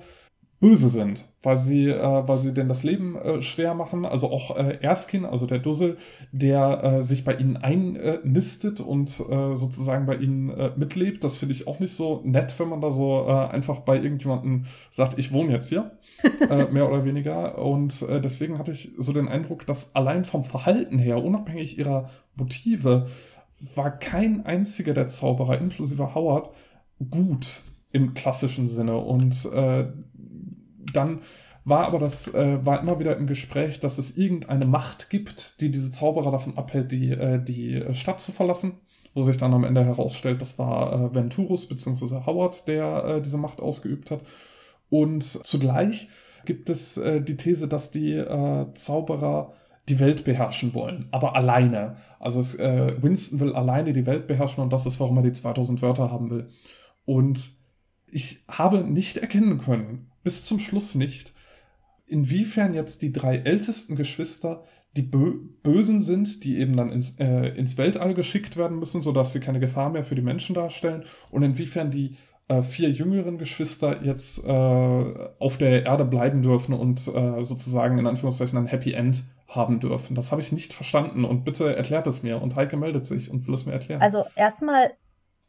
böse 0.64 0.88
sind, 0.88 1.26
weil 1.42 1.56
sie, 1.56 1.88
äh, 1.88 2.26
weil 2.26 2.40
sie 2.40 2.54
denn 2.54 2.68
das 2.68 2.84
Leben 2.84 3.16
äh, 3.16 3.42
schwer 3.42 3.74
machen. 3.74 4.04
Also 4.06 4.30
auch 4.30 4.56
äh, 4.56 4.78
Erskine, 4.80 5.28
also 5.28 5.46
der 5.46 5.58
Dussel, 5.58 5.98
der 6.32 6.82
äh, 6.82 7.02
sich 7.02 7.22
bei 7.22 7.34
ihnen 7.34 7.58
einnistet 7.58 8.80
und 8.80 9.10
äh, 9.20 9.54
sozusagen 9.54 10.06
bei 10.06 10.16
ihnen 10.16 10.48
äh, 10.50 10.70
mitlebt. 10.76 11.22
Das 11.22 11.36
finde 11.36 11.54
ich 11.54 11.66
auch 11.66 11.80
nicht 11.80 11.92
so 11.92 12.22
nett, 12.24 12.58
wenn 12.58 12.68
man 12.68 12.80
da 12.80 12.90
so 12.90 13.24
einfach 13.26 13.80
bei 13.80 13.96
irgendjemandem 13.96 14.66
sagt, 14.90 15.18
ich 15.18 15.32
wohne 15.32 15.52
jetzt 15.52 15.68
hier, 15.68 15.92
äh, 16.50 16.66
mehr 16.70 16.88
oder 16.88 17.04
weniger. 17.04 17.58
Und 17.58 18.02
äh, 18.02 18.20
deswegen 18.20 18.58
hatte 18.58 18.72
ich 18.72 18.92
so 18.96 19.12
den 19.12 19.28
Eindruck, 19.28 19.66
dass 19.66 19.94
allein 19.94 20.24
vom 20.24 20.44
Verhalten 20.44 20.98
her, 20.98 21.22
unabhängig 21.22 21.78
ihrer 21.78 22.10
Motive, 22.34 23.06
war 23.74 23.98
kein 23.98 24.44
einziger 24.44 24.94
der 24.94 25.08
Zauberer, 25.08 25.58
inklusive 25.58 26.14
Howard, 26.14 26.50
gut 27.10 27.62
im 27.92 28.14
klassischen 28.14 28.66
Sinne. 28.66 28.96
Und 28.96 29.44
äh, 29.52 29.86
dann 30.92 31.20
war 31.64 31.86
aber 31.86 31.98
das, 31.98 32.32
äh, 32.34 32.64
war 32.64 32.80
immer 32.80 32.98
wieder 32.98 33.16
im 33.16 33.26
Gespräch, 33.26 33.80
dass 33.80 33.98
es 33.98 34.16
irgendeine 34.16 34.66
Macht 34.66 35.10
gibt, 35.10 35.60
die 35.60 35.70
diese 35.70 35.92
Zauberer 35.92 36.30
davon 36.30 36.58
abhält, 36.58 36.92
die, 36.92 37.10
äh, 37.10 37.42
die 37.42 37.82
Stadt 37.92 38.20
zu 38.20 38.32
verlassen. 38.32 38.72
Wo 39.16 39.22
sich 39.22 39.36
dann 39.36 39.54
am 39.54 39.62
Ende 39.62 39.84
herausstellt, 39.84 40.42
das 40.42 40.58
war 40.58 40.92
äh, 40.92 41.14
Venturus 41.14 41.68
bzw. 41.68 42.26
Howard, 42.26 42.66
der 42.66 43.04
äh, 43.04 43.22
diese 43.22 43.38
Macht 43.38 43.60
ausgeübt 43.60 44.10
hat. 44.10 44.24
Und 44.94 45.24
zugleich 45.24 46.08
gibt 46.44 46.70
es 46.70 46.96
äh, 46.96 47.20
die 47.20 47.36
These, 47.36 47.66
dass 47.66 47.90
die 47.90 48.12
äh, 48.12 48.72
Zauberer 48.74 49.52
die 49.88 49.98
Welt 49.98 50.22
beherrschen 50.22 50.72
wollen, 50.72 51.08
aber 51.10 51.34
alleine. 51.34 51.96
Also 52.20 52.38
es, 52.38 52.54
äh, 52.54 52.94
Winston 53.02 53.40
will 53.40 53.54
alleine 53.54 53.92
die 53.92 54.06
Welt 54.06 54.28
beherrschen 54.28 54.62
und 54.62 54.72
das 54.72 54.86
ist, 54.86 55.00
warum 55.00 55.16
er 55.16 55.24
die 55.24 55.32
2000 55.32 55.82
Wörter 55.82 56.12
haben 56.12 56.30
will. 56.30 56.48
Und 57.04 57.50
ich 58.06 58.44
habe 58.46 58.84
nicht 58.84 59.16
erkennen 59.16 59.58
können, 59.58 60.12
bis 60.22 60.44
zum 60.44 60.60
Schluss 60.60 60.94
nicht, 60.94 61.32
inwiefern 62.06 62.72
jetzt 62.72 63.02
die 63.02 63.10
drei 63.10 63.38
ältesten 63.38 63.96
Geschwister 63.96 64.62
die 64.96 65.02
Bö 65.02 65.40
Bösen 65.64 66.02
sind, 66.02 66.44
die 66.44 66.58
eben 66.58 66.76
dann 66.76 66.92
ins, 66.92 67.18
äh, 67.18 67.48
ins 67.48 67.76
Weltall 67.78 68.14
geschickt 68.14 68.56
werden 68.56 68.78
müssen, 68.78 69.02
sodass 69.02 69.32
sie 69.32 69.40
keine 69.40 69.58
Gefahr 69.58 69.90
mehr 69.90 70.04
für 70.04 70.14
die 70.14 70.22
Menschen 70.22 70.54
darstellen, 70.54 71.02
und 71.32 71.42
inwiefern 71.42 71.90
die 71.90 72.16
äh, 72.48 72.62
vier 72.62 72.90
jüngeren 72.90 73.38
Geschwister 73.38 74.02
jetzt 74.02 74.44
äh, 74.44 74.50
auf 74.50 75.56
der 75.56 75.84
Erde 75.84 76.04
bleiben 76.04 76.42
dürfen 76.42 76.74
und 76.74 77.08
äh, 77.08 77.42
sozusagen 77.42 77.98
in 77.98 78.06
Anführungszeichen 78.06 78.58
ein 78.58 78.66
Happy 78.66 78.92
End 78.92 79.24
haben 79.48 79.80
dürfen. 79.80 80.14
Das 80.14 80.30
habe 80.30 80.42
ich 80.42 80.52
nicht 80.52 80.72
verstanden 80.72 81.24
und 81.24 81.44
bitte 81.44 81.74
erklärt 81.74 82.06
es 82.06 82.22
mir. 82.22 82.42
Und 82.42 82.56
Heike 82.56 82.76
meldet 82.76 83.06
sich 83.06 83.30
und 83.30 83.46
will 83.46 83.54
es 83.54 83.66
mir 83.66 83.72
erklären. 83.72 84.02
Also 84.02 84.24
erstmal 84.34 84.92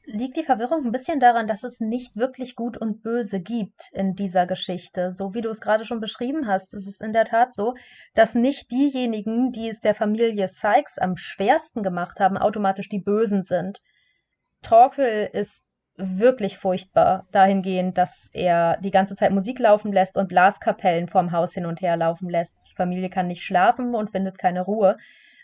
liegt 0.06 0.38
die 0.38 0.44
Verwirrung 0.44 0.86
ein 0.86 0.92
bisschen 0.92 1.20
daran, 1.20 1.48
dass 1.48 1.64
es 1.64 1.80
nicht 1.80 2.16
wirklich 2.16 2.56
Gut 2.56 2.78
und 2.78 3.02
Böse 3.02 3.40
gibt 3.40 3.90
in 3.92 4.16
dieser 4.16 4.46
Geschichte. 4.46 5.12
So 5.12 5.34
wie 5.34 5.42
du 5.42 5.50
es 5.50 5.62
gerade 5.62 5.84
schon 5.84 6.00
beschrieben 6.00 6.48
hast, 6.48 6.74
ist 6.74 6.88
es 6.88 7.02
in 7.02 7.12
der 7.12 7.26
Tat 7.26 7.54
so, 7.54 7.74
dass 8.14 8.36
nicht 8.36 8.72
diejenigen, 8.72 9.52
die 9.52 9.68
es 9.70 9.82
der 9.82 9.96
Familie 9.96 10.48
Sykes 10.48 10.98
am 11.00 11.18
schwersten 11.18 11.82
gemacht 11.82 12.20
haben, 12.20 12.38
automatisch 12.38 12.88
die 12.88 13.00
Bösen 13.00 13.44
sind. 13.44 13.82
Torquil 14.62 15.30
ist 15.34 15.65
wirklich 15.98 16.58
furchtbar 16.58 17.26
dahingehend, 17.32 17.98
dass 17.98 18.30
er 18.34 18.78
die 18.82 18.92
ganze 18.92 19.16
Zeit 19.16 19.32
Musik 19.32 19.60
laufen 19.60 19.94
lässt 19.94 20.18
und 20.18 20.28
Blaskapellen 20.28 21.08
vorm 21.08 21.32
Haus 21.32 21.54
hin 21.54 21.66
und 21.66 21.82
her 21.82 21.96
laufen 21.98 22.30
lässt. 22.30 22.58
Die 22.70 22.76
Familie 22.76 23.10
kann 23.10 23.28
nicht 23.28 23.44
schlafen 23.44 23.96
und 23.96 24.12
findet 24.12 24.38
keine 24.38 24.62
Ruhe. 24.62 24.98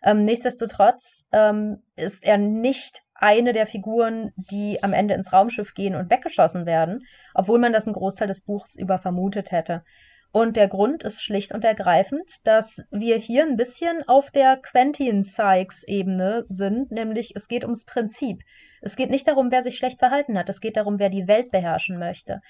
Ähm, 0.04 0.24
nichtsdestotrotz 0.24 1.28
ähm, 1.32 1.84
ist 1.96 2.24
er 2.24 2.38
nicht 2.38 3.04
eine 3.14 3.54
der 3.54 3.68
Figuren, 3.68 4.34
die 4.36 4.82
am 4.82 4.94
Ende 4.94 5.14
ins 5.14 5.32
Raumschiff 5.32 5.74
gehen 5.76 5.96
und 5.96 6.10
weggeschossen 6.10 6.66
werden, 6.66 7.06
obwohl 7.36 7.60
man 7.60 7.72
das 7.72 7.86
einen 7.86 7.94
Großteil 7.94 8.28
des 8.28 8.42
Buchs 8.42 8.76
über 8.76 8.98
vermutet 8.98 9.52
hätte. 9.52 9.84
Und 10.32 10.56
der 10.56 10.70
Grund 10.70 11.04
ist 11.04 11.22
schlicht 11.22 11.54
und 11.54 11.66
ergreifend, 11.66 12.36
dass 12.46 12.82
wir 12.90 13.18
hier 13.18 13.44
ein 13.44 13.58
bisschen 13.58 14.08
auf 14.08 14.32
der 14.32 14.58
Quentin 14.58 15.24
Sykes-Ebene 15.24 16.46
sind, 16.48 16.92
nämlich 16.92 17.34
es 17.36 17.50
geht 17.50 17.64
ums 17.66 17.84
Prinzip. 17.84 18.42
Es 18.82 18.96
geht 18.96 19.10
nicht 19.10 19.28
darum, 19.28 19.52
wer 19.52 19.62
sich 19.62 19.78
schlecht 19.78 20.00
verhalten 20.00 20.38
hat, 20.38 20.48
es 20.48 20.62
geht 20.62 20.78
darum, 20.78 21.00
wer 21.00 21.10
die 21.10 21.28
Welt 21.28 21.52
beherrschen 21.52 22.00
möchte. 22.00 22.42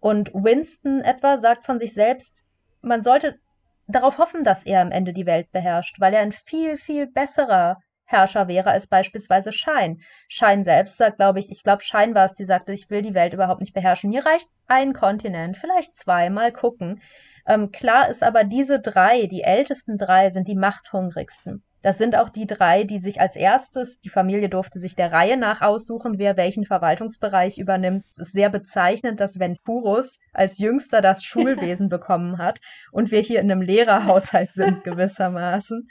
Und 0.00 0.32
Winston 0.34 1.00
etwa 1.00 1.38
sagt 1.38 1.64
von 1.64 1.78
sich 1.78 1.94
selbst, 1.94 2.44
man 2.82 3.02
sollte 3.02 3.38
darauf 3.86 4.18
hoffen, 4.18 4.42
dass 4.42 4.64
er 4.64 4.80
am 4.80 4.90
Ende 4.90 5.12
die 5.12 5.26
Welt 5.26 5.50
beherrscht, 5.52 6.00
weil 6.00 6.14
er 6.14 6.20
ein 6.20 6.32
viel, 6.32 6.76
viel 6.76 7.06
besserer 7.06 7.78
Herrscher 8.08 8.48
wäre 8.48 8.70
als 8.70 8.86
beispielsweise 8.86 9.52
Schein. 9.52 10.00
Schein 10.28 10.64
selbst 10.64 10.96
sagt, 10.96 11.18
glaube 11.18 11.40
ich, 11.40 11.50
ich 11.50 11.62
glaube, 11.62 11.82
Schein 11.82 12.14
war 12.14 12.24
es, 12.24 12.34
die 12.34 12.46
sagte, 12.46 12.72
ich 12.72 12.88
will 12.88 13.02
die 13.02 13.12
Welt 13.12 13.34
überhaupt 13.34 13.60
nicht 13.60 13.74
beherrschen. 13.74 14.08
Mir 14.08 14.24
reicht 14.24 14.48
ein 14.66 14.94
Kontinent, 14.94 15.58
vielleicht 15.58 15.94
zwei, 15.94 16.30
mal 16.30 16.50
gucken. 16.50 17.02
Ähm, 17.46 17.70
klar 17.70 18.08
ist 18.08 18.22
aber, 18.22 18.44
diese 18.44 18.80
drei, 18.80 19.26
die 19.26 19.42
ältesten 19.42 19.98
drei, 19.98 20.30
sind 20.30 20.48
die 20.48 20.56
machthungrigsten. 20.56 21.62
Das 21.82 21.96
sind 21.96 22.16
auch 22.16 22.28
die 22.28 22.46
drei, 22.46 22.82
die 22.82 22.98
sich 22.98 23.20
als 23.20 23.36
erstes, 23.36 24.00
die 24.00 24.08
Familie 24.08 24.48
durfte 24.48 24.80
sich 24.80 24.96
der 24.96 25.12
Reihe 25.12 25.36
nach 25.36 25.60
aussuchen, 25.60 26.18
wer 26.18 26.36
welchen 26.36 26.64
Verwaltungsbereich 26.64 27.58
übernimmt. 27.58 28.04
Es 28.10 28.18
ist 28.18 28.32
sehr 28.32 28.50
bezeichnend, 28.50 29.20
dass 29.20 29.38
Venturus 29.38 30.18
als 30.32 30.58
jüngster 30.58 31.00
das 31.00 31.22
Schulwesen 31.22 31.88
bekommen 31.88 32.38
hat 32.38 32.58
und 32.90 33.12
wir 33.12 33.20
hier 33.20 33.40
in 33.40 33.50
einem 33.50 33.62
Lehrerhaushalt 33.62 34.52
sind 34.52 34.82
gewissermaßen. 34.84 35.88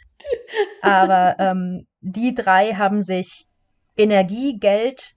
Aber 0.82 1.36
ähm, 1.40 1.88
die 2.02 2.36
drei 2.36 2.74
haben 2.74 3.02
sich 3.02 3.46
Energie, 3.96 4.58
Geld, 4.60 5.14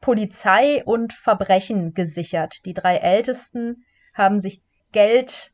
Polizei 0.00 0.82
und 0.84 1.12
Verbrechen 1.12 1.92
gesichert. 1.92 2.64
Die 2.64 2.74
drei 2.74 2.96
Ältesten 2.96 3.84
haben 4.14 4.40
sich 4.40 4.62
Geld, 4.92 5.50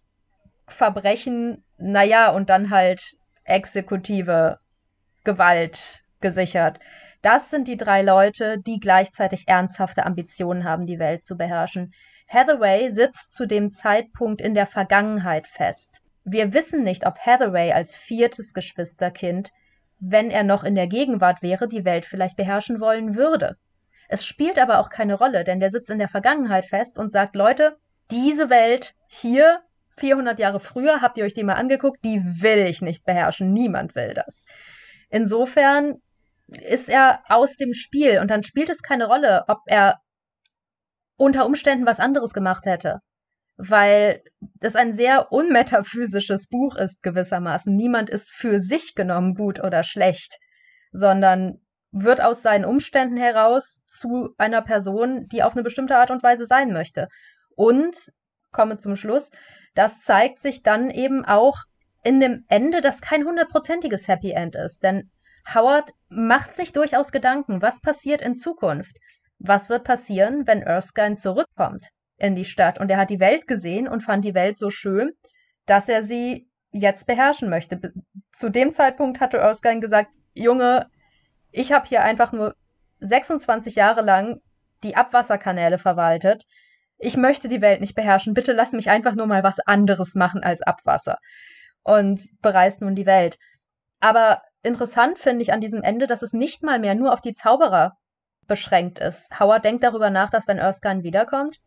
Verbrechen, 0.67 1.65
naja, 1.79 2.31
und 2.31 2.51
dann 2.51 2.71
halt 2.71 3.17
exekutive 3.45 4.59
Gewalt 5.25 6.03
gesichert. 6.21 6.79
Das 7.23 7.51
sind 7.51 7.69
die 7.69 7.77
drei 7.77 8.03
Leute, 8.03 8.59
die 8.59 8.81
gleichzeitig 8.81 9.47
ernsthafte 9.47 10.07
Ambitionen 10.07 10.65
haben, 10.65 10.87
die 10.87 10.99
Welt 10.99 11.23
zu 11.23 11.37
beherrschen. 11.37 11.93
Hathaway 12.29 12.91
sitzt 12.91 13.33
zu 13.33 13.47
dem 13.47 13.71
Zeitpunkt 13.71 14.41
in 14.41 14.55
der 14.55 14.67
Vergangenheit 14.67 15.47
fest. 15.47 16.01
Wir 16.25 16.55
wissen 16.55 16.83
nicht, 16.83 17.07
ob 17.07 17.19
Hathaway 17.19 17.73
als 17.73 17.97
viertes 17.97 18.55
Geschwisterkind, 18.55 19.51
wenn 19.99 20.31
er 20.31 20.45
noch 20.45 20.65
in 20.65 20.75
der 20.75 20.87
Gegenwart 20.87 21.43
wäre, 21.43 21.69
die 21.69 21.85
Welt 21.85 22.07
vielleicht 22.07 22.37
beherrschen 22.37 22.81
wollen 22.81 23.17
würde. 23.17 23.57
Es 24.09 24.25
spielt 24.25 24.59
aber 24.59 24.79
auch 24.79 24.89
keine 24.89 25.15
Rolle, 25.15 25.45
denn 25.45 25.61
der 25.61 25.71
sitzt 25.71 25.91
in 25.91 25.99
der 25.99 26.09
Vergangenheit 26.09 26.65
fest 26.65 26.99
und 26.99 27.13
sagt, 27.13 27.37
Leute, 27.37 27.77
diese 28.11 28.51
Welt 28.51 28.95
hier 29.07 29.61
400 30.01 30.39
Jahre 30.39 30.61
früher, 30.61 31.01
habt 31.01 31.19
ihr 31.19 31.25
euch 31.25 31.35
die 31.35 31.45
mal 31.45 31.55
angeguckt, 31.55 32.05
die 32.05 32.21
will 32.43 32.67
ich 32.67 32.83
nicht 32.83 33.05
beherrschen. 33.05 33.53
Niemand 33.53 33.95
will 33.95 34.15
das. 34.15 34.45
Insofern 35.09 35.97
ist 36.49 36.89
er 36.89 37.23
aus 37.29 37.57
dem 37.57 37.75
Spiel 37.75 38.19
und 38.19 38.31
dann 38.31 38.43
spielt 38.43 38.71
es 38.71 38.83
keine 38.83 39.07
Rolle, 39.07 39.45
ob 39.47 39.59
er 39.67 40.01
unter 41.17 41.47
Umständen 41.47 41.87
was 41.87 42.01
anderes 42.01 42.33
gemacht 42.33 42.67
hätte. 42.67 43.01
Weil 43.57 44.23
es 44.61 44.75
ein 44.75 44.95
sehr 44.95 45.33
unmetaphysisches 45.33 46.47
Buch 46.49 46.77
ist, 46.77 47.03
gewissermaßen. 47.03 47.75
Niemand 47.77 48.09
ist 48.09 48.31
für 48.31 48.59
sich 48.59 48.95
genommen 48.95 49.35
gut 49.35 49.63
oder 49.63 49.83
schlecht, 49.83 50.39
sondern 50.93 51.61
wird 51.93 52.23
aus 52.23 52.43
seinen 52.43 52.65
Umständen 52.65 53.17
heraus 53.17 53.81
zu 53.87 54.31
einer 54.39 54.63
Person, 54.63 55.27
die 55.29 55.43
auf 55.43 55.53
eine 55.53 55.63
bestimmte 55.63 55.97
Art 55.97 56.11
und 56.11 56.23
Weise 56.23 56.47
sein 56.47 56.73
möchte. 56.73 57.09
Und, 57.55 58.13
komme 58.53 58.79
zum 58.79 58.97
Schluss, 58.97 59.31
das 59.75 60.01
zeigt 60.01 60.41
sich 60.41 60.63
dann 60.63 60.91
eben 60.91 61.25
auch 61.25 61.65
in 62.03 62.21
dem 62.21 62.45
Ende, 62.49 62.81
das 62.81 63.01
kein 63.01 63.25
hundertprozentiges 63.25 64.09
Happy 64.09 64.33
End 64.33 64.57
ist. 64.57 64.83
Denn 64.83 65.11
Howard 65.55 65.93
macht 66.09 66.55
sich 66.55 66.73
durchaus 66.73 67.13
Gedanken, 67.13 67.63
was 67.63 67.81
passiert 67.81 68.23
in 68.23 68.35
Zukunft? 68.35 68.97
Was 69.39 69.69
wird 69.69 69.85
passieren, 69.85 70.47
wenn 70.47 70.63
Erskine 70.63 71.17
zurückkommt 71.17 71.89
in 72.17 72.35
die 72.35 72.45
Stadt? 72.45 72.79
Und 72.79 72.91
er 72.91 72.99
hat 72.99 73.11
die 73.11 73.21
Welt 73.21 73.47
gesehen 73.47 73.89
und 73.89 74.03
fand 74.03 74.25
die 74.25 74.35
Welt 74.35 74.59
so 74.59 74.71
schön, 74.71 75.13
dass 75.67 75.89
er 75.89 76.03
sie 76.03 76.49
jetzt 76.73 77.07
beherrschen 77.07 77.49
möchte. 77.49 77.81
Zu 78.33 78.51
dem 78.51 78.73
Zeitpunkt 78.73 79.21
hatte 79.21 79.39
Erskine 79.39 79.81
gesagt, 79.81 80.11
Junge, 80.35 80.87
ich 81.51 81.73
habe 81.73 81.87
hier 81.87 82.03
einfach 82.03 82.33
nur 82.33 82.55
26 83.01 83.75
Jahre 83.75 84.03
lang 84.03 84.41
die 84.83 84.97
Abwasserkanäle 84.97 85.79
verwaltet 85.79 86.45
ich 87.01 87.17
möchte 87.17 87.49
die 87.49 87.63
Welt 87.63 87.81
nicht 87.81 87.95
beherrschen, 87.95 88.35
bitte 88.35 88.53
lass 88.53 88.73
mich 88.73 88.91
einfach 88.91 89.15
nur 89.15 89.27
mal 89.27 89.43
was 89.43 89.59
anderes 89.61 90.15
machen 90.15 90.43
als 90.43 90.63
Abwasser. 90.63 91.19
Und 91.83 92.21
bereist 92.43 92.83
nun 92.83 92.95
die 92.95 93.07
Welt. 93.07 93.39
Aber 94.01 94.43
interessant 94.63 95.19
finde 95.19 95.43
ich 95.43 95.53
an 95.53 95.63
diesem 95.63 95.83
Ende, 95.83 96.07
dass 96.07 96.23
es 96.23 96.35
nicht 96.35 96.63
mal 96.63 96.79
mehr 96.79 96.95
nur 96.95 97.13
auf 97.13 97.23
die 97.23 97.33
Zauberer 97.33 97.97
beschränkt 98.47 98.99
ist. 98.99 99.29
Howard 99.41 99.65
denkt 99.65 99.83
darüber 99.83 100.11
nach, 100.11 100.29
dass 100.29 100.47
wenn 100.47 100.59
Erskine 100.59 101.03
wiederkommt, 101.03 101.59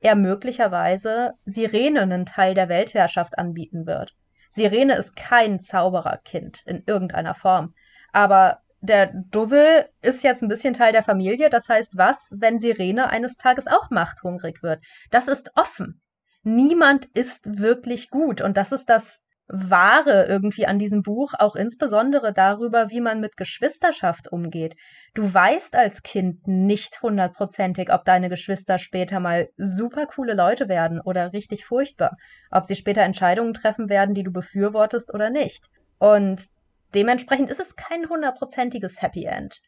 er 0.00 0.14
möglicherweise 0.14 1.32
Sirene 1.44 2.02
einen 2.02 2.26
Teil 2.26 2.54
der 2.54 2.68
Weltherrschaft 2.68 3.38
anbieten 3.38 3.86
wird. 3.86 4.14
Sirene 4.50 4.94
ist 4.96 5.16
kein 5.16 5.60
Zaubererkind 5.60 6.62
in 6.66 6.82
irgendeiner 6.86 7.34
Form. 7.34 7.74
Aber 8.12 8.60
der 8.80 9.12
Dussel 9.30 9.86
ist 10.02 10.22
jetzt 10.22 10.42
ein 10.42 10.48
bisschen 10.48 10.74
Teil 10.74 10.92
der 10.92 11.02
Familie. 11.02 11.50
Das 11.50 11.68
heißt, 11.68 11.96
was, 11.96 12.34
wenn 12.38 12.58
Sirene 12.58 13.08
eines 13.08 13.36
Tages 13.36 13.66
auch 13.66 13.90
machthungrig 13.90 14.62
wird? 14.62 14.82
Das 15.10 15.28
ist 15.28 15.50
offen. 15.54 16.00
niemand 16.42 17.06
ist 17.12 17.58
wirklich 17.58 18.08
gut. 18.08 18.40
Und 18.40 18.56
das 18.56 18.72
ist 18.72 18.88
das 18.88 19.20
Wahre 19.52 20.26
irgendwie 20.26 20.66
an 20.66 20.78
diesem 20.78 21.02
Buch, 21.02 21.34
auch 21.36 21.56
insbesondere 21.56 22.32
darüber, 22.32 22.88
wie 22.90 23.00
man 23.00 23.20
mit 23.20 23.36
Geschwisterschaft 23.36 24.32
umgeht. 24.32 24.74
Du 25.12 25.34
weißt 25.34 25.74
als 25.74 26.02
Kind 26.02 26.46
nicht 26.46 27.02
hundertprozentig, 27.02 27.92
ob 27.92 28.04
deine 28.04 28.28
Geschwister 28.28 28.78
später 28.78 29.18
mal 29.18 29.48
super 29.56 30.06
coole 30.06 30.34
Leute 30.34 30.68
werden 30.68 31.00
oder 31.00 31.32
richtig 31.32 31.64
furchtbar, 31.64 32.16
ob 32.50 32.64
sie 32.64 32.76
später 32.76 33.02
Entscheidungen 33.02 33.52
treffen 33.52 33.88
werden, 33.88 34.14
die 34.14 34.22
du 34.22 34.30
befürwortest 34.30 35.12
oder 35.12 35.30
nicht. 35.30 35.66
Und 35.98 36.46
dementsprechend 36.94 37.50
ist 37.50 37.60
es 37.60 37.76
kein 37.76 38.08
hundertprozentiges 38.08 39.02
Happy 39.02 39.24
End. 39.24 39.60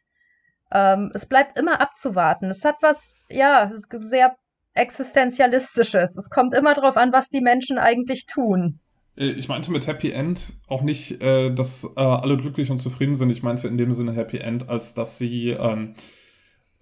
Ähm, 0.73 1.11
es 1.15 1.27
bleibt 1.27 1.59
immer 1.59 1.81
abzuwarten. 1.81 2.51
Es 2.51 2.65
hat 2.65 2.77
was, 2.81 3.15
ja, 3.29 3.71
sehr 3.75 4.37
existenzialistisches. 4.75 6.17
Es 6.17 6.31
kommt 6.31 6.55
immer 6.55 6.75
darauf 6.75 6.97
an, 6.97 7.13
was 7.13 7.29
die 7.29 7.43
Menschen 7.43 7.79
eigentlich 7.79 8.27
tun. 8.27 8.81
Äh, 9.17 9.33
ich 9.33 9.49
meinte 9.49 9.71
mit 9.71 9.87
Happy 9.87 10.11
End 10.11 10.55
auch 10.69 10.83
nicht, 10.83 11.23
äh, 11.23 11.51
dass 11.51 11.85
äh, 11.97 12.01
alle 12.01 12.37
glücklich 12.37 12.71
und 12.71 12.79
zufrieden 12.79 13.17
sind. 13.17 13.31
Ich 13.31 13.43
meinte 13.43 13.69
in 13.69 13.77
dem 13.77 13.93
Sinne 13.93 14.13
Happy 14.13 14.39
End, 14.39 14.69
als 14.69 14.95
dass 14.95 15.19
sie 15.19 15.51
ähm, 15.51 15.95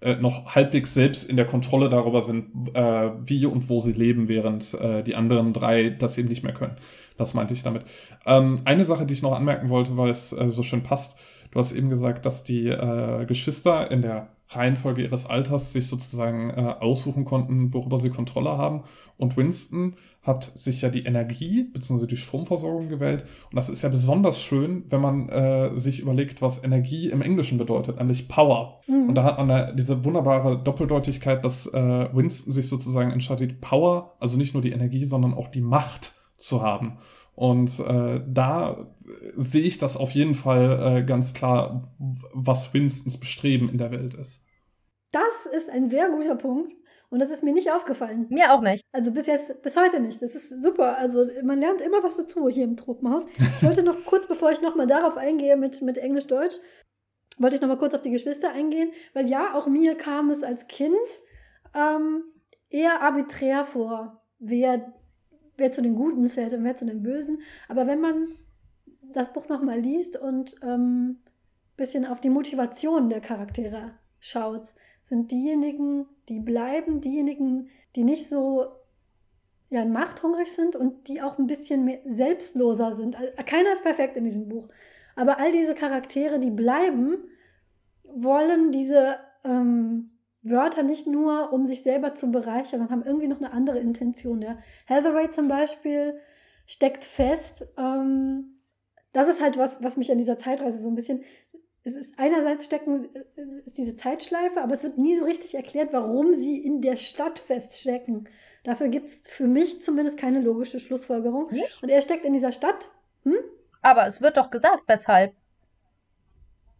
äh, 0.01 0.15
noch 0.15 0.55
halbwegs 0.55 0.93
selbst 0.93 1.29
in 1.29 1.37
der 1.37 1.45
Kontrolle 1.45 1.89
darüber 1.89 2.21
sind, 2.21 2.75
äh, 2.75 3.11
wie 3.23 3.45
und 3.45 3.69
wo 3.69 3.79
sie 3.79 3.93
leben, 3.93 4.27
während 4.27 4.73
äh, 4.73 5.03
die 5.03 5.15
anderen 5.15 5.53
drei 5.53 5.89
das 5.89 6.17
eben 6.17 6.27
nicht 6.27 6.43
mehr 6.43 6.53
können. 6.53 6.75
Das 7.17 7.33
meinte 7.33 7.53
ich 7.53 7.63
damit. 7.63 7.83
Ähm, 8.25 8.61
eine 8.65 8.83
Sache, 8.83 9.05
die 9.05 9.13
ich 9.13 9.21
noch 9.21 9.35
anmerken 9.35 9.69
wollte, 9.69 9.97
weil 9.97 10.09
es 10.09 10.29
so 10.29 10.63
schön 10.63 10.83
passt. 10.83 11.19
Du 11.51 11.59
hast 11.59 11.73
eben 11.73 11.89
gesagt, 11.89 12.25
dass 12.25 12.43
die 12.43 12.73
Geschwister 13.27 13.91
in 13.91 14.01
der 14.01 14.29
Reihenfolge 14.51 15.03
ihres 15.03 15.25
Alters 15.25 15.73
sich 15.73 15.87
sozusagen 15.87 16.49
äh, 16.49 16.75
aussuchen 16.79 17.25
konnten, 17.25 17.73
worüber 17.73 17.97
sie 17.97 18.09
Kontrolle 18.09 18.57
haben. 18.57 18.83
Und 19.17 19.37
Winston 19.37 19.95
hat 20.21 20.51
sich 20.55 20.81
ja 20.81 20.89
die 20.89 21.03
Energie 21.05 21.63
bzw. 21.63 22.05
die 22.05 22.17
Stromversorgung 22.17 22.89
gewählt. 22.89 23.25
Und 23.49 23.55
das 23.55 23.69
ist 23.69 23.81
ja 23.81 23.89
besonders 23.89 24.39
schön, 24.39 24.85
wenn 24.89 25.01
man 25.01 25.29
äh, 25.29 25.75
sich 25.75 25.99
überlegt, 25.99 26.41
was 26.41 26.63
Energie 26.63 27.09
im 27.09 27.21
Englischen 27.21 27.57
bedeutet, 27.57 27.97
nämlich 27.97 28.27
Power. 28.27 28.81
Mhm. 28.87 29.09
Und 29.09 29.15
da 29.15 29.23
hat 29.23 29.39
man 29.39 29.47
da 29.47 29.71
diese 29.71 30.05
wunderbare 30.05 30.61
Doppeldeutigkeit, 30.61 31.43
dass 31.43 31.65
äh, 31.65 32.09
Winston 32.13 32.53
sich 32.53 32.69
sozusagen 32.69 33.11
entscheidet, 33.11 33.61
Power, 33.61 34.15
also 34.19 34.37
nicht 34.37 34.53
nur 34.53 34.61
die 34.61 34.71
Energie, 34.71 35.05
sondern 35.05 35.33
auch 35.33 35.47
die 35.47 35.61
Macht 35.61 36.13
zu 36.37 36.61
haben. 36.61 36.99
Und 37.33 37.79
äh, 37.79 38.21
da 38.27 38.93
sehe 39.35 39.63
ich 39.63 39.79
das 39.79 39.97
auf 39.97 40.11
jeden 40.11 40.35
Fall 40.35 40.97
äh, 40.97 41.03
ganz 41.03 41.33
klar, 41.33 41.89
was 42.33 42.73
Winstons 42.73 43.17
Bestreben 43.17 43.69
in 43.69 43.79
der 43.79 43.89
Welt 43.89 44.13
ist. 44.13 44.43
Das 45.11 45.23
ist 45.55 45.69
ein 45.69 45.89
sehr 45.89 46.09
guter 46.09 46.35
Punkt. 46.35 46.73
Und 47.11 47.19
das 47.19 47.29
ist 47.29 47.43
mir 47.43 47.51
nicht 47.51 47.69
aufgefallen. 47.71 48.25
Mir 48.29 48.53
auch 48.53 48.61
nicht. 48.61 48.85
Also 48.93 49.11
bis 49.11 49.27
jetzt, 49.27 49.61
bis 49.61 49.75
heute 49.75 49.99
nicht. 49.99 50.21
Das 50.21 50.33
ist 50.33 50.63
super. 50.63 50.97
Also 50.97 51.27
man 51.43 51.59
lernt 51.59 51.81
immer 51.81 52.01
was 52.03 52.15
dazu 52.15 52.47
hier 52.47 52.63
im 52.63 52.77
Tropenhaus. 52.77 53.25
Ich 53.37 53.63
wollte 53.63 53.83
noch 53.83 54.05
kurz, 54.05 54.27
bevor 54.27 54.49
ich 54.51 54.61
nochmal 54.61 54.87
darauf 54.87 55.17
eingehe 55.17 55.57
mit, 55.57 55.81
mit 55.81 55.97
Englisch-Deutsch, 55.97 56.55
wollte 57.37 57.57
ich 57.57 57.61
nochmal 57.61 57.77
kurz 57.77 57.93
auf 57.93 58.01
die 58.01 58.11
Geschwister 58.11 58.51
eingehen, 58.51 58.91
weil 59.13 59.29
ja, 59.29 59.55
auch 59.55 59.67
mir 59.67 59.95
kam 59.95 60.29
es 60.29 60.41
als 60.41 60.67
Kind 60.67 60.95
ähm, 61.75 62.23
eher 62.69 63.01
arbiträr 63.01 63.65
vor, 63.65 64.23
wer, 64.39 64.93
wer 65.57 65.71
zu 65.73 65.81
den 65.81 65.95
Guten 65.95 66.25
zählt 66.27 66.53
und 66.53 66.63
wer 66.63 66.77
zu 66.77 66.85
den 66.85 67.03
Bösen. 67.03 67.41
Aber 67.67 67.87
wenn 67.87 67.99
man 67.99 68.29
das 69.11 69.33
Buch 69.33 69.49
nochmal 69.49 69.81
liest 69.81 70.15
und 70.15 70.63
ein 70.63 70.69
ähm, 70.69 71.19
bisschen 71.75 72.05
auf 72.05 72.21
die 72.21 72.29
Motivation 72.29 73.09
der 73.09 73.19
Charaktere 73.19 73.99
schaut, 74.19 74.69
sind 75.11 75.29
diejenigen, 75.29 76.05
die 76.29 76.39
bleiben, 76.39 77.01
diejenigen, 77.01 77.67
die 77.97 78.05
nicht 78.05 78.29
so 78.29 78.65
ja, 79.69 79.83
machthungrig 79.83 80.53
sind 80.53 80.77
und 80.77 81.09
die 81.09 81.21
auch 81.21 81.37
ein 81.37 81.47
bisschen 81.47 81.83
mehr 81.83 81.99
selbstloser 82.05 82.93
sind. 82.93 83.17
Keiner 83.45 83.73
ist 83.73 83.83
perfekt 83.83 84.15
in 84.15 84.23
diesem 84.23 84.47
Buch. 84.47 84.69
Aber 85.17 85.37
all 85.37 85.51
diese 85.51 85.75
Charaktere, 85.75 86.39
die 86.39 86.49
bleiben, 86.49 87.17
wollen 88.05 88.71
diese 88.71 89.17
ähm, 89.43 90.11
Wörter 90.43 90.83
nicht 90.83 91.07
nur, 91.07 91.51
um 91.51 91.65
sich 91.65 91.83
selber 91.83 92.15
zu 92.15 92.31
bereichern, 92.31 92.79
sondern 92.79 92.91
haben 92.91 93.05
irgendwie 93.05 93.27
noch 93.27 93.41
eine 93.41 93.51
andere 93.51 93.79
Intention. 93.79 94.41
Ja. 94.41 94.59
Hathaway 94.87 95.27
zum 95.27 95.49
Beispiel 95.49 96.21
steckt 96.65 97.03
fest. 97.03 97.65
Ähm, 97.77 98.61
das 99.11 99.27
ist 99.27 99.41
halt 99.41 99.57
was, 99.57 99.83
was 99.83 99.97
mich 99.97 100.09
an 100.09 100.19
dieser 100.19 100.37
Zeitreise 100.37 100.79
so 100.79 100.87
ein 100.87 100.95
bisschen 100.95 101.25
es 101.83 101.95
ist 101.95 102.13
einerseits 102.17 102.65
stecken, 102.65 102.93
ist 103.65 103.77
diese 103.77 103.95
Zeitschleife, 103.95 104.61
aber 104.61 104.73
es 104.73 104.83
wird 104.83 104.97
nie 104.97 105.15
so 105.15 105.25
richtig 105.25 105.55
erklärt, 105.55 105.93
warum 105.93 106.33
sie 106.33 106.63
in 106.63 106.81
der 106.81 106.95
Stadt 106.95 107.39
feststecken. 107.39 108.29
Dafür 108.63 108.89
gibt 108.89 109.07
es 109.07 109.23
für 109.27 109.47
mich 109.47 109.81
zumindest 109.81 110.19
keine 110.19 110.41
logische 110.41 110.79
Schlussfolgerung. 110.79 111.49
Nicht? 111.51 111.81
Und 111.81 111.89
er 111.89 112.01
steckt 112.01 112.25
in 112.25 112.33
dieser 112.33 112.51
Stadt. 112.51 112.91
Hm? 113.23 113.37
Aber 113.81 114.05
es 114.05 114.21
wird 114.21 114.37
doch 114.37 114.51
gesagt, 114.51 114.83
weshalb. 114.85 115.33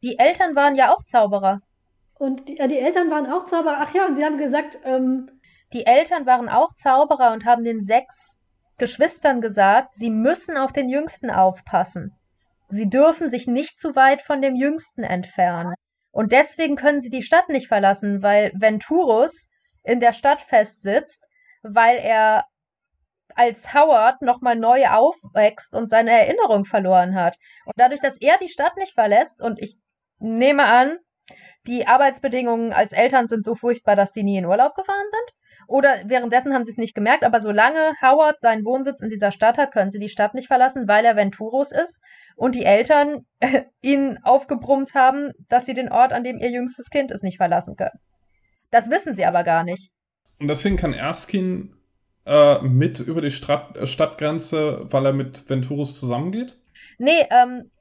Die 0.03 0.19
Eltern 0.19 0.55
waren 0.55 0.75
ja 0.75 0.93
auch 0.93 1.03
Zauberer. 1.03 1.61
Und 2.19 2.47
die, 2.49 2.59
äh, 2.59 2.67
die 2.67 2.77
Eltern 2.77 3.09
waren 3.09 3.25
auch 3.25 3.45
Zauberer. 3.45 3.77
Ach 3.79 3.93
ja, 3.95 4.05
und 4.05 4.15
sie 4.15 4.23
haben 4.23 4.37
gesagt, 4.37 4.79
ähm, 4.83 5.31
Die 5.73 5.87
Eltern 5.87 6.27
waren 6.27 6.49
auch 6.49 6.75
Zauberer 6.75 7.33
und 7.33 7.45
haben 7.45 7.63
den 7.63 7.81
sechs 7.81 8.37
Geschwistern 8.77 9.41
gesagt, 9.41 9.95
sie 9.95 10.11
müssen 10.11 10.57
auf 10.57 10.71
den 10.71 10.89
Jüngsten 10.89 11.31
aufpassen. 11.31 12.15
Sie 12.71 12.89
dürfen 12.89 13.29
sich 13.29 13.47
nicht 13.47 13.77
zu 13.77 13.95
weit 13.95 14.21
von 14.21 14.41
dem 14.41 14.55
Jüngsten 14.55 15.03
entfernen. 15.03 15.75
Und 16.11 16.31
deswegen 16.31 16.77
können 16.77 17.01
sie 17.01 17.09
die 17.09 17.21
Stadt 17.21 17.49
nicht 17.49 17.67
verlassen, 17.67 18.23
weil 18.23 18.51
Venturus 18.55 19.49
in 19.83 19.99
der 19.99 20.13
Stadt 20.13 20.41
festsitzt, 20.41 21.27
weil 21.63 21.97
er 21.97 22.45
als 23.35 23.73
Howard 23.73 24.21
nochmal 24.21 24.55
neu 24.55 24.87
aufwächst 24.87 25.75
und 25.75 25.89
seine 25.89 26.11
Erinnerung 26.11 26.63
verloren 26.63 27.15
hat. 27.15 27.35
Und 27.65 27.73
dadurch, 27.75 28.01
dass 28.01 28.17
er 28.21 28.37
die 28.37 28.49
Stadt 28.49 28.77
nicht 28.77 28.93
verlässt, 28.93 29.41
und 29.41 29.61
ich 29.61 29.77
nehme 30.19 30.65
an, 30.65 30.97
die 31.67 31.87
Arbeitsbedingungen 31.87 32.71
als 32.71 32.93
Eltern 32.93 33.27
sind 33.27 33.43
so 33.43 33.53
furchtbar, 33.53 33.97
dass 33.97 34.13
die 34.13 34.23
nie 34.23 34.37
in 34.37 34.45
Urlaub 34.45 34.75
gefahren 34.75 35.09
sind, 35.09 35.40
oder 35.67 36.01
währenddessen 36.05 36.53
haben 36.53 36.65
sie 36.65 36.71
es 36.71 36.77
nicht 36.77 36.95
gemerkt, 36.95 37.23
aber 37.23 37.41
solange 37.41 37.93
Howard 38.01 38.39
seinen 38.39 38.65
Wohnsitz 38.65 39.01
in 39.01 39.09
dieser 39.09 39.31
Stadt 39.31 39.57
hat, 39.57 39.71
können 39.71 39.91
sie 39.91 39.99
die 39.99 40.09
Stadt 40.09 40.33
nicht 40.33 40.47
verlassen, 40.47 40.87
weil 40.87 41.05
er 41.05 41.15
Venturos 41.15 41.71
ist 41.71 42.01
und 42.35 42.55
die 42.55 42.65
Eltern 42.65 43.25
äh, 43.39 43.63
ihn 43.81 44.19
aufgebrummt 44.23 44.93
haben, 44.93 45.31
dass 45.49 45.65
sie 45.65 45.73
den 45.73 45.91
Ort, 45.91 46.13
an 46.13 46.23
dem 46.23 46.39
ihr 46.39 46.49
jüngstes 46.49 46.89
Kind 46.89 47.11
ist, 47.11 47.23
nicht 47.23 47.37
verlassen 47.37 47.75
können. 47.75 47.99
Das 48.69 48.89
wissen 48.89 49.15
sie 49.15 49.25
aber 49.25 49.43
gar 49.43 49.63
nicht. 49.63 49.91
Und 50.39 50.47
deswegen 50.47 50.77
kann 50.77 50.93
Erskine 50.93 51.69
äh, 52.25 52.59
mit 52.61 52.99
über 52.99 53.21
die 53.21 53.31
Stadt, 53.31 53.77
äh, 53.77 53.85
Stadtgrenze, 53.85 54.87
weil 54.89 55.05
er 55.05 55.13
mit 55.13 55.49
Venturus 55.49 55.99
zusammengeht? 55.99 56.57
Nee, 56.97 57.27
ähm, 57.29 57.71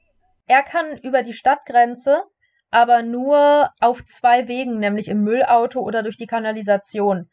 er 0.46 0.62
kann 0.62 0.98
über 0.98 1.22
die 1.22 1.32
Stadtgrenze, 1.32 2.24
aber 2.70 3.02
nur 3.02 3.70
auf 3.80 4.04
zwei 4.06 4.48
Wegen, 4.48 4.78
nämlich 4.78 5.08
im 5.08 5.22
Müllauto 5.22 5.80
oder 5.80 6.02
durch 6.02 6.16
die 6.16 6.26
Kanalisation. 6.26 7.28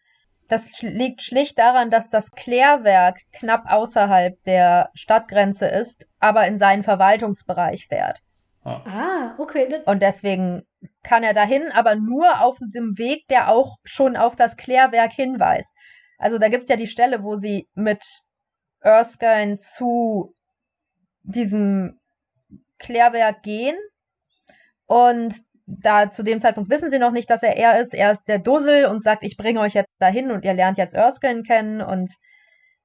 Das 0.47 0.81
liegt 0.81 1.21
schlicht 1.21 1.59
daran, 1.59 1.91
dass 1.91 2.09
das 2.09 2.31
Klärwerk 2.31 3.19
knapp 3.33 3.65
außerhalb 3.69 4.41
der 4.43 4.89
Stadtgrenze 4.93 5.67
ist, 5.67 6.05
aber 6.19 6.47
in 6.47 6.57
seinen 6.57 6.83
Verwaltungsbereich 6.83 7.87
fährt. 7.87 8.21
Ah, 8.63 8.81
ah 8.85 9.35
okay. 9.37 9.81
Und 9.85 10.01
deswegen 10.01 10.63
kann 11.03 11.23
er 11.23 11.33
dahin, 11.33 11.71
aber 11.73 11.95
nur 11.95 12.41
auf 12.41 12.57
dem 12.59 12.97
Weg, 12.97 13.27
der 13.29 13.49
auch 13.49 13.77
schon 13.83 14.15
auf 14.15 14.35
das 14.35 14.57
Klärwerk 14.57 15.13
hinweist. 15.13 15.71
Also 16.17 16.37
da 16.37 16.49
gibt 16.49 16.63
es 16.63 16.69
ja 16.69 16.75
die 16.75 16.87
Stelle, 16.87 17.23
wo 17.23 17.35
sie 17.35 17.67
mit 17.73 18.03
Erskine 18.79 19.57
zu 19.57 20.33
diesem 21.23 21.99
Klärwerk 22.77 23.43
gehen 23.43 23.77
und 24.85 25.35
da 25.67 26.09
zu 26.09 26.23
dem 26.23 26.39
Zeitpunkt 26.39 26.69
wissen 26.69 26.89
sie 26.89 26.97
noch 26.97 27.11
nicht, 27.11 27.29
dass 27.29 27.43
er 27.43 27.57
er 27.57 27.79
ist. 27.79 27.93
Er 27.93 28.11
ist 28.11 28.27
der 28.27 28.39
Dussel 28.39 28.85
und 28.85 29.03
sagt, 29.03 29.23
ich 29.23 29.37
bringe 29.37 29.59
euch 29.59 29.73
jetzt 29.73 29.91
dahin 29.99 30.31
und 30.31 30.45
ihr 30.45 30.53
lernt 30.53 30.77
jetzt 30.77 30.95
Erskine 30.95 31.43
kennen 31.43 31.81
und 31.81 32.11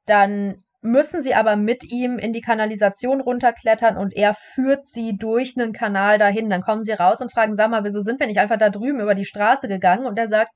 dann 0.07 0.57
müssen 0.83 1.23
sie 1.23 1.35
aber 1.35 1.55
mit 1.55 1.85
ihm 1.85 2.19
in 2.19 2.33
die 2.33 2.41
Kanalisation 2.41 3.21
runterklettern 3.21 3.97
und 3.97 4.15
er 4.17 4.35
führt 4.35 4.85
sie 4.85 5.17
durch 5.17 5.57
einen 5.57 5.73
Kanal 5.73 6.19
dahin. 6.19 6.51
Dann 6.51 6.61
kommen 6.61 6.83
sie 6.83 6.93
raus 6.93 7.21
und 7.21 7.33
fragen, 7.33 7.55
sag 7.55 7.71
mal, 7.71 7.85
wieso 7.85 8.01
sind 8.01 8.19
wir 8.19 8.27
nicht 8.27 8.41
einfach 8.41 8.59
da 8.59 8.69
drüben 8.69 9.01
über 9.01 9.15
die 9.15 9.25
Straße 9.25 9.69
gegangen? 9.69 10.07
Und 10.07 10.19
er 10.19 10.27
sagt, 10.27 10.51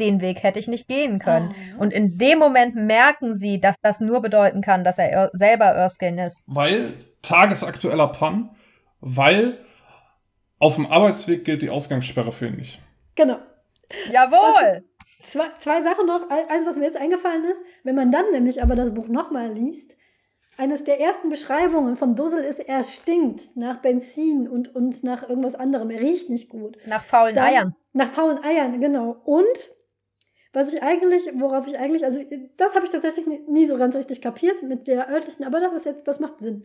den 0.00 0.20
Weg 0.20 0.42
hätte 0.42 0.58
ich 0.58 0.66
nicht 0.66 0.88
gehen 0.88 1.20
können. 1.20 1.54
Oh. 1.76 1.82
Und 1.82 1.92
in 1.92 2.18
dem 2.18 2.40
Moment 2.40 2.74
merken 2.74 3.36
sie, 3.36 3.60
dass 3.60 3.76
das 3.80 4.00
nur 4.00 4.22
bedeuten 4.22 4.60
kann, 4.60 4.82
dass 4.82 4.98
er 4.98 5.30
selber 5.32 5.66
Erskine 5.66 6.26
ist. 6.26 6.42
Weil 6.46 6.94
tagesaktueller 7.22 8.08
Pun, 8.08 8.50
weil 9.00 9.58
auf 10.58 10.74
dem 10.74 10.86
Arbeitsweg 10.86 11.44
gilt 11.44 11.62
die 11.62 11.70
Ausgangssperre 11.70 12.32
für 12.32 12.48
ihn 12.48 12.56
nicht. 12.56 12.80
Genau. 13.14 13.38
Jawohl! 14.10 14.84
Zwei, 15.20 15.48
zwei 15.58 15.82
Sachen 15.82 16.06
noch. 16.06 16.28
Eins, 16.30 16.66
was 16.66 16.76
mir 16.76 16.84
jetzt 16.84 16.96
eingefallen 16.96 17.44
ist, 17.44 17.62
wenn 17.82 17.96
man 17.96 18.10
dann 18.10 18.30
nämlich 18.30 18.62
aber 18.62 18.76
das 18.76 18.94
Buch 18.94 19.08
nochmal 19.08 19.52
liest, 19.52 19.96
eines 20.56 20.84
der 20.84 21.00
ersten 21.00 21.28
Beschreibungen 21.28 21.96
vom 21.96 22.16
Dussel 22.16 22.42
ist, 22.42 22.58
er 22.58 22.82
stinkt 22.82 23.56
nach 23.56 23.80
Benzin 23.80 24.48
und, 24.48 24.74
und 24.74 25.04
nach 25.04 25.28
irgendwas 25.28 25.54
anderem. 25.54 25.90
Er 25.90 26.00
riecht 26.00 26.30
nicht 26.30 26.48
gut. 26.48 26.76
Nach 26.86 27.02
faulen 27.02 27.34
dann, 27.34 27.46
Eiern. 27.46 27.76
Nach 27.92 28.10
faulen 28.10 28.42
Eiern, 28.42 28.80
genau. 28.80 29.20
Und 29.24 29.70
was 30.52 30.72
ich 30.72 30.82
eigentlich, 30.82 31.30
worauf 31.34 31.66
ich 31.68 31.78
eigentlich, 31.78 32.04
also 32.04 32.20
das 32.56 32.74
habe 32.74 32.84
ich 32.84 32.90
tatsächlich 32.90 33.26
nie 33.48 33.66
so 33.66 33.76
ganz 33.76 33.94
richtig 33.94 34.20
kapiert 34.20 34.62
mit 34.62 34.88
der 34.88 35.08
örtlichen, 35.08 35.44
aber 35.44 35.60
das 35.60 35.72
ist 35.72 35.86
jetzt, 35.86 36.08
das 36.08 36.18
macht 36.18 36.40
Sinn. 36.40 36.64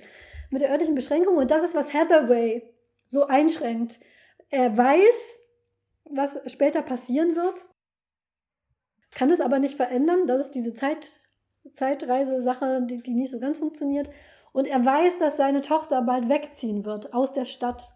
Mit 0.49 0.61
der 0.61 0.71
örtlichen 0.71 0.95
Beschränkung 0.95 1.37
und 1.37 1.51
das 1.51 1.63
ist, 1.63 1.75
was 1.75 1.93
Hathaway 1.93 2.72
so 3.13 3.27
einschränkt. 3.27 3.99
Er 4.49 4.77
weiß, 4.77 5.39
was 6.09 6.39
später 6.51 6.81
passieren 6.81 7.35
wird, 7.35 7.65
kann 9.11 9.29
es 9.29 9.41
aber 9.41 9.59
nicht 9.59 9.75
verändern. 9.75 10.27
Das 10.27 10.41
ist 10.41 10.51
diese 10.51 10.73
Zeit, 10.73 11.19
Zeitreise-Sache, 11.73 12.81
die, 12.83 13.01
die 13.01 13.13
nicht 13.13 13.31
so 13.31 13.39
ganz 13.39 13.59
funktioniert. 13.59 14.09
Und 14.51 14.67
er 14.67 14.83
weiß, 14.83 15.17
dass 15.17 15.37
seine 15.37 15.61
Tochter 15.61 16.01
bald 16.01 16.29
wegziehen 16.29 16.85
wird 16.85 17.13
aus 17.13 17.33
der 17.33 17.45
Stadt. 17.45 17.93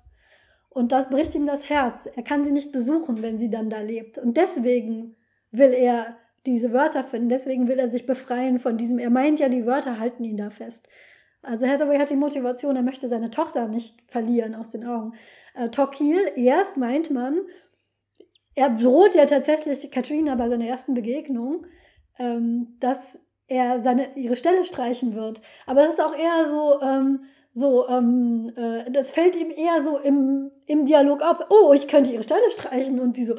Und 0.69 0.91
das 0.91 1.09
bricht 1.09 1.35
ihm 1.35 1.45
das 1.45 1.69
Herz. 1.69 2.07
Er 2.15 2.23
kann 2.23 2.43
sie 2.43 2.51
nicht 2.51 2.71
besuchen, 2.71 3.21
wenn 3.21 3.39
sie 3.39 3.49
dann 3.49 3.69
da 3.69 3.79
lebt. 3.79 4.17
Und 4.17 4.37
deswegen 4.37 5.15
will 5.51 5.73
er 5.73 6.17
diese 6.45 6.71
Wörter 6.71 7.03
finden. 7.03 7.29
Deswegen 7.29 7.67
will 7.67 7.79
er 7.79 7.87
sich 7.87 8.05
befreien 8.05 8.59
von 8.59 8.77
diesem. 8.77 8.99
Er 8.99 9.09
meint 9.09 9.39
ja, 9.39 9.49
die 9.49 9.65
Wörter 9.65 9.99
halten 9.99 10.23
ihn 10.23 10.37
da 10.37 10.49
fest. 10.49 10.87
Also 11.47 11.65
Hathaway 11.65 11.97
hat 11.97 12.09
die 12.09 12.17
Motivation, 12.17 12.75
er 12.75 12.83
möchte 12.83 13.07
seine 13.07 13.31
Tochter 13.31 13.67
nicht 13.69 13.95
verlieren 14.07 14.53
aus 14.53 14.69
den 14.69 14.85
Augen. 14.85 15.13
Äh, 15.55 15.69
Tokil, 15.69 16.19
erst 16.35 16.75
meint 16.75 17.09
man, 17.09 17.39
er 18.53 18.69
droht 18.71 19.15
ja 19.15 19.25
tatsächlich 19.25 19.89
Katrina 19.89 20.35
bei 20.35 20.49
seiner 20.49 20.67
ersten 20.67 20.93
Begegnung, 20.93 21.65
ähm, 22.19 22.75
dass 22.81 23.21
er 23.47 23.79
seine, 23.79 24.17
ihre 24.17 24.35
Stelle 24.35 24.65
streichen 24.65 25.15
wird. 25.15 25.41
Aber 25.65 25.81
das 25.81 25.91
ist 25.91 26.01
auch 26.01 26.13
eher 26.13 26.47
so, 26.47 26.81
ähm, 26.81 27.23
so, 27.57 27.87
ähm, 27.89 28.51
äh, 28.55 28.91
das 28.91 29.09
fällt 29.09 29.35
ihm 29.35 29.49
eher 29.49 29.81
so 29.81 29.97
im, 29.97 30.51
im 30.67 30.85
Dialog 30.85 31.23
auf, 31.23 31.39
oh, 31.49 31.73
ich 31.73 31.87
könnte 31.87 32.11
ihre 32.11 32.21
Stelle 32.21 32.51
streichen 32.51 32.99
und 32.99 33.17
die 33.17 33.23
so, 33.23 33.33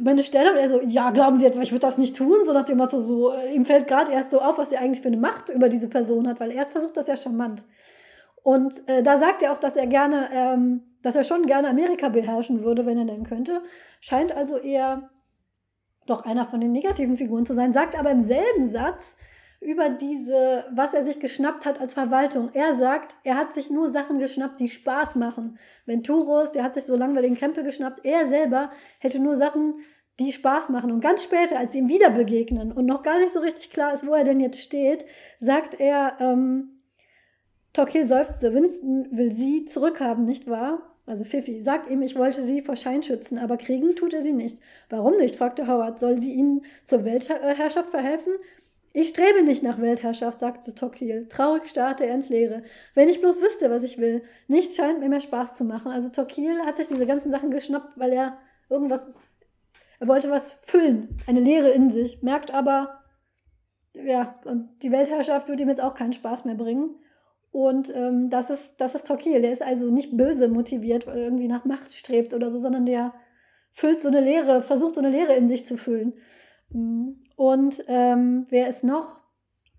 meine 0.00 0.22
Stelle, 0.22 0.52
und 0.52 0.58
er 0.58 0.68
so, 0.68 0.80
ja, 0.80 1.10
glauben 1.10 1.34
Sie 1.34 1.44
etwa, 1.44 1.60
ich 1.60 1.72
würde 1.72 1.80
das 1.80 1.98
nicht 1.98 2.16
tun, 2.16 2.44
so 2.44 2.52
nach 2.52 2.64
dem 2.64 2.78
Motto, 2.78 3.00
so, 3.00 3.32
äh, 3.32 3.52
ihm 3.52 3.64
fällt 3.64 3.88
gerade 3.88 4.12
erst 4.12 4.30
so 4.30 4.40
auf, 4.40 4.58
was 4.58 4.70
er 4.70 4.80
eigentlich 4.80 5.02
für 5.02 5.08
eine 5.08 5.16
Macht 5.16 5.48
über 5.48 5.68
diese 5.68 5.88
Person 5.88 6.28
hat, 6.28 6.38
weil 6.38 6.52
er 6.52 6.58
erst 6.58 6.70
versucht 6.70 6.96
das 6.96 7.08
ja 7.08 7.16
charmant. 7.16 7.64
Und 8.44 8.88
äh, 8.88 9.02
da 9.02 9.18
sagt 9.18 9.42
er 9.42 9.52
auch, 9.52 9.58
dass 9.58 9.74
er 9.74 9.88
gerne, 9.88 10.28
ähm, 10.32 10.82
dass 11.02 11.16
er 11.16 11.24
schon 11.24 11.46
gerne 11.46 11.68
Amerika 11.68 12.10
beherrschen 12.10 12.62
würde, 12.62 12.86
wenn 12.86 12.98
er 12.98 13.06
denn 13.06 13.24
könnte. 13.24 13.60
Scheint 14.00 14.30
also 14.30 14.56
eher 14.56 15.10
doch 16.06 16.24
einer 16.24 16.44
von 16.44 16.60
den 16.60 16.70
negativen 16.70 17.16
Figuren 17.16 17.44
zu 17.44 17.54
sein, 17.54 17.72
sagt 17.72 17.98
aber 17.98 18.12
im 18.12 18.20
selben 18.20 18.68
Satz, 18.68 19.16
über 19.64 19.88
diese, 19.88 20.64
was 20.70 20.94
er 20.94 21.02
sich 21.02 21.18
geschnappt 21.20 21.66
hat 21.66 21.80
als 21.80 21.94
Verwaltung. 21.94 22.50
Er 22.52 22.74
sagt, 22.74 23.16
er 23.24 23.36
hat 23.36 23.54
sich 23.54 23.70
nur 23.70 23.88
Sachen 23.88 24.18
geschnappt, 24.18 24.60
die 24.60 24.68
Spaß 24.68 25.16
machen. 25.16 25.58
Venturos, 25.86 26.52
der 26.52 26.62
hat 26.62 26.74
sich 26.74 26.84
so 26.84 26.94
langweiligen 26.96 27.34
Krempel 27.34 27.64
geschnappt. 27.64 28.04
Er 28.04 28.26
selber 28.26 28.70
hätte 28.98 29.18
nur 29.18 29.36
Sachen, 29.36 29.74
die 30.20 30.32
Spaß 30.32 30.68
machen. 30.68 30.92
Und 30.92 31.00
ganz 31.00 31.24
später, 31.24 31.58
als 31.58 31.72
sie 31.72 31.78
ihm 31.78 31.88
wieder 31.88 32.10
begegnen 32.10 32.72
und 32.72 32.86
noch 32.86 33.02
gar 33.02 33.18
nicht 33.18 33.32
so 33.32 33.40
richtig 33.40 33.70
klar 33.70 33.92
ist, 33.92 34.06
wo 34.06 34.12
er 34.14 34.24
denn 34.24 34.40
jetzt 34.40 34.60
steht, 34.60 35.04
sagt 35.40 35.80
er, 35.80 36.16
ähm, 36.20 36.82
Tokil 37.72 38.06
seufzte, 38.06 38.54
Winston 38.54 39.08
will 39.10 39.32
sie 39.32 39.64
zurückhaben, 39.64 40.24
nicht 40.24 40.48
wahr? 40.48 40.94
Also 41.06 41.24
Fifi, 41.24 41.60
sagt 41.60 41.90
ihm, 41.90 42.00
ich 42.02 42.16
wollte 42.16 42.40
sie 42.40 42.62
vor 42.62 42.76
Schein 42.76 43.02
schützen, 43.02 43.38
aber 43.38 43.56
kriegen 43.56 43.94
tut 43.94 44.14
er 44.14 44.22
sie 44.22 44.32
nicht. 44.32 44.58
Warum 44.88 45.16
nicht? 45.16 45.36
fragte 45.36 45.66
Howard. 45.66 45.98
Soll 45.98 46.18
sie 46.18 46.32
ihnen 46.32 46.64
zur 46.84 47.04
Weltherrschaft 47.04 47.90
verhelfen? 47.90 48.32
Ich 48.96 49.08
strebe 49.08 49.42
nicht 49.42 49.64
nach 49.64 49.80
Weltherrschaft, 49.80 50.38
sagte 50.38 50.72
Tokil. 50.72 51.26
Traurig 51.28 51.68
starrte 51.68 52.06
er 52.06 52.14
ins 52.14 52.28
Leere. 52.28 52.62
Wenn 52.94 53.08
ich 53.08 53.20
bloß 53.20 53.42
wüsste, 53.42 53.68
was 53.68 53.82
ich 53.82 53.98
will. 53.98 54.22
Nichts 54.46 54.76
scheint 54.76 55.00
mir 55.00 55.08
mehr 55.08 55.20
Spaß 55.20 55.56
zu 55.56 55.64
machen. 55.64 55.90
Also 55.90 56.10
Tokil 56.10 56.60
hat 56.64 56.76
sich 56.76 56.86
diese 56.86 57.04
ganzen 57.04 57.32
Sachen 57.32 57.50
geschnappt, 57.50 57.98
weil 57.98 58.12
er 58.12 58.38
irgendwas. 58.70 59.12
Er 59.98 60.06
wollte 60.06 60.30
was 60.30 60.52
füllen, 60.62 61.16
eine 61.26 61.40
Leere 61.40 61.70
in 61.70 61.90
sich, 61.90 62.22
merkt 62.22 62.52
aber, 62.52 63.00
ja, 63.94 64.38
und 64.44 64.68
die 64.82 64.92
Weltherrschaft 64.92 65.48
wird 65.48 65.60
ihm 65.60 65.68
jetzt 65.68 65.82
auch 65.82 65.94
keinen 65.94 66.12
Spaß 66.12 66.44
mehr 66.44 66.54
bringen. 66.54 66.94
Und 67.50 67.92
ähm, 67.96 68.30
das, 68.30 68.48
ist, 68.48 68.80
das 68.80 68.94
ist 68.94 69.08
Tokil. 69.08 69.42
Der 69.42 69.50
ist 69.50 69.62
also 69.62 69.90
nicht 69.90 70.16
böse 70.16 70.46
motiviert, 70.46 71.08
weil 71.08 71.18
er 71.18 71.24
irgendwie 71.24 71.48
nach 71.48 71.64
Macht 71.64 71.92
strebt 71.94 72.32
oder 72.32 72.48
so, 72.48 72.60
sondern 72.60 72.86
der 72.86 73.12
füllt 73.72 74.00
so 74.00 74.08
eine 74.08 74.20
Leere, 74.20 74.62
versucht 74.62 74.94
so 74.94 75.00
eine 75.00 75.10
Leere 75.10 75.34
in 75.34 75.48
sich 75.48 75.66
zu 75.66 75.76
füllen. 75.76 76.14
Und 76.74 77.82
ähm, 77.86 78.46
wer 78.50 78.68
ist 78.68 78.84
noch? 78.84 79.20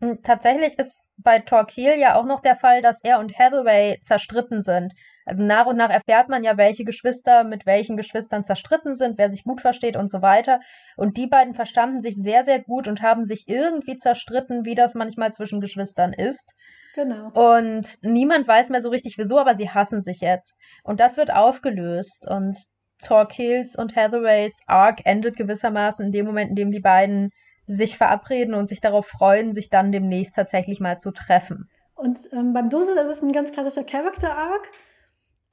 Hm, 0.02 0.22
tatsächlich 0.24 0.78
ist 0.78 1.08
bei 1.18 1.40
Torquil 1.40 1.98
ja 1.98 2.16
auch 2.16 2.26
noch 2.26 2.42
der 2.42 2.56
Fall, 2.56 2.82
dass 2.82 3.04
er 3.04 3.20
und 3.20 3.38
Hathaway 3.38 4.00
zerstritten 4.02 4.62
sind. 4.62 4.94
Also 5.26 5.42
nach 5.42 5.66
und 5.66 5.78
nach 5.78 5.90
erfährt 5.90 6.30
man 6.30 6.44
ja, 6.44 6.58
welche 6.58 6.84
Geschwister 6.84 7.44
mit 7.44 7.66
welchen 7.66 7.98
Geschwistern 7.98 8.46
zerstritten 8.46 8.96
sind, 8.96 9.18
wer 9.18 9.32
sich 9.32 9.44
gut 9.44 9.60
versteht 9.62 9.98
und 9.98 10.12
so 10.12 10.22
weiter. 10.22 10.60
Und 10.98 11.18
die 11.18 11.28
beiden 11.28 11.56
verstanden 11.56 12.02
sich 12.02 12.16
sehr, 12.16 12.44
sehr 12.44 12.62
gut 12.62 12.88
und 12.88 13.02
haben 13.02 13.26
sich 13.26 13.48
irgendwie 13.48 13.98
zerstritten, 13.98 14.66
wie 14.66 14.76
das 14.76 14.94
manchmal 14.94 15.34
zwischen 15.34 15.62
Geschwistern 15.62 16.14
ist. 16.14 16.54
Genau. 16.94 17.30
Und 17.34 17.98
niemand 18.02 18.48
weiß 18.48 18.70
mehr 18.70 18.82
so 18.82 18.90
richtig 18.90 19.18
wieso, 19.18 19.40
aber 19.40 19.56
sie 19.56 19.70
hassen 19.70 20.04
sich 20.04 20.22
jetzt. 20.22 20.58
Und 20.84 21.00
das 21.00 21.18
wird 21.18 21.34
aufgelöst. 21.34 22.28
Und 22.30 22.58
Torquils 23.04 23.76
und 23.76 23.96
Hathaways 23.96 24.60
Arc 24.68 25.02
endet 25.06 25.38
gewissermaßen 25.38 26.06
in 26.06 26.12
dem 26.12 26.26
Moment, 26.26 26.52
in 26.52 26.56
dem 26.56 26.72
die 26.72 26.80
beiden 26.80 27.32
sich 27.68 27.98
verabreden 27.98 28.54
und 28.54 28.70
sich 28.70 28.82
darauf 28.82 29.08
freuen, 29.08 29.54
sich 29.54 29.70
dann 29.70 29.92
demnächst 29.92 30.36
tatsächlich 30.36 30.80
mal 30.80 31.00
zu 31.00 31.12
treffen. 31.12 31.70
Und 31.96 32.30
ähm, 32.34 32.54
beim 32.54 32.70
Dussel 32.70 32.98
ist 32.98 33.08
es 33.08 33.22
ein 33.22 33.32
ganz 33.32 33.52
klassischer 33.52 33.84
Character-Arc. 33.84 34.70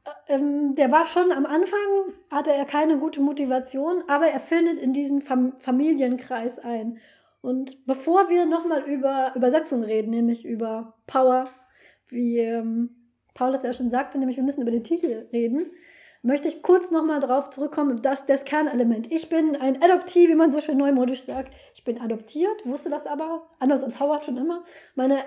Äh, 0.04 0.34
ähm, 0.34 0.74
der 0.74 0.90
war 0.90 1.06
schon 1.06 1.32
am 1.32 1.46
Anfang, 1.46 1.78
hatte 2.30 2.52
er 2.52 2.64
keine 2.64 2.98
gute 2.98 3.20
Motivation, 3.20 4.02
aber 4.08 4.26
er 4.26 4.40
findet 4.40 4.78
in 4.78 4.92
diesen 4.92 5.22
Fam 5.22 5.52
Familienkreis 5.58 6.58
ein. 6.58 6.98
Und 7.40 7.86
bevor 7.86 8.28
wir 8.28 8.46
nochmal 8.46 8.82
über 8.82 9.32
Übersetzung 9.34 9.82
reden, 9.82 10.10
nämlich 10.10 10.44
über 10.44 10.94
Power, 11.06 11.48
wie 12.08 12.38
ähm, 12.38 12.90
Paul 13.34 13.54
es 13.54 13.62
ja 13.62 13.72
schon 13.72 13.90
sagte, 13.90 14.18
nämlich 14.18 14.36
wir 14.36 14.44
müssen 14.44 14.62
über 14.62 14.70
den 14.70 14.84
Titel 14.84 15.28
reden, 15.32 15.70
möchte 16.22 16.48
ich 16.48 16.62
kurz 16.62 16.90
nochmal 16.90 17.20
drauf 17.20 17.50
zurückkommen, 17.50 18.00
dass 18.00 18.26
das 18.26 18.44
Kernelement. 18.44 19.10
Ich 19.10 19.28
bin 19.28 19.56
ein 19.56 19.82
Adoptiv, 19.82 20.30
wie 20.30 20.34
man 20.34 20.52
so 20.52 20.60
schön 20.60 20.78
neumodisch 20.78 21.22
sagt. 21.22 21.54
Ich 21.74 21.84
bin 21.84 22.00
adoptiert, 22.00 22.64
wusste 22.64 22.90
das 22.90 23.06
aber, 23.06 23.48
anders 23.58 23.82
als 23.82 24.00
Howard 24.00 24.24
schon 24.24 24.36
immer. 24.36 24.64
Meine 24.94 25.18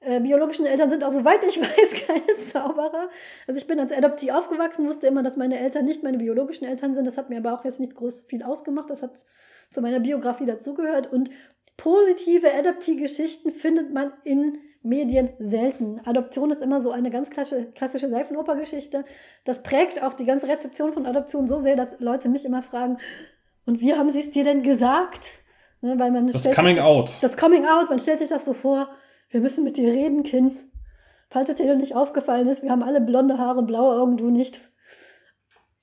äh, 0.00 0.20
biologischen 0.20 0.66
Eltern 0.66 0.90
sind 0.90 1.02
auch, 1.02 1.10
soweit 1.10 1.44
ich 1.44 1.60
weiß, 1.60 2.06
keine 2.06 2.36
Zauberer. 2.36 3.08
Also 3.46 3.58
ich 3.58 3.66
bin 3.66 3.80
als 3.80 3.92
Adoptiv 3.92 4.32
aufgewachsen, 4.32 4.86
wusste 4.86 5.06
immer, 5.06 5.22
dass 5.22 5.36
meine 5.36 5.58
Eltern 5.58 5.86
nicht 5.86 6.02
meine 6.02 6.18
biologischen 6.18 6.66
Eltern 6.66 6.94
sind. 6.94 7.06
Das 7.06 7.16
hat 7.16 7.30
mir 7.30 7.38
aber 7.38 7.54
auch 7.54 7.64
jetzt 7.64 7.80
nicht 7.80 7.94
groß 7.94 8.22
viel 8.28 8.42
ausgemacht. 8.42 8.90
Das 8.90 9.02
hat 9.02 9.24
zu 9.70 9.80
meiner 9.80 10.00
Biografie 10.00 10.46
dazugehört. 10.46 11.10
Und 11.10 11.30
positive 11.76 12.52
Adoptivgeschichten 12.52 13.50
findet 13.50 13.92
man 13.92 14.12
in 14.24 14.58
Medien 14.88 15.30
selten. 15.38 16.00
Adoption 16.04 16.50
ist 16.50 16.62
immer 16.62 16.80
so 16.80 16.90
eine 16.90 17.10
ganz 17.10 17.30
klassische 17.30 18.08
Seifenopergeschichte. 18.08 19.04
Das 19.44 19.62
prägt 19.62 20.02
auch 20.02 20.14
die 20.14 20.24
ganze 20.24 20.48
Rezeption 20.48 20.92
von 20.92 21.06
Adoption 21.06 21.46
so 21.46 21.58
sehr, 21.58 21.76
dass 21.76 22.00
Leute 22.00 22.28
mich 22.28 22.44
immer 22.44 22.62
fragen, 22.62 22.96
und 23.66 23.82
wie 23.82 23.94
haben 23.94 24.08
sie 24.08 24.20
es 24.20 24.30
dir 24.30 24.44
denn 24.44 24.62
gesagt? 24.62 25.40
Ne, 25.82 25.98
weil 25.98 26.10
man 26.10 26.32
das 26.32 26.50
Coming 26.54 26.78
Out. 26.78 27.18
Das 27.20 27.36
Coming 27.36 27.66
Out, 27.66 27.90
man 27.90 27.98
stellt 27.98 28.18
sich 28.18 28.30
das 28.30 28.46
so 28.46 28.54
vor, 28.54 28.88
wir 29.28 29.40
müssen 29.40 29.62
mit 29.62 29.76
dir 29.76 29.92
reden, 29.92 30.22
Kind. 30.22 30.54
Falls 31.28 31.50
es 31.50 31.56
dir 31.56 31.66
noch 31.66 31.78
nicht 31.78 31.94
aufgefallen 31.94 32.48
ist, 32.48 32.62
wir 32.62 32.70
haben 32.70 32.82
alle 32.82 33.02
blonde 33.02 33.36
Haare 33.36 33.58
und 33.58 33.66
blaue 33.66 34.00
Augen, 34.00 34.16
du 34.16 34.30
nicht 34.30 34.58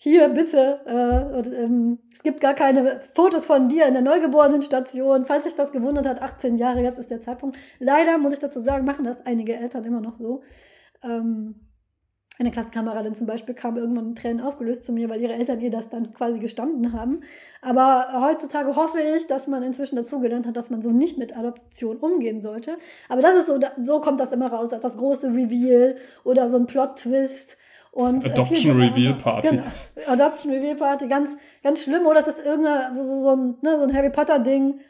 hier 0.05 0.29
bitte, 0.29 0.81
äh, 0.85 1.35
und, 1.35 1.47
ähm, 1.51 1.99
es 2.13 2.21
gibt 2.21 2.39
gar 2.39 2.53
keine 2.53 3.01
Fotos 3.15 3.43
von 3.43 3.69
dir 3.69 3.87
in 3.87 3.93
der 3.93 4.03
Neugeborenenstation. 4.03 5.25
Falls 5.25 5.45
sich 5.45 5.55
das 5.55 5.71
gewundert 5.71 6.05
hat, 6.05 6.21
18 6.21 6.59
Jahre, 6.59 6.81
jetzt 6.81 6.99
ist 6.99 7.09
der 7.09 7.21
Zeitpunkt. 7.21 7.57
Leider 7.79 8.19
muss 8.19 8.31
ich 8.31 8.37
dazu 8.37 8.59
sagen, 8.59 8.85
machen 8.85 9.03
das 9.03 9.25
einige 9.25 9.55
Eltern 9.55 9.83
immer 9.83 10.01
noch 10.01 10.13
so. 10.13 10.43
Ähm, 11.01 11.55
eine 12.37 12.51
Klassenkameradin 12.51 13.15
zum 13.15 13.25
Beispiel 13.25 13.55
kam 13.55 13.77
irgendwann 13.77 14.09
in 14.09 14.15
Tränen 14.15 14.41
aufgelöst 14.41 14.83
zu 14.83 14.93
mir, 14.93 15.09
weil 15.09 15.21
ihre 15.21 15.33
Eltern 15.33 15.59
ihr 15.59 15.71
das 15.71 15.89
dann 15.89 16.13
quasi 16.13 16.37
gestanden 16.37 16.93
haben. 16.93 17.21
Aber 17.63 18.21
heutzutage 18.21 18.75
hoffe 18.75 18.99
ich, 19.01 19.25
dass 19.25 19.47
man 19.47 19.63
inzwischen 19.63 19.95
dazugelernt 19.95 20.45
hat, 20.45 20.55
dass 20.55 20.69
man 20.69 20.83
so 20.83 20.91
nicht 20.91 21.17
mit 21.17 21.35
Adoption 21.35 21.97
umgehen 21.97 22.43
sollte. 22.43 22.77
Aber 23.09 23.23
das 23.23 23.33
ist 23.33 23.47
so, 23.47 23.57
so 23.81 24.01
kommt 24.01 24.19
das 24.19 24.33
immer 24.33 24.53
raus, 24.53 24.71
als 24.71 24.83
das 24.83 24.97
große 24.97 25.29
Reveal 25.29 25.95
oder 26.23 26.47
so 26.47 26.57
ein 26.57 26.67
Plot-Twist. 26.67 27.57
Und, 27.95 28.25
äh, 28.25 28.29
Adoption 28.29 28.77
Reveal 28.77 29.13
Party. 29.13 29.51
Genau. 29.51 29.63
Adoption 30.07 30.51
Reveal 30.51 30.75
Party, 30.75 31.07
ganz, 31.07 31.37
ganz 31.63 31.81
schlimm. 31.81 32.05
Oder 32.05 32.19
das 32.19 32.27
ist 32.27 32.45
irgendein 32.45 32.93
so, 32.93 33.05
so, 33.05 33.21
so, 33.21 33.29
ein, 33.29 33.57
ne, 33.61 33.77
so 33.77 33.83
ein 33.83 33.95
Harry 33.95 34.09
Potter-Ding. 34.09 34.81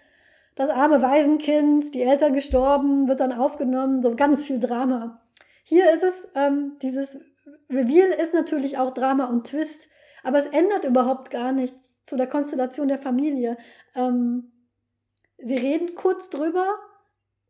Das 0.56 0.72
arme 0.72 1.04
Waisenkind, 1.04 1.94
die 1.94 2.02
Eltern 2.02 2.34
gestorben, 2.34 3.08
wird 3.08 3.20
dann 3.20 3.32
aufgenommen, 3.32 4.02
so 4.02 4.16
ganz 4.16 4.48
viel 4.48 4.60
Drama. 4.60 5.22
Hier 5.62 5.94
ist 5.94 6.02
es, 6.02 6.28
ähm, 6.34 6.78
dieses 6.82 7.20
Reveal 7.70 8.10
ist 8.10 8.34
natürlich 8.34 8.80
auch 8.80 8.90
Drama 8.90 9.26
und 9.26 9.46
Twist, 9.46 9.88
aber 10.24 10.40
es 10.40 10.48
ändert 10.48 10.84
überhaupt 10.86 11.30
gar 11.30 11.52
nichts 11.52 11.78
zu 12.08 12.18
der 12.18 12.28
Konstellation 12.28 12.88
der 12.88 12.98
Familie. 12.98 13.56
Ähm, 13.94 14.52
sie 15.38 15.58
reden 15.58 15.94
kurz 15.94 16.32
drüber 16.32 16.66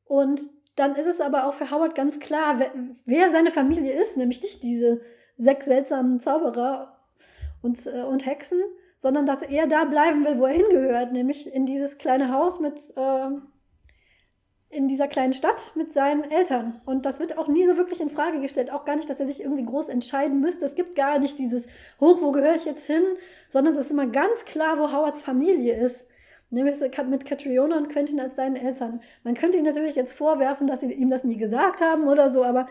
und 0.04 0.42
dann 0.76 0.98
ist 0.98 1.08
es 1.08 1.22
aber 1.22 1.48
auch 1.48 1.54
für 1.54 1.72
Howard 1.72 1.96
ganz 1.96 2.20
klar, 2.20 2.60
wer, 2.60 2.72
wer 3.06 3.32
seine 3.32 3.52
Familie 3.52 3.94
ist, 3.94 4.18
nämlich 4.18 4.42
nicht 4.42 4.62
diese 4.62 5.00
sechs 5.38 5.66
seltsamen 5.66 6.20
Zauberer 6.20 6.98
und, 7.62 7.86
äh, 7.88 8.04
und 8.04 8.26
Hexen, 8.26 8.62
sondern 8.98 9.26
dass 9.26 9.42
er 9.42 9.68
da 9.68 9.86
bleiben 9.86 10.24
will, 10.24 10.40
wo 10.40 10.46
er 10.46 10.54
hingehört, 10.54 11.12
nämlich 11.12 11.52
in 11.52 11.66
dieses 11.66 11.98
kleine 11.98 12.32
Haus 12.32 12.60
mit, 12.60 12.80
äh, 12.96 13.30
in 14.70 14.88
dieser 14.88 15.08
kleinen 15.08 15.34
Stadt 15.34 15.72
mit 15.76 15.94
seinen 15.94 16.24
Eltern. 16.24 16.82
Und 16.86 17.06
das 17.06 17.20
wird 17.20 17.38
auch 17.38 17.48
nie 17.48 17.66
so 17.66 17.78
wirklich 17.78 18.02
in 18.02 18.10
Frage 18.10 18.40
gestellt, 18.40 18.72
auch 18.72 18.86
gar 18.86 18.96
nicht, 18.96 19.10
dass 19.10 19.20
er 19.20 19.28
sich 19.28 19.42
irgendwie 19.42 19.66
groß 19.66 19.90
entscheiden 19.90 20.40
müsste. 20.40 20.66
Es 20.66 20.76
gibt 20.76 20.96
gar 20.96 21.20
nicht 21.20 21.40
dieses 21.40 21.68
Hoch, 22.00 22.22
wo 22.22 22.32
gehöre 22.32 22.56
ich 22.56 22.66
jetzt 22.66 22.86
hin, 22.88 23.04
sondern 23.50 23.74
es 23.74 23.80
ist 23.80 23.92
immer 23.92 24.08
ganz 24.08 24.46
klar, 24.46 24.78
wo 24.80 24.92
Howards 24.92 25.22
Familie 25.22 25.78
ist. 25.78 26.08
Nämlich 26.52 26.78
mit 27.10 27.26
Catriona 27.26 27.78
und 27.78 27.90
Quentin 27.90 28.20
als 28.20 28.36
seinen 28.36 28.56
Eltern. 28.56 29.02
Man 29.24 29.34
könnte 29.34 29.58
ihnen 29.58 29.66
natürlich 29.66 29.96
jetzt 29.96 30.14
vorwerfen, 30.14 30.68
dass 30.68 30.82
sie 30.82 30.94
ihm 30.94 31.10
das 31.10 31.24
nie 31.24 31.38
gesagt 31.38 31.82
haben 31.82 32.08
oder 32.08 32.30
so, 32.30 32.44
aber 32.44 32.68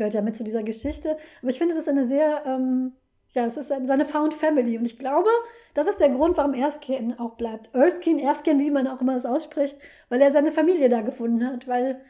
gehört 0.00 0.14
ja 0.14 0.22
mit 0.22 0.34
zu 0.34 0.44
dieser 0.44 0.62
Geschichte. 0.62 1.18
Aber 1.42 1.50
ich 1.50 1.58
finde, 1.58 1.74
es 1.74 1.80
ist 1.80 1.88
eine 1.88 2.04
sehr, 2.04 2.42
ähm, 2.46 2.94
ja, 3.32 3.44
es 3.44 3.58
ist 3.58 3.68
seine 3.68 4.06
Found 4.06 4.32
Family. 4.32 4.78
Und 4.78 4.86
ich 4.86 4.98
glaube, 4.98 5.28
das 5.74 5.86
ist 5.86 6.00
der 6.00 6.08
Grund, 6.08 6.38
warum 6.38 6.54
Erskine 6.54 7.20
auch 7.20 7.34
bleibt. 7.34 7.74
Erskine, 7.74 8.22
Erskine, 8.22 8.58
wie 8.60 8.70
man 8.70 8.88
auch 8.88 9.02
immer 9.02 9.12
das 9.12 9.26
ausspricht, 9.26 9.76
weil 10.08 10.22
er 10.22 10.32
seine 10.32 10.52
Familie 10.52 10.88
da 10.88 11.02
gefunden 11.02 11.46
hat, 11.46 11.68
weil 11.68 12.00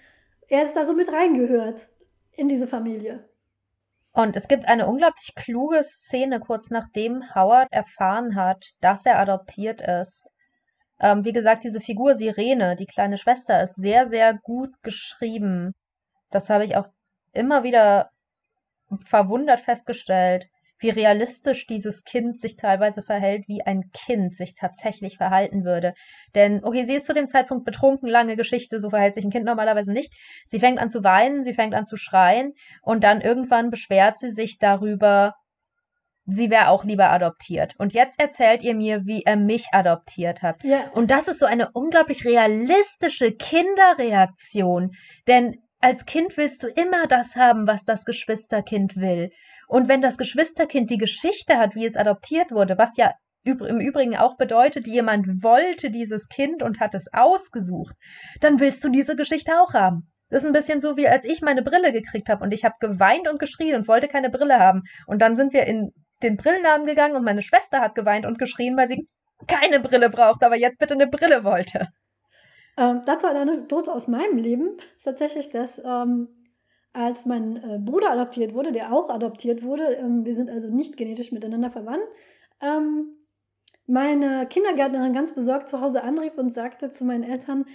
er 0.48 0.62
ist 0.62 0.76
da 0.76 0.84
so 0.84 0.92
mit 0.92 1.12
reingehört 1.12 1.88
in 2.32 2.46
diese 2.46 2.68
Familie. 2.68 3.28
Und 4.12 4.36
es 4.36 4.46
gibt 4.46 4.66
eine 4.66 4.86
unglaublich 4.86 5.34
kluge 5.34 5.82
Szene 5.82 6.38
kurz 6.38 6.70
nachdem 6.70 7.34
Howard 7.34 7.72
erfahren 7.72 8.36
hat, 8.36 8.64
dass 8.80 9.04
er 9.04 9.18
adoptiert 9.18 9.80
ist. 9.80 10.30
Ähm, 11.00 11.24
wie 11.24 11.32
gesagt, 11.32 11.64
diese 11.64 11.80
Figur 11.80 12.14
Sirene, 12.14 12.76
die 12.76 12.86
kleine 12.86 13.18
Schwester, 13.18 13.60
ist 13.60 13.74
sehr, 13.74 14.06
sehr 14.06 14.34
gut 14.34 14.70
geschrieben. 14.82 15.72
Das 16.30 16.50
habe 16.50 16.64
ich 16.64 16.76
auch 16.76 16.86
immer 17.32 17.62
wieder 17.62 18.10
verwundert 19.06 19.60
festgestellt, 19.60 20.48
wie 20.80 20.90
realistisch 20.90 21.66
dieses 21.66 22.04
Kind 22.04 22.40
sich 22.40 22.56
teilweise 22.56 23.02
verhält, 23.02 23.46
wie 23.48 23.62
ein 23.62 23.90
Kind 23.92 24.34
sich 24.34 24.54
tatsächlich 24.54 25.18
verhalten 25.18 25.64
würde. 25.64 25.92
Denn, 26.34 26.64
okay, 26.64 26.84
sie 26.84 26.94
ist 26.94 27.06
zu 27.06 27.12
dem 27.12 27.28
Zeitpunkt 27.28 27.64
betrunken, 27.64 28.08
lange 28.08 28.36
Geschichte, 28.36 28.80
so 28.80 28.90
verhält 28.90 29.14
sich 29.14 29.24
ein 29.24 29.30
Kind 29.30 29.44
normalerweise 29.44 29.92
nicht. 29.92 30.14
Sie 30.46 30.58
fängt 30.58 30.78
an 30.78 30.90
zu 30.90 31.04
weinen, 31.04 31.42
sie 31.42 31.52
fängt 31.52 31.74
an 31.74 31.86
zu 31.86 31.96
schreien 31.96 32.54
und 32.82 33.04
dann 33.04 33.20
irgendwann 33.20 33.70
beschwert 33.70 34.18
sie 34.18 34.30
sich 34.30 34.58
darüber, 34.58 35.34
sie 36.24 36.50
wäre 36.50 36.68
auch 36.68 36.84
lieber 36.84 37.10
adoptiert. 37.10 37.74
Und 37.78 37.92
jetzt 37.92 38.18
erzählt 38.18 38.62
ihr 38.62 38.74
mir, 38.74 39.04
wie 39.04 39.22
er 39.22 39.36
mich 39.36 39.66
adoptiert 39.72 40.40
hat. 40.40 40.64
Ja. 40.64 40.88
Und 40.92 41.10
das 41.10 41.28
ist 41.28 41.40
so 41.40 41.46
eine 41.46 41.70
unglaublich 41.72 42.24
realistische 42.24 43.32
Kinderreaktion. 43.32 44.92
Denn 45.26 45.58
als 45.80 46.04
Kind 46.04 46.36
willst 46.36 46.62
du 46.62 46.68
immer 46.68 47.06
das 47.06 47.36
haben, 47.36 47.66
was 47.66 47.84
das 47.84 48.04
Geschwisterkind 48.04 48.96
will. 48.96 49.30
Und 49.66 49.88
wenn 49.88 50.02
das 50.02 50.18
Geschwisterkind 50.18 50.90
die 50.90 50.98
Geschichte 50.98 51.56
hat, 51.56 51.74
wie 51.74 51.86
es 51.86 51.96
adoptiert 51.96 52.50
wurde, 52.50 52.76
was 52.76 52.96
ja 52.96 53.12
im 53.44 53.80
Übrigen 53.80 54.16
auch 54.16 54.36
bedeutet, 54.36 54.86
jemand 54.86 55.42
wollte 55.42 55.90
dieses 55.90 56.28
Kind 56.28 56.62
und 56.62 56.80
hat 56.80 56.94
es 56.94 57.06
ausgesucht, 57.12 57.96
dann 58.40 58.60
willst 58.60 58.84
du 58.84 58.90
diese 58.90 59.16
Geschichte 59.16 59.52
auch 59.60 59.72
haben. 59.72 60.10
Das 60.28 60.42
ist 60.42 60.46
ein 60.46 60.52
bisschen 60.52 60.80
so, 60.80 60.96
wie 60.96 61.08
als 61.08 61.24
ich 61.24 61.40
meine 61.40 61.62
Brille 61.62 61.92
gekriegt 61.92 62.28
habe 62.28 62.44
und 62.44 62.52
ich 62.52 62.64
habe 62.64 62.74
geweint 62.80 63.26
und 63.28 63.40
geschrien 63.40 63.76
und 63.76 63.88
wollte 63.88 64.08
keine 64.08 64.30
Brille 64.30 64.58
haben. 64.58 64.82
Und 65.06 65.22
dann 65.22 65.34
sind 65.36 65.54
wir 65.54 65.66
in 65.66 65.90
den 66.22 66.36
Brillenladen 66.36 66.86
gegangen 66.86 67.16
und 67.16 67.24
meine 67.24 67.42
Schwester 67.42 67.80
hat 67.80 67.94
geweint 67.94 68.26
und 68.26 68.38
geschrien, 68.38 68.76
weil 68.76 68.88
sie 68.88 69.06
keine 69.46 69.80
Brille 69.80 70.10
braucht, 70.10 70.44
aber 70.44 70.56
jetzt 70.56 70.78
bitte 70.78 70.94
eine 70.94 71.08
Brille 71.08 71.42
wollte. 71.42 71.88
Ähm, 72.80 73.02
dazu 73.04 73.26
eine 73.26 73.40
Anekdote 73.40 73.92
aus 73.92 74.08
meinem 74.08 74.38
Leben 74.38 74.78
ist 74.96 75.04
tatsächlich, 75.04 75.50
dass 75.50 75.78
ähm, 75.84 76.28
als 76.94 77.26
mein 77.26 77.56
äh, 77.56 77.78
Bruder 77.78 78.10
adoptiert 78.10 78.54
wurde, 78.54 78.72
der 78.72 78.92
auch 78.92 79.10
adoptiert 79.10 79.62
wurde, 79.62 79.84
ähm, 79.96 80.24
wir 80.24 80.34
sind 80.34 80.48
also 80.48 80.68
nicht 80.68 80.96
genetisch 80.96 81.30
miteinander 81.30 81.70
verwandt, 81.70 82.02
ähm, 82.62 83.16
meine 83.86 84.46
Kindergärtnerin 84.46 85.12
ganz 85.12 85.34
besorgt 85.34 85.68
zu 85.68 85.82
Hause 85.82 86.02
anrief 86.02 86.38
und 86.38 86.54
sagte 86.54 86.90
zu 86.90 87.04
meinen 87.04 87.24
Eltern, 87.24 87.66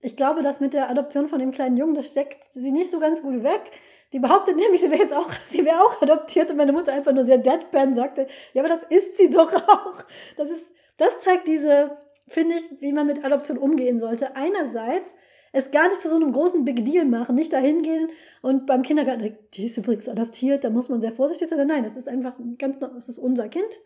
ich 0.00 0.14
glaube, 0.14 0.42
dass 0.42 0.60
mit 0.60 0.74
der 0.74 0.90
Adoption 0.90 1.28
von 1.28 1.40
dem 1.40 1.50
kleinen 1.50 1.76
Jungen, 1.76 1.94
das 1.94 2.06
steckt 2.06 2.52
sie 2.52 2.70
nicht 2.70 2.90
so 2.90 3.00
ganz 3.00 3.22
gut 3.22 3.42
weg. 3.42 3.72
Die 4.12 4.20
behauptet 4.20 4.56
nämlich, 4.56 4.80
sie 4.80 4.90
wäre 4.90 5.02
jetzt 5.02 5.14
auch, 5.14 5.30
sie 5.48 5.64
wäre 5.64 5.80
auch 5.80 6.00
adoptiert 6.00 6.50
und 6.50 6.56
meine 6.56 6.72
Mutter 6.72 6.92
einfach 6.92 7.12
nur 7.12 7.24
sehr 7.24 7.38
deadpan 7.38 7.94
sagte, 7.94 8.28
ja, 8.52 8.62
aber 8.62 8.68
das 8.68 8.84
ist 8.84 9.16
sie 9.16 9.28
doch 9.28 9.52
auch. 9.68 9.96
Das 10.36 10.50
ist, 10.50 10.70
das 10.98 11.20
zeigt 11.22 11.48
diese, 11.48 11.96
finde 12.26 12.56
ich, 12.56 12.80
wie 12.80 12.92
man 12.92 13.06
mit 13.06 13.24
Adoption 13.24 13.58
umgehen 13.58 13.98
sollte. 13.98 14.36
Einerseits 14.36 15.14
es 15.52 15.70
gar 15.70 15.88
nicht 15.88 16.00
zu 16.00 16.10
so 16.10 16.16
einem 16.16 16.32
großen 16.32 16.64
Big 16.64 16.84
Deal 16.84 17.06
machen, 17.06 17.34
nicht 17.34 17.52
dahin 17.52 17.80
gehen 17.82 18.08
und 18.42 18.66
beim 18.66 18.82
Kindergarten, 18.82 19.36
die 19.54 19.66
ist 19.66 19.78
übrigens 19.78 20.08
adoptiert, 20.08 20.64
da 20.64 20.70
muss 20.70 20.88
man 20.88 21.00
sehr 21.00 21.12
vorsichtig 21.12 21.48
sein. 21.48 21.66
Nein, 21.66 21.84
es 21.84 21.96
ist 21.96 22.08
einfach 22.08 22.34
ganz, 22.58 22.76
es 22.98 23.08
ist 23.08 23.18
unser 23.18 23.48
Kind. 23.48 23.80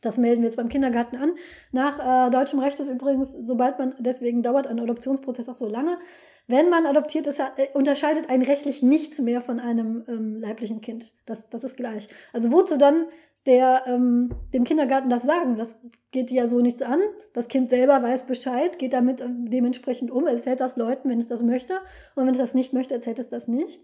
Das 0.00 0.18
melden 0.18 0.42
wir 0.42 0.48
jetzt 0.48 0.56
beim 0.56 0.68
Kindergarten 0.68 1.16
an. 1.16 1.34
Nach 1.72 2.28
äh, 2.28 2.30
deutschem 2.30 2.58
Recht 2.58 2.78
ist 2.78 2.88
übrigens, 2.88 3.32
sobald 3.32 3.78
man, 3.78 3.94
deswegen 3.98 4.42
dauert 4.42 4.66
ein 4.66 4.78
Adoptionsprozess 4.78 5.48
auch 5.48 5.54
so 5.54 5.66
lange, 5.66 5.98
wenn 6.46 6.68
man 6.68 6.86
adoptiert 6.86 7.26
ist, 7.26 7.40
äh, 7.40 7.68
unterscheidet 7.72 8.28
ein 8.28 8.42
rechtlich 8.42 8.82
nichts 8.82 9.18
mehr 9.18 9.40
von 9.40 9.58
einem 9.60 10.04
ähm, 10.06 10.36
leiblichen 10.36 10.80
Kind. 10.80 11.14
Das, 11.26 11.48
das 11.48 11.64
ist 11.64 11.76
gleich. 11.76 12.08
Also 12.32 12.52
wozu 12.52 12.76
dann 12.76 13.06
der 13.46 13.84
ähm, 13.86 14.30
dem 14.52 14.64
Kindergarten 14.64 15.08
das 15.08 15.22
sagen? 15.22 15.56
Das 15.56 15.78
geht 16.10 16.30
ja 16.30 16.46
so 16.46 16.60
nichts 16.60 16.82
an. 16.82 17.00
Das 17.32 17.48
Kind 17.48 17.70
selber 17.70 18.02
weiß 18.02 18.24
Bescheid, 18.24 18.78
geht 18.78 18.92
damit 18.92 19.20
ähm, 19.20 19.50
dementsprechend 19.50 20.10
um. 20.10 20.26
Es 20.26 20.46
hält 20.46 20.60
das 20.60 20.76
Leuten, 20.76 21.10
wenn 21.10 21.18
es 21.18 21.26
das 21.26 21.42
möchte. 21.42 21.74
Und 22.14 22.26
wenn 22.26 22.34
es 22.34 22.38
das 22.38 22.54
nicht 22.54 22.72
möchte, 22.72 22.94
erzählt 22.94 23.18
es 23.18 23.28
das 23.28 23.48
nicht. 23.48 23.82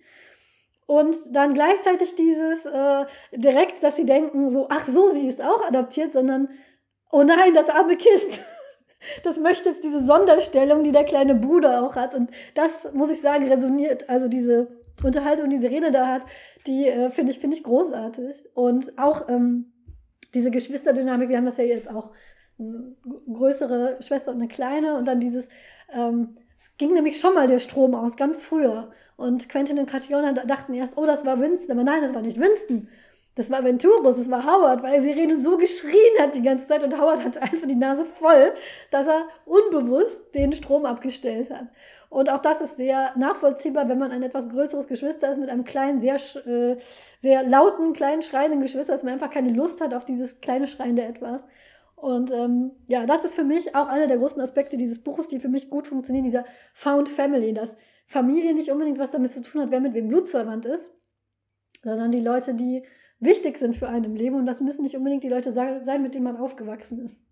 Und 0.86 1.16
dann 1.36 1.54
gleichzeitig 1.54 2.16
dieses 2.16 2.64
äh, 2.66 3.04
direkt, 3.32 3.82
dass 3.82 3.94
sie 3.94 4.06
denken, 4.06 4.50
so, 4.50 4.66
ach 4.70 4.86
so, 4.88 5.10
sie 5.10 5.28
ist 5.28 5.40
auch 5.40 5.64
adoptiert, 5.64 6.12
sondern, 6.12 6.48
oh 7.12 7.22
nein, 7.22 7.54
das 7.54 7.68
arme 7.68 7.96
Kind. 7.96 8.40
Das 9.22 9.38
möchte 9.38 9.70
jetzt 9.70 9.82
diese 9.82 9.98
Sonderstellung, 9.98 10.84
die 10.84 10.92
der 10.92 11.04
kleine 11.04 11.34
Bruder 11.34 11.82
auch 11.82 11.96
hat. 11.96 12.14
Und 12.14 12.30
das, 12.52 12.92
muss 12.92 13.08
ich 13.08 13.22
sagen, 13.22 13.48
resoniert. 13.48 14.10
Also 14.10 14.28
diese 14.28 14.68
Unterhaltung, 15.04 15.50
die 15.50 15.58
Serene 15.58 15.90
da 15.90 16.08
hat, 16.08 16.22
die 16.66 16.86
äh, 16.86 17.10
finde 17.10 17.32
ich, 17.32 17.38
find 17.38 17.54
ich 17.54 17.62
großartig. 17.62 18.44
Und 18.54 18.98
auch 18.98 19.28
ähm, 19.28 19.72
diese 20.34 20.50
Geschwisterdynamik, 20.50 21.28
wir 21.28 21.36
haben 21.36 21.46
das 21.46 21.56
ja 21.56 21.64
jetzt 21.64 21.90
auch, 21.90 22.10
eine 22.58 22.94
größere 23.32 23.96
Schwester 24.00 24.32
und 24.32 24.38
eine 24.38 24.48
kleine. 24.48 24.96
Und 24.96 25.08
dann 25.08 25.20
dieses, 25.20 25.48
ähm, 25.92 26.36
es 26.58 26.76
ging 26.76 26.92
nämlich 26.92 27.18
schon 27.18 27.34
mal 27.34 27.46
der 27.46 27.58
Strom 27.58 27.94
aus, 27.94 28.16
ganz 28.16 28.42
früher. 28.42 28.92
Und 29.16 29.48
Quentin 29.48 29.78
und 29.78 29.88
Catriona 29.88 30.32
dachten 30.32 30.74
erst, 30.74 30.96
oh, 30.96 31.06
das 31.06 31.24
war 31.24 31.40
Winston. 31.40 31.72
Aber 31.72 31.84
nein, 31.84 32.02
das 32.02 32.14
war 32.14 32.22
nicht 32.22 32.38
Winston. 32.38 32.88
Das 33.36 33.50
war 33.50 33.64
Venturus, 33.64 34.16
das 34.16 34.30
war 34.30 34.44
Howard, 34.44 34.82
weil 34.82 35.00
Sirene 35.00 35.38
so 35.38 35.56
geschrien 35.56 36.18
hat 36.20 36.34
die 36.34 36.42
ganze 36.42 36.66
Zeit 36.66 36.82
und 36.82 36.98
Howard 37.00 37.24
hatte 37.24 37.40
einfach 37.40 37.66
die 37.66 37.76
Nase 37.76 38.04
voll, 38.04 38.52
dass 38.90 39.06
er 39.06 39.28
unbewusst 39.46 40.34
den 40.34 40.52
Strom 40.52 40.84
abgestellt 40.84 41.48
hat. 41.48 41.66
Und 42.10 42.28
auch 42.28 42.40
das 42.40 42.60
ist 42.60 42.76
sehr 42.76 43.16
nachvollziehbar, 43.16 43.88
wenn 43.88 43.98
man 43.98 44.10
ein 44.10 44.24
etwas 44.24 44.50
größeres 44.50 44.88
Geschwister 44.88 45.30
ist 45.30 45.38
mit 45.38 45.48
einem 45.48 45.62
kleinen, 45.62 46.00
sehr, 46.00 46.16
äh, 46.44 46.76
sehr 47.20 47.44
lauten, 47.44 47.92
kleinen, 47.92 48.20
schreienden 48.20 48.60
Geschwister, 48.60 48.92
dass 48.92 49.04
man 49.04 49.12
einfach 49.12 49.30
keine 49.30 49.52
Lust 49.52 49.80
hat 49.80 49.94
auf 49.94 50.04
dieses 50.04 50.40
kleine 50.40 50.66
schreiende 50.66 51.04
Etwas. 51.04 51.46
Und 51.94 52.32
ähm, 52.32 52.72
ja, 52.88 53.06
das 53.06 53.24
ist 53.24 53.36
für 53.36 53.44
mich 53.44 53.76
auch 53.76 53.86
einer 53.86 54.08
der 54.08 54.18
großen 54.18 54.42
Aspekte 54.42 54.76
dieses 54.76 55.04
Buches, 55.04 55.28
die 55.28 55.38
für 55.38 55.48
mich 55.48 55.70
gut 55.70 55.86
funktionieren, 55.86 56.24
dieser 56.24 56.44
Found 56.74 57.08
Family, 57.08 57.52
dass 57.52 57.76
Familie 58.06 58.54
nicht 58.54 58.72
unbedingt 58.72 58.98
was 58.98 59.12
damit 59.12 59.30
zu 59.30 59.40
tun 59.40 59.62
hat, 59.62 59.70
wer 59.70 59.80
mit 59.80 59.94
wem 59.94 60.08
blutsverwandt 60.08 60.66
ist, 60.66 60.92
sondern 61.84 62.10
die 62.10 62.20
Leute, 62.20 62.54
die 62.54 62.82
wichtig 63.20 63.56
sind 63.56 63.76
für 63.76 63.88
einen 63.88 64.04
im 64.04 64.16
Leben. 64.16 64.34
Und 64.34 64.46
das 64.46 64.60
müssen 64.60 64.82
nicht 64.82 64.96
unbedingt 64.96 65.22
die 65.22 65.28
Leute 65.28 65.52
sein, 65.52 66.02
mit 66.02 66.14
denen 66.16 66.24
man 66.24 66.38
aufgewachsen 66.38 66.98
ist. 67.04 67.22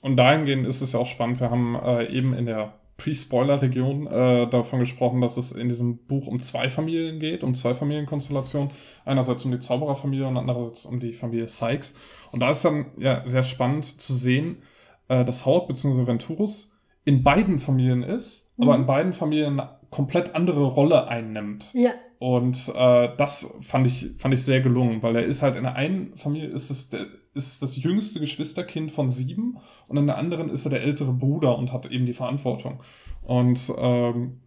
Und 0.00 0.16
dahingehend 0.16 0.64
ist 0.66 0.80
es 0.80 0.92
ja 0.92 1.00
auch 1.00 1.06
spannend. 1.06 1.40
Wir 1.40 1.50
haben 1.50 1.74
äh, 1.74 2.06
eben 2.06 2.34
in 2.34 2.46
der 2.46 2.81
Pre-Spoiler-Region 3.02 4.06
äh, 4.06 4.46
davon 4.48 4.78
gesprochen, 4.78 5.20
dass 5.20 5.36
es 5.36 5.50
in 5.50 5.68
diesem 5.68 5.98
Buch 6.06 6.28
um 6.28 6.38
zwei 6.38 6.68
Familien 6.68 7.18
geht, 7.18 7.42
um 7.42 7.54
zwei 7.54 7.74
Familienkonstellationen. 7.74 8.70
Einerseits 9.04 9.44
um 9.44 9.50
die 9.50 9.58
Zaubererfamilie 9.58 10.26
und 10.26 10.36
andererseits 10.36 10.86
um 10.86 11.00
die 11.00 11.12
Familie 11.12 11.48
Sykes. 11.48 11.94
Und 12.30 12.40
da 12.40 12.50
ist 12.52 12.64
dann 12.64 12.86
ja 12.98 13.22
sehr 13.24 13.42
spannend 13.42 14.00
zu 14.00 14.14
sehen, 14.14 14.62
äh, 15.08 15.24
dass 15.24 15.44
Howard 15.44 15.66
bzw. 15.66 16.06
Venturus 16.06 16.78
in 17.04 17.24
beiden 17.24 17.58
Familien 17.58 18.04
ist, 18.04 18.52
mhm. 18.56 18.64
aber 18.64 18.76
in 18.76 18.86
beiden 18.86 19.12
Familien 19.12 19.60
komplett 19.90 20.36
andere 20.36 20.64
Rolle 20.64 21.08
einnimmt. 21.08 21.72
Ja. 21.74 21.90
Und 22.20 22.72
äh, 22.72 23.08
das 23.16 23.52
fand 23.62 23.88
ich, 23.88 24.12
fand 24.16 24.32
ich 24.32 24.44
sehr 24.44 24.60
gelungen, 24.60 25.02
weil 25.02 25.16
er 25.16 25.24
ist 25.24 25.42
halt 25.42 25.56
in 25.56 25.64
der 25.64 25.74
einen 25.74 26.16
Familie 26.16 26.50
ist 26.50 26.70
es, 26.70 26.88
der, 26.88 27.06
ist 27.34 27.62
das 27.62 27.76
jüngste 27.76 28.20
Geschwisterkind 28.20 28.92
von 28.92 29.10
sieben 29.10 29.58
und 29.88 29.96
in 29.96 30.06
der 30.06 30.18
anderen 30.18 30.50
ist 30.50 30.66
er 30.66 30.70
der 30.70 30.82
ältere 30.82 31.12
Bruder 31.12 31.56
und 31.56 31.72
hat 31.72 31.86
eben 31.90 32.06
die 32.06 32.12
Verantwortung. 32.12 32.82
Und 33.22 33.72
ähm, 33.76 34.40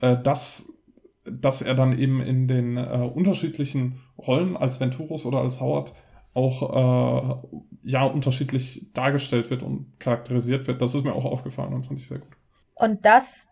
äh, 0.00 0.16
das, 0.22 0.70
dass 1.24 1.62
er 1.62 1.74
dann 1.74 1.98
eben 1.98 2.20
in 2.20 2.48
den 2.48 2.76
äh, 2.76 3.10
unterschiedlichen 3.14 4.00
Rollen 4.18 4.56
als 4.56 4.80
Venturus 4.80 5.26
oder 5.26 5.38
als 5.38 5.60
Howard 5.60 5.94
auch 6.34 7.42
äh, 7.42 7.58
ja 7.84 8.04
unterschiedlich 8.04 8.86
dargestellt 8.94 9.50
wird 9.50 9.62
und 9.62 9.98
charakterisiert 9.98 10.66
wird, 10.66 10.80
das 10.80 10.94
ist 10.94 11.04
mir 11.04 11.14
auch 11.14 11.26
aufgefallen 11.26 11.74
und 11.74 11.86
fand 11.86 12.00
ich 12.00 12.08
sehr 12.08 12.18
gut. 12.18 12.32
Und 12.74 13.04
das 13.04 13.46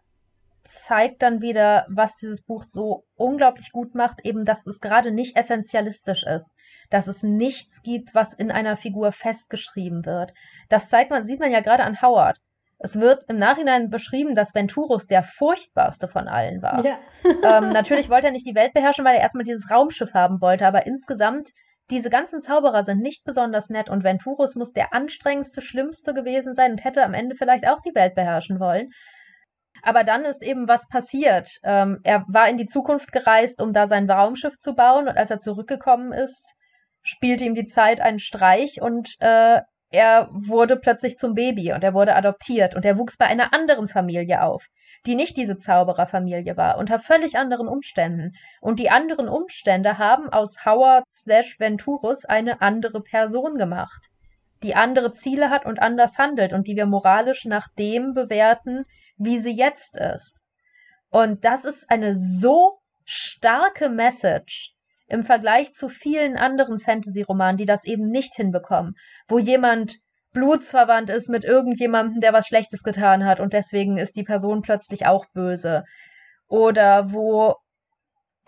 zeigt 0.64 1.22
dann 1.22 1.42
wieder, 1.42 1.86
was 1.88 2.16
dieses 2.16 2.42
Buch 2.42 2.62
so 2.62 3.04
unglaublich 3.16 3.72
gut 3.72 3.94
macht, 3.94 4.24
eben, 4.24 4.44
dass 4.44 4.66
es 4.66 4.80
gerade 4.80 5.10
nicht 5.10 5.36
essentialistisch 5.36 6.22
ist, 6.24 6.48
dass 6.90 7.06
es 7.06 7.22
nichts 7.22 7.82
gibt, 7.82 8.14
was 8.14 8.34
in 8.34 8.50
einer 8.50 8.76
Figur 8.76 9.12
festgeschrieben 9.12 10.04
wird. 10.04 10.32
Das 10.68 10.88
zeigt 10.88 11.10
man, 11.10 11.22
sieht 11.22 11.40
man 11.40 11.52
ja 11.52 11.60
gerade 11.60 11.84
an 11.84 12.02
Howard. 12.02 12.38
Es 12.82 12.98
wird 12.98 13.24
im 13.28 13.38
Nachhinein 13.38 13.90
beschrieben, 13.90 14.34
dass 14.34 14.54
Venturus 14.54 15.06
der 15.06 15.22
furchtbarste 15.22 16.08
von 16.08 16.28
allen 16.28 16.62
war. 16.62 16.84
Ja. 16.84 16.98
ähm, 17.24 17.70
natürlich 17.72 18.08
wollte 18.08 18.28
er 18.28 18.32
nicht 18.32 18.46
die 18.46 18.54
Welt 18.54 18.72
beherrschen, 18.72 19.04
weil 19.04 19.16
er 19.16 19.20
erstmal 19.20 19.44
dieses 19.44 19.70
Raumschiff 19.70 20.14
haben 20.14 20.40
wollte, 20.40 20.66
aber 20.66 20.86
insgesamt, 20.86 21.50
diese 21.90 22.08
ganzen 22.08 22.40
Zauberer 22.40 22.84
sind 22.84 23.00
nicht 23.00 23.24
besonders 23.24 23.68
nett 23.68 23.90
und 23.90 24.04
Venturus 24.04 24.54
muss 24.54 24.72
der 24.72 24.94
anstrengendste, 24.94 25.60
schlimmste 25.60 26.14
gewesen 26.14 26.54
sein 26.54 26.72
und 26.72 26.84
hätte 26.84 27.04
am 27.04 27.14
Ende 27.14 27.34
vielleicht 27.34 27.66
auch 27.66 27.80
die 27.80 27.94
Welt 27.94 28.14
beherrschen 28.14 28.60
wollen. 28.60 28.90
Aber 29.82 30.04
dann 30.04 30.24
ist 30.24 30.42
eben 30.42 30.68
was 30.68 30.88
passiert. 30.88 31.50
Ähm, 31.62 31.98
er 32.04 32.24
war 32.28 32.48
in 32.48 32.56
die 32.56 32.66
Zukunft 32.66 33.12
gereist, 33.12 33.60
um 33.60 33.72
da 33.72 33.88
sein 33.88 34.10
Raumschiff 34.10 34.56
zu 34.56 34.74
bauen 34.74 35.08
und 35.08 35.16
als 35.16 35.30
er 35.30 35.38
zurückgekommen 35.38 36.12
ist, 36.12 36.54
spielte 37.02 37.44
ihm 37.44 37.54
die 37.54 37.66
Zeit 37.66 38.00
einen 38.00 38.18
Streich 38.18 38.80
und 38.80 39.16
äh, 39.20 39.60
er 39.92 40.28
wurde 40.30 40.76
plötzlich 40.76 41.18
zum 41.18 41.34
Baby 41.34 41.72
und 41.72 41.82
er 41.82 41.94
wurde 41.94 42.14
adoptiert 42.14 42.76
und 42.76 42.84
er 42.84 42.96
wuchs 42.96 43.16
bei 43.16 43.26
einer 43.26 43.52
anderen 43.52 43.88
Familie 43.88 44.42
auf, 44.42 44.66
die 45.04 45.16
nicht 45.16 45.36
diese 45.36 45.58
Zaubererfamilie 45.58 46.56
war, 46.56 46.78
unter 46.78 47.00
völlig 47.00 47.36
anderen 47.36 47.66
Umständen. 47.66 48.32
Und 48.60 48.78
die 48.78 48.90
anderen 48.90 49.28
Umstände 49.28 49.98
haben 49.98 50.28
aus 50.28 50.64
Howard 50.64 51.04
slash 51.16 51.58
Venturus 51.58 52.24
eine 52.24 52.60
andere 52.60 53.02
Person 53.02 53.56
gemacht, 53.56 54.06
die 54.62 54.76
andere 54.76 55.10
Ziele 55.10 55.50
hat 55.50 55.66
und 55.66 55.82
anders 55.82 56.18
handelt 56.18 56.52
und 56.52 56.68
die 56.68 56.76
wir 56.76 56.86
moralisch 56.86 57.44
nach 57.44 57.66
dem 57.76 58.14
bewerten, 58.14 58.84
wie 59.16 59.40
sie 59.40 59.56
jetzt 59.56 59.96
ist. 59.96 60.40
Und 61.08 61.44
das 61.44 61.64
ist 61.64 61.90
eine 61.90 62.16
so 62.16 62.78
starke 63.04 63.88
Message, 63.88 64.72
im 65.10 65.24
Vergleich 65.24 65.72
zu 65.72 65.88
vielen 65.88 66.36
anderen 66.36 66.78
Fantasy-Romanen, 66.78 67.56
die 67.56 67.64
das 67.64 67.84
eben 67.84 68.08
nicht 68.08 68.34
hinbekommen, 68.34 68.94
wo 69.28 69.38
jemand 69.38 69.96
blutsverwandt 70.32 71.10
ist 71.10 71.28
mit 71.28 71.44
irgendjemandem, 71.44 72.20
der 72.20 72.32
was 72.32 72.46
Schlechtes 72.46 72.82
getan 72.82 73.24
hat 73.24 73.40
und 73.40 73.52
deswegen 73.52 73.98
ist 73.98 74.16
die 74.16 74.22
Person 74.22 74.62
plötzlich 74.62 75.06
auch 75.06 75.26
böse. 75.34 75.84
Oder 76.46 77.12
wo 77.12 77.56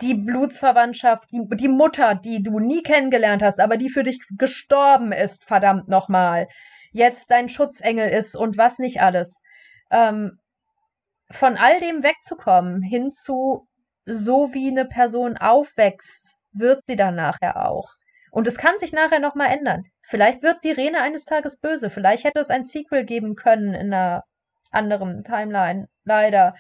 die 0.01 0.14
Blutsverwandtschaft, 0.14 1.30
die, 1.32 1.43
die 1.56 1.68
Mutter, 1.68 2.14
die 2.14 2.43
du 2.43 2.59
nie 2.60 2.82
kennengelernt 2.82 3.43
hast, 3.43 3.60
aber 3.60 3.76
die 3.76 3.90
für 3.90 4.02
dich 4.05 4.20
gestorben 4.39 5.12
ist, 5.12 5.44
verdammt 5.44 5.89
nochmal, 5.89 6.48
jetzt 6.93 7.30
dein 7.30 7.48
Schutzengel 7.48 8.09
ist 8.09 8.36
und 8.36 8.56
was 8.56 8.78
nicht 8.78 9.01
alles. 9.01 9.40
Ähm, 9.90 10.39
von 11.30 11.56
all 11.56 11.80
dem 11.80 12.02
wegzukommen, 12.02 12.82
hin 12.82 13.12
zu 13.12 13.66
so 14.05 14.52
wie 14.52 14.68
eine 14.68 14.84
Person 14.84 15.36
aufwächst, 15.36 16.36
wird 16.53 16.83
sie 16.87 16.97
dann 16.97 17.15
nachher 17.16 17.69
auch. 17.69 17.91
Und 18.31 18.47
es 18.47 18.57
kann 18.57 18.79
sich 18.79 18.93
nachher 18.93 19.20
nochmal 19.20 19.51
ändern. 19.51 19.85
Vielleicht 20.03 20.43
wird 20.43 20.62
Sirene 20.62 21.01
eines 21.01 21.24
Tages 21.24 21.59
böse. 21.59 21.91
Vielleicht 21.91 22.24
hätte 22.24 22.41
es 22.41 22.51
ein 22.51 22.65
Sequel 22.65 23.05
geben 23.05 23.35
können 23.35 23.74
in 23.74 23.93
einer 23.93 24.24
anderen 24.70 25.23
Timeline. 25.24 25.89
Leider. 26.05 26.55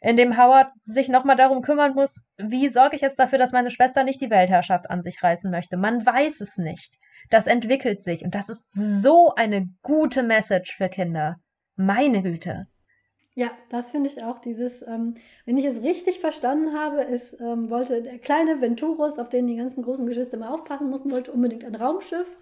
In 0.00 0.16
dem 0.16 0.38
Howard 0.38 0.70
sich 0.84 1.08
nochmal 1.08 1.36
darum 1.36 1.60
kümmern 1.60 1.94
muss, 1.94 2.20
wie 2.36 2.68
sorge 2.68 2.96
ich 2.96 3.02
jetzt 3.02 3.18
dafür, 3.18 3.38
dass 3.38 3.52
meine 3.52 3.70
Schwester 3.70 4.04
nicht 4.04 4.20
die 4.20 4.30
Weltherrschaft 4.30 4.88
an 4.88 5.02
sich 5.02 5.22
reißen 5.22 5.50
möchte. 5.50 5.76
Man 5.76 6.04
weiß 6.04 6.40
es 6.40 6.56
nicht. 6.56 6.94
Das 7.30 7.46
entwickelt 7.46 8.02
sich. 8.02 8.24
Und 8.24 8.34
das 8.34 8.48
ist 8.48 8.64
so 8.72 9.34
eine 9.34 9.68
gute 9.82 10.22
Message 10.22 10.76
für 10.76 10.88
Kinder. 10.88 11.36
Meine 11.76 12.22
Güte. 12.22 12.66
Ja, 13.38 13.52
das 13.68 13.92
finde 13.92 14.10
ich 14.10 14.24
auch. 14.24 14.40
Dieses, 14.40 14.82
ähm, 14.82 15.14
wenn 15.44 15.56
ich 15.56 15.64
es 15.64 15.80
richtig 15.80 16.18
verstanden 16.18 16.76
habe, 16.76 17.02
ist, 17.02 17.40
ähm, 17.40 17.70
wollte 17.70 18.02
der 18.02 18.18
kleine 18.18 18.60
Venturus, 18.60 19.16
auf 19.16 19.28
den 19.28 19.46
die 19.46 19.54
ganzen 19.54 19.84
großen 19.84 20.08
Geschwister 20.08 20.38
immer 20.38 20.52
aufpassen 20.52 20.90
mussten, 20.90 21.12
wollte 21.12 21.30
unbedingt 21.30 21.64
ein 21.64 21.76
Raumschiff 21.76 22.36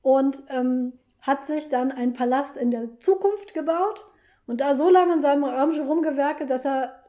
und 0.00 0.42
ähm, 0.48 0.94
hat 1.20 1.44
sich 1.44 1.68
dann 1.68 1.92
einen 1.92 2.14
Palast 2.14 2.56
in 2.56 2.70
der 2.70 2.98
Zukunft 3.00 3.52
gebaut 3.52 4.06
und 4.46 4.62
da 4.62 4.74
so 4.74 4.88
lange 4.88 5.12
in 5.12 5.20
seinem 5.20 5.44
Raumschiff 5.44 5.86
rumgewerkelt, 5.86 6.48
dass 6.48 6.64
er 6.64 7.04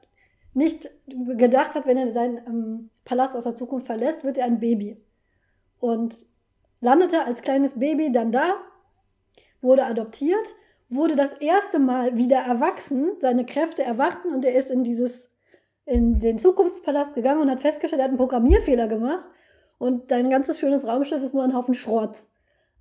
nicht 0.54 0.90
gedacht 1.08 1.74
hat, 1.74 1.88
wenn 1.88 1.96
er 1.96 2.12
seinen 2.12 2.40
ähm, 2.46 2.90
Palast 3.06 3.38
aus 3.38 3.46
der 3.46 3.56
Zukunft 3.56 3.88
verlässt, 3.88 4.26
wird 4.26 4.38
er 4.38 4.44
ein 4.44 4.60
Baby. 4.60 5.02
Und 5.80 6.26
landete 6.82 7.24
als 7.24 7.44
kleines 7.44 7.80
Baby 7.80 8.12
dann 8.12 8.34
da, 8.34 8.56
wurde 9.62 9.86
adoptiert 9.86 10.54
wurde 10.96 11.16
das 11.16 11.34
erste 11.34 11.80
Mal 11.80 12.18
wieder 12.18 12.38
erwachsen, 12.38 13.12
seine 13.20 13.46
Kräfte 13.46 13.84
erwachten 13.84 14.34
und 14.34 14.46
er 14.46 14.56
ist 14.56 14.72
in 14.72 14.84
dieses, 14.84 15.30
in 15.86 16.20
den 16.20 16.38
Zukunftspalast 16.38 17.16
gegangen 17.16 17.42
und 17.42 17.50
hat 17.50 17.62
festgestellt, 17.62 18.00
er 18.00 18.06
hat 18.06 18.10
einen 18.10 18.18
Programmierfehler 18.18 18.88
gemacht 18.88 19.30
und 19.78 20.12
dein 20.12 20.30
ganzes 20.30 20.60
schönes 20.60 20.88
Raumschiff 20.88 21.22
ist 21.22 21.34
nur 21.34 21.44
ein 21.44 21.56
Haufen 21.56 21.74
Schrott. 21.74 22.26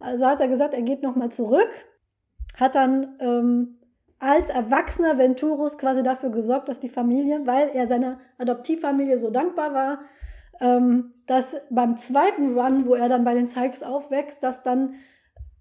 Also 0.01 0.27
hat 0.27 0.41
er 0.41 0.49
gesagt, 0.49 0.75
er 0.75 0.83
geht 0.83 1.03
nochmal 1.03 1.31
zurück, 1.31 1.71
hat 2.59 2.75
dann 2.75 3.17
ähm, 3.21 3.79
als 4.19 4.51
erwachsener 4.51 5.19
Venturus 5.19 5.79
quasi 5.79 6.03
dafür 6.03 6.31
gesorgt, 6.31 6.69
dass 6.69 6.81
die 6.81 6.89
Familie, 6.89 7.47
weil 7.47 7.71
er 7.75 7.87
seiner 7.87 8.19
Adoptivfamilie 8.39 9.19
so 9.19 9.31
dankbar 9.31 9.75
war, 9.75 9.99
ähm, 10.61 11.13
dass 11.27 11.57
beim 11.71 11.97
zweiten 11.97 12.59
Run, 12.59 12.87
wo 12.87 12.95
er 12.95 13.09
dann 13.09 13.25
bei 13.25 13.35
den 13.35 13.47
Sykes 13.47 13.83
aufwächst, 13.83 14.43
dass 14.43 14.63
dann 14.63 14.95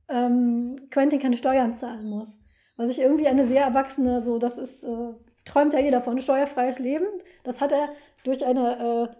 ähm, 0.07 0.75
Quentin 0.91 1.19
keine 1.19 1.37
Steuern 1.37 1.73
zahlen 1.73 2.09
muss. 2.09 2.39
Was 2.75 2.89
ich 2.89 2.99
irgendwie 2.99 3.27
eine 3.27 3.47
sehr 3.47 3.63
erwachsene, 3.63 4.21
so, 4.21 4.37
das 4.39 4.57
ist, 4.57 4.83
äh, 4.83 5.13
träumt 5.45 5.73
ja 5.73 5.79
jeder 5.79 6.01
von, 6.01 6.19
steuerfreies 6.19 6.79
Leben. 6.79 7.05
Das 7.43 7.61
hat 7.61 7.71
er 7.71 7.89
durch 8.23 8.45
eine, 8.45 9.09
äh, 9.11 9.15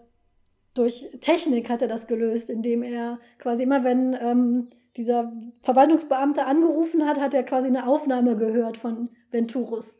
durch 0.74 1.08
Technik 1.20 1.70
hat 1.70 1.82
er 1.82 1.88
das 1.88 2.06
gelöst, 2.06 2.50
indem 2.50 2.82
er 2.82 3.20
quasi 3.38 3.62
immer, 3.62 3.84
wenn 3.84 4.16
ähm, 4.20 4.70
dieser 4.96 5.32
Verwaltungsbeamte 5.62 6.46
angerufen 6.46 7.06
hat, 7.06 7.20
hat 7.20 7.34
er 7.34 7.44
quasi 7.44 7.68
eine 7.68 7.86
Aufnahme 7.86 8.36
gehört 8.36 8.76
von 8.76 9.10
Venturus. 9.30 9.96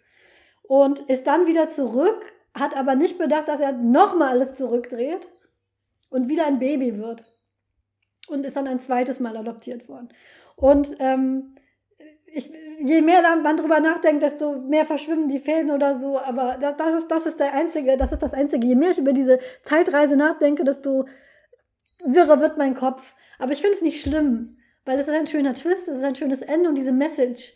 Und 0.63 1.01
ist 1.01 1.27
dann 1.27 1.47
wieder 1.47 1.69
zurück, 1.69 2.33
hat 2.55 2.77
aber 2.77 2.95
nicht 2.95 3.19
bedacht, 3.19 3.49
dass 3.49 3.61
er 3.61 3.73
nochmal 3.73 4.31
alles 4.31 4.55
zurückdreht 4.55 5.29
und 6.11 6.29
wieder 6.29 6.47
ein 6.47 6.59
Baby 6.59 6.97
wird. 6.99 7.25
Und 8.29 8.47
ist 8.47 8.57
dann 8.57 8.67
ein 8.67 8.81
zweites 8.81 9.21
Mal 9.21 9.37
adoptiert 9.37 9.89
worden. 9.89 10.09
Und 10.57 10.97
ähm, 10.99 11.57
ich, 12.35 12.51
je 12.81 13.01
mehr 13.01 13.23
man 13.37 13.57
drüber 13.57 13.81
nachdenkt, 13.81 14.23
desto 14.23 14.53
mehr 14.53 14.85
verschwimmen 14.85 15.29
die 15.29 15.39
Fäden 15.39 15.71
oder 15.71 15.95
so. 15.95 16.19
Aber 16.19 16.59
das, 16.61 16.77
das, 16.77 16.95
ist, 16.95 17.09
das 17.09 17.27
ist 17.27 17.41
der 17.41 17.55
einzige, 17.55 17.97
das 17.97 18.13
ist 18.13 18.23
das 18.23 18.35
Einzige. 18.35 18.67
Je 18.67 18.75
mehr 18.75 18.91
ich 18.91 18.99
über 18.99 19.13
diese 19.13 19.39
Zeitreise 19.63 20.17
nachdenke, 20.17 20.65
desto 20.65 21.07
wirrer 22.05 22.41
wird 22.41 22.59
mein 22.59 22.75
Kopf. 22.75 23.15
Aber 23.39 23.53
ich 23.53 23.61
finde 23.61 23.77
es 23.77 23.83
nicht 23.83 24.01
schlimm, 24.01 24.59
weil 24.85 24.99
es 24.99 25.09
ist 25.09 25.15
ein 25.15 25.27
schöner 25.27 25.55
Twist, 25.55 25.89
es 25.89 25.99
ist 25.99 26.05
ein 26.05 26.17
schönes 26.17 26.43
Ende 26.43 26.69
und 26.69 26.75
diese 26.77 26.93
Message, 26.93 27.53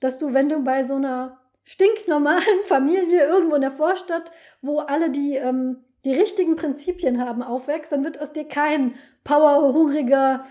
dass 0.00 0.18
du, 0.18 0.32
wenn 0.32 0.48
du 0.48 0.60
bei 0.60 0.84
so 0.84 0.94
einer 0.94 1.40
stinknormalen 1.64 2.42
Familie 2.64 3.26
irgendwo 3.26 3.54
in 3.54 3.62
der 3.62 3.70
Vorstadt, 3.70 4.32
wo 4.60 4.80
alle 4.80 5.10
die, 5.10 5.36
ähm, 5.36 5.84
die 6.04 6.12
richtigen 6.12 6.56
Prinzipien 6.56 7.24
haben, 7.24 7.42
aufwächst, 7.42 7.92
dann 7.92 8.04
wird 8.04 8.20
aus 8.20 8.32
dir 8.32 8.46
kein 8.46 8.94
powerhungriger, 9.24 10.44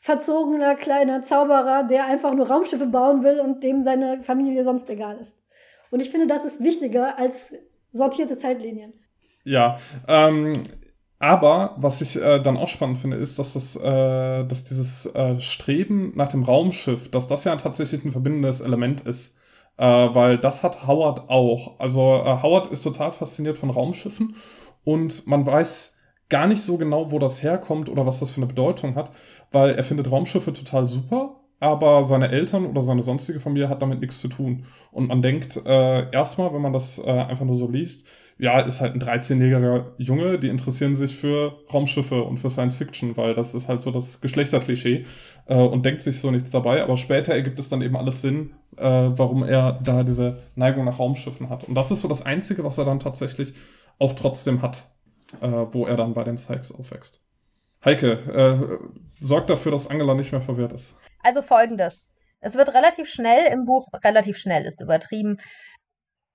verzogener 0.00 0.74
kleiner 0.74 1.22
Zauberer, 1.22 1.84
der 1.84 2.06
einfach 2.06 2.34
nur 2.34 2.48
Raumschiffe 2.48 2.86
bauen 2.86 3.22
will 3.22 3.38
und 3.38 3.62
dem 3.62 3.82
seine 3.82 4.22
Familie 4.22 4.64
sonst 4.64 4.88
egal 4.88 5.18
ist. 5.18 5.36
Und 5.90 6.00
ich 6.00 6.10
finde, 6.10 6.26
das 6.26 6.44
ist 6.44 6.64
wichtiger 6.64 7.18
als 7.18 7.54
sortierte 7.92 8.38
Zeitlinien. 8.38 8.94
Ja, 9.44 9.76
ähm, 10.08 10.54
aber 11.18 11.74
was 11.76 12.00
ich 12.00 12.16
äh, 12.16 12.40
dann 12.40 12.56
auch 12.56 12.68
spannend 12.68 12.98
finde, 12.98 13.18
ist, 13.18 13.38
dass 13.38 13.52
das, 13.52 13.76
äh, 13.76 14.44
dass 14.44 14.64
dieses 14.64 15.04
äh, 15.06 15.38
Streben 15.38 16.08
nach 16.14 16.28
dem 16.28 16.44
Raumschiff, 16.44 17.10
dass 17.10 17.26
das 17.26 17.44
ja 17.44 17.54
tatsächlich 17.56 18.02
ein 18.04 18.12
verbindendes 18.12 18.60
Element 18.62 19.02
ist. 19.02 19.36
Äh, 19.76 19.84
weil 19.84 20.38
das 20.38 20.62
hat 20.62 20.86
Howard 20.86 21.28
auch. 21.28 21.78
Also 21.78 22.00
äh, 22.00 22.42
Howard 22.42 22.68
ist 22.68 22.82
total 22.82 23.12
fasziniert 23.12 23.58
von 23.58 23.70
Raumschiffen 23.70 24.34
und 24.84 25.26
man 25.26 25.46
weiß 25.46 25.96
gar 26.30 26.46
nicht 26.46 26.62
so 26.62 26.78
genau, 26.78 27.10
wo 27.10 27.18
das 27.18 27.42
herkommt 27.42 27.88
oder 27.90 28.06
was 28.06 28.20
das 28.20 28.30
für 28.30 28.38
eine 28.38 28.46
Bedeutung 28.46 28.94
hat 28.94 29.10
weil 29.52 29.74
er 29.74 29.82
findet 29.82 30.10
Raumschiffe 30.10 30.52
total 30.52 30.88
super, 30.88 31.40
aber 31.60 32.04
seine 32.04 32.30
Eltern 32.30 32.66
oder 32.66 32.82
seine 32.82 33.02
sonstige 33.02 33.40
Familie 33.40 33.68
hat 33.68 33.82
damit 33.82 34.00
nichts 34.00 34.20
zu 34.20 34.28
tun. 34.28 34.64
Und 34.92 35.08
man 35.08 35.22
denkt 35.22 35.60
äh, 35.66 36.10
erstmal, 36.10 36.52
wenn 36.54 36.62
man 36.62 36.72
das 36.72 36.98
äh, 36.98 37.10
einfach 37.10 37.44
nur 37.44 37.54
so 37.54 37.68
liest, 37.68 38.06
ja, 38.40 38.58
ist 38.60 38.80
halt 38.80 38.94
ein 38.94 39.02
13-jähriger 39.02 39.92
Junge, 39.98 40.38
die 40.38 40.48
interessieren 40.48 40.94
sich 40.94 41.14
für 41.14 41.58
Raumschiffe 41.70 42.22
und 42.22 42.38
für 42.38 42.48
Science 42.48 42.76
Fiction, 42.76 43.14
weil 43.18 43.34
das 43.34 43.54
ist 43.54 43.68
halt 43.68 43.82
so 43.82 43.90
das 43.90 44.22
Geschlechterklischee 44.22 45.04
äh, 45.44 45.56
und 45.56 45.84
denkt 45.84 46.00
sich 46.00 46.20
so 46.20 46.30
nichts 46.30 46.48
dabei. 46.48 46.82
Aber 46.82 46.96
später 46.96 47.34
ergibt 47.34 47.58
es 47.58 47.68
dann 47.68 47.82
eben 47.82 47.96
alles 47.96 48.22
Sinn, 48.22 48.52
äh, 48.78 48.82
warum 48.82 49.42
er 49.42 49.78
da 49.84 50.04
diese 50.04 50.38
Neigung 50.54 50.86
nach 50.86 50.98
Raumschiffen 50.98 51.50
hat. 51.50 51.64
Und 51.64 51.74
das 51.74 51.90
ist 51.90 52.00
so 52.00 52.08
das 52.08 52.24
Einzige, 52.24 52.64
was 52.64 52.78
er 52.78 52.86
dann 52.86 52.98
tatsächlich 52.98 53.52
auch 53.98 54.14
trotzdem 54.14 54.62
hat, 54.62 54.86
äh, 55.42 55.66
wo 55.72 55.84
er 55.86 55.96
dann 55.96 56.14
bei 56.14 56.24
den 56.24 56.38
Sykes 56.38 56.72
aufwächst. 56.72 57.20
Heike, 57.84 58.12
äh, 58.12 59.24
sorgt 59.24 59.50
dafür, 59.50 59.72
dass 59.72 59.88
Angela 59.88 60.14
nicht 60.14 60.32
mehr 60.32 60.40
verwirrt 60.40 60.72
ist. 60.72 60.96
Also 61.22 61.42
folgendes. 61.42 62.08
Es 62.40 62.54
wird 62.54 62.74
relativ 62.74 63.08
schnell 63.08 63.52
im 63.52 63.64
Buch, 63.64 63.86
relativ 64.04 64.38
schnell 64.38 64.64
ist 64.64 64.80
übertrieben, 64.80 65.38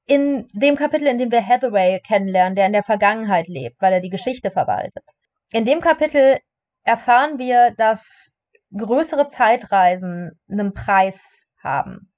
in 0.08 0.48
dem 0.54 0.76
Kapitel, 0.76 1.08
in 1.08 1.18
dem 1.18 1.32
wir 1.32 1.46
Hathaway 1.46 2.00
kennenlernen, 2.00 2.56
der 2.56 2.68
in 2.68 2.74
der 2.74 2.84
Vergangenheit 2.84 3.48
lebt, 3.48 3.82
weil 3.82 3.94
er 3.94 4.02
die 4.02 4.10
Geschichte 4.10 4.52
verwaltet. 4.52 5.04
In 5.52 5.66
dem 5.66 5.82
Kapitel 5.82 6.38
erfahren 6.84 7.40
wir, 7.40 7.74
dass 7.78 8.30
größere 8.76 9.28
Zeitreisen 9.28 10.32
einen 10.50 10.74
Preis 10.74 11.44
haben. 11.64 12.12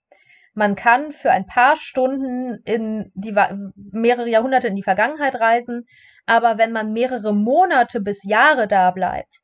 Man 0.54 0.76
kann 0.76 1.12
für 1.12 1.32
ein 1.32 1.46
paar 1.46 1.76
Stunden 1.76 2.60
in 2.66 3.12
die 3.14 3.36
mehrere 3.76 4.28
Jahrhunderte 4.28 4.68
in 4.68 4.76
die 4.76 4.84
Vergangenheit 4.84 5.40
reisen, 5.40 5.86
aber 6.28 6.58
wenn 6.58 6.72
man 6.72 6.94
mehrere 6.94 7.34
Monate 7.34 8.02
bis 8.02 8.24
Jahre 8.24 8.68
da 8.68 8.92
bleibt, 8.92 9.40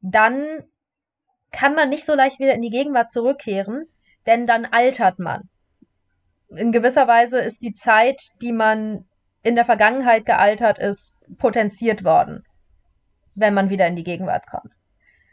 dann 0.00 0.62
kann 1.50 1.74
man 1.74 1.88
nicht 1.88 2.04
so 2.04 2.14
leicht 2.14 2.38
wieder 2.38 2.54
in 2.54 2.62
die 2.62 2.70
Gegenwart 2.70 3.10
zurückkehren, 3.10 3.86
denn 4.26 4.46
dann 4.46 4.66
altert 4.66 5.18
man. 5.18 5.48
In 6.50 6.70
gewisser 6.70 7.08
Weise 7.08 7.40
ist 7.40 7.62
die 7.62 7.72
Zeit, 7.72 8.28
die 8.42 8.52
man 8.52 9.06
in 9.42 9.56
der 9.56 9.64
Vergangenheit 9.64 10.26
gealtert 10.26 10.78
ist, 10.78 11.24
potenziert 11.38 12.04
worden, 12.04 12.44
wenn 13.34 13.54
man 13.54 13.70
wieder 13.70 13.86
in 13.86 13.96
die 13.96 14.04
Gegenwart 14.04 14.46
kommt. 14.46 14.72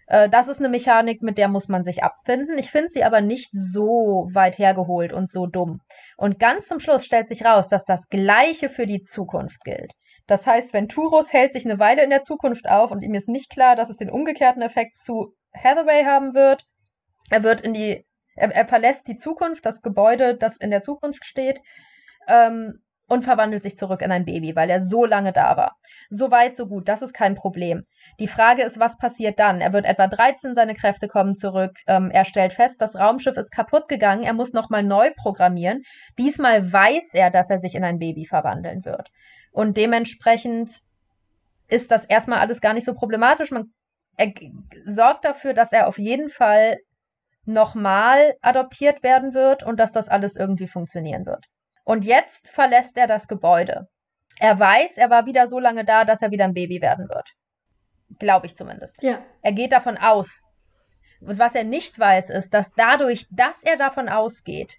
Äh, 0.07 0.29
das 0.29 0.47
ist 0.47 0.59
eine 0.59 0.69
Mechanik, 0.69 1.21
mit 1.21 1.37
der 1.37 1.49
muss 1.49 1.67
man 1.67 1.83
sich 1.83 2.03
abfinden. 2.03 2.57
Ich 2.57 2.71
finde 2.71 2.89
sie 2.89 3.03
aber 3.03 3.19
nicht 3.19 3.49
so 3.51 4.29
weit 4.31 4.57
hergeholt 4.57 5.11
und 5.11 5.29
so 5.29 5.47
dumm. 5.47 5.81
Und 6.15 6.39
ganz 6.39 6.67
zum 6.67 6.79
Schluss 6.79 7.05
stellt 7.05 7.27
sich 7.27 7.43
raus, 7.43 7.67
dass 7.67 7.83
das 7.83 8.07
Gleiche 8.09 8.69
für 8.69 8.85
die 8.85 9.01
Zukunft 9.01 9.63
gilt. 9.63 9.91
Das 10.27 10.47
heißt, 10.47 10.73
wenn 10.73 10.87
Turus 10.87 11.33
hält 11.33 11.53
sich 11.53 11.65
eine 11.65 11.79
Weile 11.79 12.03
in 12.03 12.09
der 12.09 12.21
Zukunft 12.21 12.69
auf 12.69 12.91
und 12.91 13.01
ihm 13.01 13.13
ist 13.13 13.27
nicht 13.27 13.49
klar, 13.49 13.75
dass 13.75 13.89
es 13.89 13.97
den 13.97 14.09
umgekehrten 14.09 14.61
Effekt 14.61 14.95
zu 14.95 15.35
Hathaway 15.53 16.05
haben 16.05 16.33
wird, 16.33 16.65
er 17.29 17.43
wird 17.43 17.61
in 17.61 17.73
die, 17.73 18.05
er, 18.35 18.53
er 18.53 18.67
verlässt 18.67 19.07
die 19.07 19.17
Zukunft, 19.17 19.65
das 19.65 19.81
Gebäude, 19.81 20.35
das 20.35 20.57
in 20.57 20.71
der 20.71 20.81
Zukunft 20.81 21.25
steht, 21.25 21.61
ähm, 22.27 22.83
und 23.09 23.23
verwandelt 23.23 23.63
sich 23.63 23.77
zurück 23.77 24.01
in 24.01 24.11
ein 24.11 24.25
Baby, 24.25 24.55
weil 24.55 24.69
er 24.69 24.81
so 24.81 25.05
lange 25.05 25.33
da 25.33 25.57
war. 25.57 25.75
So 26.09 26.31
weit, 26.31 26.55
so 26.55 26.67
gut, 26.67 26.87
das 26.87 27.01
ist 27.01 27.13
kein 27.13 27.35
Problem. 27.35 27.83
Die 28.19 28.27
Frage 28.27 28.63
ist, 28.63 28.79
was 28.79 28.97
passiert 28.97 29.39
dann? 29.39 29.61
Er 29.61 29.73
wird 29.73 29.85
etwa 29.85 30.07
13, 30.07 30.55
seine 30.55 30.73
Kräfte 30.73 31.07
kommen 31.07 31.35
zurück. 31.35 31.79
Ähm, 31.87 32.11
er 32.11 32.25
stellt 32.25 32.53
fest, 32.53 32.81
das 32.81 32.95
Raumschiff 32.95 33.37
ist 33.37 33.51
kaputt 33.51 33.87
gegangen. 33.89 34.23
Er 34.23 34.33
muss 34.33 34.53
nochmal 34.53 34.83
neu 34.83 35.11
programmieren. 35.15 35.83
Diesmal 36.17 36.71
weiß 36.71 37.13
er, 37.13 37.29
dass 37.29 37.49
er 37.49 37.59
sich 37.59 37.75
in 37.75 37.83
ein 37.83 37.99
Baby 37.99 38.25
verwandeln 38.25 38.85
wird. 38.85 39.09
Und 39.53 39.77
dementsprechend 39.77 40.81
ist 41.69 41.91
das 41.91 42.03
erstmal 42.05 42.39
alles 42.39 42.59
gar 42.59 42.73
nicht 42.73 42.85
so 42.85 42.93
problematisch. 42.93 43.51
Man 43.51 43.71
er 44.17 44.31
sorgt 44.85 45.25
dafür, 45.25 45.53
dass 45.53 45.71
er 45.71 45.87
auf 45.87 45.97
jeden 45.97 46.29
Fall 46.29 46.77
nochmal 47.45 48.35
adoptiert 48.41 49.03
werden 49.03 49.33
wird 49.33 49.63
und 49.63 49.79
dass 49.79 49.91
das 49.91 50.07
alles 50.09 50.35
irgendwie 50.35 50.67
funktionieren 50.67 51.25
wird. 51.25 51.45
Und 51.83 52.05
jetzt 52.05 52.47
verlässt 52.47 52.95
er 52.97 53.07
das 53.07 53.27
Gebäude. 53.27 53.87
Er 54.39 54.59
weiß, 54.59 54.97
er 54.97 55.09
war 55.09 55.25
wieder 55.25 55.47
so 55.47 55.59
lange 55.59 55.83
da, 55.83 56.05
dass 56.05 56.21
er 56.21 56.31
wieder 56.31 56.45
ein 56.45 56.53
Baby 56.53 56.81
werden 56.81 57.09
wird. 57.09 57.31
Glaube 58.19 58.45
ich 58.45 58.55
zumindest. 58.55 59.01
Ja. 59.01 59.19
Er 59.41 59.51
geht 59.51 59.71
davon 59.71 59.97
aus. 59.97 60.43
Und 61.19 61.39
was 61.39 61.55
er 61.55 61.63
nicht 61.63 61.97
weiß, 61.97 62.29
ist, 62.29 62.53
dass 62.53 62.71
dadurch, 62.73 63.27
dass 63.31 63.63
er 63.63 63.77
davon 63.77 64.09
ausgeht, 64.09 64.77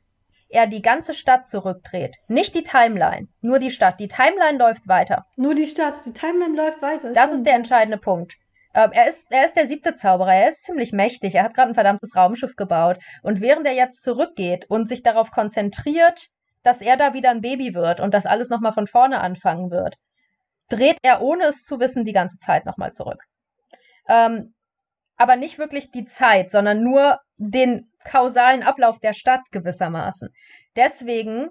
er 0.55 0.67
die 0.67 0.83
ganze 0.83 1.15
Stadt 1.15 1.47
zurückdreht. 1.47 2.17
Nicht 2.29 2.55
die 2.55 2.63
Timeline, 2.63 3.29
nur 3.41 3.59
die 3.59 3.71
Stadt. 3.71 3.99
Die 3.99 4.09
Timeline 4.09 4.57
läuft 4.57 4.87
weiter. 4.89 5.27
Nur 5.37 5.55
die 5.55 5.67
Stadt, 5.67 6.07
die 6.07 6.13
Timeline 6.13 6.57
läuft 6.57 6.81
weiter. 6.81 7.13
Das 7.13 7.25
stimmt. 7.25 7.35
ist 7.35 7.47
der 7.47 7.55
entscheidende 7.55 7.99
Punkt. 7.99 8.37
Ähm, 8.75 8.91
er, 8.93 9.09
ist, 9.09 9.27
er 9.31 9.45
ist 9.45 9.57
der 9.57 9.67
siebte 9.67 9.95
Zauberer, 9.95 10.35
er 10.35 10.49
ist 10.49 10.65
ziemlich 10.65 10.93
mächtig, 10.93 11.35
er 11.35 11.45
hat 11.45 11.55
gerade 11.55 11.71
ein 11.71 11.75
verdammtes 11.75 12.17
Raumschiff 12.17 12.57
gebaut. 12.57 12.99
Und 13.23 13.41
während 13.41 13.67
er 13.67 13.75
jetzt 13.75 14.03
zurückgeht 14.03 14.67
und 14.69 14.89
sich 14.89 15.03
darauf 15.03 15.31
konzentriert, 15.31 16.29
dass 16.63 16.81
er 16.81 16.97
da 16.97 17.15
wieder 17.15 17.31
ein 17.31 17.41
Baby 17.41 17.75
wird 17.75 18.01
und 18.01 18.15
das 18.15 18.27
alles 18.27 18.49
nochmal 18.49 18.73
von 18.73 18.87
vorne 18.87 19.21
anfangen 19.21 19.71
wird, 19.71 19.97
dreht 20.69 20.99
er, 21.03 21.21
ohne 21.21 21.45
es 21.45 21.65
zu 21.65 21.79
wissen, 21.79 22.05
die 22.05 22.13
ganze 22.13 22.39
Zeit 22.39 22.65
nochmal 22.65 22.93
zurück. 22.93 23.23
Ähm, 24.09 24.55
aber 25.17 25.37
nicht 25.37 25.59
wirklich 25.59 25.91
die 25.91 26.07
Zeit, 26.07 26.51
sondern 26.51 26.83
nur 26.83 27.21
den 27.37 27.91
kausalen 28.05 28.63
Ablauf 28.63 28.99
der 29.01 29.13
Stadt 29.13 29.51
gewissermaßen. 29.51 30.29
Deswegen 30.77 31.51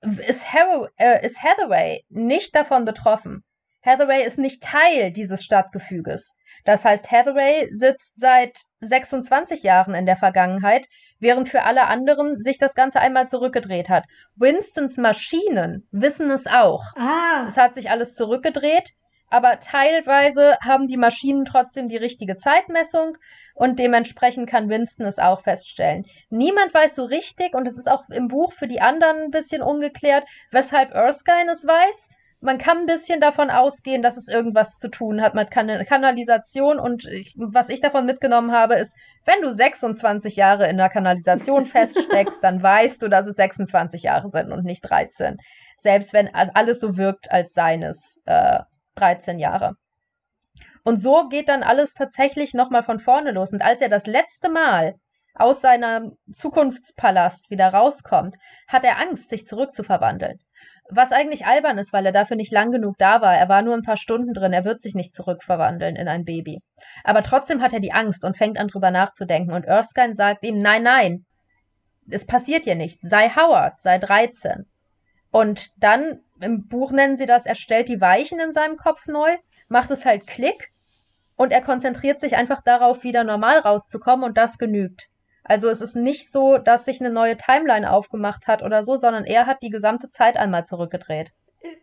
ist, 0.00 0.52
Har 0.52 0.88
äh, 0.96 1.24
ist 1.24 1.42
Hathaway 1.42 2.04
nicht 2.08 2.54
davon 2.54 2.84
betroffen. 2.84 3.44
Hathaway 3.84 4.24
ist 4.24 4.38
nicht 4.38 4.62
Teil 4.62 5.10
dieses 5.10 5.42
Stadtgefüges. 5.42 6.34
Das 6.64 6.84
heißt, 6.84 7.10
Hathaway 7.10 7.68
sitzt 7.72 8.18
seit 8.18 8.62
26 8.80 9.62
Jahren 9.62 9.94
in 9.94 10.04
der 10.04 10.16
Vergangenheit, 10.16 10.86
während 11.18 11.48
für 11.48 11.62
alle 11.62 11.86
anderen 11.86 12.38
sich 12.38 12.58
das 12.58 12.74
Ganze 12.74 13.00
einmal 13.00 13.28
zurückgedreht 13.28 13.88
hat. 13.88 14.04
Winstons 14.36 14.98
Maschinen 14.98 15.88
wissen 15.90 16.30
es 16.30 16.46
auch. 16.46 16.82
Ah. 16.96 17.46
Es 17.48 17.56
hat 17.56 17.74
sich 17.74 17.90
alles 17.90 18.14
zurückgedreht, 18.14 18.90
aber 19.28 19.60
teilweise 19.60 20.58
haben 20.62 20.86
die 20.86 20.98
Maschinen 20.98 21.44
trotzdem 21.44 21.88
die 21.88 21.96
richtige 21.96 22.36
Zeitmessung 22.36 23.16
und 23.54 23.78
dementsprechend 23.78 24.48
kann 24.48 24.68
Winston 24.68 25.06
es 25.06 25.18
auch 25.18 25.42
feststellen. 25.42 26.06
Niemand 26.30 26.72
weiß 26.72 26.94
so 26.94 27.04
richtig, 27.04 27.54
und 27.54 27.66
es 27.66 27.78
ist 27.78 27.90
auch 27.90 28.08
im 28.10 28.28
Buch 28.28 28.52
für 28.52 28.66
die 28.66 28.80
anderen 28.80 29.24
ein 29.24 29.30
bisschen 29.30 29.62
ungeklärt, 29.62 30.24
weshalb 30.50 30.92
Erskine 30.92 31.52
es 31.52 31.66
weiß 31.66 32.08
man 32.40 32.58
kann 32.58 32.78
ein 32.78 32.86
bisschen 32.86 33.20
davon 33.20 33.50
ausgehen, 33.50 34.02
dass 34.02 34.16
es 34.16 34.28
irgendwas 34.28 34.78
zu 34.78 34.88
tun 34.88 35.20
hat 35.20 35.34
mit 35.34 35.50
kan 35.50 35.84
Kanalisation. 35.84 36.78
Und 36.78 37.04
ich, 37.06 37.34
was 37.36 37.68
ich 37.68 37.80
davon 37.80 38.06
mitgenommen 38.06 38.52
habe, 38.52 38.74
ist, 38.74 38.94
wenn 39.24 39.42
du 39.42 39.52
26 39.52 40.36
Jahre 40.36 40.68
in 40.68 40.78
der 40.78 40.88
Kanalisation 40.88 41.66
feststeckst, 41.66 42.42
dann 42.42 42.62
weißt 42.62 43.02
du, 43.02 43.08
dass 43.08 43.26
es 43.26 43.36
26 43.36 44.02
Jahre 44.02 44.30
sind 44.32 44.52
und 44.52 44.64
nicht 44.64 44.80
13. 44.82 45.36
Selbst 45.76 46.12
wenn 46.12 46.34
alles 46.34 46.80
so 46.80 46.96
wirkt, 46.96 47.30
als 47.30 47.52
seien 47.52 47.82
es 47.82 48.20
äh, 48.24 48.60
13 48.96 49.38
Jahre. 49.38 49.76
Und 50.84 51.00
so 51.00 51.28
geht 51.28 51.48
dann 51.48 51.62
alles 51.62 51.94
tatsächlich 51.94 52.54
nochmal 52.54 52.82
von 52.82 52.98
vorne 52.98 53.32
los. 53.32 53.52
Und 53.52 53.62
als 53.62 53.80
er 53.80 53.88
das 53.88 54.06
letzte 54.06 54.48
Mal 54.48 54.94
aus 55.34 55.60
seinem 55.60 56.16
Zukunftspalast 56.32 57.50
wieder 57.50 57.68
rauskommt, 57.68 58.34
hat 58.68 58.84
er 58.84 58.98
Angst, 58.98 59.28
sich 59.30 59.46
zurückzuverwandeln. 59.46 60.38
Was 60.92 61.12
eigentlich 61.12 61.46
albern 61.46 61.78
ist, 61.78 61.92
weil 61.92 62.04
er 62.04 62.12
dafür 62.12 62.36
nicht 62.36 62.52
lang 62.52 62.72
genug 62.72 62.96
da 62.98 63.20
war. 63.20 63.36
Er 63.36 63.48
war 63.48 63.62
nur 63.62 63.74
ein 63.74 63.82
paar 63.82 63.96
Stunden 63.96 64.34
drin. 64.34 64.52
Er 64.52 64.64
wird 64.64 64.82
sich 64.82 64.94
nicht 64.94 65.14
zurückverwandeln 65.14 65.94
in 65.94 66.08
ein 66.08 66.24
Baby. 66.24 66.58
Aber 67.04 67.22
trotzdem 67.22 67.62
hat 67.62 67.72
er 67.72 67.80
die 67.80 67.92
Angst 67.92 68.24
und 68.24 68.36
fängt 68.36 68.58
an 68.58 68.66
drüber 68.66 68.90
nachzudenken. 68.90 69.52
Und 69.52 69.66
Erskine 69.66 70.16
sagt 70.16 70.44
ihm, 70.44 70.60
nein, 70.60 70.82
nein, 70.82 71.26
es 72.10 72.26
passiert 72.26 72.64
hier 72.64 72.74
nichts. 72.74 73.08
Sei 73.08 73.28
Howard, 73.28 73.80
sei 73.80 73.98
13. 73.98 74.66
Und 75.30 75.68
dann, 75.76 76.20
im 76.40 76.66
Buch 76.66 76.90
nennen 76.90 77.16
sie 77.16 77.26
das, 77.26 77.46
er 77.46 77.54
stellt 77.54 77.88
die 77.88 78.00
Weichen 78.00 78.40
in 78.40 78.52
seinem 78.52 78.76
Kopf 78.76 79.06
neu, 79.06 79.36
macht 79.70 79.90
es 79.90 80.04
halt 80.04 80.26
Klick 80.26 80.70
und 81.36 81.52
er 81.52 81.62
konzentriert 81.62 82.20
sich 82.20 82.36
einfach 82.36 82.60
darauf, 82.62 83.02
wieder 83.02 83.24
normal 83.24 83.60
rauszukommen 83.60 84.26
und 84.26 84.36
das 84.36 84.58
genügt. 84.58 85.06
Also 85.42 85.68
es 85.68 85.80
ist 85.80 85.96
nicht 85.96 86.30
so, 86.30 86.58
dass 86.58 86.84
sich 86.84 87.00
eine 87.00 87.10
neue 87.10 87.36
Timeline 87.36 87.90
aufgemacht 87.90 88.46
hat 88.46 88.62
oder 88.62 88.84
so, 88.84 88.96
sondern 88.96 89.24
er 89.24 89.46
hat 89.46 89.62
die 89.62 89.70
gesamte 89.70 90.10
Zeit 90.10 90.36
einmal 90.36 90.66
zurückgedreht. 90.66 91.32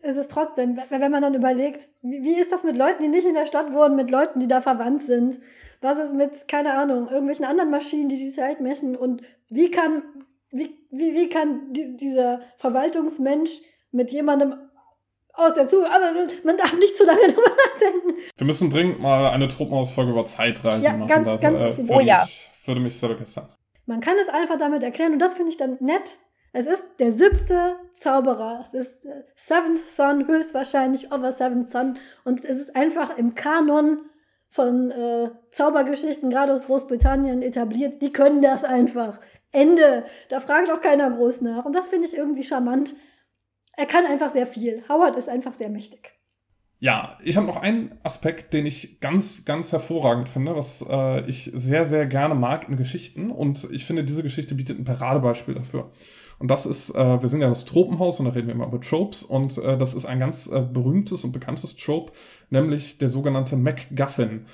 Es 0.01 0.17
ist 0.17 0.31
trotzdem, 0.31 0.79
wenn 0.89 1.11
man 1.11 1.21
dann 1.21 1.33
überlegt, 1.33 1.89
wie 2.01 2.39
ist 2.39 2.51
das 2.51 2.63
mit 2.63 2.77
Leuten, 2.77 3.01
die 3.01 3.09
nicht 3.09 3.27
in 3.27 3.35
der 3.35 3.45
Stadt 3.45 3.73
wohnen, 3.73 3.95
mit 3.95 4.11
Leuten, 4.11 4.39
die 4.39 4.47
da 4.47 4.61
verwandt 4.61 5.03
sind? 5.03 5.39
Was 5.81 5.97
ist 5.97 6.13
mit, 6.13 6.47
keine 6.47 6.73
Ahnung, 6.73 7.07
irgendwelchen 7.07 7.45
anderen 7.45 7.69
Maschinen, 7.69 8.09
die 8.09 8.17
die 8.17 8.31
Zeit 8.31 8.59
messen? 8.59 8.95
Und 8.95 9.21
wie 9.49 9.69
kann, 9.69 10.03
wie, 10.49 10.79
wie, 10.89 11.13
wie 11.13 11.29
kann 11.29 11.73
die, 11.73 11.95
dieser 11.95 12.41
Verwaltungsmensch 12.57 13.61
mit 13.91 14.11
jemandem 14.11 14.55
aus 15.37 15.53
der 15.53 15.67
Zukunft, 15.67 15.91
aber 15.91 16.13
man 16.43 16.57
darf 16.57 16.73
nicht 16.73 16.95
zu 16.95 17.05
lange 17.05 17.21
drüber 17.27 17.49
nachdenken. 17.49 18.15
Wir 18.35 18.47
müssen 18.47 18.69
dringend 18.69 18.99
mal 18.99 19.29
eine 19.29 19.47
Truppenausfolge 19.47 20.11
über 20.11 20.25
Zeitreisen 20.25 20.83
ja, 20.83 20.93
machen. 20.93 21.07
Ganz, 21.07 21.27
das, 21.27 21.41
ganz 21.41 21.61
äh, 21.61 21.75
oh 21.87 21.99
ja. 21.99 22.25
würde 22.65 22.81
mich 22.81 22.99
sehr 22.99 23.09
begeistern. 23.09 23.49
Man 23.85 24.01
kann 24.01 24.17
es 24.21 24.27
einfach 24.27 24.57
damit 24.57 24.83
erklären 24.83 25.13
und 25.13 25.19
das 25.19 25.35
finde 25.35 25.51
ich 25.51 25.57
dann 25.57 25.77
nett. 25.79 26.19
Es 26.53 26.65
ist 26.65 26.99
der 26.99 27.11
siebte 27.11 27.75
Zauberer. 27.93 28.63
Es 28.65 28.73
ist 28.73 29.05
äh, 29.05 29.23
Seventh 29.35 29.79
Son, 29.79 30.27
höchstwahrscheinlich 30.27 31.11
Over 31.11 31.31
Seventh 31.31 31.69
Son. 31.69 31.99
Und 32.23 32.39
es 32.43 32.59
ist 32.59 32.75
einfach 32.75 33.17
im 33.17 33.35
Kanon 33.35 34.01
von 34.49 34.91
äh, 34.91 35.29
Zaubergeschichten, 35.51 36.29
gerade 36.29 36.53
aus 36.53 36.65
Großbritannien, 36.65 37.41
etabliert. 37.41 38.01
Die 38.01 38.11
können 38.11 38.41
das 38.41 38.63
einfach. 38.63 39.19
Ende. 39.51 40.05
Da 40.29 40.39
fragt 40.39 40.71
auch 40.71 40.81
keiner 40.81 41.09
groß 41.09 41.41
nach. 41.41 41.65
Und 41.65 41.75
das 41.75 41.89
finde 41.89 42.07
ich 42.07 42.17
irgendwie 42.17 42.43
charmant. 42.43 42.95
Er 43.77 43.85
kann 43.85 44.05
einfach 44.05 44.31
sehr 44.31 44.47
viel. 44.47 44.83
Howard 44.89 45.15
ist 45.15 45.29
einfach 45.29 45.53
sehr 45.53 45.69
mächtig. 45.69 46.11
Ja, 46.79 47.17
ich 47.23 47.37
habe 47.37 47.47
noch 47.47 47.57
einen 47.61 47.97
Aspekt, 48.03 48.53
den 48.53 48.65
ich 48.65 48.99
ganz, 48.99 49.45
ganz 49.45 49.71
hervorragend 49.71 50.29
finde, 50.29 50.55
was 50.55 50.85
äh, 50.87 51.27
ich 51.27 51.51
sehr, 51.53 51.85
sehr 51.85 52.05
gerne 52.05 52.35
mag 52.35 52.67
in 52.69 52.75
Geschichten. 52.75 53.31
Und 53.31 53.67
ich 53.71 53.85
finde, 53.85 54.03
diese 54.03 54.23
Geschichte 54.23 54.55
bietet 54.55 54.79
ein 54.79 54.83
Paradebeispiel 54.83 55.55
dafür. 55.55 55.91
Und 56.39 56.49
das 56.49 56.65
ist, 56.65 56.89
äh, 56.91 57.21
wir 57.21 57.27
sind 57.27 57.41
ja 57.41 57.49
das 57.49 57.65
Tropenhaus 57.65 58.19
und 58.19 58.25
da 58.25 58.31
reden 58.31 58.47
wir 58.47 58.55
immer 58.55 58.67
über 58.67 58.81
Tropes. 58.81 59.23
Und 59.23 59.57
äh, 59.59 59.77
das 59.77 59.93
ist 59.93 60.05
ein 60.05 60.19
ganz 60.19 60.47
äh, 60.47 60.61
berühmtes 60.61 61.23
und 61.23 61.31
bekanntes 61.31 61.75
Trope, 61.75 62.13
nämlich 62.49 62.97
der 62.97 63.09
sogenannte 63.09 63.57
MacGuffin. 63.57 64.45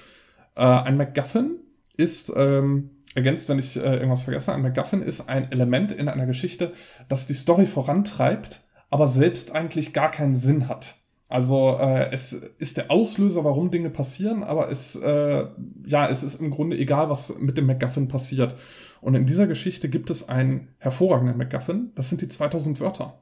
Äh, 0.56 0.62
ein 0.62 0.98
MacGuffin 0.98 1.60
ist, 1.95 2.32
ähm, 2.36 2.90
ergänzt, 3.16 3.50
wenn 3.50 3.60
ich 3.60 3.76
äh, 3.78 3.95
irgendwas 3.95 4.24
vergesse, 4.24 4.54
ein 4.54 4.62
MacGuffin 4.62 5.02
ist 5.02 5.30
ein 5.30 5.52
Element 5.52 5.91
in 5.91 6.08
einer 6.08 6.26
Geschichte, 6.26 6.74
das 7.10 7.26
die 7.26 7.34
Story 7.34 7.66
vorantreibt, 7.66 8.62
aber 8.94 9.07
selbst 9.07 9.56
eigentlich 9.56 9.91
gar 9.91 10.11
keinen 10.11 10.36
Sinn 10.36 10.70
hat. 10.70 10.98
Also 11.28 11.78
äh, 11.80 12.11
es 12.11 12.32
ist 12.32 12.78
der 12.78 12.91
Auslöser, 12.91 13.44
warum 13.44 13.72
Dinge 13.72 13.90
passieren, 13.90 14.44
aber 14.44 14.70
es, 14.70 14.95
äh, 14.95 15.45
ja, 15.88 16.07
es 16.07 16.22
ist 16.22 16.40
im 16.40 16.52
Grunde 16.52 16.78
egal, 16.78 17.10
was 17.10 17.36
mit 17.40 17.57
dem 17.57 17.65
MacGuffin 17.65 18.07
passiert. 18.07 18.56
Und 19.02 19.15
in 19.15 19.26
dieser 19.26 19.48
Geschichte 19.48 19.90
gibt 19.90 20.11
es 20.11 20.30
einen 20.30 20.68
hervorragenden 20.78 21.40
MacGuffin, 21.40 21.91
das 21.95 22.10
sind 22.10 22.22
die 22.22 22.28
2000 22.28 22.80
Wörter. 22.80 23.20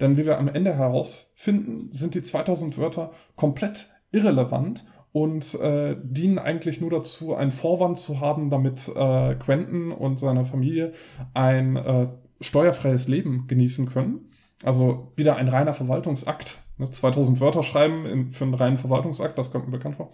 Denn 0.00 0.16
wie 0.16 0.26
wir 0.26 0.38
am 0.38 0.48
Ende 0.48 0.74
herausfinden, 0.74 1.92
sind 1.92 2.16
die 2.16 2.22
2000 2.22 2.76
Wörter 2.76 3.12
komplett 3.36 3.90
irrelevant 4.10 4.84
und 5.12 5.54
äh, 5.54 5.94
dienen 6.02 6.40
eigentlich 6.40 6.80
nur 6.80 6.90
dazu, 6.90 7.36
einen 7.36 7.52
Vorwand 7.52 7.96
zu 7.96 8.18
haben, 8.18 8.50
damit 8.50 8.88
äh, 8.88 9.36
Quentin 9.36 9.92
und 9.92 10.18
seine 10.18 10.44
Familie 10.44 10.94
ein 11.32 11.76
äh, 11.76 12.08
steuerfreies 12.40 13.06
Leben 13.06 13.46
genießen 13.46 13.88
können. 13.88 14.31
Also 14.62 15.12
wieder 15.16 15.36
ein 15.36 15.48
reiner 15.48 15.74
Verwaltungsakt. 15.74 16.58
Ne? 16.78 16.90
2000 16.90 17.40
Wörter 17.40 17.62
schreiben 17.62 18.06
in, 18.06 18.30
für 18.30 18.44
einen 18.44 18.54
reinen 18.54 18.76
Verwaltungsakt, 18.76 19.38
das 19.38 19.50
kommt 19.50 19.66
mir 19.66 19.72
bekannt 19.72 19.96
vor. 19.96 20.12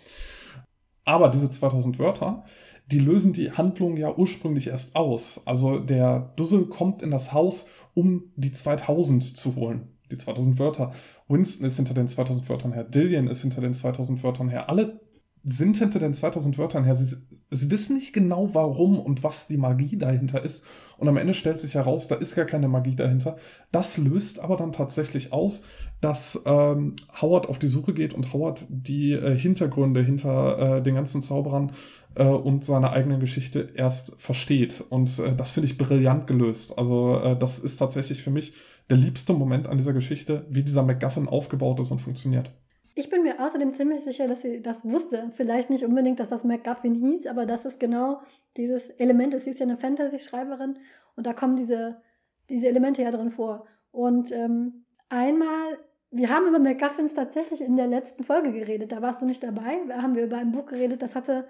Aber 1.04 1.28
diese 1.28 1.48
2000 1.48 1.98
Wörter, 1.98 2.44
die 2.86 2.98
lösen 2.98 3.32
die 3.32 3.52
Handlung 3.52 3.96
ja 3.96 4.14
ursprünglich 4.14 4.68
erst 4.68 4.96
aus. 4.96 5.42
Also 5.46 5.78
der 5.78 6.32
Dussel 6.36 6.66
kommt 6.66 7.02
in 7.02 7.10
das 7.10 7.32
Haus, 7.32 7.66
um 7.94 8.32
die 8.36 8.52
2000 8.52 9.36
zu 9.36 9.56
holen 9.56 9.98
die 10.10 10.18
2000 10.18 10.58
Wörter. 10.58 10.92
Winston 11.28 11.66
ist 11.66 11.76
hinter 11.76 11.94
den 11.94 12.08
2000 12.08 12.48
Wörtern 12.48 12.72
her. 12.72 12.84
Dillian 12.84 13.28
ist 13.28 13.42
hinter 13.42 13.60
den 13.60 13.74
2000 13.74 14.22
Wörtern 14.22 14.48
her. 14.48 14.68
Alle 14.68 15.00
sind 15.44 15.78
hinter 15.78 15.98
den 15.98 16.14
2000 16.14 16.58
Wörtern 16.58 16.84
her. 16.84 16.94
Sie, 16.94 17.16
sie, 17.50 17.70
wissen 17.70 17.96
nicht 17.96 18.12
genau, 18.12 18.54
warum 18.54 18.98
und 18.98 19.22
was 19.22 19.46
die 19.46 19.56
Magie 19.56 19.96
dahinter 19.96 20.42
ist. 20.42 20.64
Und 20.98 21.08
am 21.08 21.16
Ende 21.16 21.32
stellt 21.32 21.60
sich 21.60 21.76
heraus, 21.76 22.08
da 22.08 22.16
ist 22.16 22.34
gar 22.34 22.44
keine 22.44 22.68
Magie 22.68 22.96
dahinter. 22.96 23.36
Das 23.72 23.96
löst 23.96 24.40
aber 24.40 24.56
dann 24.56 24.72
tatsächlich 24.72 25.32
aus, 25.32 25.62
dass 26.00 26.42
ähm, 26.44 26.96
Howard 27.20 27.48
auf 27.48 27.58
die 27.58 27.68
Suche 27.68 27.94
geht 27.94 28.14
und 28.14 28.32
Howard 28.32 28.66
die 28.68 29.12
äh, 29.12 29.38
Hintergründe 29.38 30.02
hinter 30.02 30.78
äh, 30.78 30.82
den 30.82 30.96
ganzen 30.96 31.22
Zauberern 31.22 31.72
äh, 32.16 32.24
und 32.24 32.64
seiner 32.64 32.92
eigenen 32.92 33.20
Geschichte 33.20 33.68
erst 33.74 34.20
versteht. 34.20 34.84
Und 34.90 35.18
äh, 35.20 35.34
das 35.34 35.52
finde 35.52 35.66
ich 35.66 35.78
brillant 35.78 36.26
gelöst. 36.26 36.76
Also 36.76 37.20
äh, 37.20 37.38
das 37.38 37.60
ist 37.60 37.76
tatsächlich 37.76 38.22
für 38.22 38.30
mich 38.30 38.52
der 38.90 38.96
liebste 38.96 39.32
Moment 39.32 39.68
an 39.68 39.76
dieser 39.76 39.92
Geschichte, 39.92 40.46
wie 40.50 40.64
dieser 40.64 40.82
MacGuffin 40.82 41.28
aufgebaut 41.28 41.78
ist 41.78 41.92
und 41.92 42.00
funktioniert. 42.00 42.50
Ich 42.98 43.10
bin 43.10 43.22
mir 43.22 43.38
außerdem 43.38 43.72
ziemlich 43.72 44.02
sicher, 44.02 44.26
dass 44.26 44.40
sie 44.40 44.60
das 44.60 44.84
wusste. 44.84 45.30
Vielleicht 45.36 45.70
nicht 45.70 45.84
unbedingt, 45.84 46.18
dass 46.18 46.30
das 46.30 46.42
MacGuffin 46.42 46.96
hieß, 46.96 47.28
aber 47.28 47.46
das 47.46 47.64
ist 47.64 47.78
genau 47.78 48.20
dieses 48.56 48.88
Element. 48.88 49.38
Sie 49.38 49.50
ist 49.50 49.60
ja 49.60 49.66
eine 49.66 49.76
Fantasy-Schreiberin 49.76 50.80
und 51.14 51.24
da 51.24 51.32
kommen 51.32 51.54
diese, 51.54 52.02
diese 52.50 52.66
Elemente 52.66 53.02
ja 53.02 53.12
drin 53.12 53.30
vor. 53.30 53.66
Und 53.92 54.32
ähm, 54.32 54.84
einmal, 55.08 55.78
wir 56.10 56.28
haben 56.28 56.48
über 56.48 56.58
MacGuffins 56.58 57.14
tatsächlich 57.14 57.60
in 57.60 57.76
der 57.76 57.86
letzten 57.86 58.24
Folge 58.24 58.50
geredet, 58.52 58.90
da 58.90 59.00
warst 59.00 59.22
du 59.22 59.26
nicht 59.26 59.44
dabei. 59.44 59.78
Da 59.86 60.02
haben 60.02 60.16
wir 60.16 60.24
über 60.24 60.38
ein 60.38 60.50
Buch 60.50 60.66
geredet, 60.66 61.00
das 61.00 61.14
hatte, 61.14 61.46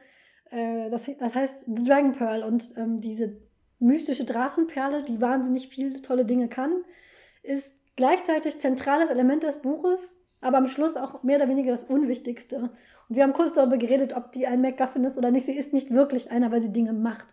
äh, 0.51 0.91
das, 0.91 1.07
das 1.19 1.35
heißt 1.35 1.65
Dragon 1.67 2.13
Pearl 2.13 2.43
und 2.43 2.75
ähm, 2.77 3.01
diese 3.01 3.39
mystische 3.79 4.27
Drachenperle, 4.27 5.03
die 5.03 5.19
wahnsinnig 5.19 5.69
viele 5.69 6.03
tolle 6.03 6.27
Dinge 6.27 6.49
kann 6.49 6.83
ist 7.43 7.75
gleichzeitig 7.97 8.59
zentrales 8.59 9.11
Element 9.11 9.43
des 9.43 9.63
Buches, 9.63 10.15
aber 10.41 10.59
am 10.59 10.69
Schluss 10.69 10.97
auch 10.97 11.23
mehr 11.23 11.37
oder 11.37 11.49
weniger 11.49 11.71
das 11.71 11.85
Unwichtigste. 11.85 12.71
Und 13.09 13.17
wir 13.17 13.23
haben 13.23 13.33
kurz 13.33 13.53
darüber 13.53 13.77
geredet, 13.77 14.15
ob 14.15 14.33
die 14.33 14.47
ein 14.47 14.61
MacGuffin 14.61 15.05
ist 15.05 15.19
oder 15.19 15.31
nicht. 15.31 15.47
Sie 15.47 15.57
ist 15.57 15.73
nicht 15.73 15.91
wirklich 15.91 16.31
einer, 16.31 16.51
weil 16.51 16.61
sie 16.61 16.73
Dinge 16.73 16.93
macht. 16.93 17.29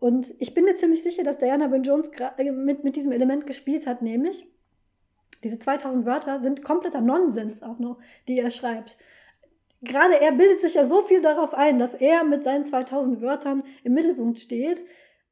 Und 0.00 0.34
ich 0.38 0.54
bin 0.54 0.64
mir 0.64 0.74
ziemlich 0.74 1.02
sicher, 1.02 1.22
dass 1.22 1.38
Diana 1.38 1.68
Ben 1.68 1.82
Jones 1.82 2.10
äh, 2.36 2.52
mit, 2.52 2.84
mit 2.84 2.96
diesem 2.96 3.12
Element 3.12 3.46
gespielt 3.46 3.86
hat, 3.86 4.02
nämlich 4.02 4.46
diese 5.42 5.58
2000 5.58 6.06
Wörter 6.06 6.38
sind 6.38 6.64
kompletter 6.64 7.00
Nonsens 7.00 7.62
auch 7.62 7.78
noch, 7.78 7.98
die 8.26 8.38
er 8.38 8.50
schreibt. 8.50 8.98
Gerade 9.82 10.20
er 10.20 10.32
bildet 10.32 10.60
sich 10.60 10.74
ja 10.74 10.84
so 10.84 11.02
viel 11.02 11.20
darauf 11.20 11.54
ein, 11.54 11.78
dass 11.78 11.94
er 11.94 12.24
mit 12.24 12.42
seinen 12.42 12.64
2000 12.64 13.20
Wörtern 13.20 13.62
im 13.84 13.92
Mittelpunkt 13.92 14.38
steht. 14.38 14.82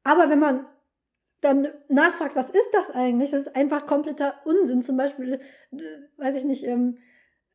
Aber 0.03 0.29
wenn 0.29 0.39
man 0.39 0.65
dann 1.41 1.67
nachfragt, 1.89 2.35
was 2.35 2.49
ist 2.49 2.69
das 2.73 2.91
eigentlich? 2.91 3.31
Das 3.31 3.41
ist 3.41 3.55
einfach 3.55 3.85
kompletter 3.85 4.35
Unsinn. 4.45 4.81
Zum 4.81 4.97
Beispiel, 4.97 5.33
äh, 5.33 5.77
weiß 6.17 6.35
ich 6.35 6.43
nicht, 6.43 6.63
ähm, 6.63 6.97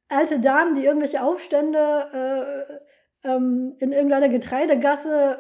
alte 0.08 0.40
Damen, 0.40 0.74
die 0.74 0.84
irgendwelche 0.84 1.22
Aufstände 1.22 2.80
äh, 3.24 3.28
ähm, 3.28 3.76
in 3.78 3.92
irgendeiner 3.92 4.28
Getreidegasse 4.28 5.38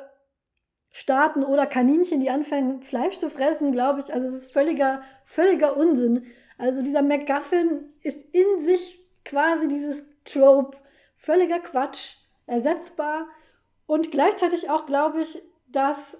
starten 0.90 1.44
oder 1.44 1.66
Kaninchen, 1.66 2.20
die 2.20 2.30
anfangen, 2.30 2.82
Fleisch 2.82 3.18
zu 3.18 3.30
fressen, 3.30 3.72
glaube 3.72 4.00
ich. 4.00 4.12
Also 4.12 4.28
es 4.28 4.34
ist 4.34 4.52
völliger, 4.52 5.02
völliger 5.24 5.76
Unsinn. 5.76 6.26
Also 6.58 6.82
dieser 6.82 7.02
MacGuffin 7.02 7.92
ist 8.02 8.22
in 8.34 8.60
sich 8.60 9.00
quasi 9.24 9.68
dieses 9.68 10.04
Trope, 10.24 10.76
völliger 11.16 11.60
Quatsch, 11.60 12.16
ersetzbar 12.46 13.28
und 13.86 14.10
gleichzeitig 14.10 14.68
auch, 14.70 14.86
glaube 14.86 15.22
ich, 15.22 15.40
dass 15.68 16.18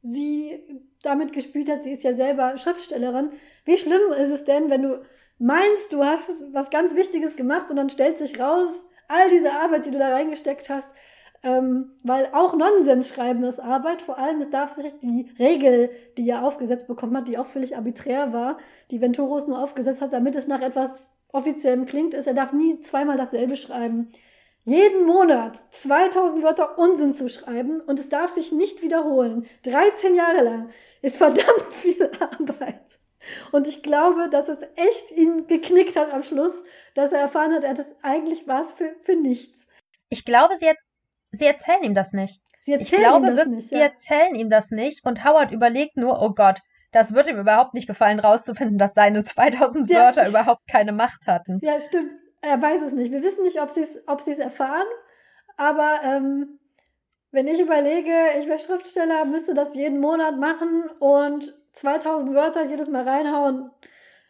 sie 0.00 0.82
damit 1.04 1.32
gespielt 1.32 1.70
hat. 1.70 1.82
Sie 1.82 1.92
ist 1.92 2.02
ja 2.02 2.14
selber 2.14 2.56
Schriftstellerin. 2.56 3.30
Wie 3.64 3.76
schlimm 3.76 4.12
ist 4.20 4.30
es 4.30 4.44
denn, 4.44 4.70
wenn 4.70 4.82
du 4.82 5.02
meinst, 5.38 5.92
du 5.92 6.04
hast 6.04 6.30
was 6.52 6.70
ganz 6.70 6.94
Wichtiges 6.94 7.36
gemacht 7.36 7.70
und 7.70 7.76
dann 7.76 7.90
stellt 7.90 8.18
sich 8.18 8.38
raus, 8.38 8.86
all 9.08 9.28
diese 9.30 9.52
Arbeit, 9.52 9.86
die 9.86 9.90
du 9.90 9.98
da 9.98 10.08
reingesteckt 10.08 10.70
hast, 10.70 10.88
ähm, 11.42 11.92
weil 12.02 12.28
auch 12.32 12.56
Nonsens 12.56 13.08
schreiben 13.08 13.44
ist 13.44 13.60
Arbeit. 13.60 14.00
Vor 14.00 14.18
allem, 14.18 14.40
es 14.40 14.50
darf 14.50 14.72
sich 14.72 14.98
die 14.98 15.30
Regel, 15.38 15.90
die 16.16 16.28
er 16.28 16.44
aufgesetzt 16.44 16.86
bekommen 16.86 17.16
hat, 17.16 17.28
die 17.28 17.36
auch 17.36 17.46
völlig 17.46 17.76
arbiträr 17.76 18.32
war, 18.32 18.56
die 18.90 19.00
Venturos 19.00 19.46
nur 19.46 19.62
aufgesetzt 19.62 20.00
hat, 20.00 20.12
damit 20.12 20.36
es 20.36 20.46
nach 20.46 20.62
etwas 20.62 21.10
Offiziellem 21.32 21.84
klingt, 21.84 22.14
ist, 22.14 22.26
er 22.26 22.34
darf 22.34 22.52
nie 22.52 22.80
zweimal 22.80 23.16
dasselbe 23.16 23.56
schreiben 23.56 24.10
jeden 24.64 25.04
Monat 25.04 25.62
2000 25.72 26.42
Wörter 26.42 26.78
Unsinn 26.78 27.12
zu 27.12 27.28
schreiben 27.28 27.80
und 27.80 27.98
es 27.98 28.08
darf 28.08 28.32
sich 28.32 28.50
nicht 28.50 28.82
wiederholen. 28.82 29.46
13 29.64 30.14
Jahre 30.14 30.42
lang 30.42 30.70
ist 31.04 31.18
verdammt 31.18 31.72
viel 31.72 32.10
Arbeit. 32.18 32.80
Und 33.52 33.68
ich 33.68 33.82
glaube, 33.82 34.28
dass 34.30 34.48
es 34.48 34.62
echt 34.74 35.10
ihn 35.12 35.46
geknickt 35.46 35.96
hat 35.96 36.12
am 36.12 36.22
Schluss, 36.22 36.62
dass 36.94 37.12
er 37.12 37.20
erfahren 37.20 37.52
hat, 37.52 37.62
er 37.62 37.70
hat 37.70 37.78
es 37.78 37.94
eigentlich 38.02 38.46
was 38.46 38.72
für, 38.72 38.94
für 39.02 39.14
nichts. 39.14 39.66
Ich 40.08 40.24
glaube, 40.24 40.54
sie, 40.58 40.70
sie 41.30 41.46
erzählen 41.46 41.82
ihm 41.82 41.94
das 41.94 42.12
nicht. 42.12 42.40
Sie 42.62 42.72
erzählen 42.72 43.02
ich 43.02 43.06
glaube, 43.06 43.26
ihm 43.26 43.36
das 43.36 43.46
nicht. 43.46 43.70
Ja. 43.70 43.78
Sie 43.78 43.82
erzählen 43.82 44.34
ihm 44.34 44.50
das 44.50 44.70
nicht 44.70 45.04
und 45.04 45.24
Howard 45.24 45.52
überlegt 45.52 45.96
nur, 45.96 46.22
oh 46.22 46.30
Gott, 46.30 46.60
das 46.92 47.14
wird 47.14 47.26
ihm 47.26 47.38
überhaupt 47.38 47.74
nicht 47.74 47.86
gefallen, 47.86 48.20
rauszufinden, 48.20 48.78
dass 48.78 48.94
seine 48.94 49.24
2000 49.24 49.90
ja. 49.90 49.98
Wörter 49.98 50.28
überhaupt 50.28 50.66
keine 50.70 50.92
Macht 50.92 51.26
hatten. 51.26 51.58
Ja, 51.62 51.78
stimmt. 51.80 52.12
Er 52.40 52.60
weiß 52.60 52.82
es 52.82 52.92
nicht. 52.92 53.10
Wir 53.12 53.22
wissen 53.22 53.42
nicht, 53.42 53.60
ob 53.60 53.70
sie 53.70 53.82
es 53.82 53.98
ob 54.06 54.26
erfahren, 54.26 54.86
aber 55.56 56.00
ähm, 56.02 56.60
wenn 57.34 57.48
ich 57.48 57.60
überlege, 57.60 58.12
ich 58.38 58.46
wäre 58.46 58.58
Schriftsteller, 58.58 59.24
müsste 59.24 59.54
das 59.54 59.74
jeden 59.74 60.00
Monat 60.00 60.38
machen 60.38 60.84
und 61.00 61.54
2000 61.72 62.34
Wörter 62.34 62.64
jedes 62.66 62.88
Mal 62.88 63.06
reinhauen, 63.06 63.70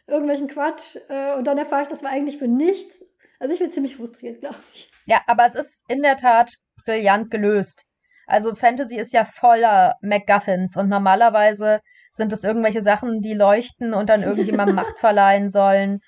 irgendwelchen 0.07 0.47
Quatsch 0.47 0.97
äh, 1.09 1.33
und 1.35 1.45
dann 1.47 1.57
erfahre 1.57 1.83
ich, 1.83 1.87
das 1.87 2.03
war 2.03 2.11
eigentlich 2.11 2.37
für 2.37 2.47
nichts. 2.47 3.03
Also 3.39 3.53
ich 3.53 3.59
bin 3.59 3.71
ziemlich 3.71 3.95
frustriert, 3.95 4.39
glaube 4.39 4.57
ich. 4.73 4.89
Ja, 5.05 5.21
aber 5.27 5.45
es 5.45 5.55
ist 5.55 5.79
in 5.87 6.01
der 6.01 6.17
Tat 6.17 6.53
brillant 6.83 7.29
gelöst. 7.31 7.83
Also 8.27 8.55
Fantasy 8.55 8.97
ist 8.97 9.13
ja 9.13 9.23
voller 9.23 9.95
MacGuffins 10.01 10.75
und 10.75 10.89
normalerweise 10.89 11.81
sind 12.11 12.33
es 12.33 12.43
irgendwelche 12.43 12.81
Sachen, 12.81 13.21
die 13.21 13.33
leuchten 13.33 13.93
und 13.93 14.09
dann 14.09 14.23
irgendjemandem 14.23 14.75
Macht 14.83 14.99
verleihen 14.99 15.49
sollen 15.49 16.01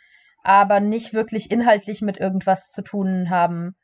aber 0.48 0.80
nicht 0.80 1.14
wirklich 1.14 1.52
inhaltlich 1.52 2.02
mit 2.02 2.18
irgendwas 2.18 2.72
zu 2.72 2.82
tun 2.82 3.30
haben. 3.30 3.76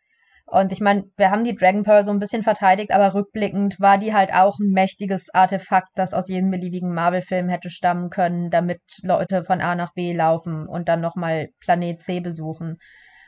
Und 0.54 0.72
ich 0.72 0.82
meine, 0.82 1.06
wir 1.18 1.32
haben 1.32 1.44
die 1.44 1.56
Dragon 1.56 1.82
Pearl 1.82 2.04
so 2.04 2.12
ein 2.12 2.20
bisschen 2.20 2.44
verteidigt, 2.44 2.92
aber 2.92 3.16
rückblickend 3.16 3.80
war 3.80 3.98
die 3.98 4.14
halt 4.14 4.32
auch 4.36 4.60
ein 4.60 4.70
mächtiges 4.70 5.34
Artefakt, 5.34 5.90
das 5.96 6.14
aus 6.14 6.30
jedem 6.30 6.52
beliebigen 6.52 6.94
Marvel-Film 6.94 7.50
hätte 7.50 7.72
stammen 7.72 8.12
können, 8.12 8.52
damit 8.52 8.80
Leute 9.02 9.44
von 9.44 9.62
A 9.62 9.74
nach 9.74 9.94
B 9.96 10.14
laufen 10.14 10.68
und 10.68 10.88
dann 10.90 11.02
nochmal 11.02 11.50
Planet 11.60 12.00
C 12.00 12.20
besuchen. 12.20 12.78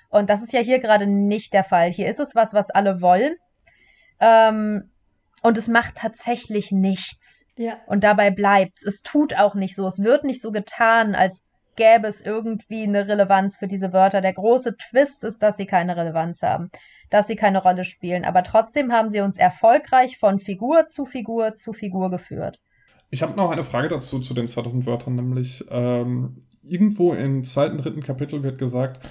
Und 0.10 0.30
das 0.30 0.44
ist 0.44 0.54
ja 0.54 0.60
hier 0.60 0.78
gerade 0.78 1.08
nicht 1.08 1.52
der 1.52 1.64
Fall. 1.64 1.90
Hier 1.90 2.08
ist 2.08 2.20
es 2.20 2.36
was, 2.36 2.54
was 2.54 2.70
alle 2.70 3.02
wollen. 3.02 3.34
Ähm, 4.20 4.92
und 5.42 5.58
es 5.58 5.68
macht 5.68 5.96
tatsächlich 5.96 6.72
nichts. 6.72 7.44
Ja. 7.58 7.78
Und 7.88 8.04
dabei 8.04 8.30
bleibt 8.30 8.78
es. 8.78 8.84
Es 8.84 9.02
tut 9.02 9.36
auch 9.36 9.56
nicht 9.56 9.76
so. 9.76 9.88
Es 9.88 9.98
wird 9.98 10.26
nicht 10.26 10.44
so 10.44 10.52
getan, 10.52 11.16
als 11.16 11.42
gäbe 11.76 12.08
es 12.08 12.22
irgendwie 12.22 12.84
eine 12.84 13.08
Relevanz 13.08 13.58
für 13.58 13.68
diese 13.68 13.94
Wörter. 13.94 14.22
Der 14.22 14.34
große 14.34 14.78
Twist 14.78 15.24
ist, 15.24 15.42
dass 15.42 15.58
sie 15.58 15.66
keine 15.66 15.98
Relevanz 15.98 16.44
haben, 16.44 16.70
dass 17.10 17.28
sie 17.28 17.36
keine 17.36 17.62
Rolle 17.62 17.86
spielen. 17.86 18.26
Aber 18.26 18.44
trotzdem 18.44 18.92
haben 18.92 19.10
sie 19.10 19.22
uns 19.22 19.38
erfolgreich 19.38 20.18
von 20.18 20.40
Figur 20.40 20.88
zu 20.88 21.06
Figur 21.06 21.56
zu 21.56 21.74
Figur 21.74 22.10
geführt. 22.10 22.60
Ich 23.12 23.22
habe 23.22 23.36
noch 23.36 23.52
eine 23.52 23.64
Frage 23.64 23.88
dazu, 23.88 24.20
zu 24.20 24.34
den 24.34 24.48
2000 24.48 24.86
Wörtern, 24.86 25.16
nämlich 25.16 25.64
ähm, 25.70 26.42
irgendwo 26.64 27.14
im 27.14 27.44
zweiten, 27.44 27.78
dritten 27.78 28.02
Kapitel 28.02 28.44
wird 28.44 28.58
gesagt, 28.58 29.06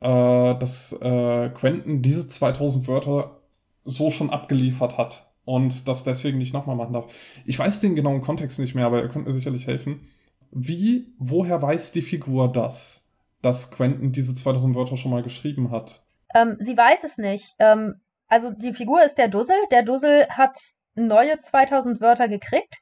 äh, 0.00 0.54
dass 0.58 0.92
äh, 0.92 1.48
Quentin 1.50 2.02
diese 2.02 2.28
2000 2.28 2.86
Wörter 2.86 3.40
so 3.84 4.10
schon 4.10 4.30
abgeliefert 4.30 4.98
hat 4.98 5.32
und 5.44 5.88
das 5.88 6.04
deswegen 6.04 6.38
nicht 6.38 6.52
nochmal 6.52 6.76
machen 6.76 6.92
darf. 6.92 7.12
Ich 7.46 7.58
weiß 7.58 7.80
den 7.80 7.96
genauen 7.96 8.20
Kontext 8.20 8.58
nicht 8.58 8.74
mehr, 8.74 8.86
aber 8.86 9.00
er 9.00 9.08
könnte 9.08 9.28
mir 9.28 9.32
sicherlich 9.34 9.66
helfen 9.66 10.08
wie, 10.50 11.14
woher 11.18 11.60
weiß 11.60 11.92
die 11.92 12.02
Figur 12.02 12.50
das? 12.52 13.04
dass 13.40 13.70
Quentin 13.70 14.10
diese 14.10 14.34
2000 14.34 14.74
Wörter 14.74 14.96
schon 14.96 15.12
mal 15.12 15.22
geschrieben 15.22 15.70
hat? 15.70 16.04
Ähm, 16.34 16.56
sie 16.58 16.76
weiß 16.76 17.04
es 17.04 17.18
nicht. 17.18 17.54
Ähm, 17.58 18.00
also 18.28 18.50
die 18.50 18.72
Figur 18.72 19.02
ist 19.02 19.16
der 19.16 19.28
Dussel. 19.28 19.56
Der 19.70 19.82
Dussel 19.82 20.28
hat 20.28 20.58
neue 20.94 21.38
2000 21.38 22.00
Wörter 22.00 22.28
gekriegt 22.28 22.76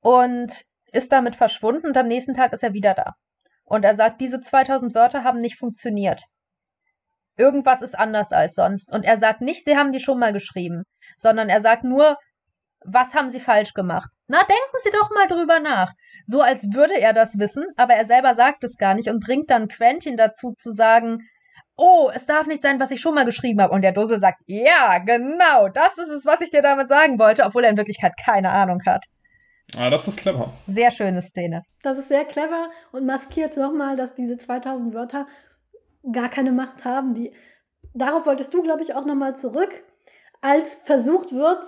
und 0.00 0.64
ist 0.92 1.12
damit 1.12 1.34
verschwunden 1.34 1.88
und 1.88 1.96
am 1.96 2.06
nächsten 2.06 2.34
Tag 2.34 2.52
ist 2.52 2.62
er 2.62 2.72
wieder 2.72 2.94
da. 2.94 3.14
Und 3.64 3.84
er 3.84 3.96
sagt, 3.96 4.20
diese 4.20 4.40
2000 4.40 4.94
Wörter 4.94 5.24
haben 5.24 5.40
nicht 5.40 5.58
funktioniert. 5.58 6.22
Irgendwas 7.36 7.82
ist 7.82 7.98
anders 7.98 8.30
als 8.30 8.54
sonst. 8.54 8.92
Und 8.92 9.04
er 9.04 9.18
sagt 9.18 9.40
nicht, 9.40 9.64
sie 9.64 9.76
haben 9.76 9.90
die 9.90 9.98
schon 9.98 10.20
mal 10.20 10.32
geschrieben, 10.32 10.84
sondern 11.16 11.48
er 11.48 11.60
sagt 11.60 11.82
nur, 11.82 12.16
was 12.84 13.14
haben 13.14 13.30
sie 13.30 13.40
falsch 13.40 13.72
gemacht? 13.72 14.10
Na, 14.26 14.38
denken 14.38 14.78
Sie 14.82 14.90
doch 14.90 15.10
mal 15.10 15.26
drüber 15.26 15.58
nach. 15.58 15.92
So 16.24 16.42
als 16.42 16.72
würde 16.72 17.00
er 17.00 17.12
das 17.12 17.38
wissen, 17.38 17.66
aber 17.76 17.94
er 17.94 18.06
selber 18.06 18.34
sagt 18.34 18.62
es 18.62 18.76
gar 18.76 18.94
nicht 18.94 19.08
und 19.08 19.24
bringt 19.24 19.50
dann 19.50 19.68
Quentin 19.68 20.16
dazu 20.16 20.52
zu 20.56 20.70
sagen, 20.70 21.26
oh, 21.76 22.10
es 22.14 22.26
darf 22.26 22.46
nicht 22.46 22.62
sein, 22.62 22.80
was 22.80 22.90
ich 22.90 23.00
schon 23.00 23.14
mal 23.14 23.24
geschrieben 23.24 23.60
habe. 23.60 23.74
Und 23.74 23.82
der 23.82 23.92
Dose 23.92 24.18
sagt, 24.18 24.40
ja, 24.46 24.98
genau, 24.98 25.68
das 25.68 25.98
ist 25.98 26.10
es, 26.10 26.26
was 26.26 26.40
ich 26.40 26.50
dir 26.50 26.62
damit 26.62 26.88
sagen 26.88 27.18
wollte, 27.18 27.44
obwohl 27.44 27.64
er 27.64 27.70
in 27.70 27.76
Wirklichkeit 27.76 28.12
keine 28.22 28.50
Ahnung 28.50 28.80
hat. 28.86 29.04
Ah, 29.76 29.90
das 29.90 30.06
ist 30.06 30.18
clever. 30.18 30.52
Sehr 30.66 30.90
schöne 30.90 31.22
Szene. 31.22 31.62
Das 31.82 31.98
ist 31.98 32.08
sehr 32.08 32.24
clever 32.24 32.68
und 32.92 33.06
maskiert 33.06 33.56
nochmal, 33.56 33.96
dass 33.96 34.14
diese 34.14 34.36
2000 34.36 34.94
Wörter 34.94 35.26
gar 36.12 36.28
keine 36.28 36.52
Macht 36.52 36.84
haben. 36.84 37.14
Die, 37.14 37.32
darauf 37.94 38.26
wolltest 38.26 38.52
du, 38.54 38.62
glaube 38.62 38.82
ich, 38.82 38.94
auch 38.94 39.04
nochmal 39.04 39.34
zurück. 39.34 39.84
Als 40.42 40.78
versucht 40.84 41.32
wird, 41.32 41.64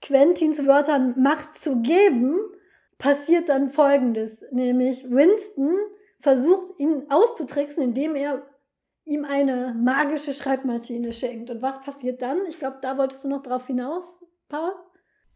Quentins 0.00 0.64
Wörtern 0.64 1.20
Macht 1.20 1.56
zu 1.56 1.82
geben, 1.82 2.36
passiert 2.98 3.48
dann 3.48 3.68
Folgendes. 3.68 4.44
Nämlich 4.52 5.10
Winston 5.10 5.74
versucht, 6.20 6.78
ihn 6.78 7.04
auszutricksen, 7.10 7.82
indem 7.82 8.14
er 8.14 8.42
ihm 9.04 9.24
eine 9.24 9.74
magische 9.74 10.32
Schreibmaschine 10.32 11.12
schenkt. 11.12 11.50
Und 11.50 11.62
was 11.62 11.80
passiert 11.80 12.22
dann? 12.22 12.38
Ich 12.48 12.58
glaube, 12.58 12.78
da 12.80 12.96
wolltest 12.98 13.24
du 13.24 13.28
noch 13.28 13.42
drauf 13.42 13.66
hinaus, 13.66 14.22
Paul? 14.48 14.72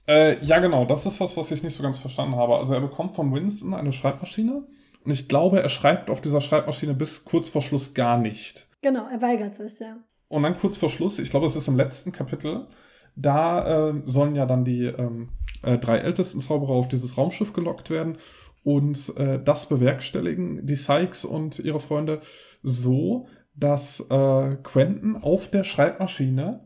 Äh, 0.06 0.42
ja, 0.44 0.58
genau. 0.58 0.86
Das 0.86 1.04
ist 1.04 1.20
was, 1.20 1.36
was 1.36 1.50
ich 1.50 1.62
nicht 1.62 1.76
so 1.76 1.82
ganz 1.82 1.98
verstanden 1.98 2.36
habe. 2.36 2.56
Also 2.56 2.74
er 2.74 2.80
bekommt 2.80 3.14
von 3.14 3.32
Winston 3.34 3.74
eine 3.74 3.92
Schreibmaschine 3.92 4.66
und 5.04 5.10
ich 5.10 5.28
glaube, 5.28 5.62
er 5.62 5.68
schreibt 5.68 6.10
auf 6.10 6.20
dieser 6.20 6.40
Schreibmaschine 6.40 6.94
bis 6.94 7.24
kurz 7.24 7.48
vor 7.48 7.62
Schluss 7.62 7.94
gar 7.94 8.18
nicht. 8.18 8.68
Genau, 8.80 9.06
er 9.08 9.20
weigert 9.20 9.54
sich, 9.54 9.78
ja. 9.80 9.98
Und 10.28 10.42
dann 10.42 10.56
kurz 10.56 10.76
vor 10.76 10.88
Schluss, 10.88 11.18
ich 11.18 11.30
glaube, 11.30 11.46
es 11.46 11.56
ist 11.56 11.68
im 11.68 11.76
letzten 11.76 12.12
Kapitel, 12.12 12.68
da 13.16 13.88
äh, 13.88 14.02
sollen 14.04 14.34
ja 14.34 14.46
dann 14.46 14.64
die 14.64 14.84
ähm, 14.84 15.30
äh, 15.62 15.78
drei 15.78 15.98
ältesten 15.98 16.40
Zauberer 16.40 16.72
auf 16.72 16.88
dieses 16.88 17.16
Raumschiff 17.16 17.52
gelockt 17.52 17.90
werden 17.90 18.18
und 18.62 19.16
äh, 19.16 19.42
das 19.42 19.68
bewerkstelligen 19.68 20.66
die 20.66 20.76
Sykes 20.76 21.24
und 21.24 21.58
ihre 21.58 21.80
Freunde 21.80 22.20
so, 22.62 23.26
dass 23.58 24.00
äh, 24.10 24.56
Quentin 24.62 25.16
auf 25.16 25.50
der 25.50 25.64
Schreibmaschine 25.64 26.60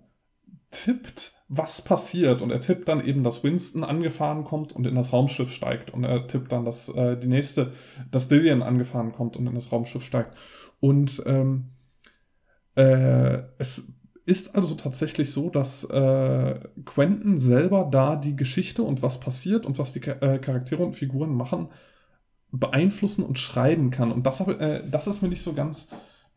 tippt, 0.70 1.32
was 1.48 1.82
passiert. 1.82 2.42
Und 2.42 2.50
er 2.50 2.60
tippt 2.60 2.88
dann 2.88 3.04
eben, 3.04 3.24
dass 3.24 3.44
Winston 3.44 3.84
angefahren 3.84 4.44
kommt 4.44 4.72
und 4.72 4.86
in 4.86 4.94
das 4.94 5.12
Raumschiff 5.12 5.50
steigt. 5.50 5.92
Und 5.92 6.04
er 6.04 6.26
tippt 6.26 6.52
dann, 6.52 6.64
dass 6.64 6.88
äh, 6.88 7.16
die 7.16 7.28
nächste, 7.28 7.72
dass 8.10 8.28
Dillian 8.28 8.62
angefahren 8.62 9.12
kommt 9.12 9.36
und 9.36 9.46
in 9.46 9.54
das 9.54 9.72
Raumschiff 9.72 10.04
steigt. 10.04 10.36
Und 10.80 11.22
ähm, 11.26 11.70
äh, 12.74 13.42
es 13.58 13.94
ist 14.24 14.54
also 14.54 14.74
tatsächlich 14.74 15.32
so, 15.32 15.50
dass 15.50 15.84
äh, 15.84 16.60
Quentin 16.84 17.38
selber 17.38 17.88
da 17.90 18.16
die 18.16 18.36
Geschichte 18.36 18.82
und 18.82 19.02
was 19.02 19.18
passiert 19.18 19.66
und 19.66 19.78
was 19.78 19.92
die 19.92 20.00
äh, 20.00 20.38
Charaktere 20.38 20.84
und 20.84 20.94
Figuren 20.94 21.34
machen, 21.34 21.68
beeinflussen 22.50 23.24
und 23.24 23.38
schreiben 23.38 23.90
kann. 23.90 24.12
Und 24.12 24.26
das, 24.26 24.40
äh, 24.40 24.88
das 24.88 25.06
ist 25.06 25.22
mir 25.22 25.28
nicht 25.28 25.42
so 25.42 25.54
ganz 25.54 25.88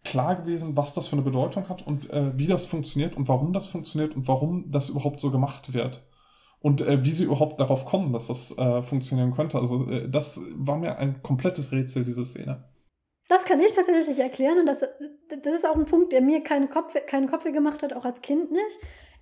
klar 0.06 0.36
gewesen, 0.36 0.78
was 0.78 0.94
das 0.94 1.08
für 1.08 1.14
eine 1.14 1.24
Bedeutung 1.24 1.68
hat 1.68 1.86
und 1.86 2.10
äh, 2.10 2.38
wie 2.38 2.48
das 2.48 2.66
funktioniert 2.66 3.18
und 3.18 3.28
warum 3.28 3.52
das 3.52 3.68
funktioniert 3.68 4.16
und 4.16 4.28
warum 4.28 4.72
das 4.72 4.90
überhaupt 4.90 5.20
so 5.20 5.32
gemacht 5.32 5.74
wird. 5.74 6.02
Und 6.60 6.82
äh, 6.82 7.04
wie 7.04 7.12
sie 7.12 7.26
überhaupt 7.26 7.60
darauf 7.60 7.86
kommen, 7.86 8.14
dass 8.14 8.28
das 8.28 8.58
äh, 8.58 8.82
funktionieren 8.82 9.34
könnte. 9.34 9.58
Also 9.58 9.90
äh, 9.90 10.10
das 10.10 10.40
war 10.56 10.78
mir 10.78 10.98
ein 10.98 11.22
komplettes 11.22 11.72
Rätsel, 11.72 12.06
diese 12.06 12.24
Szene. 12.26 12.64
Das 13.28 13.44
kann 13.44 13.60
ich 13.60 13.74
tatsächlich 13.74 14.20
erklären 14.20 14.60
und 14.60 14.68
das, 14.68 14.82
das 14.82 15.54
ist 15.54 15.66
auch 15.66 15.76
ein 15.76 15.86
Punkt, 15.86 16.14
der 16.14 16.22
mir 16.22 16.44
keinen 16.44 16.70
Kopf, 16.70 16.96
keinen 17.08 17.28
Kopf 17.28 17.44
gemacht 17.44 17.82
hat, 17.82 17.94
auch 17.94 18.06
als 18.06 18.22
Kind 18.22 18.52
nicht. 18.52 18.80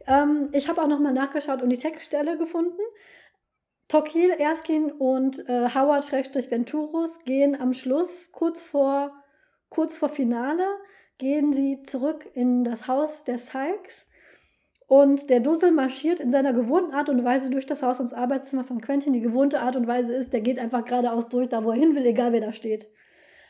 Ähm, 0.07 0.49
ich 0.51 0.67
habe 0.67 0.81
auch 0.81 0.87
nochmal 0.87 1.13
nachgeschaut 1.13 1.61
und 1.61 1.69
die 1.69 1.77
Textstelle 1.77 2.37
gefunden. 2.37 2.81
Tokil, 3.87 4.29
Erskine 4.31 4.93
und 4.93 5.47
äh, 5.47 5.69
Howard-Venturus 5.69 7.19
gehen 7.25 7.59
am 7.59 7.73
Schluss 7.73 8.31
kurz 8.31 8.61
vor 8.61 9.11
Kurz 9.73 9.97
vor 9.97 10.09
Finale 10.09 10.67
gehen 11.17 11.51
sie 11.51 11.81
zurück 11.81 12.29
in 12.35 12.63
das 12.63 12.87
Haus 12.87 13.23
der 13.23 13.39
Sykes 13.39 14.07
und 14.85 15.31
der 15.31 15.39
Dussel 15.39 15.71
marschiert 15.71 16.19
in 16.19 16.31
seiner 16.31 16.53
gewohnten 16.53 16.93
Art 16.93 17.09
und 17.09 17.23
Weise 17.23 17.49
durch 17.49 17.65
das 17.65 17.81
Haus 17.81 17.99
ins 17.99 18.13
Arbeitszimmer 18.13 18.63
von 18.63 18.81
Quentin. 18.81 19.13
Die 19.13 19.19
gewohnte 19.19 19.61
Art 19.61 19.75
und 19.75 19.87
Weise 19.87 20.13
ist, 20.13 20.31
der 20.31 20.41
geht 20.41 20.59
einfach 20.59 20.85
geradeaus 20.85 21.27
durch, 21.27 21.49
da 21.49 21.63
wo 21.63 21.71
er 21.71 21.75
hin 21.75 21.95
will, 21.95 22.05
egal 22.05 22.33
wer 22.33 22.41
da 22.41 22.53
steht. 22.53 22.87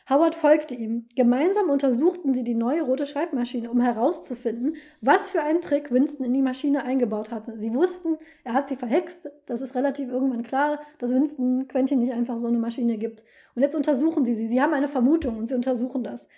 Howard 0.08 0.34
folgte 0.34 0.74
ihm. 0.74 1.06
Gemeinsam 1.16 1.70
untersuchten 1.70 2.34
sie 2.34 2.44
die 2.44 2.54
neue 2.54 2.82
rote 2.82 3.06
Schreibmaschine, 3.06 3.70
um 3.70 3.80
herauszufinden, 3.80 4.76
was 5.00 5.30
für 5.30 5.40
einen 5.40 5.62
Trick 5.62 5.90
Winston 5.90 6.26
in 6.26 6.34
die 6.34 6.42
Maschine 6.42 6.84
eingebaut 6.84 7.30
hatte. 7.30 7.58
Sie 7.58 7.72
wussten, 7.72 8.18
er 8.44 8.52
hat 8.52 8.68
sie 8.68 8.76
verhext. 8.76 9.30
Das 9.46 9.62
ist 9.62 9.74
relativ 9.74 10.10
irgendwann 10.10 10.42
klar, 10.42 10.80
dass 10.98 11.10
Winston 11.10 11.68
Quentin 11.68 12.00
nicht 12.00 12.12
einfach 12.12 12.36
so 12.36 12.48
eine 12.48 12.58
Maschine 12.58 12.98
gibt. 12.98 13.24
Und 13.54 13.62
jetzt 13.62 13.74
untersuchen 13.74 14.26
sie 14.26 14.34
sie. 14.34 14.46
Sie 14.46 14.60
haben 14.60 14.74
eine 14.74 14.88
Vermutung 14.88 15.38
und 15.38 15.48
sie 15.48 15.54
untersuchen 15.54 16.04
das. 16.04 16.28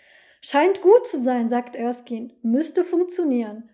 Scheint 0.40 0.80
gut 0.80 1.04
zu 1.06 1.18
sein, 1.18 1.48
sagt 1.48 1.74
Erskine. 1.74 2.30
Müsste 2.42 2.84
funktionieren. 2.84 3.70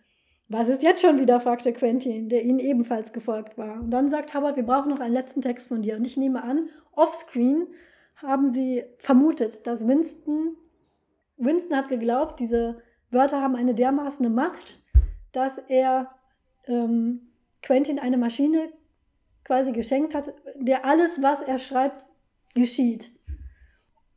Was 0.49 0.69
ist 0.69 0.83
jetzt 0.83 1.03
schon 1.03 1.19
wieder? 1.19 1.39
fragte 1.41 1.73
Quentin, 1.73 2.31
der 2.31 2.45
ihnen 2.45 2.61
ebenfalls 2.61 3.13
gefolgt 3.13 3.59
war. 3.59 3.81
Und 3.81 3.91
dann 3.91 4.09
sagt 4.09 4.33
Howard, 4.33 4.57
wir 4.57 4.63
brauchen 4.63 4.91
noch 4.91 5.01
einen 5.01 5.15
letzten 5.15 5.43
Text 5.43 5.69
von 5.69 5.83
dir. 5.83 5.97
Und 5.97 6.07
ich 6.07 6.17
nehme 6.17 6.43
an, 6.43 6.71
offscreen 6.93 7.67
haben 8.23 8.53
sie 8.53 8.85
vermutet, 8.99 9.67
dass 9.67 9.87
Winston, 9.87 10.57
Winston 11.37 11.77
hat 11.77 11.89
geglaubt, 11.89 12.39
diese 12.41 12.83
Wörter 13.11 13.43
haben 13.43 13.57
eine 13.57 13.75
dermaßen 13.75 14.33
Macht, 14.33 14.81
dass 15.33 15.59
er 15.59 16.11
ähm, 16.67 17.33
Quentin 17.63 17.99
eine 17.99 18.17
Maschine 18.19 18.73
quasi 19.45 19.73
geschenkt 19.73 20.15
hat, 20.15 20.33
der 20.57 20.85
alles, 20.85 21.21
was 21.21 21.43
er 21.43 21.59
schreibt, 21.59 22.07
geschieht. 22.55 23.11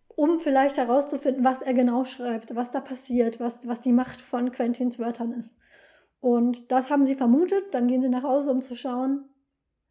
Um 0.07 0.39
vielleicht 0.39 0.77
herauszufinden, 0.77 1.43
was 1.43 1.61
er 1.61 1.73
genau 1.73 2.05
schreibt, 2.05 2.55
was 2.55 2.71
da 2.71 2.79
passiert, 2.79 3.39
was, 3.39 3.67
was 3.67 3.81
die 3.81 3.91
Macht 3.91 4.21
von 4.21 4.51
Quentins 4.51 4.97
Wörtern 4.99 5.33
ist. 5.33 5.57
Und 6.21 6.71
das 6.71 6.89
haben 6.89 7.03
sie 7.03 7.15
vermutet. 7.15 7.73
Dann 7.73 7.87
gehen 7.87 8.01
sie 8.01 8.09
nach 8.09 8.23
Hause, 8.23 8.51
um 8.51 8.61
zu 8.61 8.75
schauen, 8.75 9.25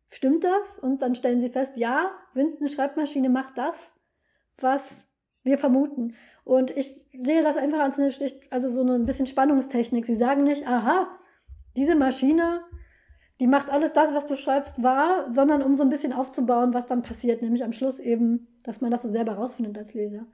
stimmt 0.08 0.44
das? 0.44 0.78
Und 0.78 1.02
dann 1.02 1.14
stellen 1.14 1.40
sie 1.40 1.50
fest, 1.50 1.76
ja, 1.76 2.10
Winston 2.32 2.68
Schreibmaschine 2.68 3.28
macht 3.28 3.58
das 3.58 3.92
was 4.58 5.06
wir 5.42 5.58
vermuten. 5.58 6.14
Und 6.44 6.70
ich 6.76 6.92
sehe 7.12 7.42
das 7.42 7.56
einfach 7.56 7.80
als 7.80 7.98
eine, 7.98 8.10
also 8.50 8.70
so 8.70 8.82
ein 8.82 9.06
bisschen 9.06 9.26
Spannungstechnik. 9.26 10.04
Sie 10.04 10.14
sagen 10.14 10.44
nicht, 10.44 10.66
aha, 10.66 11.08
diese 11.76 11.94
Maschine, 11.94 12.62
die 13.40 13.46
macht 13.46 13.70
alles 13.70 13.92
das, 13.92 14.14
was 14.14 14.26
du 14.26 14.36
schreibst, 14.36 14.82
wahr, 14.82 15.26
sondern 15.32 15.62
um 15.62 15.74
so 15.74 15.82
ein 15.82 15.88
bisschen 15.88 16.12
aufzubauen, 16.12 16.74
was 16.74 16.86
dann 16.86 17.02
passiert, 17.02 17.42
nämlich 17.42 17.64
am 17.64 17.72
Schluss 17.72 17.98
eben, 17.98 18.48
dass 18.62 18.80
man 18.80 18.90
das 18.90 19.02
so 19.02 19.08
selber 19.08 19.34
rausfindet 19.34 19.76
als 19.78 19.94
Leser. 19.94 20.26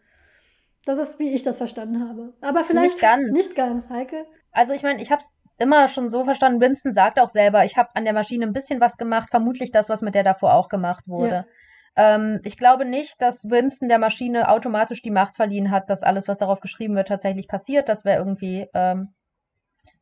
Das 0.84 0.98
ist, 0.98 1.18
wie 1.18 1.32
ich 1.34 1.42
das 1.42 1.56
verstanden 1.56 2.08
habe. 2.08 2.34
Aber 2.40 2.64
vielleicht 2.64 2.94
nicht 2.94 3.00
ganz, 3.00 3.30
nicht 3.32 3.54
ganz 3.54 3.88
Heike. 3.88 4.26
Also 4.52 4.72
ich 4.72 4.82
meine, 4.82 5.00
ich 5.00 5.10
habe 5.10 5.22
es 5.22 5.28
immer 5.58 5.88
schon 5.88 6.08
so 6.08 6.24
verstanden. 6.24 6.60
Winston 6.60 6.92
sagt 6.92 7.20
auch 7.20 7.28
selber, 7.28 7.64
ich 7.64 7.76
habe 7.76 7.90
an 7.94 8.04
der 8.04 8.14
Maschine 8.14 8.46
ein 8.46 8.52
bisschen 8.52 8.80
was 8.80 8.96
gemacht, 8.96 9.28
vermutlich 9.30 9.70
das, 9.70 9.88
was 9.88 10.02
mit 10.02 10.14
der 10.14 10.24
davor 10.24 10.54
auch 10.54 10.68
gemacht 10.68 11.06
wurde. 11.06 11.34
Ja. 11.34 11.46
Ähm, 11.96 12.40
ich 12.44 12.56
glaube 12.56 12.84
nicht, 12.84 13.20
dass 13.20 13.44
Winston 13.44 13.88
der 13.88 13.98
Maschine 13.98 14.48
automatisch 14.48 15.02
die 15.02 15.10
Macht 15.10 15.36
verliehen 15.36 15.70
hat, 15.70 15.90
dass 15.90 16.02
alles, 16.02 16.28
was 16.28 16.38
darauf 16.38 16.60
geschrieben 16.60 16.96
wird, 16.96 17.08
tatsächlich 17.08 17.48
passiert. 17.48 17.88
Das 17.88 18.04
wäre 18.04 18.18
irgendwie 18.18 18.66
ähm, 18.74 19.14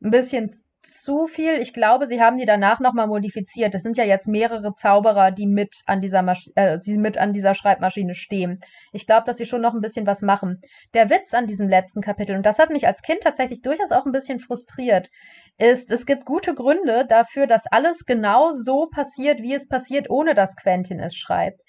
ein 0.01 0.11
bisschen 0.11 0.51
zu 0.81 1.27
viel. 1.27 1.59
Ich 1.59 1.73
glaube, 1.73 2.07
sie 2.07 2.21
haben 2.21 2.37
die 2.37 2.45
danach 2.45 2.79
nochmal 2.79 3.07
modifiziert. 3.07 3.75
Es 3.75 3.83
sind 3.83 3.97
ja 3.97 4.05
jetzt 4.05 4.27
mehrere 4.27 4.71
Zauberer, 4.73 5.31
die 5.31 5.45
mit 5.45 5.75
an 5.85 5.99
dieser 5.99 6.21
Masch 6.21 6.49
äh, 6.55 6.79
die 6.79 6.97
mit 6.97 7.17
an 7.17 7.33
dieser 7.33 7.53
Schreibmaschine 7.53 8.15
stehen. 8.15 8.59
Ich 8.93 9.05
glaube, 9.05 9.25
dass 9.25 9.37
sie 9.37 9.45
schon 9.45 9.61
noch 9.61 9.73
ein 9.73 9.81
bisschen 9.81 10.07
was 10.07 10.21
machen. 10.21 10.61
Der 10.93 11.09
Witz 11.09 11.33
an 11.33 11.47
diesem 11.47 11.67
letzten 11.67 12.01
Kapitel, 12.01 12.35
und 12.35 12.45
das 12.45 12.59
hat 12.59 12.69
mich 12.69 12.87
als 12.87 13.01
Kind 13.01 13.21
tatsächlich 13.23 13.61
durchaus 13.61 13.91
auch 13.91 14.05
ein 14.05 14.13
bisschen 14.13 14.39
frustriert, 14.39 15.09
ist, 15.57 15.91
es 15.91 16.05
gibt 16.05 16.25
gute 16.25 16.55
Gründe 16.55 17.05
dafür, 17.07 17.45
dass 17.45 17.65
alles 17.69 18.05
genau 18.05 18.53
so 18.53 18.87
passiert, 18.87 19.41
wie 19.41 19.53
es 19.53 19.67
passiert, 19.67 20.09
ohne 20.09 20.33
dass 20.33 20.55
Quentin 20.55 20.99
es 20.99 21.15
schreibt 21.15 21.59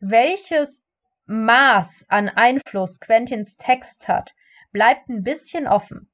welches 0.00 0.82
Maß 1.26 2.06
an 2.08 2.28
Einfluss 2.28 3.00
Quentins 3.00 3.56
Text 3.56 4.08
hat, 4.08 4.34
bleibt 4.72 5.08
ein 5.08 5.22
bisschen 5.22 5.66
offen. 5.66 6.08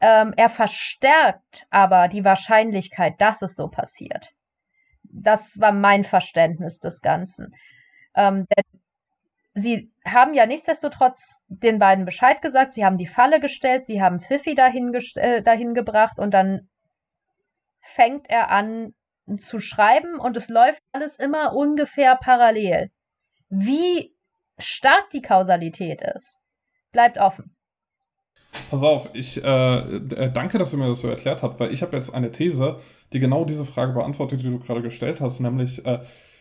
Ähm, 0.00 0.34
er 0.36 0.48
verstärkt 0.48 1.66
aber 1.70 2.08
die 2.08 2.24
Wahrscheinlichkeit, 2.24 3.20
dass 3.20 3.42
es 3.42 3.54
so 3.54 3.68
passiert. 3.68 4.32
Das 5.02 5.60
war 5.60 5.72
mein 5.72 6.04
Verständnis 6.04 6.78
des 6.78 7.00
Ganzen. 7.00 7.54
Ähm, 8.14 8.46
der, 8.54 8.64
sie 9.54 9.90
haben 10.04 10.34
ja 10.34 10.46
nichtsdestotrotz 10.46 11.42
den 11.48 11.78
beiden 11.78 12.04
Bescheid 12.04 12.42
gesagt, 12.42 12.72
sie 12.72 12.84
haben 12.84 12.98
die 12.98 13.06
Falle 13.06 13.40
gestellt, 13.40 13.86
sie 13.86 14.02
haben 14.02 14.18
Fifi 14.18 14.54
dahin, 14.54 14.92
äh, 15.16 15.42
dahin 15.42 15.74
gebracht 15.74 16.18
und 16.18 16.34
dann 16.34 16.68
fängt 17.80 18.28
er 18.28 18.50
an 18.50 18.94
zu 19.38 19.58
schreiben 19.58 20.18
und 20.18 20.36
es 20.36 20.48
läuft 20.48 20.82
alles 20.92 21.16
immer 21.16 21.54
ungefähr 21.54 22.16
parallel. 22.16 22.90
Wie 23.56 24.12
stark 24.58 25.10
die 25.10 25.22
Kausalität 25.22 26.02
ist, 26.02 26.38
bleibt 26.90 27.18
offen. 27.18 27.54
Pass 28.70 28.82
auf, 28.82 29.08
ich 29.12 29.42
äh, 29.42 29.78
äh 29.78 30.32
danke, 30.32 30.58
dass 30.58 30.72
ihr 30.72 30.78
mir 30.78 30.88
das 30.88 31.00
so 31.00 31.08
erklärt 31.08 31.42
habt, 31.44 31.60
weil 31.60 31.72
ich 31.72 31.82
habe 31.82 31.96
jetzt 31.96 32.12
eine 32.12 32.32
These, 32.32 32.80
die 33.12 33.20
genau 33.20 33.44
diese 33.44 33.64
Frage 33.64 33.92
beantwortet, 33.92 34.40
die 34.40 34.50
du 34.50 34.58
gerade 34.58 34.82
gestellt 34.82 35.20
hast, 35.20 35.38
nämlich 35.38 35.84
äh, 35.86 36.00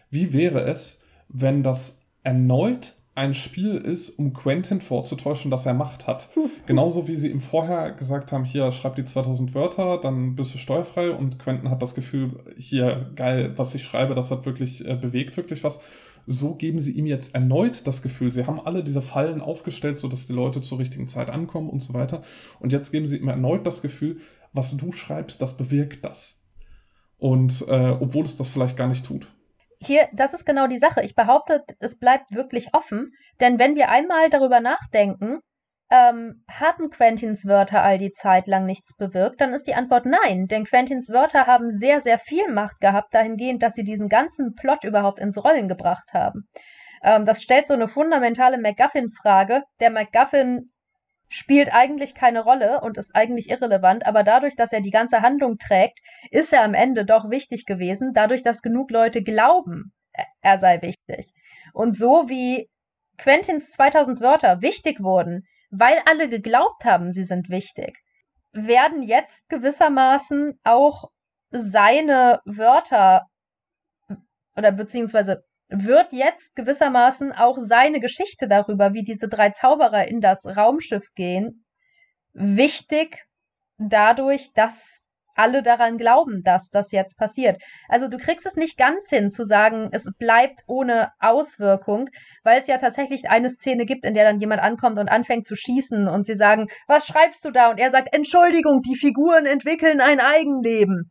wie 0.09 0.33
wäre 0.33 0.61
es, 0.61 1.01
wenn 1.27 1.61
das 1.61 2.01
erneut 2.23 2.95
ein 3.15 3.35
Spiel 3.35 3.75
ist, 3.75 4.17
um 4.17 4.33
Quentin 4.33 4.81
vorzutäuschen, 4.81 5.51
dass 5.51 5.67
er 5.67 5.75
Macht 5.75 6.07
hat. 6.07 6.29
Genauso 6.65 7.07
wie 7.07 7.15
sie 7.15 7.29
ihm 7.29 7.41
vorher 7.41 7.91
gesagt 7.91 8.31
haben, 8.31 8.43
hier, 8.43 8.71
schreib 8.71 8.95
die 8.95 9.05
2000 9.05 9.53
Wörter, 9.53 9.99
dann 9.99 10.35
bist 10.35 10.53
du 10.53 10.57
steuerfrei 10.57 11.11
und 11.11 11.37
Quentin 11.37 11.69
hat 11.69 11.81
das 11.81 11.93
Gefühl, 11.93 12.37
hier, 12.57 13.11
geil, 13.15 13.53
was 13.55 13.75
ich 13.75 13.83
schreibe, 13.83 14.15
das 14.15 14.31
hat 14.31 14.47
wirklich, 14.47 14.87
äh, 14.87 14.95
bewegt 14.95 15.37
wirklich 15.37 15.63
was. 15.63 15.79
So 16.25 16.55
geben 16.55 16.79
sie 16.79 16.93
ihm 16.93 17.05
jetzt 17.05 17.35
erneut 17.35 17.85
das 17.85 18.01
Gefühl, 18.01 18.31
sie 18.31 18.45
haben 18.45 18.59
alle 18.59 18.83
diese 18.83 19.01
Fallen 19.01 19.41
aufgestellt, 19.41 19.99
sodass 19.99 20.27
die 20.27 20.33
Leute 20.33 20.61
zur 20.61 20.79
richtigen 20.79 21.07
Zeit 21.07 21.29
ankommen 21.29 21.69
und 21.69 21.81
so 21.81 21.93
weiter. 21.93 22.21
Und 22.59 22.71
jetzt 22.71 22.91
geben 22.91 23.05
sie 23.05 23.17
ihm 23.17 23.27
erneut 23.27 23.65
das 23.67 23.81
Gefühl, 23.81 24.17
was 24.53 24.75
du 24.77 24.91
schreibst, 24.91 25.41
das 25.41 25.57
bewirkt 25.57 26.05
das. 26.05 26.43
Und 27.17 27.65
äh, 27.67 27.97
obwohl 27.99 28.25
es 28.25 28.37
das 28.37 28.49
vielleicht 28.49 28.77
gar 28.77 28.87
nicht 28.87 29.05
tut 29.05 29.27
hier, 29.85 30.07
das 30.13 30.33
ist 30.33 30.45
genau 30.45 30.67
die 30.67 30.79
Sache. 30.79 31.01
Ich 31.03 31.15
behaupte, 31.15 31.63
es 31.79 31.99
bleibt 31.99 32.33
wirklich 32.33 32.73
offen, 32.73 33.13
denn 33.39 33.59
wenn 33.59 33.75
wir 33.75 33.89
einmal 33.89 34.29
darüber 34.29 34.59
nachdenken, 34.59 35.39
ähm, 35.93 36.43
hatten 36.49 36.89
Quentins 36.89 37.45
Wörter 37.45 37.83
all 37.83 37.99
die 37.99 38.11
Zeit 38.11 38.47
lang 38.47 38.65
nichts 38.65 38.97
bewirkt, 38.97 39.39
dann 39.39 39.53
ist 39.53 39.67
die 39.67 39.75
Antwort 39.75 40.07
nein, 40.07 40.47
denn 40.47 40.65
Quentins 40.65 41.09
Wörter 41.09 41.45
haben 41.45 41.69
sehr, 41.69 42.01
sehr 42.01 42.17
viel 42.17 42.51
Macht 42.51 42.79
gehabt, 42.79 43.13
dahingehend, 43.13 43.61
dass 43.61 43.75
sie 43.75 43.83
diesen 43.83 44.09
ganzen 44.09 44.55
Plot 44.55 44.85
überhaupt 44.85 45.19
ins 45.19 45.37
Rollen 45.37 45.67
gebracht 45.67 46.11
haben. 46.13 46.49
Ähm, 47.03 47.27
das 47.27 47.43
stellt 47.43 47.67
so 47.67 47.75
eine 47.75 47.87
fundamentale 47.87 48.57
MacGuffin-Frage. 48.57 49.61
Der 49.79 49.91
MacGuffin 49.91 50.65
spielt 51.29 51.71
eigentlich 51.71 52.15
keine 52.15 52.43
Rolle 52.43 52.81
und 52.81 52.97
ist 52.97 53.15
eigentlich 53.15 53.51
irrelevant, 53.51 54.07
aber 54.07 54.23
dadurch, 54.23 54.55
dass 54.55 54.73
er 54.73 54.81
die 54.81 54.89
ganze 54.89 55.21
Handlung 55.21 55.59
trägt, 55.59 55.99
ist 56.31 56.53
er 56.53 56.63
am 56.63 56.73
Ende 56.73 57.05
doch 57.05 57.29
wichtig 57.29 57.65
gewesen, 57.65 58.13
dadurch, 58.15 58.41
dass 58.41 58.63
genug 58.63 58.89
Leute 58.89 59.21
glauben, 59.21 59.93
er 60.41 60.57
sei 60.57 60.81
wichtig. 60.81 61.33
Und 61.71 61.95
so 61.95 62.29
wie 62.29 62.67
Quentins 63.19 63.69
2000 63.69 64.21
Wörter 64.21 64.63
wichtig 64.63 65.03
wurden, 65.03 65.45
weil 65.75 65.99
alle 66.05 66.29
geglaubt 66.29 66.85
haben, 66.85 67.11
sie 67.11 67.23
sind 67.23 67.49
wichtig, 67.49 67.97
werden 68.51 69.01
jetzt 69.01 69.49
gewissermaßen 69.49 70.59
auch 70.63 71.09
seine 71.49 72.41
Wörter 72.45 73.23
oder 74.55 74.71
beziehungsweise 74.71 75.43
wird 75.69 76.13
jetzt 76.13 76.55
gewissermaßen 76.55 77.31
auch 77.31 77.57
seine 77.57 77.99
Geschichte 77.99 78.47
darüber, 78.47 78.93
wie 78.93 79.03
diese 79.03 79.27
drei 79.27 79.49
Zauberer 79.49 80.07
in 80.07 80.21
das 80.21 80.45
Raumschiff 80.45 81.07
gehen, 81.15 81.65
wichtig 82.33 83.25
dadurch, 83.79 84.53
dass 84.53 85.01
alle 85.35 85.63
daran 85.63 85.97
glauben, 85.97 86.43
dass 86.43 86.69
das 86.69 86.91
jetzt 86.91 87.17
passiert. 87.17 87.61
Also 87.87 88.07
du 88.07 88.17
kriegst 88.17 88.45
es 88.45 88.55
nicht 88.55 88.77
ganz 88.77 89.09
hin 89.09 89.29
zu 89.29 89.43
sagen, 89.43 89.89
es 89.91 90.05
bleibt 90.17 90.61
ohne 90.67 91.11
Auswirkung, 91.19 92.09
weil 92.43 92.59
es 92.59 92.67
ja 92.67 92.77
tatsächlich 92.77 93.29
eine 93.29 93.49
Szene 93.49 93.85
gibt, 93.85 94.05
in 94.05 94.13
der 94.13 94.25
dann 94.25 94.39
jemand 94.39 94.61
ankommt 94.61 94.99
und 94.99 95.09
anfängt 95.09 95.45
zu 95.45 95.55
schießen 95.55 96.07
und 96.07 96.25
sie 96.25 96.35
sagen, 96.35 96.67
was 96.87 97.07
schreibst 97.07 97.45
du 97.45 97.51
da? 97.51 97.69
Und 97.69 97.79
er 97.79 97.91
sagt, 97.91 98.15
Entschuldigung, 98.15 98.81
die 98.81 98.97
Figuren 98.97 99.45
entwickeln 99.45 100.01
ein 100.01 100.19
Eigenleben. 100.19 101.09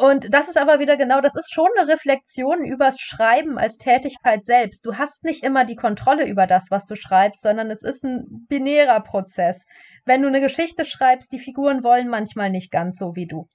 Und 0.00 0.32
das 0.32 0.48
ist 0.48 0.56
aber 0.56 0.78
wieder 0.78 0.96
genau, 0.96 1.20
das 1.20 1.36
ist 1.36 1.52
schon 1.52 1.68
eine 1.76 1.92
Reflexion 1.92 2.64
übers 2.64 2.98
Schreiben 2.98 3.58
als 3.58 3.76
Tätigkeit 3.76 4.46
selbst. 4.46 4.86
Du 4.86 4.96
hast 4.96 5.24
nicht 5.24 5.44
immer 5.44 5.66
die 5.66 5.76
Kontrolle 5.76 6.26
über 6.26 6.46
das, 6.46 6.70
was 6.70 6.86
du 6.86 6.96
schreibst, 6.96 7.42
sondern 7.42 7.70
es 7.70 7.82
ist 7.82 8.02
ein 8.04 8.46
binärer 8.48 9.00
Prozess. 9.00 9.66
Wenn 10.06 10.22
du 10.22 10.28
eine 10.28 10.40
Geschichte 10.40 10.86
schreibst, 10.86 11.30
die 11.32 11.38
Figuren 11.38 11.84
wollen 11.84 12.08
manchmal 12.08 12.48
nicht 12.48 12.70
ganz 12.70 12.96
so 12.96 13.14
wie 13.14 13.26
du. 13.26 13.46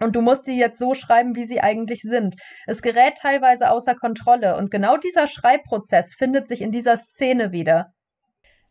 Und 0.00 0.16
du 0.16 0.22
musst 0.22 0.46
sie 0.46 0.58
jetzt 0.58 0.78
so 0.78 0.94
schreiben, 0.94 1.36
wie 1.36 1.44
sie 1.44 1.60
eigentlich 1.60 2.00
sind. 2.00 2.36
Es 2.66 2.80
gerät 2.80 3.18
teilweise 3.18 3.70
außer 3.70 3.94
Kontrolle. 3.94 4.56
Und 4.56 4.70
genau 4.70 4.96
dieser 4.96 5.26
Schreibprozess 5.26 6.14
findet 6.14 6.48
sich 6.48 6.62
in 6.62 6.72
dieser 6.72 6.96
Szene 6.96 7.52
wieder. 7.52 7.92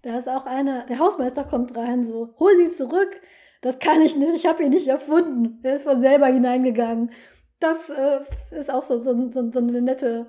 Da 0.02 0.18
ist 0.18 0.28
auch 0.28 0.48
einer, 0.48 0.88
der 0.88 0.98
Hausmeister 0.98 1.44
kommt 1.44 1.78
rein, 1.78 2.04
so, 2.04 2.34
hol 2.40 2.58
sie 2.58 2.76
zurück, 2.76 3.22
das 3.61 3.80
kann 3.80 4.02
ich 4.02 4.15
nicht, 4.15 4.34
ich 4.36 4.45
habe 4.45 4.64
ihn 4.64 4.69
nicht 4.69 4.88
erfunden. 4.88 5.60
Er 5.64 5.73
ist 5.73 5.84
von 5.84 5.99
selber 5.99 6.27
hineingegangen. 6.27 7.11
Das 7.60 7.90
äh, 7.90 8.19
ist 8.52 8.72
auch 8.72 8.84
so, 8.84 8.98
so, 8.98 9.30
so, 9.31 9.52
so 9.52 9.60
eine 9.60 9.81
nette. 9.81 10.27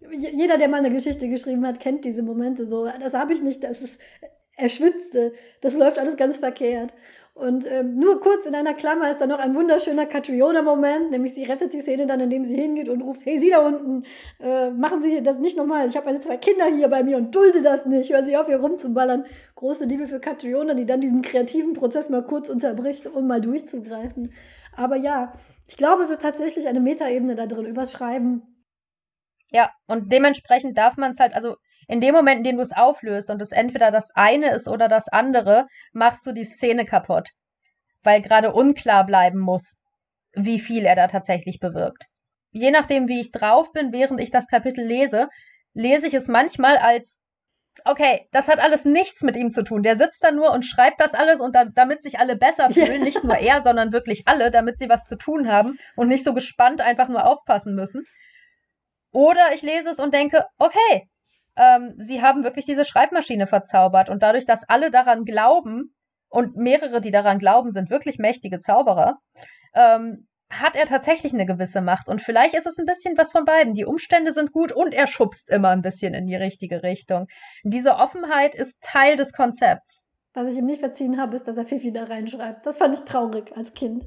Jeder, 0.00 0.58
der 0.58 0.68
mal 0.68 0.78
eine 0.78 0.90
Geschichte 0.90 1.28
geschrieben 1.28 1.66
hat, 1.66 1.80
kennt 1.80 2.04
diese 2.04 2.22
Momente 2.22 2.66
so. 2.66 2.88
Das 3.00 3.14
habe 3.14 3.32
ich 3.32 3.42
nicht, 3.42 3.62
das 3.62 3.80
ist, 3.80 4.00
er 4.56 4.68
schwitzte. 4.68 5.32
Das 5.60 5.74
läuft 5.74 5.98
alles 5.98 6.16
ganz 6.16 6.38
verkehrt. 6.38 6.94
Und 7.38 7.70
ähm, 7.70 7.94
nur 7.94 8.20
kurz 8.20 8.46
in 8.46 8.56
einer 8.56 8.74
Klammer 8.74 9.10
ist 9.12 9.20
da 9.20 9.28
noch 9.28 9.38
ein 9.38 9.54
wunderschöner 9.54 10.06
Catriona-Moment, 10.06 11.12
nämlich 11.12 11.34
sie 11.34 11.44
rettet 11.44 11.72
die 11.72 11.80
Szene 11.80 12.04
dann, 12.08 12.18
indem 12.18 12.44
sie 12.44 12.56
hingeht 12.56 12.88
und 12.88 13.00
ruft, 13.00 13.24
hey, 13.24 13.38
Sie 13.38 13.50
da 13.50 13.64
unten, 13.64 14.02
äh, 14.40 14.70
machen 14.70 15.00
Sie 15.00 15.22
das 15.22 15.38
nicht 15.38 15.56
nochmal, 15.56 15.86
ich 15.86 15.96
habe 15.96 16.06
meine 16.06 16.18
zwei 16.18 16.36
Kinder 16.36 16.66
hier 16.66 16.88
bei 16.88 17.04
mir 17.04 17.16
und 17.16 17.32
dulde 17.32 17.62
das 17.62 17.86
nicht, 17.86 18.12
hör 18.12 18.24
sie 18.24 18.36
auf, 18.36 18.46
hier 18.46 18.58
rumzuballern. 18.58 19.24
Große 19.54 19.84
Liebe 19.84 20.08
für 20.08 20.18
Catriona, 20.18 20.74
die 20.74 20.84
dann 20.84 21.00
diesen 21.00 21.22
kreativen 21.22 21.74
Prozess 21.74 22.10
mal 22.10 22.24
kurz 22.24 22.48
unterbricht, 22.48 23.06
um 23.06 23.28
mal 23.28 23.40
durchzugreifen. 23.40 24.32
Aber 24.76 24.96
ja, 24.96 25.32
ich 25.68 25.76
glaube, 25.76 26.02
es 26.02 26.10
ist 26.10 26.22
tatsächlich 26.22 26.66
eine 26.66 26.80
Metaebene 26.80 27.36
da 27.36 27.46
drin, 27.46 27.66
übers 27.66 27.92
Schreiben. 27.92 28.42
Ja, 29.52 29.70
und 29.86 30.10
dementsprechend 30.12 30.76
darf 30.76 30.96
man 30.96 31.12
es 31.12 31.20
halt, 31.20 31.34
also 31.34 31.54
in 31.88 32.02
dem 32.02 32.14
Moment, 32.14 32.38
in 32.38 32.44
dem 32.44 32.56
du 32.56 32.62
es 32.62 32.76
auflöst 32.76 33.30
und 33.30 33.40
es 33.40 33.50
entweder 33.50 33.90
das 33.90 34.10
eine 34.14 34.50
ist 34.54 34.68
oder 34.68 34.88
das 34.88 35.08
andere, 35.08 35.66
machst 35.92 36.24
du 36.26 36.32
die 36.32 36.44
Szene 36.44 36.84
kaputt. 36.84 37.30
Weil 38.02 38.20
gerade 38.20 38.52
unklar 38.52 39.06
bleiben 39.06 39.38
muss, 39.38 39.78
wie 40.34 40.60
viel 40.60 40.84
er 40.84 40.94
da 40.94 41.08
tatsächlich 41.08 41.58
bewirkt. 41.58 42.04
Je 42.50 42.70
nachdem, 42.70 43.08
wie 43.08 43.20
ich 43.20 43.32
drauf 43.32 43.72
bin, 43.72 43.92
während 43.92 44.20
ich 44.20 44.30
das 44.30 44.46
Kapitel 44.46 44.84
lese, 44.84 45.28
lese 45.72 46.06
ich 46.06 46.14
es 46.14 46.28
manchmal 46.28 46.76
als, 46.76 47.18
okay, 47.86 48.28
das 48.32 48.48
hat 48.48 48.58
alles 48.58 48.84
nichts 48.84 49.22
mit 49.22 49.36
ihm 49.36 49.50
zu 49.50 49.64
tun. 49.64 49.82
Der 49.82 49.96
sitzt 49.96 50.22
da 50.22 50.30
nur 50.30 50.52
und 50.52 50.66
schreibt 50.66 51.00
das 51.00 51.14
alles 51.14 51.40
und 51.40 51.56
da, 51.56 51.64
damit 51.64 52.02
sich 52.02 52.18
alle 52.18 52.36
besser 52.36 52.68
fühlen, 52.70 52.98
ja. 52.98 53.04
nicht 53.04 53.24
nur 53.24 53.38
er, 53.38 53.62
sondern 53.62 53.92
wirklich 53.92 54.24
alle, 54.26 54.50
damit 54.50 54.78
sie 54.78 54.90
was 54.90 55.06
zu 55.06 55.16
tun 55.16 55.50
haben 55.50 55.78
und 55.96 56.08
nicht 56.08 56.24
so 56.24 56.34
gespannt 56.34 56.82
einfach 56.82 57.08
nur 57.08 57.24
aufpassen 57.24 57.74
müssen. 57.74 58.04
Oder 59.10 59.54
ich 59.54 59.62
lese 59.62 59.88
es 59.88 59.98
und 59.98 60.12
denke, 60.12 60.44
okay, 60.58 61.08
ähm, 61.58 61.94
sie 61.98 62.22
haben 62.22 62.44
wirklich 62.44 62.64
diese 62.64 62.84
Schreibmaschine 62.84 63.46
verzaubert. 63.46 64.08
Und 64.08 64.22
dadurch, 64.22 64.46
dass 64.46 64.68
alle 64.68 64.90
daran 64.90 65.24
glauben, 65.24 65.94
und 66.30 66.56
mehrere, 66.56 67.00
die 67.00 67.10
daran 67.10 67.38
glauben, 67.38 67.72
sind 67.72 67.90
wirklich 67.90 68.18
mächtige 68.18 68.60
Zauberer, 68.60 69.18
ähm, 69.74 70.28
hat 70.50 70.76
er 70.76 70.86
tatsächlich 70.86 71.32
eine 71.34 71.46
gewisse 71.46 71.82
Macht. 71.82 72.08
Und 72.08 72.22
vielleicht 72.22 72.54
ist 72.54 72.66
es 72.66 72.78
ein 72.78 72.86
bisschen 72.86 73.18
was 73.18 73.32
von 73.32 73.44
beiden. 73.44 73.74
Die 73.74 73.84
Umstände 73.84 74.32
sind 74.32 74.52
gut 74.52 74.72
und 74.72 74.94
er 74.94 75.06
schubst 75.06 75.50
immer 75.50 75.70
ein 75.70 75.82
bisschen 75.82 76.14
in 76.14 76.26
die 76.26 76.36
richtige 76.36 76.82
Richtung. 76.82 77.26
Diese 77.64 77.96
Offenheit 77.96 78.54
ist 78.54 78.80
Teil 78.80 79.16
des 79.16 79.32
Konzepts. 79.32 80.02
Was 80.34 80.52
ich 80.52 80.58
ihm 80.58 80.64
nicht 80.64 80.80
verziehen 80.80 81.20
habe, 81.20 81.36
ist, 81.36 81.48
dass 81.48 81.56
er 81.56 81.66
Fifi 81.66 81.92
da 81.92 82.04
reinschreibt. 82.04 82.64
Das 82.64 82.78
fand 82.78 82.94
ich 82.94 83.04
traurig 83.04 83.54
als 83.56 83.74
Kind. 83.74 84.06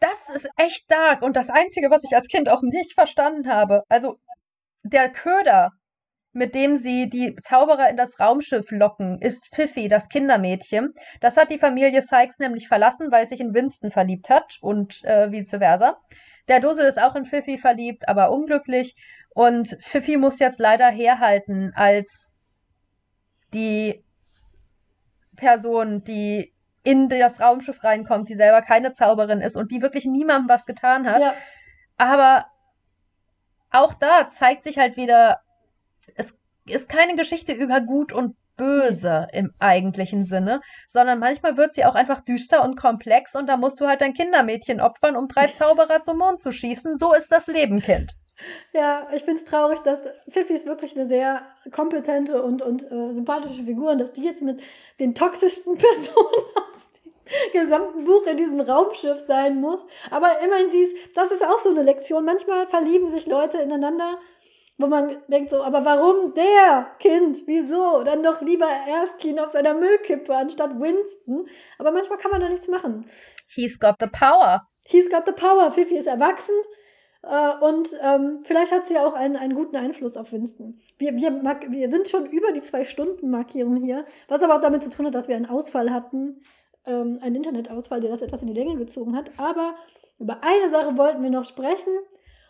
Das 0.00 0.28
ist 0.34 0.48
echt 0.56 0.90
dark. 0.90 1.22
Und 1.22 1.36
das 1.36 1.50
Einzige, 1.50 1.90
was 1.90 2.02
ich 2.04 2.14
als 2.16 2.28
Kind 2.28 2.48
auch 2.48 2.62
nicht 2.62 2.94
verstanden 2.94 3.48
habe, 3.48 3.84
also 3.88 4.16
der 4.82 5.10
Köder, 5.10 5.70
mit 6.36 6.54
dem 6.54 6.76
sie 6.76 7.08
die 7.08 7.34
Zauberer 7.36 7.88
in 7.88 7.96
das 7.96 8.20
Raumschiff 8.20 8.70
locken, 8.70 9.18
ist 9.22 9.48
Fifi, 9.54 9.88
das 9.88 10.10
Kindermädchen. 10.10 10.92
Das 11.20 11.38
hat 11.38 11.50
die 11.50 11.58
Familie 11.58 12.02
Sykes 12.02 12.38
nämlich 12.38 12.68
verlassen, 12.68 13.10
weil 13.10 13.26
sich 13.26 13.40
in 13.40 13.54
Winston 13.54 13.90
verliebt 13.90 14.28
hat 14.28 14.58
und 14.60 15.02
äh, 15.04 15.32
vice 15.32 15.56
versa. 15.58 15.96
Der 16.46 16.60
Dose 16.60 16.82
ist 16.82 17.00
auch 17.00 17.16
in 17.16 17.24
Fifi 17.24 17.56
verliebt, 17.56 18.06
aber 18.06 18.30
unglücklich. 18.30 18.94
Und 19.30 19.78
Fifi 19.80 20.18
muss 20.18 20.38
jetzt 20.38 20.60
leider 20.60 20.88
herhalten 20.88 21.72
als 21.74 22.30
die 23.54 24.04
Person, 25.36 26.04
die 26.04 26.52
in 26.82 27.08
das 27.08 27.40
Raumschiff 27.40 27.82
reinkommt, 27.82 28.28
die 28.28 28.34
selber 28.34 28.60
keine 28.60 28.92
Zauberin 28.92 29.40
ist 29.40 29.56
und 29.56 29.70
die 29.70 29.80
wirklich 29.80 30.04
niemandem 30.04 30.50
was 30.50 30.66
getan 30.66 31.10
hat. 31.10 31.22
Ja. 31.22 31.34
Aber 31.96 32.44
auch 33.70 33.94
da 33.94 34.28
zeigt 34.28 34.62
sich 34.62 34.76
halt 34.76 34.98
wieder, 34.98 35.40
es 35.40 35.45
ist 36.68 36.88
keine 36.88 37.16
Geschichte 37.16 37.52
über 37.52 37.80
Gut 37.80 38.12
und 38.12 38.36
Böse 38.56 39.28
im 39.32 39.52
eigentlichen 39.58 40.24
Sinne, 40.24 40.60
sondern 40.88 41.18
manchmal 41.18 41.56
wird 41.56 41.74
sie 41.74 41.84
auch 41.84 41.94
einfach 41.94 42.20
düster 42.20 42.62
und 42.64 42.76
komplex 42.76 43.34
und 43.34 43.48
da 43.48 43.56
musst 43.56 43.80
du 43.80 43.86
halt 43.86 44.00
dein 44.00 44.14
Kindermädchen 44.14 44.80
opfern, 44.80 45.16
um 45.16 45.28
drei 45.28 45.46
Zauberer 45.46 46.02
zum 46.02 46.18
Mond 46.18 46.40
zu 46.40 46.52
schießen. 46.52 46.98
So 46.98 47.12
ist 47.14 47.30
das 47.30 47.46
Leben, 47.46 47.80
Kind. 47.80 48.14
Ja, 48.72 49.08
ich 49.14 49.22
finde 49.22 49.40
es 49.40 49.44
traurig, 49.46 49.80
dass 49.80 50.02
Fifi 50.28 50.52
ist 50.52 50.66
wirklich 50.66 50.94
eine 50.94 51.06
sehr 51.06 51.42
kompetente 51.72 52.42
und, 52.42 52.60
und 52.60 52.90
äh, 52.90 53.10
sympathische 53.10 53.62
Figur 53.62 53.92
und 53.92 53.98
dass 53.98 54.12
die 54.12 54.24
jetzt 54.24 54.42
mit 54.42 54.62
den 55.00 55.14
toxischsten 55.14 55.78
Personen 55.78 56.44
aus 56.54 56.90
dem 56.92 57.62
gesamten 57.62 58.04
Buch 58.04 58.26
in 58.26 58.36
diesem 58.36 58.60
Raumschiff 58.60 59.18
sein 59.18 59.60
muss. 59.60 59.80
Aber 60.10 60.40
immerhin 60.44 60.70
sie 60.70 60.82
ist, 60.82 61.16
das 61.16 61.30
ist 61.30 61.42
auch 61.42 61.58
so 61.58 61.70
eine 61.70 61.82
Lektion. 61.82 62.26
Manchmal 62.26 62.66
verlieben 62.66 63.08
sich 63.08 63.26
Leute 63.26 63.56
ineinander, 63.56 64.18
wo 64.78 64.86
man 64.86 65.16
denkt 65.28 65.50
so, 65.50 65.62
aber 65.62 65.84
warum 65.84 66.34
der 66.34 66.86
Kind? 66.98 67.42
Wieso? 67.46 68.02
Dann 68.02 68.22
doch 68.22 68.40
lieber 68.42 68.66
Erskine 68.66 69.44
auf 69.44 69.50
seiner 69.50 69.74
Müllkippe 69.74 70.34
anstatt 70.34 70.78
Winston. 70.78 71.48
Aber 71.78 71.92
manchmal 71.92 72.18
kann 72.18 72.30
man 72.30 72.40
da 72.40 72.48
nichts 72.48 72.68
machen. 72.68 73.06
He's 73.48 73.78
got 73.78 73.96
the 74.00 74.06
power. 74.06 74.68
He's 74.84 75.08
got 75.08 75.24
the 75.26 75.32
power. 75.32 75.70
Fifi 75.72 75.96
ist 75.96 76.06
erwachsen 76.06 76.54
äh, 77.26 77.52
und 77.60 77.88
ähm, 78.00 78.40
vielleicht 78.44 78.72
hat 78.72 78.86
sie 78.86 78.98
auch 78.98 79.14
einen, 79.14 79.36
einen 79.36 79.54
guten 79.54 79.76
Einfluss 79.76 80.16
auf 80.16 80.32
Winston. 80.32 80.80
Wir, 80.98 81.14
wir, 81.16 81.42
wir 81.68 81.90
sind 81.90 82.08
schon 82.08 82.26
über 82.26 82.52
die 82.52 82.62
Zwei-Stunden-Markierung 82.62 83.76
hier, 83.76 84.04
was 84.28 84.42
aber 84.42 84.54
auch 84.54 84.60
damit 84.60 84.82
zu 84.82 84.90
tun 84.90 85.06
hat, 85.06 85.14
dass 85.14 85.28
wir 85.28 85.36
einen 85.36 85.46
Ausfall 85.46 85.92
hatten, 85.92 86.42
ähm, 86.86 87.18
einen 87.22 87.36
Internetausfall, 87.36 88.00
der 88.00 88.10
das 88.10 88.22
etwas 88.22 88.42
in 88.42 88.48
die 88.48 88.54
Länge 88.54 88.76
gezogen 88.76 89.16
hat. 89.16 89.30
Aber 89.38 89.74
über 90.18 90.38
eine 90.42 90.70
Sache 90.70 90.96
wollten 90.96 91.22
wir 91.22 91.30
noch 91.30 91.44
sprechen. 91.44 91.92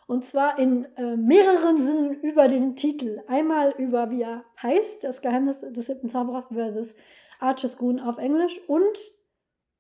Und 0.07 0.24
zwar 0.24 0.59
in 0.59 0.85
äh, 0.97 1.16
mehreren 1.16 1.83
Sinnen 1.85 2.20
über 2.20 2.47
den 2.47 2.77
Titel. 2.77 3.23
Einmal 3.27 3.74
über, 3.77 4.11
wie 4.11 4.23
er 4.23 4.45
heißt, 4.62 5.03
das 5.03 5.20
Geheimnis 5.20 5.61
des 5.61 5.87
siebten 5.87 6.09
Zauberers 6.09 6.49
versus 6.49 6.95
Arches 7.41 7.77
Goon 7.77 7.99
auf 7.99 8.19
Englisch 8.19 8.61
und 8.69 8.99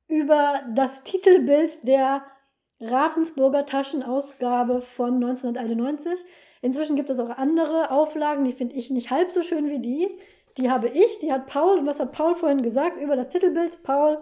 über 0.08 0.62
das 0.74 1.04
Titelbild 1.04 1.86
der 1.86 2.24
Ravensburger 2.80 3.66
Taschenausgabe 3.66 4.82
von 4.82 5.14
1991. 5.14 6.24
Inzwischen 6.60 6.96
gibt 6.96 7.10
es 7.10 7.18
auch 7.18 7.30
andere 7.30 7.90
Auflagen, 7.90 8.44
die 8.44 8.52
finde 8.52 8.74
ich 8.74 8.90
nicht 8.90 9.10
halb 9.10 9.30
so 9.30 9.42
schön 9.42 9.68
wie 9.68 9.78
die. 9.78 10.08
Die 10.56 10.70
habe 10.70 10.88
ich, 10.88 11.18
die 11.20 11.32
hat 11.32 11.46
Paul. 11.46 11.78
Und 11.78 11.86
was 11.86 12.00
hat 12.00 12.12
Paul 12.12 12.34
vorhin 12.34 12.62
gesagt 12.62 13.00
über 13.00 13.14
das 13.14 13.28
Titelbild? 13.28 13.82
Paul? 13.82 14.18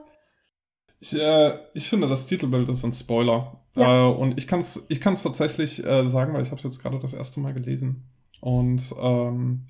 Ich, 1.05 1.21
äh, 1.21 1.59
ich 1.75 1.87
finde, 1.87 2.09
das 2.09 2.25
Titelbild 2.25 2.67
ist 2.71 2.83
ein 2.83 2.93
Spoiler. 2.95 3.61
Ja. 3.77 4.07
Äh, 4.07 4.11
und 4.11 4.39
ich 4.39 4.47
kann 4.47 4.61
es 4.61 4.87
ich 4.89 5.03
kann's 5.03 5.23
tatsächlich 5.23 5.85
äh, 5.85 6.07
sagen, 6.07 6.33
weil 6.33 6.41
ich 6.41 6.49
habe 6.49 6.57
es 6.57 6.65
jetzt 6.65 6.79
gerade 6.81 6.99
das 6.99 7.13
erste 7.13 7.41
Mal 7.41 7.53
gelesen. 7.53 8.05
Und 8.41 8.95
ähm, 8.99 9.67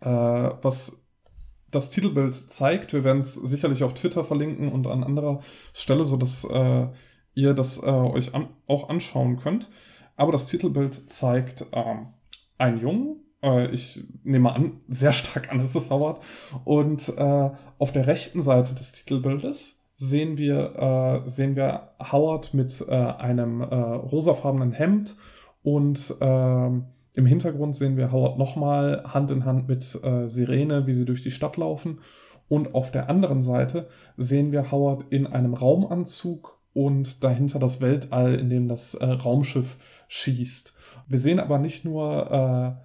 äh, 0.00 0.08
was 0.08 0.98
das 1.70 1.90
Titelbild 1.90 2.34
zeigt, 2.34 2.94
wir 2.94 3.04
werden 3.04 3.20
es 3.20 3.34
sicherlich 3.34 3.84
auf 3.84 3.92
Twitter 3.92 4.24
verlinken 4.24 4.72
und 4.72 4.86
an 4.86 5.04
anderer 5.04 5.42
Stelle, 5.74 6.06
sodass 6.06 6.44
äh, 6.44 6.86
ihr 7.34 7.52
das 7.52 7.76
äh, 7.76 7.82
euch 7.82 8.34
an, 8.34 8.48
auch 8.66 8.88
anschauen 8.88 9.36
könnt. 9.36 9.68
Aber 10.16 10.32
das 10.32 10.46
Titelbild 10.46 11.10
zeigt 11.10 11.66
ähm, 11.72 12.14
einen 12.56 12.80
Jungen, 12.80 13.16
äh, 13.42 13.70
ich 13.72 14.02
nehme 14.24 14.54
an, 14.54 14.80
sehr 14.88 15.12
stark 15.12 15.52
an, 15.52 15.60
es 15.60 15.76
ist 15.76 15.90
Howard. 15.90 16.22
Und 16.64 17.10
äh, 17.10 17.50
auf 17.78 17.92
der 17.92 18.06
rechten 18.06 18.40
Seite 18.40 18.74
des 18.74 18.92
Titelbildes 18.92 19.79
sehen 20.00 20.38
wir, 20.38 21.22
äh, 21.24 21.28
sehen 21.28 21.56
wir 21.56 21.90
Howard 22.00 22.54
mit 22.54 22.82
äh, 22.88 22.94
einem 22.94 23.60
äh, 23.60 23.74
rosafarbenen 23.74 24.72
Hemd 24.72 25.14
und 25.62 26.14
ähm, 26.22 26.86
im 27.12 27.26
Hintergrund 27.26 27.76
sehen 27.76 27.98
wir 27.98 28.10
Howard 28.10 28.38
nochmal 28.38 29.04
Hand 29.06 29.30
in 29.30 29.44
Hand 29.44 29.68
mit 29.68 29.82
Sirene, 29.84 30.86
wie 30.86 30.94
sie 30.94 31.04
durch 31.04 31.22
die 31.22 31.32
Stadt 31.32 31.56
laufen. 31.56 31.98
Und 32.48 32.74
auf 32.74 32.92
der 32.92 33.10
anderen 33.10 33.42
Seite 33.42 33.88
sehen 34.16 34.52
wir 34.52 34.70
Howard 34.70 35.04
in 35.10 35.26
einem 35.26 35.52
Raumanzug 35.52 36.58
und 36.72 37.22
dahinter 37.24 37.58
das 37.58 37.80
Weltall, 37.80 38.36
in 38.36 38.48
dem 38.48 38.68
das 38.68 38.94
äh, 38.94 39.04
Raumschiff 39.04 39.76
schießt. 40.08 40.74
Wir 41.08 41.18
sehen 41.18 41.40
aber 41.40 41.58
nicht 41.58 41.84
nur 41.84 42.78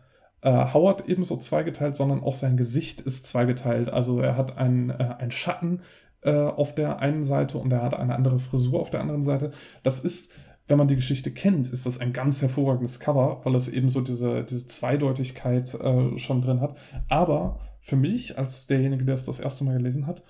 äh, 0.43 0.49
äh, 0.49 0.73
Howard 0.73 1.07
ebenso 1.07 1.37
zweigeteilt, 1.37 1.95
sondern 1.95 2.23
auch 2.23 2.33
sein 2.33 2.57
Gesicht 2.57 3.01
ist 3.01 3.25
zweigeteilt. 3.25 3.89
Also 3.89 4.19
er 4.19 4.37
hat 4.37 4.57
einen, 4.57 4.89
äh, 4.91 5.15
einen 5.17 5.31
Schatten 5.31 5.81
äh, 6.25 6.31
auf 6.31 6.75
der 6.75 6.99
einen 6.99 7.23
Seite 7.23 7.57
und 7.57 7.71
er 7.71 7.83
hat 7.83 7.93
eine 7.93 8.15
andere 8.15 8.39
Frisur 8.39 8.79
auf 8.79 8.89
der 8.89 9.01
anderen 9.01 9.23
Seite. 9.23 9.51
Das 9.83 9.99
ist, 9.99 10.31
wenn 10.67 10.77
man 10.77 10.87
die 10.87 10.95
Geschichte 10.95 11.31
kennt, 11.31 11.71
ist 11.71 11.85
das 11.85 11.99
ein 11.99 12.13
ganz 12.13 12.41
hervorragendes 12.41 12.99
Cover, 12.99 13.41
weil 13.43 13.55
es 13.55 13.69
eben 13.69 13.89
so 13.89 14.01
diese, 14.01 14.43
diese 14.43 14.67
Zweideutigkeit 14.67 15.73
äh, 15.75 16.17
schon 16.17 16.41
drin 16.41 16.61
hat. 16.61 16.75
Aber 17.07 17.59
für 17.81 17.95
mich, 17.95 18.37
als 18.37 18.67
derjenige, 18.67 19.05
der 19.05 19.13
es 19.13 19.25
das 19.25 19.39
erste 19.39 19.63
Mal 19.63 19.77
gelesen 19.77 20.07
hat, 20.07 20.23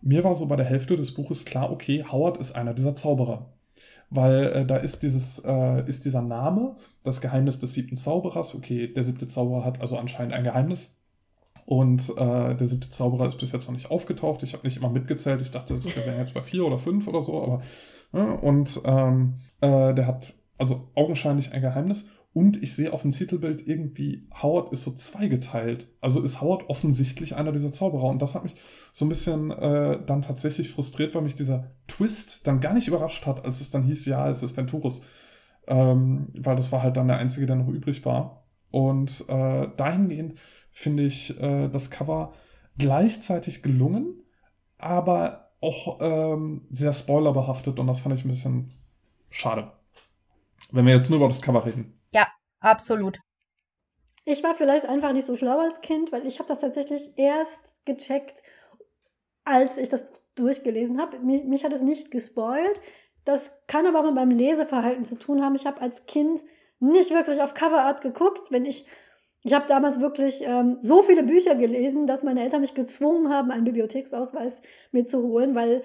mir 0.00 0.24
war 0.24 0.34
so 0.34 0.46
bei 0.46 0.56
der 0.56 0.66
Hälfte 0.66 0.96
des 0.96 1.14
Buches 1.14 1.44
klar, 1.44 1.70
okay, 1.70 2.04
Howard 2.10 2.38
ist 2.38 2.52
einer 2.52 2.74
dieser 2.74 2.94
Zauberer. 2.94 3.52
Weil 4.10 4.44
äh, 4.44 4.66
da 4.66 4.76
ist 4.76 5.02
dieses, 5.02 5.38
äh, 5.44 5.86
ist 5.86 6.04
dieser 6.04 6.22
Name, 6.22 6.76
das 7.04 7.20
Geheimnis 7.20 7.58
des 7.58 7.72
siebten 7.72 7.96
Zauberers. 7.96 8.54
Okay, 8.54 8.92
der 8.92 9.04
siebte 9.04 9.28
Zauberer 9.28 9.64
hat 9.64 9.80
also 9.80 9.96
anscheinend 9.96 10.34
ein 10.34 10.44
Geheimnis. 10.44 10.98
Und 11.64 12.10
äh, 12.16 12.54
der 12.54 12.66
siebte 12.66 12.90
Zauberer 12.90 13.28
ist 13.28 13.38
bis 13.38 13.52
jetzt 13.52 13.66
noch 13.66 13.74
nicht 13.74 13.90
aufgetaucht. 13.90 14.42
Ich 14.42 14.52
habe 14.52 14.66
nicht 14.66 14.76
immer 14.76 14.90
mitgezählt. 14.90 15.42
Ich 15.42 15.50
dachte, 15.50 15.82
wir 15.82 16.06
wären 16.06 16.18
jetzt 16.18 16.34
bei 16.34 16.42
vier 16.42 16.66
oder 16.66 16.78
fünf 16.78 17.06
oder 17.06 17.20
so. 17.20 17.42
Aber 17.42 17.62
ne? 18.12 18.36
und 18.38 18.80
ähm, 18.84 19.34
äh, 19.60 19.94
der 19.94 20.06
hat 20.06 20.34
also 20.58 20.88
augenscheinlich 20.94 21.52
ein 21.52 21.62
Geheimnis. 21.62 22.06
Und 22.34 22.62
ich 22.62 22.74
sehe 22.74 22.92
auf 22.92 23.02
dem 23.02 23.12
Titelbild 23.12 23.68
irgendwie, 23.68 24.26
Howard 24.42 24.72
ist 24.72 24.82
so 24.82 24.92
zweigeteilt. 24.92 25.86
Also 26.00 26.22
ist 26.22 26.40
Howard 26.40 26.68
offensichtlich 26.70 27.36
einer 27.36 27.52
dieser 27.52 27.72
Zauberer. 27.72 28.08
Und 28.08 28.22
das 28.22 28.34
hat 28.34 28.42
mich 28.42 28.54
so 28.92 29.04
ein 29.04 29.10
bisschen 29.10 29.50
äh, 29.50 30.02
dann 30.04 30.22
tatsächlich 30.22 30.70
frustriert, 30.70 31.14
weil 31.14 31.22
mich 31.22 31.34
dieser 31.34 31.72
Twist 31.88 32.46
dann 32.46 32.60
gar 32.60 32.72
nicht 32.72 32.88
überrascht 32.88 33.26
hat, 33.26 33.44
als 33.44 33.60
es 33.60 33.70
dann 33.70 33.82
hieß, 33.82 34.06
ja, 34.06 34.28
es 34.30 34.42
ist 34.42 34.56
Venturus. 34.56 35.02
Ähm, 35.66 36.28
weil 36.38 36.56
das 36.56 36.72
war 36.72 36.82
halt 36.82 36.96
dann 36.96 37.08
der 37.08 37.18
einzige, 37.18 37.46
der 37.46 37.56
noch 37.56 37.68
übrig 37.68 38.04
war. 38.06 38.46
Und 38.70 39.24
äh, 39.28 39.68
dahingehend 39.76 40.34
finde 40.72 41.04
ich 41.04 41.38
äh, 41.40 41.68
das 41.68 41.90
Cover 41.90 42.32
gleichzeitig 42.78 43.62
gelungen, 43.62 44.22
aber 44.78 45.52
auch 45.60 45.98
ähm, 46.00 46.66
sehr 46.70 46.92
spoilerbehaftet 46.92 47.78
und 47.78 47.86
das 47.86 48.00
fand 48.00 48.16
ich 48.16 48.24
ein 48.24 48.30
bisschen 48.30 48.72
schade. 49.30 49.72
Wenn 50.70 50.86
wir 50.86 50.94
jetzt 50.94 51.10
nur 51.10 51.18
über 51.18 51.28
das 51.28 51.42
Cover 51.42 51.64
reden. 51.64 52.00
Ja, 52.12 52.26
absolut. 52.60 53.18
Ich 54.24 54.42
war 54.42 54.54
vielleicht 54.54 54.86
einfach 54.86 55.12
nicht 55.12 55.26
so 55.26 55.36
schlau 55.36 55.58
als 55.58 55.80
Kind, 55.80 56.12
weil 56.12 56.26
ich 56.26 56.38
habe 56.38 56.48
das 56.48 56.60
tatsächlich 56.60 57.10
erst 57.16 57.84
gecheckt, 57.84 58.42
als 59.44 59.76
ich 59.76 59.88
das 59.88 60.04
durchgelesen 60.34 61.00
habe. 61.00 61.18
Mich, 61.18 61.44
mich 61.44 61.64
hat 61.64 61.72
es 61.72 61.82
nicht 61.82 62.10
gespoilt. 62.10 62.80
Das 63.24 63.52
kann 63.66 63.86
aber 63.86 64.00
auch 64.00 64.04
mit 64.04 64.14
meinem 64.14 64.30
Leseverhalten 64.30 65.04
zu 65.04 65.16
tun 65.18 65.42
haben. 65.42 65.54
Ich 65.54 65.66
habe 65.66 65.80
als 65.80 66.06
Kind 66.06 66.40
nicht 66.78 67.10
wirklich 67.10 67.40
auf 67.40 67.54
Coverart 67.54 68.00
geguckt. 68.00 68.50
Wenn 68.50 68.64
ich 68.64 68.86
ich 69.44 69.54
habe 69.54 69.66
damals 69.66 70.00
wirklich 70.00 70.42
ähm, 70.42 70.76
so 70.80 71.02
viele 71.02 71.24
Bücher 71.24 71.56
gelesen, 71.56 72.06
dass 72.06 72.22
meine 72.22 72.42
Eltern 72.42 72.60
mich 72.60 72.74
gezwungen 72.74 73.28
haben, 73.32 73.50
einen 73.50 73.64
Bibliotheksausweis 73.64 74.62
mir 74.92 75.04
zu 75.04 75.20
holen, 75.20 75.56
weil 75.56 75.82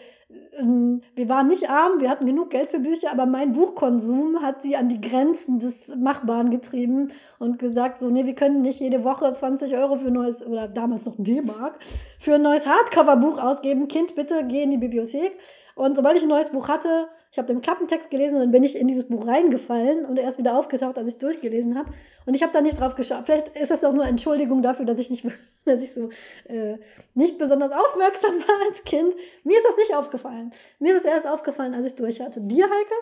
ähm, 0.60 1.02
wir 1.16 1.28
waren 1.28 1.48
nicht 1.48 1.68
arm, 1.68 2.00
wir 2.00 2.10
hatten 2.10 2.28
genug 2.28 2.52
Geld 2.52 2.70
für 2.70 2.80
Bücher, 2.80 3.12
aber 3.12 3.26
mein 3.26 3.54
Buchkonsum 3.54 4.44
hat 4.44 4.62
sie 4.62 4.76
an 4.76 4.90
die 4.90 5.02
Grenzen 5.02 5.58
des 5.58 5.88
Machbaren 5.96 6.52
getrieben 6.52 7.08
und 7.40 7.58
gesagt, 7.58 7.98
so, 7.98 8.10
nee, 8.10 8.26
wir 8.26 8.36
können 8.36 8.62
nicht 8.62 8.80
jede 8.80 9.04
Woche 9.04 9.32
20 9.32 9.76
Euro 9.76 9.96
für 9.96 10.12
neues, 10.12 10.46
oder 10.46 10.68
damals 10.68 11.06
noch 11.06 11.16
D-Mark, 11.18 11.80
für 12.20 12.36
ein 12.36 12.44
neues 12.44 12.68
Hardcover-Buch 12.68 13.42
ausgeben. 13.42 13.88
Kind, 13.88 14.14
bitte 14.14 14.46
geh 14.48 14.62
in 14.62 14.70
die 14.70 14.78
Bibliothek. 14.78 15.36
Und 15.74 15.96
sobald 15.96 16.16
ich 16.16 16.24
ein 16.24 16.30
neues 16.30 16.52
Buch 16.52 16.68
hatte, 16.68 17.08
ich 17.38 17.40
habe 17.40 17.54
den 17.54 17.62
Klappentext 17.62 18.10
gelesen 18.10 18.38
und 18.38 18.42
dann 18.42 18.52
bin 18.52 18.64
ich 18.64 18.76
in 18.76 18.88
dieses 18.88 19.08
Buch 19.08 19.28
reingefallen 19.28 20.08
und 20.08 20.18
er 20.18 20.28
ist 20.28 20.40
wieder 20.40 20.58
aufgetaucht, 20.58 20.98
als 20.98 21.08
ich 21.08 21.20
durchgelesen 21.20 21.78
habe. 21.78 21.94
Und 22.26 22.36
ich 22.36 22.42
habe 22.42 22.52
da 22.52 22.62
nicht 22.62 22.80
drauf 22.80 22.96
geschaut. 22.96 23.28
Vielleicht 23.28 23.50
ist 23.50 23.70
das 23.70 23.84
auch 23.84 23.94
nur 23.94 24.08
Entschuldigung 24.08 24.64
dafür, 24.64 24.88
dass 24.88 24.98
ich 24.98 25.12
nicht, 25.12 25.24
dass 25.66 25.84
ich 25.84 25.94
so 25.94 26.10
äh, 26.46 26.80
nicht 27.14 27.38
besonders 27.38 27.72
aufmerksam 27.72 28.32
war 28.48 28.68
als 28.68 28.84
Kind. 28.86 29.14
Mir 29.44 29.56
ist 29.56 29.68
das 29.68 29.78
nicht 29.78 29.94
aufgefallen. 29.94 30.52
Mir 30.80 30.96
ist 30.96 31.06
es 31.06 31.12
erst 31.12 31.28
aufgefallen, 31.28 31.76
als 31.76 31.86
ich 31.86 31.94
durch 31.94 32.20
hatte. 32.22 32.42
Dir, 32.42 32.66
Heike? 32.66 32.96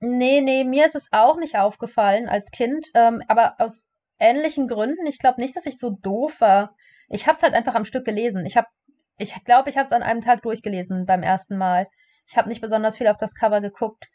Nee, 0.00 0.42
nee, 0.42 0.64
mir 0.64 0.84
ist 0.84 0.94
es 0.94 1.08
auch 1.10 1.38
nicht 1.38 1.56
aufgefallen 1.56 2.28
als 2.28 2.50
Kind, 2.50 2.88
ähm, 2.92 3.22
aber 3.26 3.54
aus 3.56 3.84
ähnlichen 4.18 4.68
Gründen. 4.68 5.06
Ich 5.06 5.18
glaube 5.18 5.40
nicht, 5.40 5.56
dass 5.56 5.64
ich 5.64 5.78
so 5.78 5.96
doof 6.02 6.42
war. 6.42 6.76
Ich 7.08 7.26
habe 7.26 7.38
es 7.38 7.42
halt 7.42 7.54
einfach 7.54 7.74
am 7.74 7.86
Stück 7.86 8.04
gelesen. 8.04 8.44
Ich 8.44 8.58
habe, 8.58 8.66
ich 9.16 9.32
glaube, 9.46 9.70
ich 9.70 9.78
habe 9.78 9.86
es 9.86 9.92
an 9.92 10.02
einem 10.02 10.20
Tag 10.20 10.42
durchgelesen 10.42 11.06
beim 11.06 11.22
ersten 11.22 11.56
Mal. 11.56 11.88
Ich 12.28 12.36
habe 12.36 12.48
nicht 12.48 12.60
besonders 12.60 12.96
viel 12.96 13.08
auf 13.08 13.16
das 13.16 13.34
Cover 13.34 13.60
geguckt. 13.60 14.06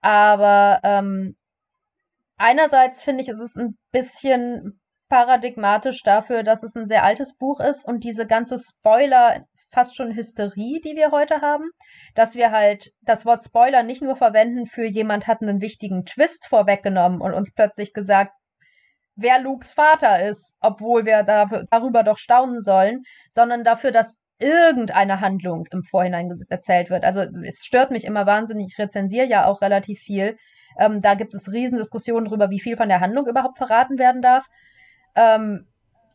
Aber 0.00 0.80
ähm, 0.82 1.36
einerseits 2.36 3.02
finde 3.04 3.22
ich, 3.22 3.28
ist 3.28 3.40
es 3.40 3.56
ein 3.56 3.78
bisschen 3.92 4.80
paradigmatisch 5.08 6.02
dafür, 6.02 6.42
dass 6.42 6.62
es 6.62 6.74
ein 6.74 6.86
sehr 6.86 7.04
altes 7.04 7.36
Buch 7.36 7.60
ist 7.60 7.86
und 7.86 8.04
diese 8.04 8.26
ganze 8.26 8.58
Spoiler, 8.58 9.44
fast 9.70 9.96
schon 9.96 10.14
Hysterie, 10.14 10.80
die 10.80 10.96
wir 10.96 11.10
heute 11.10 11.40
haben, 11.40 11.70
dass 12.14 12.34
wir 12.34 12.50
halt 12.50 12.92
das 13.02 13.26
Wort 13.26 13.44
Spoiler 13.44 13.82
nicht 13.82 14.02
nur 14.02 14.16
verwenden 14.16 14.66
für 14.66 14.86
jemand 14.86 15.26
hat 15.26 15.42
einen 15.42 15.60
wichtigen 15.60 16.04
Twist 16.04 16.46
vorweggenommen 16.46 17.20
und 17.20 17.34
uns 17.34 17.52
plötzlich 17.52 17.92
gesagt, 17.92 18.32
wer 19.16 19.40
Lukes 19.40 19.74
Vater 19.74 20.24
ist, 20.24 20.58
obwohl 20.60 21.06
wir 21.06 21.22
dafür, 21.22 21.64
darüber 21.70 22.02
doch 22.02 22.18
staunen 22.18 22.60
sollen, 22.60 23.02
sondern 23.30 23.64
dafür, 23.64 23.90
dass 23.90 24.16
irgendeine 24.44 25.20
Handlung 25.20 25.66
im 25.72 25.82
Vorhinein 25.82 26.44
erzählt 26.50 26.90
wird. 26.90 27.04
Also 27.04 27.20
es 27.20 27.64
stört 27.64 27.90
mich 27.90 28.04
immer 28.04 28.26
wahnsinnig, 28.26 28.66
ich 28.72 28.78
rezensiere 28.78 29.26
ja 29.26 29.46
auch 29.46 29.62
relativ 29.62 29.98
viel, 30.00 30.36
Ähm, 30.76 31.00
da 31.00 31.14
gibt 31.14 31.34
es 31.34 31.52
Riesendiskussionen 31.52 32.24
darüber, 32.26 32.50
wie 32.50 32.60
viel 32.60 32.76
von 32.76 32.88
der 32.88 33.00
Handlung 33.00 33.26
überhaupt 33.28 33.58
verraten 33.58 33.96
werden 33.98 34.22
darf. 34.22 34.46
Ähm, 35.14 35.68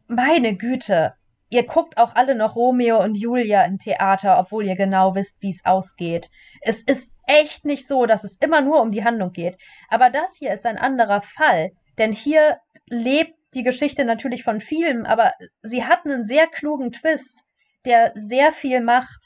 meine 0.07 0.53
Güte, 0.55 1.13
ihr 1.49 1.65
guckt 1.65 1.97
auch 1.97 2.13
alle 2.15 2.35
noch 2.35 2.55
Romeo 2.57 3.01
und 3.01 3.15
Julia 3.15 3.63
im 3.63 3.77
Theater, 3.77 4.37
obwohl 4.37 4.65
ihr 4.65 4.75
genau 4.75 5.15
wisst, 5.15 5.41
wie 5.41 5.51
es 5.51 5.63
ausgeht. 5.63 6.29
Es 6.61 6.81
ist 6.83 7.11
echt 7.25 7.63
nicht 7.63 7.87
so, 7.87 8.05
dass 8.05 8.25
es 8.25 8.35
immer 8.41 8.61
nur 8.61 8.81
um 8.81 8.91
die 8.91 9.05
Handlung 9.05 9.31
geht. 9.31 9.55
Aber 9.87 10.09
das 10.09 10.35
hier 10.37 10.51
ist 10.53 10.65
ein 10.65 10.77
anderer 10.77 11.21
Fall, 11.21 11.71
denn 11.97 12.11
hier 12.11 12.57
lebt 12.89 13.35
die 13.53 13.63
Geschichte 13.63 14.03
natürlich 14.03 14.43
von 14.43 14.59
vielem, 14.59 15.05
aber 15.05 15.31
sie 15.63 15.85
hat 15.85 16.05
einen 16.05 16.23
sehr 16.25 16.47
klugen 16.47 16.91
Twist, 16.91 17.43
der 17.89 18.13
sehr 18.15 18.51
viel 18.51 18.81
macht. 18.81 19.25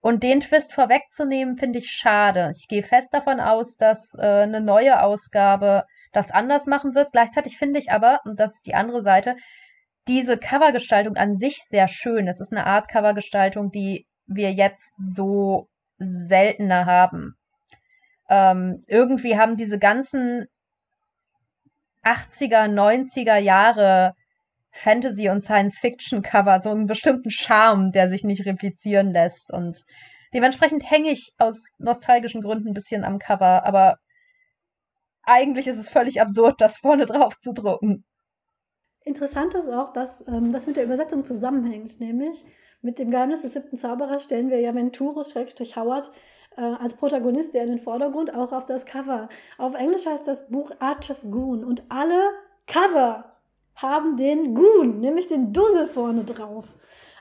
Und 0.00 0.22
den 0.22 0.40
Twist 0.40 0.74
vorwegzunehmen, 0.74 1.56
finde 1.56 1.78
ich 1.78 1.90
schade. 1.90 2.52
Ich 2.54 2.68
gehe 2.68 2.82
fest 2.82 3.14
davon 3.14 3.40
aus, 3.40 3.78
dass 3.78 4.14
äh, 4.14 4.42
eine 4.42 4.60
neue 4.60 5.02
Ausgabe 5.02 5.84
das 6.12 6.30
anders 6.30 6.66
machen 6.66 6.94
wird. 6.94 7.12
Gleichzeitig 7.12 7.56
finde 7.56 7.80
ich 7.80 7.90
aber, 7.90 8.20
und 8.26 8.38
das 8.38 8.56
ist 8.56 8.66
die 8.66 8.74
andere 8.74 9.02
Seite, 9.02 9.36
diese 10.06 10.36
Covergestaltung 10.36 11.16
an 11.16 11.34
sich 11.34 11.62
sehr 11.66 11.88
schön. 11.88 12.28
Es 12.28 12.40
ist 12.40 12.52
eine 12.52 12.66
Art 12.66 12.88
Covergestaltung, 12.88 13.70
die 13.70 14.06
wir 14.26 14.52
jetzt 14.52 14.94
so 14.98 15.68
seltener 15.96 16.84
haben. 16.84 17.36
Ähm, 18.28 18.82
irgendwie 18.86 19.38
haben 19.38 19.56
diese 19.56 19.78
ganzen 19.78 20.46
80er, 22.02 22.68
90er 22.68 23.38
Jahre 23.38 24.14
Fantasy- 24.74 25.28
und 25.28 25.40
Science-Fiction-Cover 25.40 26.58
so 26.58 26.70
einen 26.70 26.86
bestimmten 26.86 27.30
Charme, 27.30 27.92
der 27.92 28.08
sich 28.08 28.24
nicht 28.24 28.44
replizieren 28.44 29.12
lässt. 29.12 29.52
Und 29.52 29.84
dementsprechend 30.34 30.90
hänge 30.90 31.12
ich 31.12 31.32
aus 31.38 31.64
nostalgischen 31.78 32.42
Gründen 32.42 32.68
ein 32.68 32.74
bisschen 32.74 33.04
am 33.04 33.18
Cover, 33.18 33.64
aber 33.64 33.98
eigentlich 35.22 35.68
ist 35.68 35.78
es 35.78 35.88
völlig 35.88 36.20
absurd, 36.20 36.60
das 36.60 36.76
vorne 36.76 37.06
drauf 37.06 37.38
zu 37.38 37.52
drucken. 37.52 38.04
Interessant 39.04 39.54
ist 39.54 39.68
auch, 39.68 39.90
dass 39.90 40.26
ähm, 40.26 40.50
das 40.50 40.66
mit 40.66 40.76
der 40.76 40.84
Übersetzung 40.84 41.24
zusammenhängt, 41.24 42.00
nämlich 42.00 42.44
mit 42.82 42.98
dem 42.98 43.10
Geheimnis 43.10 43.42
des 43.42 43.52
siebten 43.52 43.78
Zauberers 43.78 44.24
stellen 44.24 44.50
wir 44.50 44.60
ja 44.60 44.74
Venturus-Howard 44.74 46.10
äh, 46.56 46.60
als 46.60 46.94
Protagonist 46.94 47.54
der 47.54 47.62
in 47.62 47.68
den 47.68 47.78
Vordergrund, 47.78 48.34
auch 48.34 48.52
auf 48.52 48.66
das 48.66 48.86
Cover. 48.86 49.28
Auf 49.56 49.74
Englisch 49.74 50.04
heißt 50.04 50.26
das 50.26 50.48
Buch 50.48 50.72
Archer's 50.80 51.30
Goon 51.30 51.64
und 51.64 51.84
alle 51.90 52.30
Cover 52.66 53.33
haben 53.76 54.16
den 54.16 54.54
Goon, 54.54 55.00
nämlich 55.00 55.26
den 55.26 55.52
Dussel 55.52 55.86
vorne 55.86 56.24
drauf. 56.24 56.66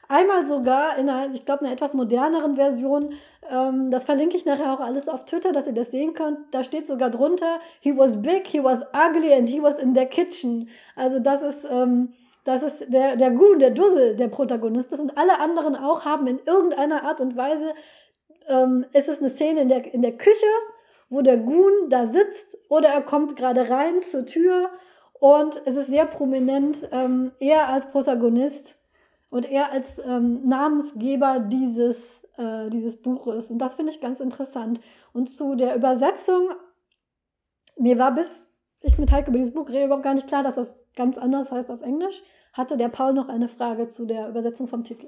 Einmal 0.07 0.45
sogar 0.45 0.97
in 0.97 1.09
einer, 1.09 1.33
ich 1.33 1.45
glaube, 1.45 1.61
einer 1.61 1.73
etwas 1.73 1.93
moderneren 1.93 2.55
Version. 2.55 3.13
Ähm, 3.49 3.89
das 3.89 4.05
verlinke 4.05 4.37
ich 4.37 4.45
nachher 4.45 4.73
auch 4.73 4.79
alles 4.79 5.07
auf 5.09 5.25
Twitter, 5.25 5.51
dass 5.51 5.65
ihr 5.65 5.73
das 5.73 5.91
sehen 5.91 6.13
könnt. 6.13 6.37
Da 6.51 6.63
steht 6.63 6.87
sogar 6.87 7.09
drunter, 7.09 7.59
he 7.79 7.97
was 7.97 8.21
big, 8.21 8.45
he 8.45 8.63
was 8.63 8.83
ugly 8.93 9.33
and 9.33 9.49
he 9.49 9.61
was 9.61 9.79
in 9.79 9.95
the 9.95 10.05
kitchen. 10.05 10.69
Also 10.95 11.19
das 11.19 11.41
ist, 11.41 11.65
ähm, 11.65 12.13
das 12.43 12.63
ist 12.63 12.91
der, 12.93 13.15
der 13.15 13.31
Goon, 13.31 13.59
der 13.59 13.71
Dussel, 13.71 14.15
der 14.15 14.27
Protagonist 14.27 14.91
ist. 14.93 14.99
Und 14.99 15.17
alle 15.17 15.39
anderen 15.39 15.75
auch 15.75 16.05
haben 16.05 16.27
in 16.27 16.39
irgendeiner 16.45 17.03
Art 17.03 17.21
und 17.21 17.37
Weise 17.37 17.73
ähm, 18.47 18.85
ist 18.93 19.07
es 19.07 19.19
eine 19.19 19.29
Szene 19.29 19.61
in 19.61 19.69
der, 19.69 19.93
in 19.93 20.01
der 20.01 20.17
Küche, 20.17 20.45
wo 21.09 21.21
der 21.21 21.37
Goon 21.37 21.89
da 21.89 22.05
sitzt 22.05 22.57
oder 22.69 22.89
er 22.89 23.01
kommt 23.01 23.35
gerade 23.35 23.69
rein 23.69 24.01
zur 24.01 24.25
Tür 24.25 24.69
und 25.23 25.61
es 25.63 25.77
ist 25.77 25.87
sehr 25.87 26.05
prominent, 26.05 26.89
ähm, 26.91 27.31
er 27.39 27.69
als 27.69 27.89
Protagonist 27.89 28.77
und 29.29 29.49
er 29.49 29.71
als 29.71 29.97
ähm, 29.99 30.45
Namensgeber 30.45 31.39
dieses, 31.39 32.25
äh, 32.35 32.69
dieses 32.69 33.01
Buches. 33.01 33.49
Und 33.49 33.59
das 33.59 33.75
finde 33.75 33.93
ich 33.93 34.01
ganz 34.01 34.19
interessant. 34.19 34.81
Und 35.13 35.27
zu 35.27 35.55
der 35.55 35.77
Übersetzung, 35.77 36.49
mir 37.77 37.97
war 37.97 38.13
bis 38.13 38.49
ich 38.81 38.97
mit 38.97 39.13
Heike 39.13 39.29
über 39.29 39.37
dieses 39.37 39.53
Buch 39.53 39.69
rede, 39.69 39.85
überhaupt 39.85 40.03
gar 40.03 40.13
nicht 40.13 40.27
klar, 40.27 40.43
dass 40.43 40.55
das 40.55 40.77
ganz 40.93 41.17
anders 41.17 41.53
heißt 41.53 41.71
auf 41.71 41.83
Englisch. 41.83 42.21
Hatte 42.51 42.75
der 42.75 42.89
Paul 42.89 43.13
noch 43.13 43.29
eine 43.29 43.47
Frage 43.47 43.87
zu 43.87 44.05
der 44.05 44.27
Übersetzung 44.27 44.67
vom 44.67 44.83
Titel? 44.83 45.07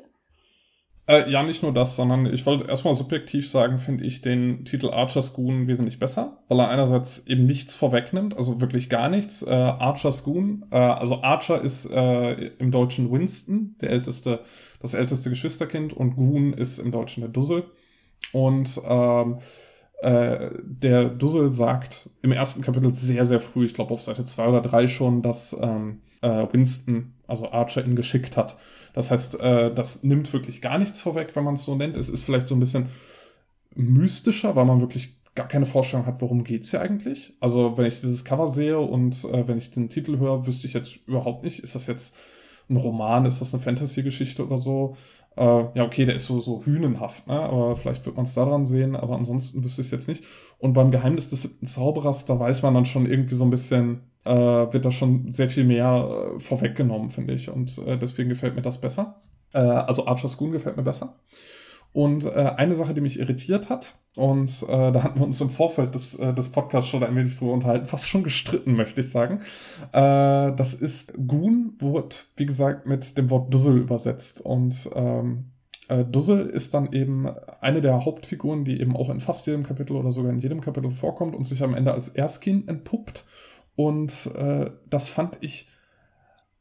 Äh, 1.08 1.30
ja, 1.30 1.44
nicht 1.44 1.62
nur 1.62 1.72
das, 1.72 1.96
sondern 1.96 2.26
ich 2.26 2.46
wollte 2.48 2.68
erstmal 2.68 2.96
subjektiv 2.96 3.48
sagen, 3.48 3.78
finde 3.78 4.04
ich 4.04 4.22
den 4.22 4.66
Titel 4.66 4.90
Archer's 4.90 5.34
Goon 5.34 5.68
wesentlich 5.68 6.00
besser, 6.00 6.40
weil 6.48 6.60
er 6.60 6.70
einerseits 6.70 7.28
eben 7.28 7.46
nichts 7.46 7.76
vorwegnimmt, 7.76 8.36
also 8.36 8.60
wirklich 8.60 8.90
gar 8.90 9.10
nichts. 9.10 9.44
Äh, 9.44 9.52
Archer's 9.52 10.24
Goon, 10.24 10.66
äh, 10.72 10.78
also 10.78 11.22
Archer 11.22 11.62
ist 11.62 11.86
äh, 11.92 12.48
im 12.58 12.72
Deutschen 12.72 13.12
Winston, 13.12 13.76
der 13.82 13.92
älteste, 13.92 14.40
das 14.82 14.96
älteste 14.96 15.30
Geschwisterkind, 15.30 15.94
und 15.94 16.16
Goon 16.16 16.54
ist 16.54 16.80
im 16.80 16.92
Deutschen 16.92 17.22
der 17.22 17.30
Dussel. 17.30 17.66
Und 18.32 18.82
ähm, 18.84 19.38
äh, 20.02 20.50
der 20.64 21.06
Dussel 21.06 21.54
sagt 21.54 22.10
im 22.24 22.32
ersten 22.32 22.64
Kapitel 22.64 22.94
sehr, 22.96 23.26
sehr 23.26 23.40
früh, 23.40 23.66
ich 23.66 23.76
glaube 23.76 23.94
auf 23.94 24.02
Seite 24.02 24.26
2 24.26 24.48
oder 24.48 24.62
3 24.62 24.88
schon, 24.88 25.22
dass 25.22 25.56
ähm, 25.60 26.02
äh, 26.26 26.52
Winston, 26.52 27.14
also 27.28 27.52
Archer, 27.52 27.86
ihn 27.86 27.96
geschickt 27.96 28.36
hat. 28.36 28.58
Das 28.94 29.12
heißt, 29.12 29.40
äh, 29.40 29.74
das 29.74 30.04
nimmt 30.04 30.32
wirklich 30.34 30.62
gar 30.62 30.78
nichts 30.78 31.00
vorweg, 31.00 31.36
wenn 31.36 31.44
man 31.44 31.54
es 31.54 31.66
so 31.66 31.76
nennt. 31.76 31.96
Es 31.96 32.10
ist 32.10 32.24
vielleicht 32.24 32.48
so 32.48 32.56
ein 32.56 32.60
bisschen 32.60 32.88
mystischer, 33.76 34.56
weil 34.56 34.66
man 34.66 34.82
wirklich 34.82 35.22
gar 35.36 35.48
keine 35.48 35.66
Vorstellung 35.66 36.06
hat, 36.06 36.22
worum 36.22 36.44
es 36.46 36.72
hier 36.72 36.82
eigentlich. 36.82 37.34
Also 37.42 37.78
wenn 37.78 37.86
ich 37.86 38.00
dieses 38.00 38.24
Cover 38.24 38.48
sehe 38.48 38.80
und 38.80 39.26
äh, 39.26 39.48
wenn 39.48 39.58
ich 39.58 39.72
den 39.72 39.90
Titel 39.90 40.18
höre, 40.18 40.48
wüsste 40.48 40.68
ich 40.68 40.74
jetzt 40.74 40.98
überhaupt 41.08 41.44
nicht, 41.44 41.60
ist 41.60 41.76
das 41.76 41.88
jetzt 41.88 42.16
ein 42.70 42.78
Roman, 42.78 43.26
ist 43.26 43.42
das 43.42 43.54
eine 43.54 43.62
Fantasy-Geschichte 43.62 44.46
oder 44.46 44.58
so. 44.58 44.96
Äh, 45.36 45.44
ja, 45.44 45.84
okay, 45.84 46.06
der 46.06 46.16
ist 46.16 46.26
so, 46.26 46.40
so 46.40 46.66
hünenhaft, 46.66 47.28
ne? 47.28 47.38
aber 47.38 47.76
vielleicht 47.76 48.06
wird 48.06 48.16
man 48.16 48.24
es 48.24 48.34
daran 48.34 48.66
sehen, 48.66 48.96
aber 48.96 49.18
ansonsten 49.18 49.64
wüsste 49.64 49.82
ich 49.82 49.88
es 49.88 49.92
jetzt 49.92 50.08
nicht. 50.08 50.24
Und 50.58 50.72
beim 50.72 50.92
Geheimnis 50.92 51.30
des 51.30 51.42
siebten 51.42 51.66
Zauberers, 51.66 52.24
da 52.24 52.40
weiß 52.40 52.62
man 52.64 52.74
dann 52.74 52.86
schon 52.86 53.06
irgendwie 53.06 53.36
so 53.36 53.44
ein 53.44 53.50
bisschen, 53.50 54.00
äh, 54.26 54.74
wird 54.74 54.86
da 54.86 54.92
schon 54.92 55.32
sehr 55.32 55.50
viel 55.50 55.64
mehr 55.64 56.34
äh, 56.36 56.40
vorweggenommen, 56.40 57.10
finde 57.10 57.34
ich. 57.34 57.50
Und 57.50 57.78
äh, 57.80 57.98
deswegen 57.98 58.30
gefällt 58.30 58.56
mir 58.56 58.62
das 58.62 58.82
besser. 58.82 59.22
Äh, 59.54 59.60
also 59.60 60.08
Archer's 60.08 60.38
Goon 60.38 60.52
gefällt 60.52 60.78
mir 60.78 60.84
besser. 60.84 61.16
Und 61.94 62.26
äh, 62.26 62.54
eine 62.58 62.76
Sache, 62.76 62.94
die 62.94 63.02
mich 63.02 63.20
irritiert 63.20 63.70
hat, 63.70 63.96
und 64.16 64.66
äh, 64.68 64.92
da 64.92 65.04
hatten 65.04 65.20
wir 65.20 65.26
uns 65.26 65.40
im 65.40 65.50
Vorfeld 65.50 65.96
des, 65.96 66.18
des 66.18 66.50
Podcasts 66.50 66.90
schon 66.90 67.04
ein 67.04 67.16
wenig 67.16 67.38
drüber 67.38 67.54
unterhalten, 67.54 67.86
fast 67.86 68.08
schon 68.08 68.24
gestritten, 68.24 68.76
möchte 68.76 69.02
ich 69.02 69.12
sagen. 69.12 69.42
Das 69.92 70.74
ist 70.74 71.14
Goon, 71.28 71.74
wird, 71.80 72.28
wie 72.38 72.46
gesagt, 72.46 72.86
mit 72.86 73.18
dem 73.18 73.30
Wort 73.30 73.54
Dussel 73.54 73.78
übersetzt. 73.78 74.40
Und 74.40 74.90
ähm, 74.96 75.52
äh, 75.88 76.04
Dussel 76.04 76.48
ist 76.48 76.74
dann 76.74 76.92
eben 76.94 77.28
eine 77.62 77.82
der 77.82 78.06
Hauptfiguren, 78.06 78.66
die 78.66 78.80
eben 78.80 78.96
auch 78.96 79.10
in 79.10 79.20
fast 79.20 79.46
jedem 79.48 79.64
Kapitel 79.64 79.96
oder 79.96 80.12
sogar 80.12 80.32
in 80.32 80.40
jedem 80.40 80.62
Kapitel 80.62 80.92
vorkommt 80.92 81.36
und 81.36 81.44
sich 81.44 81.64
am 81.64 81.76
Ende 81.76 81.94
als 81.94 82.10
Erskine 82.10 82.64
entpuppt 82.68 83.26
und 83.76 84.28
äh, 84.36 84.72
das 84.90 85.10
fand 85.10 85.38
ich, 85.42 85.68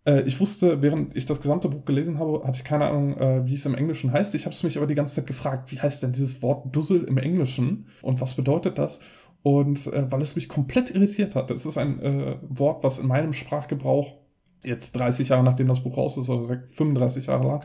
äh, 0.05 0.23
ich 0.23 0.41
wusste, 0.41 0.83
während 0.83 1.17
ich 1.17 1.27
das 1.27 1.41
gesamte 1.41 1.69
Buch 1.69 1.85
gelesen 1.85 2.19
habe, 2.19 2.43
hatte 2.45 2.59
ich 2.59 2.65
keine 2.65 2.87
Ahnung, 2.87 3.17
äh, 3.19 3.47
wie 3.47 3.55
es 3.55 3.67
im 3.67 3.75
Englischen 3.75 4.13
heißt. 4.13 4.35
Ich 4.35 4.47
habe 4.47 4.55
es 4.55 4.63
mich 4.63 4.77
aber 4.77 4.87
die 4.87 4.95
ganze 4.95 5.15
Zeit 5.15 5.27
gefragt, 5.27 5.71
wie 5.71 5.81
heißt 5.81 6.03
denn 6.03 6.13
dieses 6.13 6.43
Wort 6.43 6.75
Dussel 6.75 7.05
im 7.05 7.19
Englischen 7.19 7.87
und 8.03 8.21
was 8.21 8.35
bedeutet 8.35 8.79
das? 8.79 9.01
Und 9.43 9.87
äh, 9.89 10.11
weil 10.11 10.23
es 10.23 10.35
mich 10.35 10.49
komplett 10.49 10.91
irritiert 10.91 11.35
hat. 11.37 11.51
Es 11.51 11.67
ist 11.67 11.79
ein 11.79 12.39
Wort, 12.49 12.83
was 12.83 12.99
in 12.99 13.07
meinem 13.07 13.33
Sprachgebrauch 13.33 14.15
jetzt 14.63 14.93
30 14.93 15.29
Jahre 15.29 15.45
nachdem 15.45 15.69
das 15.69 15.83
Buch 15.83 15.97
raus 15.99 16.17
ist, 16.17 16.31
oder 16.31 16.63
35 16.69 17.27
Jahre 17.27 17.63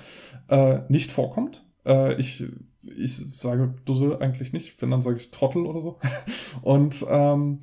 lang, 0.49 0.83
nicht 0.89 1.13
vorkommt. 1.13 1.65
Ich, 2.17 2.43
ich 2.83 3.15
sage 3.37 3.75
Dussel 3.85 4.17
eigentlich 4.17 4.51
nicht, 4.51 4.81
wenn 4.81 4.91
dann 4.91 5.01
sage 5.01 5.15
ich 5.15 5.31
Trottel 5.31 5.65
oder 5.65 5.79
so. 5.79 5.99
Und 6.61 7.05
ähm, 7.09 7.61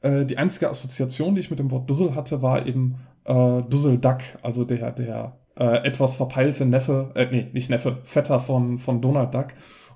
äh, 0.00 0.24
die 0.24 0.38
einzige 0.38 0.68
Assoziation, 0.68 1.34
die 1.34 1.40
ich 1.40 1.50
mit 1.50 1.58
dem 1.58 1.70
Wort 1.70 1.88
Dussel 1.88 2.14
hatte, 2.14 2.42
war 2.42 2.66
eben 2.66 2.96
äh, 3.24 3.62
Duck, 3.62 4.18
also 4.42 4.64
der, 4.64 4.92
der 4.92 5.38
äh, 5.56 5.86
etwas 5.86 6.16
verpeilte 6.16 6.64
Neffe, 6.66 7.10
äh, 7.14 7.26
nee, 7.30 7.48
nicht 7.52 7.70
Neffe, 7.70 7.98
Vetter 8.04 8.40
von, 8.40 8.78
von 8.78 9.00
Donald 9.00 9.34
Duck. 9.34 9.48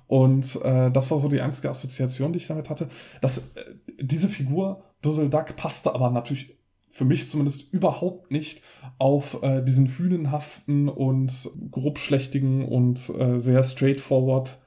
Und 0.07 0.59
äh, 0.63 0.91
das 0.91 1.09
war 1.09 1.19
so 1.19 1.29
die 1.29 1.41
einzige 1.41 1.69
Assoziation, 1.69 2.33
die 2.33 2.37
ich 2.37 2.47
damit 2.47 2.69
hatte. 2.69 2.89
Das, 3.21 3.37
äh, 3.55 3.63
diese 3.99 4.27
Figur, 4.27 4.83
Dussel 5.01 5.29
Duck, 5.29 5.55
passte 5.55 5.93
aber 5.95 6.09
natürlich 6.09 6.57
für 6.91 7.05
mich 7.05 7.27
zumindest 7.27 7.73
überhaupt 7.73 8.29
nicht 8.29 8.61
auf 8.99 9.41
äh, 9.41 9.63
diesen 9.63 9.97
hünenhaften 9.97 10.89
und 10.89 11.49
grobschlächtigen 11.71 12.65
und 12.65 13.09
äh, 13.17 13.39
sehr 13.39 13.63
straightforward 13.63 14.61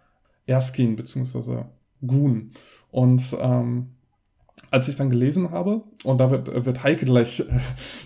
Erskine 0.47 0.97
bzw. 0.97 1.65
Goon. 2.05 2.51
Und 2.91 3.37
ähm, 3.39 3.96
als 4.71 4.89
ich 4.89 4.97
dann 4.97 5.11
gelesen 5.11 5.51
habe, 5.51 5.83
und 6.05 6.19
da 6.19 6.31
wird, 6.31 6.65
wird 6.65 6.83
Heike 6.83 7.07
gleich 7.07 7.41
äh, 7.41 7.45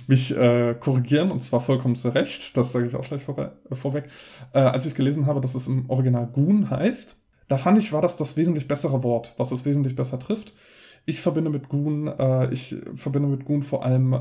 mich 0.07 0.37
äh, 0.37 0.74
korrigieren, 0.78 1.31
und 1.31 1.41
zwar 1.41 1.61
vollkommen 1.61 1.97
zu 1.97 2.09
Recht, 2.11 2.57
das 2.57 2.73
sage 2.73 2.87
ich 2.87 2.95
auch 2.95 3.07
gleich 3.07 3.24
vor, 3.24 3.39
äh, 3.39 3.74
vorweg, 3.74 4.05
äh, 4.53 4.61
als 4.61 4.87
ich 4.87 4.95
gelesen 4.95 5.27
habe, 5.27 5.41
dass 5.41 5.55
es 5.55 5.66
im 5.66 5.89
Original 5.89 6.27
Goon 6.27 6.70
heißt, 6.70 7.16
da 7.49 7.57
fand 7.57 7.78
ich, 7.78 7.93
war 7.93 8.03
das 8.03 8.16
das 8.16 8.37
wesentlich 8.37 8.69
bessere 8.69 9.03
Wort, 9.03 9.35
was 9.37 9.51
es 9.51 9.65
wesentlich 9.65 9.97
besser 9.97 10.19
trifft. 10.19 10.55
Ich 11.07 11.20
verbinde 11.20 11.51
mit 11.51 11.69
Goon, 11.69 12.07
äh, 12.07 12.53
ich 12.53 12.77
verbinde 12.95 13.28
mit 13.28 13.45
Goon 13.45 13.62
vor 13.62 13.85
allem 13.85 14.12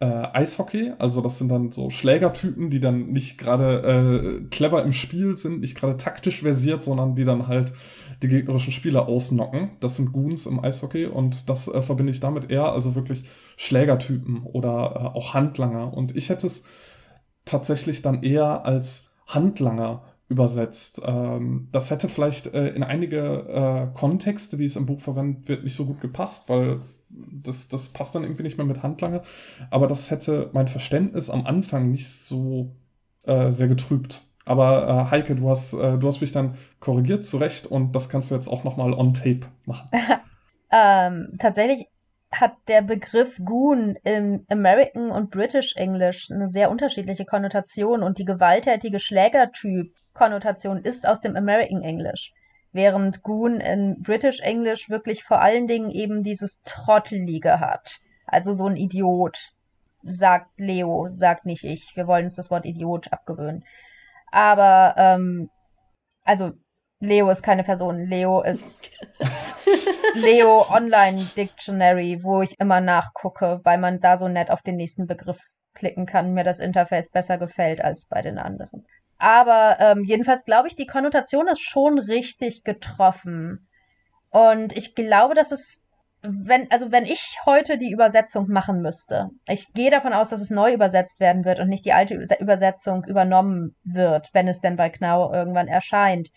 äh, 0.00 0.04
Eishockey. 0.04 0.92
Also 0.98 1.20
das 1.20 1.38
sind 1.38 1.48
dann 1.48 1.72
so 1.72 1.90
Schlägertypen, 1.90 2.70
die 2.70 2.80
dann 2.80 3.12
nicht 3.12 3.38
gerade 3.38 4.42
äh, 4.42 4.48
clever 4.48 4.82
im 4.82 4.92
Spiel 4.92 5.36
sind, 5.36 5.60
nicht 5.60 5.76
gerade 5.76 5.96
taktisch 5.96 6.40
versiert, 6.40 6.82
sondern 6.82 7.14
die 7.14 7.24
dann 7.24 7.46
halt 7.46 7.72
die 8.22 8.28
gegnerischen 8.28 8.72
Spieler 8.72 9.08
ausnocken. 9.08 9.72
Das 9.80 9.96
sind 9.96 10.12
Goons 10.12 10.46
im 10.46 10.62
Eishockey 10.62 11.06
und 11.06 11.48
das 11.48 11.68
äh, 11.68 11.82
verbinde 11.82 12.12
ich 12.12 12.20
damit 12.20 12.50
eher, 12.50 12.72
also 12.72 12.94
wirklich 12.94 13.24
Schlägertypen 13.56 14.42
oder 14.42 15.12
äh, 15.14 15.16
auch 15.16 15.34
Handlanger. 15.34 15.92
Und 15.92 16.16
ich 16.16 16.28
hätte 16.28 16.46
es 16.46 16.64
tatsächlich 17.44 18.02
dann 18.02 18.22
eher 18.22 18.66
als 18.66 19.10
Handlanger 19.26 20.04
übersetzt. 20.28 21.00
Ähm, 21.04 21.68
das 21.72 21.90
hätte 21.90 22.08
vielleicht 22.08 22.52
äh, 22.52 22.68
in 22.68 22.82
einige 22.82 23.90
äh, 23.92 23.98
Kontexte, 23.98 24.58
wie 24.58 24.64
es 24.64 24.76
im 24.76 24.86
Buch 24.86 25.00
verwendet 25.00 25.48
wird, 25.48 25.64
nicht 25.64 25.74
so 25.74 25.86
gut 25.86 26.00
gepasst, 26.00 26.48
weil 26.48 26.80
das, 27.08 27.68
das 27.68 27.90
passt 27.90 28.14
dann 28.14 28.24
irgendwie 28.24 28.42
nicht 28.42 28.58
mehr 28.58 28.66
mit 28.66 28.82
Handlanger. 28.82 29.22
Aber 29.70 29.86
das 29.86 30.10
hätte 30.10 30.50
mein 30.52 30.68
Verständnis 30.68 31.30
am 31.30 31.46
Anfang 31.46 31.90
nicht 31.90 32.08
so 32.08 32.74
äh, 33.24 33.50
sehr 33.50 33.68
getrübt. 33.68 34.22
Aber 34.44 34.88
äh, 34.88 35.10
Heike, 35.10 35.34
du 35.34 35.50
hast, 35.50 35.72
äh, 35.72 35.98
du 35.98 36.06
hast 36.06 36.20
mich 36.20 36.32
dann 36.32 36.56
korrigiert, 36.78 37.24
zu 37.24 37.36
Recht, 37.36 37.66
und 37.66 37.92
das 37.92 38.08
kannst 38.08 38.30
du 38.30 38.34
jetzt 38.34 38.48
auch 38.48 38.64
nochmal 38.64 38.94
on 38.94 39.12
tape 39.12 39.40
machen. 39.64 39.88
ähm, 40.72 41.32
tatsächlich 41.38 41.88
hat 42.32 42.54
der 42.68 42.82
Begriff 42.82 43.38
Goon 43.44 43.96
im 44.04 44.44
American 44.48 45.10
und 45.10 45.30
British 45.30 45.74
English 45.76 46.30
eine 46.30 46.48
sehr 46.48 46.70
unterschiedliche 46.70 47.24
Konnotation 47.24 48.02
und 48.02 48.18
die 48.18 48.24
gewalttätige 48.24 48.98
Schlägertyp-Konnotation 48.98 50.78
ist 50.78 51.06
aus 51.08 51.20
dem 51.20 51.36
American 51.36 51.82
English. 51.82 52.32
Während 52.76 53.22
Goon 53.22 53.60
in 53.60 54.02
British 54.02 54.40
English 54.40 54.90
wirklich 54.90 55.24
vor 55.24 55.40
allen 55.40 55.66
Dingen 55.66 55.90
eben 55.90 56.22
dieses 56.22 56.60
Trottelige 56.64 57.58
hat. 57.58 58.00
Also 58.26 58.52
so 58.52 58.66
ein 58.66 58.76
Idiot, 58.76 59.54
sagt 60.02 60.50
Leo, 60.58 61.08
sagt 61.08 61.46
nicht 61.46 61.64
ich. 61.64 61.96
Wir 61.96 62.06
wollen 62.06 62.26
uns 62.26 62.34
das 62.34 62.50
Wort 62.50 62.66
Idiot 62.66 63.10
abgewöhnen. 63.14 63.64
Aber, 64.30 64.94
ähm, 64.98 65.48
also 66.24 66.52
Leo 67.00 67.30
ist 67.30 67.42
keine 67.42 67.64
Person. 67.64 68.06
Leo 68.06 68.42
ist 68.42 68.90
Leo 70.14 70.66
Online 70.70 71.26
Dictionary, 71.34 72.22
wo 72.22 72.42
ich 72.42 72.60
immer 72.60 72.82
nachgucke, 72.82 73.60
weil 73.64 73.78
man 73.78 74.00
da 74.00 74.18
so 74.18 74.28
nett 74.28 74.50
auf 74.50 74.60
den 74.60 74.76
nächsten 74.76 75.06
Begriff 75.06 75.40
klicken 75.72 76.04
kann, 76.04 76.34
mir 76.34 76.44
das 76.44 76.58
Interface 76.58 77.08
besser 77.08 77.38
gefällt 77.38 77.82
als 77.82 78.04
bei 78.04 78.20
den 78.20 78.38
anderen. 78.38 78.86
Aber 79.18 79.76
ähm, 79.80 80.04
jedenfalls 80.04 80.44
glaube 80.44 80.68
ich, 80.68 80.76
die 80.76 80.86
Konnotation 80.86 81.48
ist 81.48 81.62
schon 81.62 81.98
richtig 81.98 82.64
getroffen. 82.64 83.68
Und 84.30 84.76
ich 84.76 84.94
glaube, 84.94 85.34
dass 85.34 85.52
es, 85.52 85.80
wenn, 86.22 86.70
also 86.70 86.92
wenn 86.92 87.06
ich 87.06 87.38
heute 87.46 87.78
die 87.78 87.92
Übersetzung 87.92 88.48
machen 88.48 88.82
müsste, 88.82 89.30
ich 89.46 89.72
gehe 89.72 89.90
davon 89.90 90.12
aus, 90.12 90.28
dass 90.28 90.40
es 90.40 90.50
neu 90.50 90.74
übersetzt 90.74 91.20
werden 91.20 91.44
wird 91.44 91.60
und 91.60 91.68
nicht 91.68 91.86
die 91.86 91.92
alte 91.92 92.14
Übersetzung 92.38 93.04
übernommen 93.04 93.74
wird, 93.84 94.28
wenn 94.32 94.48
es 94.48 94.60
denn 94.60 94.76
bei 94.76 94.90
Knau 94.90 95.32
irgendwann 95.32 95.68
erscheint. 95.68 96.28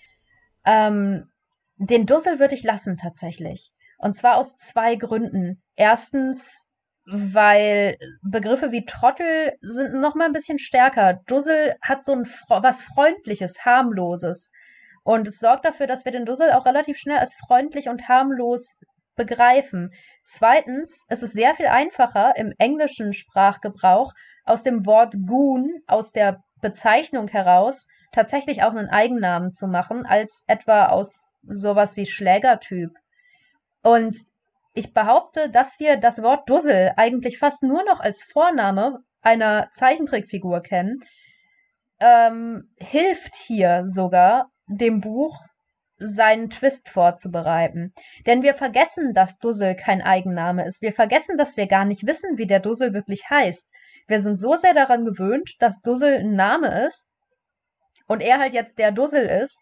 Ähm, 0.66 1.30
den 1.76 2.06
Dussel 2.06 2.40
würde 2.40 2.56
ich 2.56 2.64
lassen 2.64 2.98
tatsächlich. 2.98 3.72
Und 3.98 4.16
zwar 4.16 4.38
aus 4.38 4.56
zwei 4.56 4.96
Gründen. 4.96 5.62
Erstens, 5.76 6.64
weil 7.12 7.98
Begriffe 8.22 8.72
wie 8.72 8.86
Trottel 8.86 9.54
sind 9.62 10.00
noch 10.00 10.16
mal 10.16 10.26
ein 10.26 10.34
bisschen 10.34 10.60
stärker. 10.60 11.22
Dussel 11.26 11.76
hat 11.82 12.04
so 12.04 12.14
ein 12.14 12.28
was 12.48 12.84
Freundliches, 12.84 13.66
harmloses. 13.66 14.52
Und 15.04 15.28
es 15.28 15.40
sorgt 15.40 15.66
dafür, 15.66 15.88
dass 15.88 16.06
wir 16.06 16.12
den 16.12 16.26
Dussel 16.26 16.52
auch 16.52 16.66
relativ 16.66 16.98
schnell 16.98 17.18
als 17.18 17.34
freundlich 17.34 17.90
und 17.90 18.08
harmlos 18.08 18.78
begreifen. 19.16 19.92
Zweitens, 20.24 21.06
es 21.10 21.24
ist 21.24 21.34
sehr 21.34 21.56
viel 21.56 21.68
einfacher 21.68 22.34
im 22.38 22.54
englischen 22.58 23.14
Sprachgebrauch 23.14 24.14
aus 24.46 24.64
dem 24.64 24.86
Wort 24.86 25.16
Goon, 25.26 25.82
aus 25.88 26.12
der 26.12 26.44
Bezeichnung 26.62 27.28
heraus, 27.28 27.88
tatsächlich 28.12 28.64
auch 28.64 28.72
einen 28.72 28.90
Eigennamen 28.90 29.52
zu 29.52 29.68
machen, 29.68 30.06
als 30.06 30.44
etwa 30.48 30.88
aus 30.88 31.32
sowas 31.44 31.96
wie 31.98 32.06
Schlägertyp. 32.06 32.92
Und 33.82 34.18
ich 34.74 34.94
behaupte, 34.94 35.50
dass 35.50 35.80
wir 35.80 35.98
das 35.98 36.22
Wort 36.22 36.50
Dussel 36.50 36.94
eigentlich 36.96 37.38
fast 37.38 37.64
nur 37.64 37.84
noch 37.86 38.00
als 38.00 38.24
Vorname 38.24 39.00
einer 39.22 39.70
Zeichentrickfigur 39.72 40.62
kennen, 40.62 41.00
ähm, 42.00 42.70
hilft 42.78 43.36
hier 43.36 43.84
sogar 43.88 44.50
dem 44.68 45.02
Buch 45.02 45.38
seinen 45.98 46.50
Twist 46.50 46.88
vorzubereiten. 46.88 47.94
Denn 48.26 48.42
wir 48.42 48.54
vergessen, 48.54 49.14
dass 49.14 49.38
Dussel 49.38 49.76
kein 49.76 50.02
Eigenname 50.02 50.66
ist. 50.66 50.82
Wir 50.82 50.94
vergessen, 50.94 51.38
dass 51.38 51.58
wir 51.58 51.68
gar 51.68 51.84
nicht 51.84 52.06
wissen, 52.06 52.38
wie 52.38 52.48
der 52.48 52.62
Dussel 52.62 52.94
wirklich 52.94 53.30
heißt. 53.30 53.68
Wir 54.08 54.22
sind 54.22 54.40
so 54.40 54.56
sehr 54.56 54.74
daran 54.74 55.04
gewöhnt, 55.04 55.56
dass 55.60 55.82
Dussel 55.82 56.20
ein 56.20 56.36
Name 56.36 56.88
ist 56.88 57.06
und 58.08 58.22
er 58.22 58.40
halt 58.40 58.54
jetzt 58.54 58.80
der 58.80 58.92
Dussel 58.92 59.26
ist, 59.26 59.60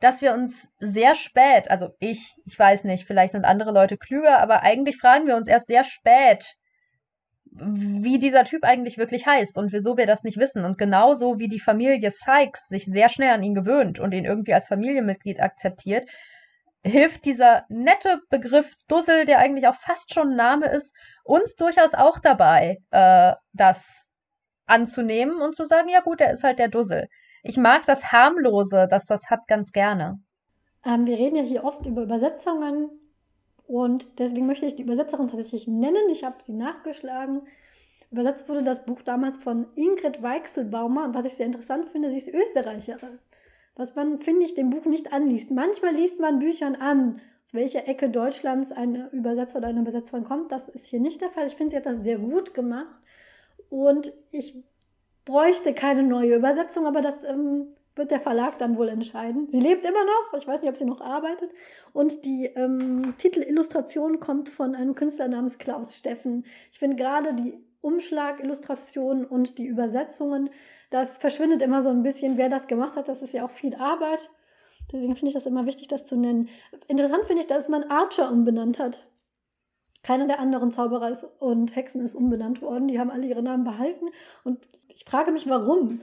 dass 0.00 0.22
wir 0.22 0.34
uns 0.34 0.68
sehr 0.78 1.14
spät, 1.14 1.70
also 1.70 1.90
ich, 1.98 2.36
ich 2.44 2.58
weiß 2.58 2.84
nicht, 2.84 3.04
vielleicht 3.06 3.32
sind 3.32 3.44
andere 3.44 3.72
Leute 3.72 3.96
klüger, 3.96 4.38
aber 4.38 4.62
eigentlich 4.62 4.96
fragen 4.96 5.26
wir 5.26 5.36
uns 5.36 5.48
erst 5.48 5.66
sehr 5.66 5.84
spät, 5.84 6.56
wie 7.44 8.18
dieser 8.18 8.44
Typ 8.44 8.64
eigentlich 8.64 8.98
wirklich 8.98 9.26
heißt 9.26 9.56
und 9.56 9.72
wieso 9.72 9.96
wir 9.96 10.06
das 10.06 10.24
nicht 10.24 10.38
wissen. 10.38 10.64
Und 10.64 10.76
genauso 10.76 11.38
wie 11.38 11.48
die 11.48 11.60
Familie 11.60 12.10
Sykes 12.10 12.68
sich 12.68 12.84
sehr 12.84 13.08
schnell 13.08 13.32
an 13.32 13.42
ihn 13.42 13.54
gewöhnt 13.54 13.98
und 13.98 14.12
ihn 14.12 14.26
irgendwie 14.26 14.52
als 14.52 14.68
Familienmitglied 14.68 15.40
akzeptiert, 15.40 16.08
hilft 16.84 17.24
dieser 17.24 17.64
nette 17.68 18.20
Begriff 18.28 18.74
Dussel, 18.88 19.24
der 19.24 19.38
eigentlich 19.38 19.66
auch 19.68 19.74
fast 19.74 20.12
schon 20.12 20.30
ein 20.30 20.36
Name 20.36 20.66
ist, 20.66 20.94
uns 21.24 21.56
durchaus 21.56 21.94
auch 21.94 22.18
dabei, 22.18 22.78
äh, 22.90 23.32
das 23.52 24.04
anzunehmen 24.66 25.40
und 25.40 25.56
zu 25.56 25.64
sagen, 25.64 25.88
ja 25.88 26.00
gut, 26.00 26.20
er 26.20 26.32
ist 26.32 26.44
halt 26.44 26.58
der 26.58 26.68
Dussel 26.68 27.08
ich 27.46 27.56
mag 27.56 27.86
das 27.86 28.12
Harmlose, 28.12 28.86
dass 28.88 29.06
das 29.06 29.30
hat 29.30 29.46
ganz 29.46 29.72
gerne. 29.72 30.20
Ähm, 30.84 31.06
wir 31.06 31.18
reden 31.18 31.36
ja 31.36 31.42
hier 31.42 31.64
oft 31.64 31.86
über 31.86 32.02
Übersetzungen 32.02 32.90
und 33.66 34.18
deswegen 34.18 34.46
möchte 34.46 34.66
ich 34.66 34.76
die 34.76 34.82
Übersetzerin 34.82 35.28
tatsächlich 35.28 35.66
nennen. 35.66 36.08
Ich 36.10 36.24
habe 36.24 36.36
sie 36.42 36.52
nachgeschlagen. 36.52 37.42
Übersetzt 38.10 38.48
wurde 38.48 38.62
das 38.62 38.84
Buch 38.84 39.02
damals 39.02 39.38
von 39.38 39.66
Ingrid 39.74 40.22
Weichselbaumer 40.22 41.12
was 41.12 41.24
ich 41.24 41.34
sehr 41.34 41.46
interessant 41.46 41.88
finde, 41.88 42.10
sie 42.10 42.18
ist 42.18 42.28
Österreicherin. 42.28 43.18
Was 43.74 43.94
man, 43.94 44.20
finde 44.20 44.44
ich, 44.44 44.54
dem 44.54 44.70
Buch 44.70 44.86
nicht 44.86 45.12
anliest. 45.12 45.50
Manchmal 45.50 45.94
liest 45.94 46.18
man 46.18 46.38
Büchern 46.38 46.76
an, 46.76 47.20
aus 47.44 47.52
welcher 47.52 47.86
Ecke 47.86 48.08
Deutschlands 48.08 48.72
ein 48.72 49.10
Übersetzer 49.10 49.58
oder 49.58 49.68
eine 49.68 49.80
Übersetzerin 49.80 50.24
kommt. 50.24 50.50
Das 50.50 50.68
ist 50.68 50.86
hier 50.86 51.00
nicht 51.00 51.20
der 51.20 51.30
Fall. 51.30 51.46
Ich 51.46 51.56
finde, 51.56 51.72
sie 51.72 51.76
hat 51.76 51.86
das 51.86 51.98
sehr 51.98 52.18
gut 52.18 52.54
gemacht. 52.54 52.96
Und 53.68 54.12
ich 54.32 54.64
bräuchte 55.26 55.74
keine 55.74 56.02
neue 56.02 56.36
Übersetzung, 56.36 56.86
aber 56.86 57.02
das 57.02 57.24
ähm, 57.24 57.68
wird 57.96 58.10
der 58.10 58.20
Verlag 58.20 58.56
dann 58.58 58.78
wohl 58.78 58.88
entscheiden. 58.88 59.48
Sie 59.50 59.60
lebt 59.60 59.84
immer 59.84 60.04
noch, 60.04 60.38
ich 60.38 60.46
weiß 60.46 60.62
nicht, 60.62 60.70
ob 60.70 60.76
sie 60.76 60.84
noch 60.84 61.02
arbeitet. 61.02 61.50
Und 61.92 62.24
die 62.24 62.46
ähm, 62.54 63.14
Titelillustration 63.18 64.20
kommt 64.20 64.48
von 64.48 64.74
einem 64.74 64.94
Künstler 64.94 65.28
namens 65.28 65.58
Klaus 65.58 65.96
Steffen. 65.96 66.44
Ich 66.72 66.78
finde 66.78 66.96
gerade 66.96 67.34
die 67.34 67.54
Umschlagillustrationen 67.80 69.26
und 69.26 69.58
die 69.58 69.66
Übersetzungen, 69.66 70.50
das 70.90 71.18
verschwindet 71.18 71.62
immer 71.62 71.82
so 71.82 71.88
ein 71.88 72.02
bisschen, 72.02 72.36
wer 72.36 72.48
das 72.48 72.68
gemacht 72.68 72.96
hat. 72.96 73.08
Das 73.08 73.22
ist 73.22 73.34
ja 73.34 73.44
auch 73.44 73.50
viel 73.50 73.74
Arbeit. 73.74 74.30
Deswegen 74.92 75.16
finde 75.16 75.28
ich 75.28 75.34
das 75.34 75.46
immer 75.46 75.66
wichtig, 75.66 75.88
das 75.88 76.06
zu 76.06 76.16
nennen. 76.16 76.48
Interessant 76.86 77.24
finde 77.24 77.42
ich, 77.42 77.48
dass 77.48 77.68
man 77.68 77.84
Archer 77.84 78.30
umbenannt 78.30 78.78
hat. 78.78 79.08
Keiner 80.06 80.28
der 80.28 80.38
anderen 80.38 80.70
Zauberer 80.70 81.10
ist 81.10 81.24
und 81.40 81.74
Hexen 81.74 82.00
ist 82.00 82.14
umbenannt 82.14 82.62
worden. 82.62 82.86
Die 82.86 83.00
haben 83.00 83.10
alle 83.10 83.26
ihre 83.26 83.42
Namen 83.42 83.64
behalten. 83.64 84.06
Und 84.44 84.60
ich 84.86 85.04
frage 85.04 85.32
mich, 85.32 85.48
warum. 85.48 86.00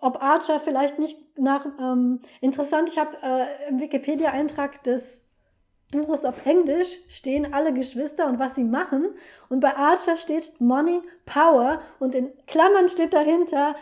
Ob 0.00 0.22
Archer 0.22 0.58
vielleicht 0.58 0.98
nicht 0.98 1.18
nach. 1.38 1.66
Ähm, 1.78 2.20
interessant, 2.40 2.88
ich 2.88 2.98
habe 2.98 3.18
äh, 3.22 3.68
im 3.68 3.80
Wikipedia-Eintrag 3.80 4.82
des 4.82 5.26
Buches 5.90 6.24
auf 6.24 6.46
Englisch 6.46 7.00
stehen 7.08 7.52
alle 7.52 7.74
Geschwister 7.74 8.28
und 8.28 8.38
was 8.38 8.54
sie 8.54 8.64
machen. 8.64 9.08
Und 9.50 9.60
bei 9.60 9.76
Archer 9.76 10.16
steht 10.16 10.58
Money, 10.58 11.02
Power 11.26 11.82
und 11.98 12.14
in 12.14 12.30
Klammern 12.46 12.88
steht 12.88 13.12
dahinter 13.12 13.76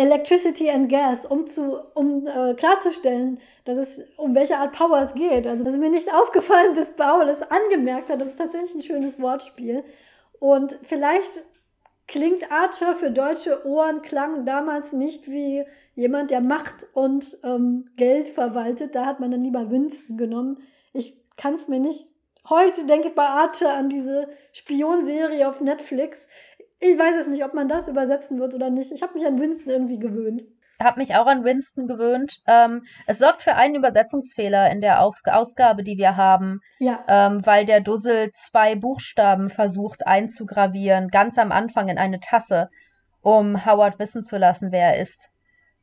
Electricity 0.00 0.70
and 0.70 0.88
Gas, 0.88 1.26
um, 1.26 1.46
zu, 1.46 1.78
um 1.94 2.26
äh, 2.26 2.54
klarzustellen, 2.54 3.38
dass 3.64 3.76
es 3.76 4.00
um 4.16 4.34
welche 4.34 4.56
Art 4.56 4.72
Power 4.72 5.02
es 5.02 5.12
geht. 5.12 5.46
Also 5.46 5.62
das 5.62 5.74
ist 5.74 5.80
mir 5.80 5.90
nicht 5.90 6.12
aufgefallen, 6.12 6.72
bis 6.74 6.90
Paul 6.90 7.28
es 7.28 7.42
angemerkt 7.42 8.08
hat. 8.08 8.20
Das 8.20 8.28
ist 8.28 8.38
tatsächlich 8.38 8.74
ein 8.74 8.82
schönes 8.82 9.20
Wortspiel. 9.20 9.84
Und 10.38 10.78
vielleicht 10.84 11.44
klingt 12.08 12.50
Archer 12.50 12.94
für 12.94 13.10
deutsche 13.10 13.66
Ohren, 13.66 14.00
klang 14.00 14.46
damals 14.46 14.94
nicht 14.94 15.30
wie 15.30 15.64
jemand, 15.94 16.30
der 16.30 16.40
Macht 16.40 16.86
und 16.94 17.38
ähm, 17.44 17.84
Geld 17.96 18.30
verwaltet. 18.30 18.94
Da 18.94 19.04
hat 19.04 19.20
man 19.20 19.30
dann 19.30 19.44
lieber 19.44 19.70
Winston 19.70 20.16
genommen. 20.16 20.62
Ich 20.94 21.14
kann 21.36 21.54
es 21.54 21.68
mir 21.68 21.78
nicht. 21.78 22.08
Heute 22.48 22.86
denke 22.86 23.08
ich 23.08 23.14
bei 23.14 23.26
Archer 23.26 23.74
an 23.74 23.90
diese 23.90 24.28
Spionserie 24.52 25.46
auf 25.46 25.60
Netflix. 25.60 26.26
Ich 26.80 26.98
weiß 26.98 27.16
es 27.20 27.28
nicht, 27.28 27.44
ob 27.44 27.52
man 27.54 27.68
das 27.68 27.88
übersetzen 27.88 28.38
wird 28.40 28.54
oder 28.54 28.70
nicht. 28.70 28.90
Ich 28.90 29.02
habe 29.02 29.14
mich 29.14 29.26
an 29.26 29.38
Winston 29.38 29.70
irgendwie 29.70 29.98
gewöhnt. 29.98 30.42
habe 30.82 30.98
mich 31.00 31.14
auch 31.14 31.26
an 31.26 31.44
Winston 31.44 31.86
gewöhnt. 31.86 32.40
Ähm, 32.46 32.84
es 33.06 33.18
sorgt 33.18 33.42
für 33.42 33.54
einen 33.54 33.74
Übersetzungsfehler 33.74 34.70
in 34.70 34.80
der 34.80 35.02
Aus 35.02 35.20
Ausgabe, 35.26 35.82
die 35.84 35.98
wir 35.98 36.16
haben, 36.16 36.60
Ja, 36.78 37.04
ähm, 37.06 37.44
weil 37.44 37.66
der 37.66 37.80
Dussel 37.80 38.30
zwei 38.32 38.76
Buchstaben 38.76 39.50
versucht 39.50 40.06
einzugravieren, 40.06 41.08
ganz 41.08 41.36
am 41.36 41.52
Anfang 41.52 41.88
in 41.88 41.98
eine 41.98 42.18
Tasse, 42.18 42.70
um 43.20 43.66
Howard 43.66 43.98
wissen 43.98 44.24
zu 44.24 44.38
lassen, 44.38 44.72
wer 44.72 44.94
er 44.94 45.02
ist. 45.02 45.30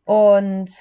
Und 0.03 0.71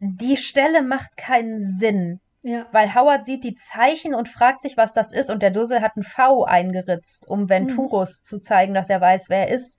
die 0.00 0.36
Stelle 0.36 0.82
macht 0.82 1.16
keinen 1.16 1.62
Sinn, 1.62 2.20
ja. 2.46 2.66
weil 2.72 2.94
Howard 2.94 3.26
sieht 3.26 3.42
die 3.44 3.56
Zeichen 3.56 4.14
und 4.14 4.28
fragt 4.28 4.62
sich, 4.62 4.76
was 4.76 4.92
das 4.92 5.12
ist, 5.12 5.30
und 5.30 5.42
der 5.42 5.50
Dussel 5.50 5.80
hat 5.82 5.96
ein 5.96 6.04
V 6.04 6.44
eingeritzt, 6.44 7.26
um 7.28 7.48
Venturus 7.48 8.22
zu 8.22 8.38
zeigen, 8.38 8.72
dass 8.74 8.88
er 8.88 9.00
weiß, 9.00 9.28
wer 9.28 9.48
er 9.48 9.54
ist. 9.54 9.76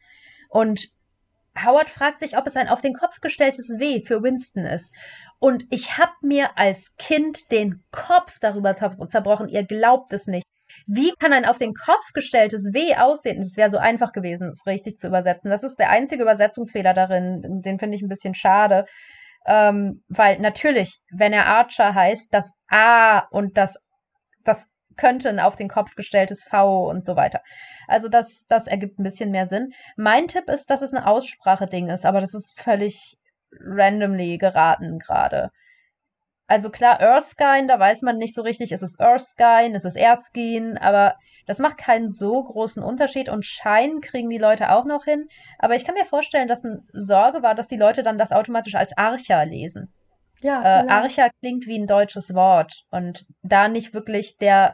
Und 0.50 0.90
Howard 1.66 1.90
fragt 1.90 2.20
sich, 2.20 2.38
ob 2.38 2.46
es 2.46 2.56
ein 2.56 2.68
auf 2.68 2.82
den 2.82 2.94
Kopf 2.94 3.20
gestelltes 3.22 3.80
W 3.80 4.02
für 4.02 4.22
Winston 4.22 4.66
ist. 4.66 4.94
Und 5.40 5.66
ich 5.70 5.98
habe 5.98 6.12
mir 6.22 6.58
als 6.58 6.96
Kind 6.98 7.52
den 7.52 7.84
Kopf 7.92 8.38
darüber 8.40 8.72
zer- 8.76 9.08
zerbrochen. 9.08 9.50
Ihr 9.50 9.64
glaubt 9.64 10.14
es 10.14 10.28
nicht. 10.28 10.46
Wie 10.86 11.14
kann 11.18 11.34
ein 11.34 11.46
auf 11.46 11.58
den 11.58 11.74
Kopf 11.74 12.12
gestelltes 12.14 12.74
W 12.74 12.96
aussehen? 12.96 13.42
Es 13.42 13.58
wäre 13.58 13.70
so 13.70 13.78
einfach 13.78 14.12
gewesen, 14.12 14.48
es 14.48 14.66
richtig 14.68 14.98
zu 15.00 15.08
übersetzen. 15.08 15.50
Das 15.50 15.64
ist 15.64 15.80
der 15.80 15.90
einzige 15.90 16.24
Übersetzungsfehler 16.24 16.94
darin. 16.94 17.62
Den 17.64 17.80
finde 17.80 17.96
ich 17.96 18.02
ein 18.02 18.10
bisschen 18.10 18.36
schade. 18.36 18.86
Ähm, 19.48 20.04
weil 20.10 20.40
natürlich, 20.40 21.00
wenn 21.12 21.34
er 21.34 21.48
Archer 21.48 21.96
heißt, 21.96 22.34
das 22.34 22.52
A 22.70 23.20
und 23.32 23.58
das, 23.58 23.78
das 24.44 24.68
könnte 24.98 25.30
ein 25.30 25.40
auf 25.40 25.56
den 25.56 25.70
Kopf 25.70 25.96
gestelltes 25.96 26.44
V 26.44 26.90
und 26.90 27.06
so 27.06 27.16
weiter. 27.16 27.42
Also 27.88 28.10
das, 28.10 28.46
das 28.50 28.68
ergibt 28.68 29.00
ein 29.00 29.04
bisschen 29.04 29.32
mehr 29.32 29.48
Sinn. 29.48 29.72
Mein 29.96 30.28
Tipp 30.28 30.50
ist, 30.50 30.70
dass 30.70 30.82
es 30.82 30.94
ein 30.94 31.04
Ausspracheding 31.04 31.90
ist, 31.90 32.06
aber 32.06 32.20
das 32.20 32.34
ist 32.34 32.60
völlig 32.60 33.18
randomly 33.62 34.38
geraten 34.38 35.00
gerade. 35.00 35.52
Also 36.48 36.70
klar, 36.70 37.00
Erskine, 37.00 37.68
da 37.68 37.78
weiß 37.78 38.02
man 38.02 38.18
nicht 38.18 38.34
so 38.34 38.42
richtig, 38.42 38.72
ist 38.72 38.82
es 38.82 38.96
Erskine, 38.96 39.76
ist 39.76 39.86
es 39.86 39.96
Erskine, 39.96 40.82
aber 40.82 41.16
das 41.46 41.60
macht 41.60 41.78
keinen 41.78 42.10
so 42.10 42.44
großen 42.44 42.84
Unterschied 42.84 43.30
und 43.30 43.46
Schein 43.46 44.02
kriegen 44.02 44.30
die 44.30 44.38
Leute 44.38 44.72
auch 44.72 44.86
noch 44.86 45.06
hin. 45.06 45.28
Aber 45.60 45.76
ich 45.76 45.86
kann 45.86 45.96
mir 45.96 46.06
vorstellen, 46.06 46.48
dass 46.48 46.64
eine 46.64 46.84
Sorge 46.94 47.42
war, 47.42 47.56
dass 47.56 47.68
die 47.68 47.78
Leute 47.78 48.04
dann 48.04 48.18
das 48.18 48.32
automatisch 48.32 48.76
als 48.76 48.98
Archer 48.98 49.46
lesen. 49.46 49.92
Ja, 50.42 50.84
Äh. 50.84 50.88
Archer 50.88 51.30
klingt 51.42 51.66
wie 51.66 51.80
ein 51.80 51.88
deutsches 51.88 52.34
Wort 52.34 52.84
und 52.92 53.26
da 53.42 53.68
nicht 53.68 53.94
wirklich 53.94 54.38
der, 54.38 54.74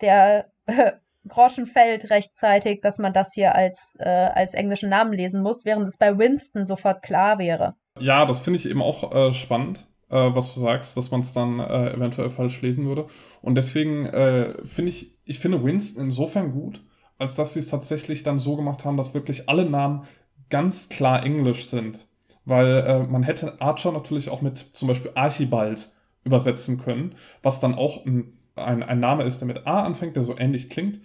der 0.00 0.50
Groschen 1.28 1.66
fällt 1.66 2.10
rechtzeitig, 2.10 2.80
dass 2.80 2.98
man 2.98 3.12
das 3.12 3.32
hier 3.32 3.54
als, 3.54 3.96
äh, 3.98 4.08
als 4.08 4.54
englischen 4.54 4.88
Namen 4.88 5.12
lesen 5.12 5.42
muss, 5.42 5.64
während 5.64 5.88
es 5.88 5.96
bei 5.96 6.16
Winston 6.18 6.66
sofort 6.66 7.02
klar 7.02 7.38
wäre. 7.38 7.74
Ja, 7.98 8.24
das 8.26 8.40
finde 8.40 8.58
ich 8.58 8.68
eben 8.68 8.82
auch 8.82 9.12
äh, 9.12 9.32
spannend, 9.32 9.88
äh, 10.10 10.30
was 10.34 10.54
du 10.54 10.60
sagst, 10.60 10.96
dass 10.96 11.10
man 11.10 11.20
es 11.20 11.32
dann 11.32 11.60
äh, 11.60 11.92
eventuell 11.92 12.30
falsch 12.30 12.60
lesen 12.62 12.86
würde. 12.86 13.06
Und 13.42 13.54
deswegen 13.54 14.06
äh, 14.06 14.54
finde 14.64 14.90
ich, 14.90 15.16
ich 15.24 15.38
finde 15.38 15.62
Winston 15.62 16.04
insofern 16.04 16.52
gut, 16.52 16.82
als 17.18 17.34
dass 17.34 17.54
sie 17.54 17.60
es 17.60 17.68
tatsächlich 17.68 18.22
dann 18.22 18.38
so 18.38 18.56
gemacht 18.56 18.84
haben, 18.84 18.96
dass 18.96 19.14
wirklich 19.14 19.48
alle 19.48 19.68
Namen 19.68 20.04
ganz 20.50 20.88
klar 20.88 21.22
Englisch 21.22 21.66
sind. 21.66 22.06
Weil 22.44 22.84
äh, 22.86 23.06
man 23.06 23.22
hätte 23.22 23.60
Archer 23.60 23.92
natürlich 23.92 24.30
auch 24.30 24.40
mit 24.40 24.70
zum 24.72 24.88
Beispiel 24.88 25.10
Archibald 25.14 25.92
übersetzen 26.24 26.78
können, 26.78 27.14
was 27.42 27.60
dann 27.60 27.74
auch 27.74 28.06
ein, 28.06 28.32
ein, 28.56 28.82
ein 28.82 29.00
Name 29.00 29.24
ist, 29.24 29.40
der 29.40 29.48
mit 29.48 29.66
A 29.66 29.82
anfängt, 29.82 30.16
der 30.16 30.22
so 30.22 30.38
ähnlich 30.38 30.70
klingt. 30.70 31.00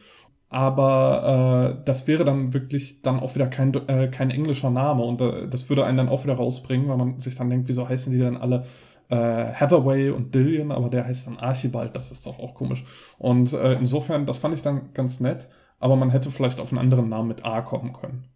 Aber 0.50 1.80
äh, 1.80 1.84
das 1.86 2.08
wäre 2.08 2.24
dann 2.24 2.54
wirklich 2.54 3.02
dann 3.02 3.20
auch 3.20 3.34
wieder 3.34 3.48
kein, 3.48 3.74
äh, 3.88 4.08
kein 4.10 4.30
englischer 4.30 4.70
Name 4.70 5.04
und 5.04 5.20
äh, 5.20 5.48
das 5.48 5.68
würde 5.68 5.84
einen 5.84 5.98
dann 5.98 6.10
auch 6.10 6.24
wieder 6.24 6.36
rausbringen, 6.36 6.88
weil 6.88 6.98
man 6.98 7.20
sich 7.20 7.34
dann 7.36 7.50
denkt, 7.50 7.68
wieso 7.68 7.90
heißen 7.90 8.14
die 8.14 8.20
denn 8.20 8.38
alle 8.38 8.66
äh, 9.10 9.54
Hathaway 9.54 10.10
und 10.10 10.34
Dillian, 10.34 10.72
aber 10.72 10.90
der 10.90 11.06
heißt 11.06 11.28
dann 11.28 11.38
Archibald, 11.38 11.96
das 11.96 12.12
ist 12.12 12.26
doch 12.26 12.40
auch 12.40 12.56
komisch. 12.56 12.84
Und 13.18 13.54
äh, 13.54 13.74
insofern, 13.74 14.26
das 14.26 14.38
fand 14.38 14.54
ich 14.54 14.62
dann 14.62 14.94
ganz 14.94 15.20
nett, 15.20 15.50
aber 15.80 15.96
man 15.96 16.10
hätte 16.10 16.32
vielleicht 16.32 16.60
auf 16.60 16.72
einen 16.72 16.80
anderen 16.80 17.10
Namen 17.10 17.28
mit 17.28 17.46
A 17.46 17.62
kommen 17.62 17.94
können. 17.94 18.30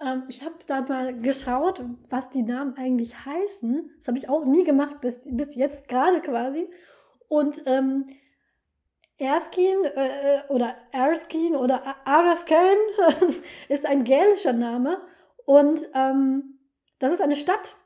Ähm, 0.00 0.24
ich 0.28 0.42
habe 0.42 0.54
da 0.66 0.82
mal 0.82 1.18
geschaut, 1.18 1.82
was 2.08 2.30
die 2.30 2.42
Namen 2.42 2.76
eigentlich 2.76 3.14
heißen. 3.24 3.90
Das 3.98 4.08
habe 4.08 4.18
ich 4.18 4.28
auch 4.28 4.44
nie 4.44 4.64
gemacht, 4.64 5.00
bis, 5.00 5.20
bis 5.30 5.54
jetzt 5.54 5.88
gerade 5.88 6.20
quasi. 6.20 6.68
Und 7.28 7.62
ähm, 7.66 8.06
Erskine 9.18 9.94
äh, 9.94 10.40
oder 10.48 10.74
Erskine 10.92 11.58
oder 11.58 11.82
Araskane 12.06 12.78
ist 13.68 13.86
ein 13.86 14.04
gälischer 14.04 14.54
Name. 14.54 14.98
Und 15.44 15.86
ähm, 15.94 16.58
das 16.98 17.12
ist 17.12 17.20
eine 17.20 17.36
Stadt. 17.36 17.76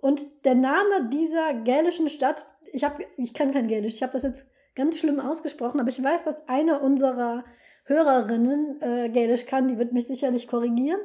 Und 0.00 0.44
der 0.44 0.54
Name 0.54 1.08
dieser 1.12 1.54
gälischen 1.54 2.08
Stadt, 2.08 2.46
ich, 2.72 2.84
hab, 2.84 3.00
ich 3.16 3.34
kann 3.34 3.52
kein 3.52 3.68
Gälisch, 3.68 3.94
ich 3.94 4.02
habe 4.02 4.12
das 4.12 4.22
jetzt 4.22 4.48
ganz 4.74 4.98
schlimm 4.98 5.18
ausgesprochen, 5.18 5.80
aber 5.80 5.88
ich 5.88 6.02
weiß, 6.02 6.24
dass 6.24 6.48
eine 6.48 6.80
unserer 6.80 7.44
Hörerinnen 7.84 8.80
äh, 8.80 9.08
Gälisch 9.08 9.46
kann, 9.46 9.66
die 9.66 9.78
wird 9.78 9.92
mich 9.92 10.06
sicherlich 10.06 10.46
korrigieren. 10.46 11.00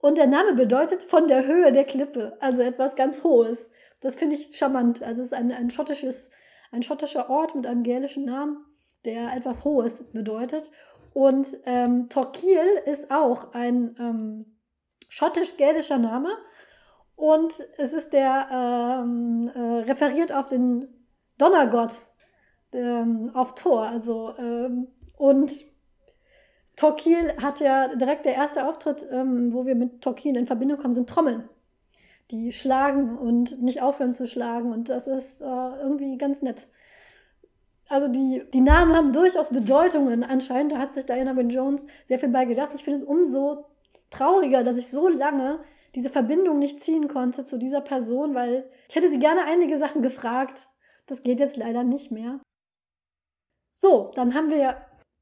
Und 0.00 0.16
der 0.16 0.26
Name 0.26 0.54
bedeutet 0.54 1.02
von 1.02 1.28
der 1.28 1.46
Höhe 1.46 1.72
der 1.72 1.84
Klippe, 1.84 2.36
also 2.40 2.62
etwas 2.62 2.96
ganz 2.96 3.22
Hohes. 3.22 3.70
Das 4.00 4.16
finde 4.16 4.36
ich 4.36 4.56
charmant. 4.56 5.02
Also 5.02 5.20
es 5.20 5.28
ist 5.28 5.34
ein, 5.34 5.52
ein, 5.52 5.70
schottisches, 5.70 6.30
ein 6.72 6.82
schottischer 6.82 7.28
Ort 7.28 7.54
mit 7.54 7.66
einem 7.66 7.82
gälischen 7.82 8.24
Namen, 8.24 8.64
der 9.04 9.34
etwas 9.34 9.64
Hohes 9.64 10.02
bedeutet. 10.12 10.70
Und 11.12 11.48
ähm, 11.66 12.08
Torquil 12.08 12.80
ist 12.86 13.10
auch 13.10 13.52
ein 13.52 13.96
ähm, 13.98 14.58
schottisch-gälischer 15.08 15.98
Name. 15.98 16.30
Und 17.20 17.62
es 17.76 17.92
ist 17.92 18.14
der, 18.14 18.48
ähm, 18.50 19.50
äh, 19.54 19.60
referiert 19.80 20.32
auf 20.32 20.46
den 20.46 20.88
Donnergott, 21.36 21.92
ähm, 22.72 23.30
auf 23.34 23.54
Thor. 23.54 23.82
Also, 23.82 24.32
ähm, 24.38 24.86
und 25.18 25.52
Torquil 26.76 27.34
hat 27.42 27.60
ja 27.60 27.94
direkt 27.94 28.24
der 28.24 28.36
erste 28.36 28.66
Auftritt, 28.66 29.06
ähm, 29.12 29.52
wo 29.52 29.66
wir 29.66 29.74
mit 29.74 30.00
Torquil 30.00 30.34
in 30.34 30.46
Verbindung 30.46 30.78
kommen, 30.78 30.94
sind 30.94 31.10
Trommeln. 31.10 31.46
Die 32.30 32.52
schlagen 32.52 33.18
und 33.18 33.60
nicht 33.60 33.82
aufhören 33.82 34.14
zu 34.14 34.26
schlagen. 34.26 34.72
Und 34.72 34.88
das 34.88 35.06
ist 35.06 35.42
äh, 35.42 35.44
irgendwie 35.44 36.16
ganz 36.16 36.40
nett. 36.40 36.68
Also 37.90 38.08
die, 38.08 38.44
die 38.54 38.62
Namen 38.62 38.96
haben 38.96 39.12
durchaus 39.12 39.50
Bedeutungen. 39.50 40.24
Anscheinend 40.24 40.74
hat 40.78 40.94
sich 40.94 41.04
Diana 41.04 41.36
Wynne 41.36 41.52
Jones 41.52 41.86
sehr 42.06 42.18
viel 42.18 42.30
bei 42.30 42.46
gedacht. 42.46 42.72
Ich 42.74 42.84
finde 42.84 43.00
es 43.00 43.04
umso 43.04 43.66
trauriger, 44.08 44.64
dass 44.64 44.78
ich 44.78 44.88
so 44.88 45.06
lange 45.06 45.58
diese 45.94 46.10
Verbindung 46.10 46.58
nicht 46.58 46.80
ziehen 46.80 47.08
konnte 47.08 47.44
zu 47.44 47.58
dieser 47.58 47.80
Person, 47.80 48.34
weil 48.34 48.70
ich 48.88 48.96
hätte 48.96 49.10
sie 49.10 49.18
gerne 49.18 49.44
einige 49.44 49.78
Sachen 49.78 50.02
gefragt. 50.02 50.68
Das 51.06 51.22
geht 51.22 51.40
jetzt 51.40 51.56
leider 51.56 51.82
nicht 51.84 52.10
mehr. 52.10 52.40
So, 53.74 54.10
dann 54.14 54.34
haben 54.34 54.50
wir 54.50 54.76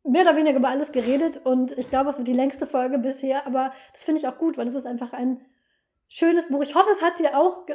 mehr 0.05 0.23
oder 0.23 0.36
weniger 0.36 0.59
über 0.59 0.69
alles 0.69 0.93
geredet 0.93 1.40
und 1.45 1.77
ich 1.78 1.90
glaube, 1.90 2.11
es 2.11 2.19
wird 2.19 2.28
die 2.28 2.32
längste 2.32 2.66
Folge 2.66 2.99
bisher, 2.99 3.47
aber 3.47 3.73
das 3.93 4.05
finde 4.05 4.20
ich 4.20 4.28
auch 4.28 4.39
gut, 4.39 4.59
weil 4.59 4.66
es 4.66 4.74
ist 4.74 4.86
einfach 4.86 5.12
ein 5.12 5.45
schönes 6.09 6.49
Buch. 6.49 6.62
Ich 6.62 6.74
hoffe, 6.74 6.90
es 6.90 7.03
hat 7.03 7.19
dir 7.19 7.39
auch 7.39 7.66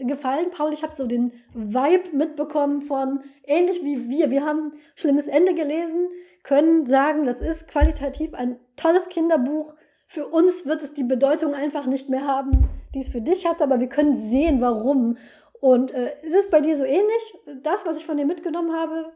gefallen, 0.00 0.50
Paul. 0.50 0.72
Ich 0.72 0.82
habe 0.82 0.92
so 0.92 1.06
den 1.06 1.32
Vibe 1.52 2.16
mitbekommen 2.16 2.82
von 2.82 3.22
ähnlich 3.44 3.84
wie 3.84 4.08
wir. 4.08 4.30
Wir 4.30 4.44
haben 4.44 4.72
Schlimmes 4.94 5.26
Ende 5.26 5.54
gelesen, 5.54 6.08
können 6.42 6.86
sagen, 6.86 7.26
das 7.26 7.40
ist 7.40 7.68
qualitativ 7.68 8.34
ein 8.34 8.58
tolles 8.76 9.08
Kinderbuch. 9.08 9.74
Für 10.06 10.26
uns 10.26 10.66
wird 10.66 10.82
es 10.82 10.94
die 10.94 11.04
Bedeutung 11.04 11.54
einfach 11.54 11.86
nicht 11.86 12.08
mehr 12.08 12.26
haben, 12.26 12.68
die 12.94 13.00
es 13.00 13.08
für 13.08 13.20
dich 13.20 13.46
hat, 13.46 13.62
aber 13.62 13.80
wir 13.80 13.88
können 13.88 14.16
sehen, 14.30 14.60
warum. 14.60 15.16
Und 15.60 15.92
äh, 15.92 16.12
ist 16.22 16.34
es 16.34 16.50
bei 16.50 16.60
dir 16.60 16.76
so 16.76 16.84
ähnlich? 16.84 17.34
Das, 17.62 17.86
was 17.86 17.98
ich 17.98 18.06
von 18.06 18.16
dir 18.16 18.26
mitgenommen 18.26 18.72
habe, 18.72 19.12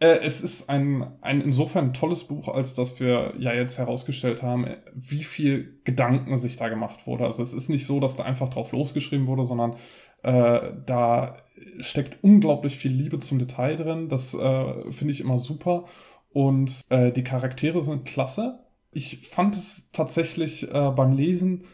Äh, 0.00 0.18
es 0.24 0.40
ist 0.40 0.68
ein, 0.68 1.06
ein 1.20 1.40
insofern 1.40 1.94
tolles 1.94 2.24
Buch, 2.24 2.48
als 2.48 2.74
dass 2.74 2.98
wir 2.98 3.34
ja 3.38 3.52
jetzt 3.54 3.78
herausgestellt 3.78 4.42
haben, 4.42 4.66
wie 4.94 5.22
viel 5.22 5.80
Gedanken 5.84 6.36
sich 6.36 6.56
da 6.56 6.68
gemacht 6.68 7.06
wurde. 7.06 7.24
Also 7.24 7.42
es 7.42 7.54
ist 7.54 7.68
nicht 7.68 7.86
so, 7.86 8.00
dass 8.00 8.16
da 8.16 8.24
einfach 8.24 8.48
drauf 8.48 8.72
losgeschrieben 8.72 9.28
wurde, 9.28 9.44
sondern 9.44 9.76
äh, 10.24 10.72
da 10.86 11.36
steckt 11.78 12.22
unglaublich 12.24 12.76
viel 12.76 12.90
Liebe 12.90 13.20
zum 13.20 13.38
Detail 13.38 13.76
drin. 13.76 14.08
Das 14.08 14.34
äh, 14.34 14.90
finde 14.90 15.12
ich 15.12 15.20
immer 15.20 15.36
super. 15.36 15.84
Und 16.32 16.80
äh, 16.88 17.12
die 17.12 17.24
Charaktere 17.24 17.80
sind 17.82 18.04
klasse. 18.04 18.58
Ich 18.92 19.26
fand 19.28 19.56
es 19.56 19.88
tatsächlich 19.92 20.70
äh, 20.70 20.90
beim 20.90 21.12
Lesen 21.12 21.64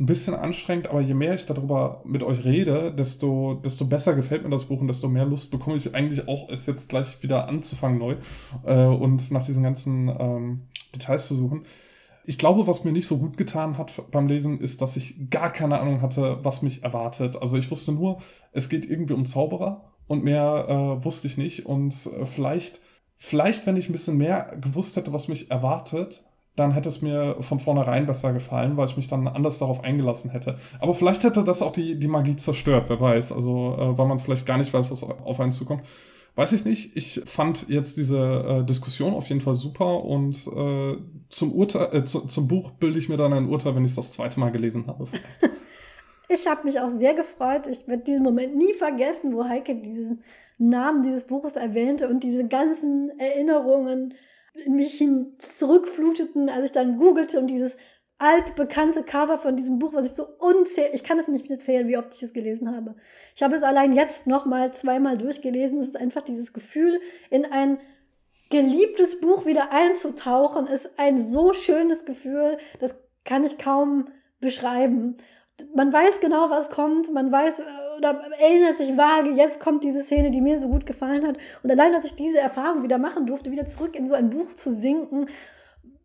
ein 0.00 0.06
bisschen 0.06 0.34
anstrengend, 0.34 0.88
aber 0.88 1.02
je 1.02 1.12
mehr 1.12 1.34
ich 1.34 1.44
darüber 1.44 2.00
mit 2.06 2.22
euch 2.22 2.44
rede, 2.44 2.92
desto, 2.92 3.54
desto 3.62 3.84
besser 3.84 4.14
gefällt 4.14 4.44
mir 4.44 4.48
das 4.50 4.64
Buch 4.64 4.80
und 4.80 4.88
desto 4.88 5.08
mehr 5.08 5.26
Lust 5.26 5.50
bekomme 5.50 5.76
ich 5.76 5.94
eigentlich 5.94 6.26
auch, 6.26 6.48
es 6.48 6.64
jetzt 6.64 6.88
gleich 6.88 7.22
wieder 7.22 7.48
anzufangen 7.48 7.98
neu 7.98 8.16
äh, 8.64 8.86
und 8.86 9.30
nach 9.30 9.44
diesen 9.44 9.62
ganzen 9.62 10.08
ähm, 10.08 10.62
Details 10.94 11.26
zu 11.26 11.34
suchen. 11.34 11.64
Ich 12.24 12.38
glaube, 12.38 12.66
was 12.66 12.84
mir 12.84 12.92
nicht 12.92 13.06
so 13.06 13.18
gut 13.18 13.36
getan 13.36 13.76
hat 13.76 14.10
beim 14.10 14.26
Lesen, 14.26 14.60
ist, 14.60 14.80
dass 14.80 14.96
ich 14.96 15.28
gar 15.28 15.52
keine 15.52 15.80
Ahnung 15.80 16.00
hatte, 16.00 16.38
was 16.44 16.62
mich 16.62 16.82
erwartet. 16.82 17.36
Also 17.36 17.58
ich 17.58 17.70
wusste 17.70 17.92
nur, 17.92 18.20
es 18.52 18.68
geht 18.68 18.88
irgendwie 18.88 19.14
um 19.14 19.26
Zauberer 19.26 19.90
und 20.06 20.24
mehr 20.24 20.66
äh, 20.68 21.04
wusste 21.04 21.26
ich 21.26 21.36
nicht. 21.36 21.66
Und 21.66 21.94
äh, 22.06 22.24
vielleicht, 22.24 22.80
vielleicht, 23.16 23.66
wenn 23.66 23.76
ich 23.76 23.88
ein 23.88 23.92
bisschen 23.92 24.16
mehr 24.16 24.56
gewusst 24.60 24.96
hätte, 24.96 25.12
was 25.12 25.28
mich 25.28 25.50
erwartet, 25.50 26.24
dann 26.60 26.72
hätte 26.72 26.88
es 26.88 27.02
mir 27.02 27.36
von 27.40 27.58
vornherein 27.58 28.06
besser 28.06 28.32
gefallen, 28.32 28.76
weil 28.76 28.86
ich 28.86 28.96
mich 28.96 29.08
dann 29.08 29.26
anders 29.26 29.58
darauf 29.58 29.82
eingelassen 29.82 30.30
hätte. 30.30 30.58
Aber 30.78 30.94
vielleicht 30.94 31.24
hätte 31.24 31.42
das 31.42 31.62
auch 31.62 31.72
die, 31.72 31.98
die 31.98 32.08
Magie 32.08 32.36
zerstört, 32.36 32.84
wer 32.88 33.00
weiß. 33.00 33.32
Also, 33.32 33.76
äh, 33.78 33.98
weil 33.98 34.06
man 34.06 34.20
vielleicht 34.20 34.46
gar 34.46 34.58
nicht 34.58 34.72
weiß, 34.72 34.90
was 34.90 35.02
auf 35.02 35.40
einen 35.40 35.52
zukommt. 35.52 35.82
Weiß 36.36 36.52
ich 36.52 36.64
nicht. 36.64 36.96
Ich 36.96 37.22
fand 37.26 37.68
jetzt 37.68 37.96
diese 37.96 38.18
äh, 38.18 38.64
Diskussion 38.64 39.14
auf 39.14 39.28
jeden 39.28 39.40
Fall 39.40 39.54
super 39.54 40.04
und 40.04 40.36
äh, 40.46 40.96
zum, 41.28 41.52
Urteil, 41.52 41.96
äh, 41.96 42.04
zu, 42.04 42.20
zum 42.26 42.46
Buch 42.46 42.70
bilde 42.72 42.98
ich 42.98 43.08
mir 43.08 43.16
dann 43.16 43.32
ein 43.32 43.48
Urteil, 43.48 43.74
wenn 43.74 43.84
ich 43.84 43.90
es 43.90 43.96
das 43.96 44.12
zweite 44.12 44.38
Mal 44.38 44.52
gelesen 44.52 44.86
habe. 44.86 45.08
ich 46.28 46.46
habe 46.46 46.64
mich 46.64 46.78
auch 46.78 46.90
sehr 46.90 47.14
gefreut. 47.14 47.66
Ich 47.66 47.88
werde 47.88 48.04
diesen 48.04 48.22
Moment 48.22 48.56
nie 48.56 48.74
vergessen, 48.74 49.34
wo 49.34 49.44
Heike 49.44 49.74
diesen 49.76 50.22
Namen 50.58 51.02
dieses 51.02 51.24
Buches 51.24 51.56
erwähnte 51.56 52.08
und 52.08 52.22
diese 52.22 52.46
ganzen 52.46 53.10
Erinnerungen 53.18 54.14
in 54.54 54.74
mich 54.74 54.94
hin 54.94 55.34
zurückfluteten, 55.38 56.48
als 56.48 56.66
ich 56.66 56.72
dann 56.72 56.98
googelte 56.98 57.38
und 57.38 57.48
dieses 57.48 57.76
altbekannte 58.18 59.02
Cover 59.02 59.38
von 59.38 59.56
diesem 59.56 59.78
Buch, 59.78 59.94
was 59.94 60.04
ich 60.04 60.12
so 60.14 60.26
unzählig, 60.38 60.92
ich 60.92 61.04
kann 61.04 61.18
es 61.18 61.28
nicht 61.28 61.48
mehr 61.48 61.58
zählen, 61.58 61.88
wie 61.88 61.96
oft 61.96 62.14
ich 62.14 62.22
es 62.22 62.34
gelesen 62.34 62.74
habe. 62.74 62.94
Ich 63.34 63.42
habe 63.42 63.56
es 63.56 63.62
allein 63.62 63.94
jetzt 63.94 64.26
noch 64.26 64.44
mal 64.44 64.72
zweimal 64.74 65.16
durchgelesen. 65.16 65.80
Es 65.80 65.86
ist 65.86 65.96
einfach 65.96 66.22
dieses 66.22 66.52
Gefühl, 66.52 67.00
in 67.30 67.46
ein 67.46 67.78
geliebtes 68.50 69.20
Buch 69.20 69.46
wieder 69.46 69.72
einzutauchen, 69.72 70.66
ist 70.66 70.98
ein 70.98 71.18
so 71.18 71.54
schönes 71.54 72.04
Gefühl, 72.04 72.58
das 72.78 72.94
kann 73.24 73.42
ich 73.42 73.56
kaum 73.56 74.08
beschreiben. 74.40 75.16
Man 75.74 75.92
weiß 75.92 76.20
genau, 76.20 76.50
was 76.50 76.70
kommt, 76.70 77.12
man 77.12 77.30
weiß, 77.30 77.62
oder 77.98 78.22
erinnert 78.40 78.76
sich 78.76 78.96
vage, 78.96 79.30
jetzt 79.30 79.60
kommt 79.60 79.84
diese 79.84 80.02
Szene, 80.02 80.30
die 80.30 80.40
mir 80.40 80.58
so 80.58 80.68
gut 80.68 80.86
gefallen 80.86 81.26
hat. 81.26 81.36
Und 81.62 81.70
allein, 81.70 81.92
dass 81.92 82.04
ich 82.04 82.14
diese 82.14 82.38
Erfahrung 82.38 82.82
wieder 82.82 82.98
machen 82.98 83.26
durfte, 83.26 83.50
wieder 83.50 83.66
zurück 83.66 83.94
in 83.96 84.06
so 84.06 84.14
ein 84.14 84.30
Buch 84.30 84.54
zu 84.54 84.72
sinken, 84.72 85.26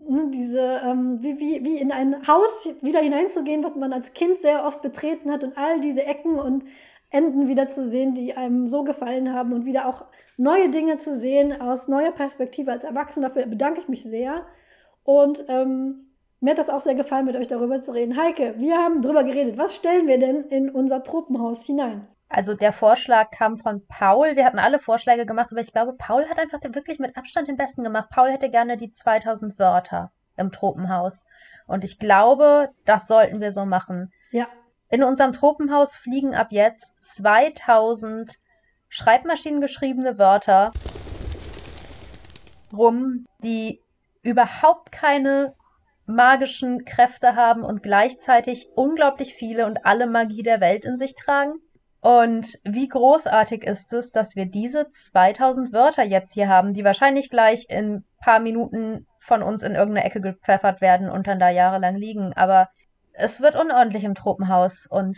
ne, 0.07 0.29
diese, 0.33 0.81
ähm, 0.83 1.17
wie, 1.21 1.39
wie, 1.39 1.63
wie 1.63 1.77
in 1.77 1.91
ein 1.91 2.27
Haus 2.27 2.69
wieder 2.81 2.99
hineinzugehen, 2.99 3.63
was 3.63 3.75
man 3.75 3.93
als 3.93 4.13
Kind 4.13 4.37
sehr 4.39 4.65
oft 4.65 4.81
betreten 4.81 5.31
hat 5.31 5.43
und 5.43 5.57
all 5.57 5.79
diese 5.79 6.05
Ecken 6.05 6.39
und 6.39 6.65
Enden 7.11 7.47
wieder 7.47 7.67
zu 7.67 7.87
sehen, 7.87 8.13
die 8.13 8.35
einem 8.35 8.67
so 8.67 8.83
gefallen 8.83 9.33
haben 9.33 9.53
und 9.53 9.65
wieder 9.65 9.87
auch 9.87 10.05
neue 10.37 10.69
Dinge 10.69 10.97
zu 10.97 11.15
sehen 11.15 11.61
aus 11.61 11.87
neuer 11.87 12.11
Perspektive 12.11 12.71
als 12.71 12.83
Erwachsener. 12.83 13.27
Dafür 13.27 13.45
bedanke 13.45 13.79
ich 13.79 13.87
mich 13.87 14.03
sehr. 14.03 14.45
Und 15.03 15.45
ähm, 15.47 16.04
mir 16.39 16.51
hat 16.51 16.59
das 16.59 16.69
auch 16.69 16.81
sehr 16.81 16.95
gefallen, 16.95 17.25
mit 17.25 17.35
euch 17.35 17.47
darüber 17.47 17.79
zu 17.79 17.93
reden. 17.93 18.17
Heike, 18.17 18.55
wir 18.57 18.77
haben 18.77 19.01
darüber 19.01 19.23
geredet. 19.23 19.57
Was 19.57 19.75
stellen 19.75 20.07
wir 20.07 20.19
denn 20.19 20.43
in 20.45 20.69
unser 20.69 21.03
Tropenhaus 21.03 21.65
hinein? 21.65 22.07
Also 22.27 22.55
der 22.55 22.73
Vorschlag 22.73 23.31
kam 23.31 23.57
von 23.57 23.85
Paul. 23.87 24.35
Wir 24.35 24.45
hatten 24.45 24.59
alle 24.59 24.79
Vorschläge 24.79 25.25
gemacht, 25.25 25.49
aber 25.51 25.61
ich 25.61 25.71
glaube, 25.71 25.93
Paul 25.93 26.27
hat 26.27 26.39
einfach 26.39 26.59
wirklich 26.63 26.99
mit 26.99 27.15
Abstand 27.15 27.47
den 27.47 27.55
besten 27.55 27.83
gemacht. 27.83 28.09
Paul 28.11 28.29
hätte 28.29 28.49
gerne 28.49 28.77
die 28.77 28.89
2000 28.89 29.57
Wörter 29.59 30.11
im 30.37 30.51
Tropenhaus. 30.51 31.23
Und 31.67 31.83
ich 31.83 31.97
glaube, 31.97 32.69
das 32.85 33.07
sollten 33.07 33.39
wir 33.41 33.51
so 33.51 33.65
machen. 33.65 34.11
Ja. 34.31 34.47
In 34.89 35.03
unserem 35.03 35.33
Tropenhaus 35.33 35.95
fliegen 35.95 36.35
ab 36.35 36.47
jetzt 36.51 36.99
2000 37.15 38.39
schreibmaschinengeschriebene 38.89 40.17
Wörter 40.17 40.71
rum, 42.71 43.25
die 43.43 43.81
überhaupt 44.21 44.91
keine 44.91 45.53
magischen 46.05 46.85
Kräfte 46.85 47.35
haben 47.35 47.63
und 47.63 47.83
gleichzeitig 47.83 48.69
unglaublich 48.75 49.33
viele 49.33 49.65
und 49.65 49.85
alle 49.85 50.07
Magie 50.07 50.43
der 50.43 50.61
Welt 50.61 50.85
in 50.85 50.97
sich 50.97 51.15
tragen. 51.15 51.53
Und 52.01 52.59
wie 52.63 52.87
großartig 52.87 53.63
ist 53.63 53.91
es, 53.91 54.11
dass 54.11 54.35
wir 54.35 54.45
diese 54.45 54.87
2000 54.89 55.73
Wörter 55.73 56.03
jetzt 56.03 56.33
hier 56.33 56.47
haben, 56.47 56.73
die 56.73 56.83
wahrscheinlich 56.83 57.31
gleich 57.31 57.65
in 57.67 57.95
ein 57.95 58.05
paar 58.23 58.39
Minuten 58.39 59.07
von 59.17 59.41
uns 59.41 59.63
in 59.63 59.73
irgendeine 59.73 60.05
Ecke 60.05 60.21
gepfeffert 60.21 60.81
werden 60.81 61.09
und 61.09 61.25
dann 61.25 61.39
da 61.39 61.49
jahrelang 61.49 61.95
liegen. 61.95 62.33
Aber 62.33 62.69
es 63.13 63.41
wird 63.41 63.55
unordentlich 63.55 64.03
im 64.03 64.13
Tropenhaus 64.13 64.85
und 64.87 65.17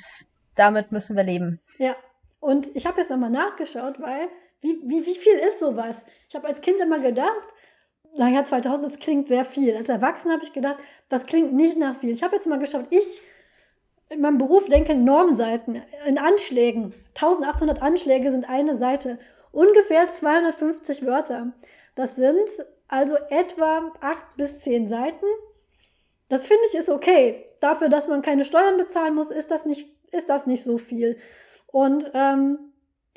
damit 0.56 0.94
müssen 0.94 1.18
wir 1.18 1.24
leben. 1.24 1.60
Ja, 1.78 1.96
und 2.40 2.74
ich 2.76 2.86
habe 2.86 3.02
jetzt 3.02 3.12
nochmal 3.12 3.32
nachgeschaut, 3.32 4.00
weil 4.00 4.30
wie, 4.62 4.80
wie, 4.86 5.06
wie 5.06 5.16
viel 5.16 5.38
ist 5.40 5.60
sowas? 5.60 6.04
Ich 6.30 6.36
habe 6.36 6.48
als 6.48 6.62
Kind 6.62 6.80
immer 6.80 7.00
gedacht, 7.00 7.48
naja, 8.18 8.44
2000, 8.44 8.86
das 8.86 9.00
klingt 9.00 9.28
sehr 9.28 9.46
viel. 9.46 9.76
Als 9.76 9.90
Erwachsener 9.90 10.34
habe 10.34 10.44
ich 10.44 10.54
gedacht, 10.54 10.78
das 11.10 11.26
klingt 11.26 11.54
nicht 11.54 11.78
nach 11.78 11.96
viel. 11.96 12.12
Ich 12.12 12.24
habe 12.24 12.36
jetzt 12.36 12.48
mal 12.48 12.60
geschaut, 12.60 12.86
ich 12.90 13.22
in 14.10 14.22
meinem 14.22 14.38
Beruf 14.38 14.68
denke 14.68 14.96
Normseiten, 14.96 15.82
in 16.06 16.18
Anschlägen. 16.18 16.94
1800 17.10 17.82
Anschläge 17.82 18.32
sind 18.32 18.50
eine 18.50 18.78
Seite. 18.78 19.20
Ungefähr 19.52 20.12
250 20.12 21.06
Wörter. 21.06 21.54
Das 21.96 22.16
sind 22.16 22.48
also 22.88 23.16
etwa 23.30 23.92
8 24.02 24.38
bis 24.38 24.60
10 24.60 24.88
Seiten. 24.88 25.26
Das 26.30 26.44
finde 26.44 26.64
ich 26.70 26.78
ist 26.78 26.90
okay. 26.90 27.46
Dafür, 27.60 27.90
dass 27.90 28.08
man 28.08 28.22
keine 28.22 28.46
Steuern 28.46 28.78
bezahlen 28.78 29.16
muss, 29.16 29.32
ist 29.32 29.52
das 29.52 29.66
nicht, 29.66 29.90
ist 30.12 30.30
das 30.30 30.46
nicht 30.46 30.64
so 30.64 30.78
viel. 30.78 31.18
Und 31.68 32.12
ähm, 32.14 32.67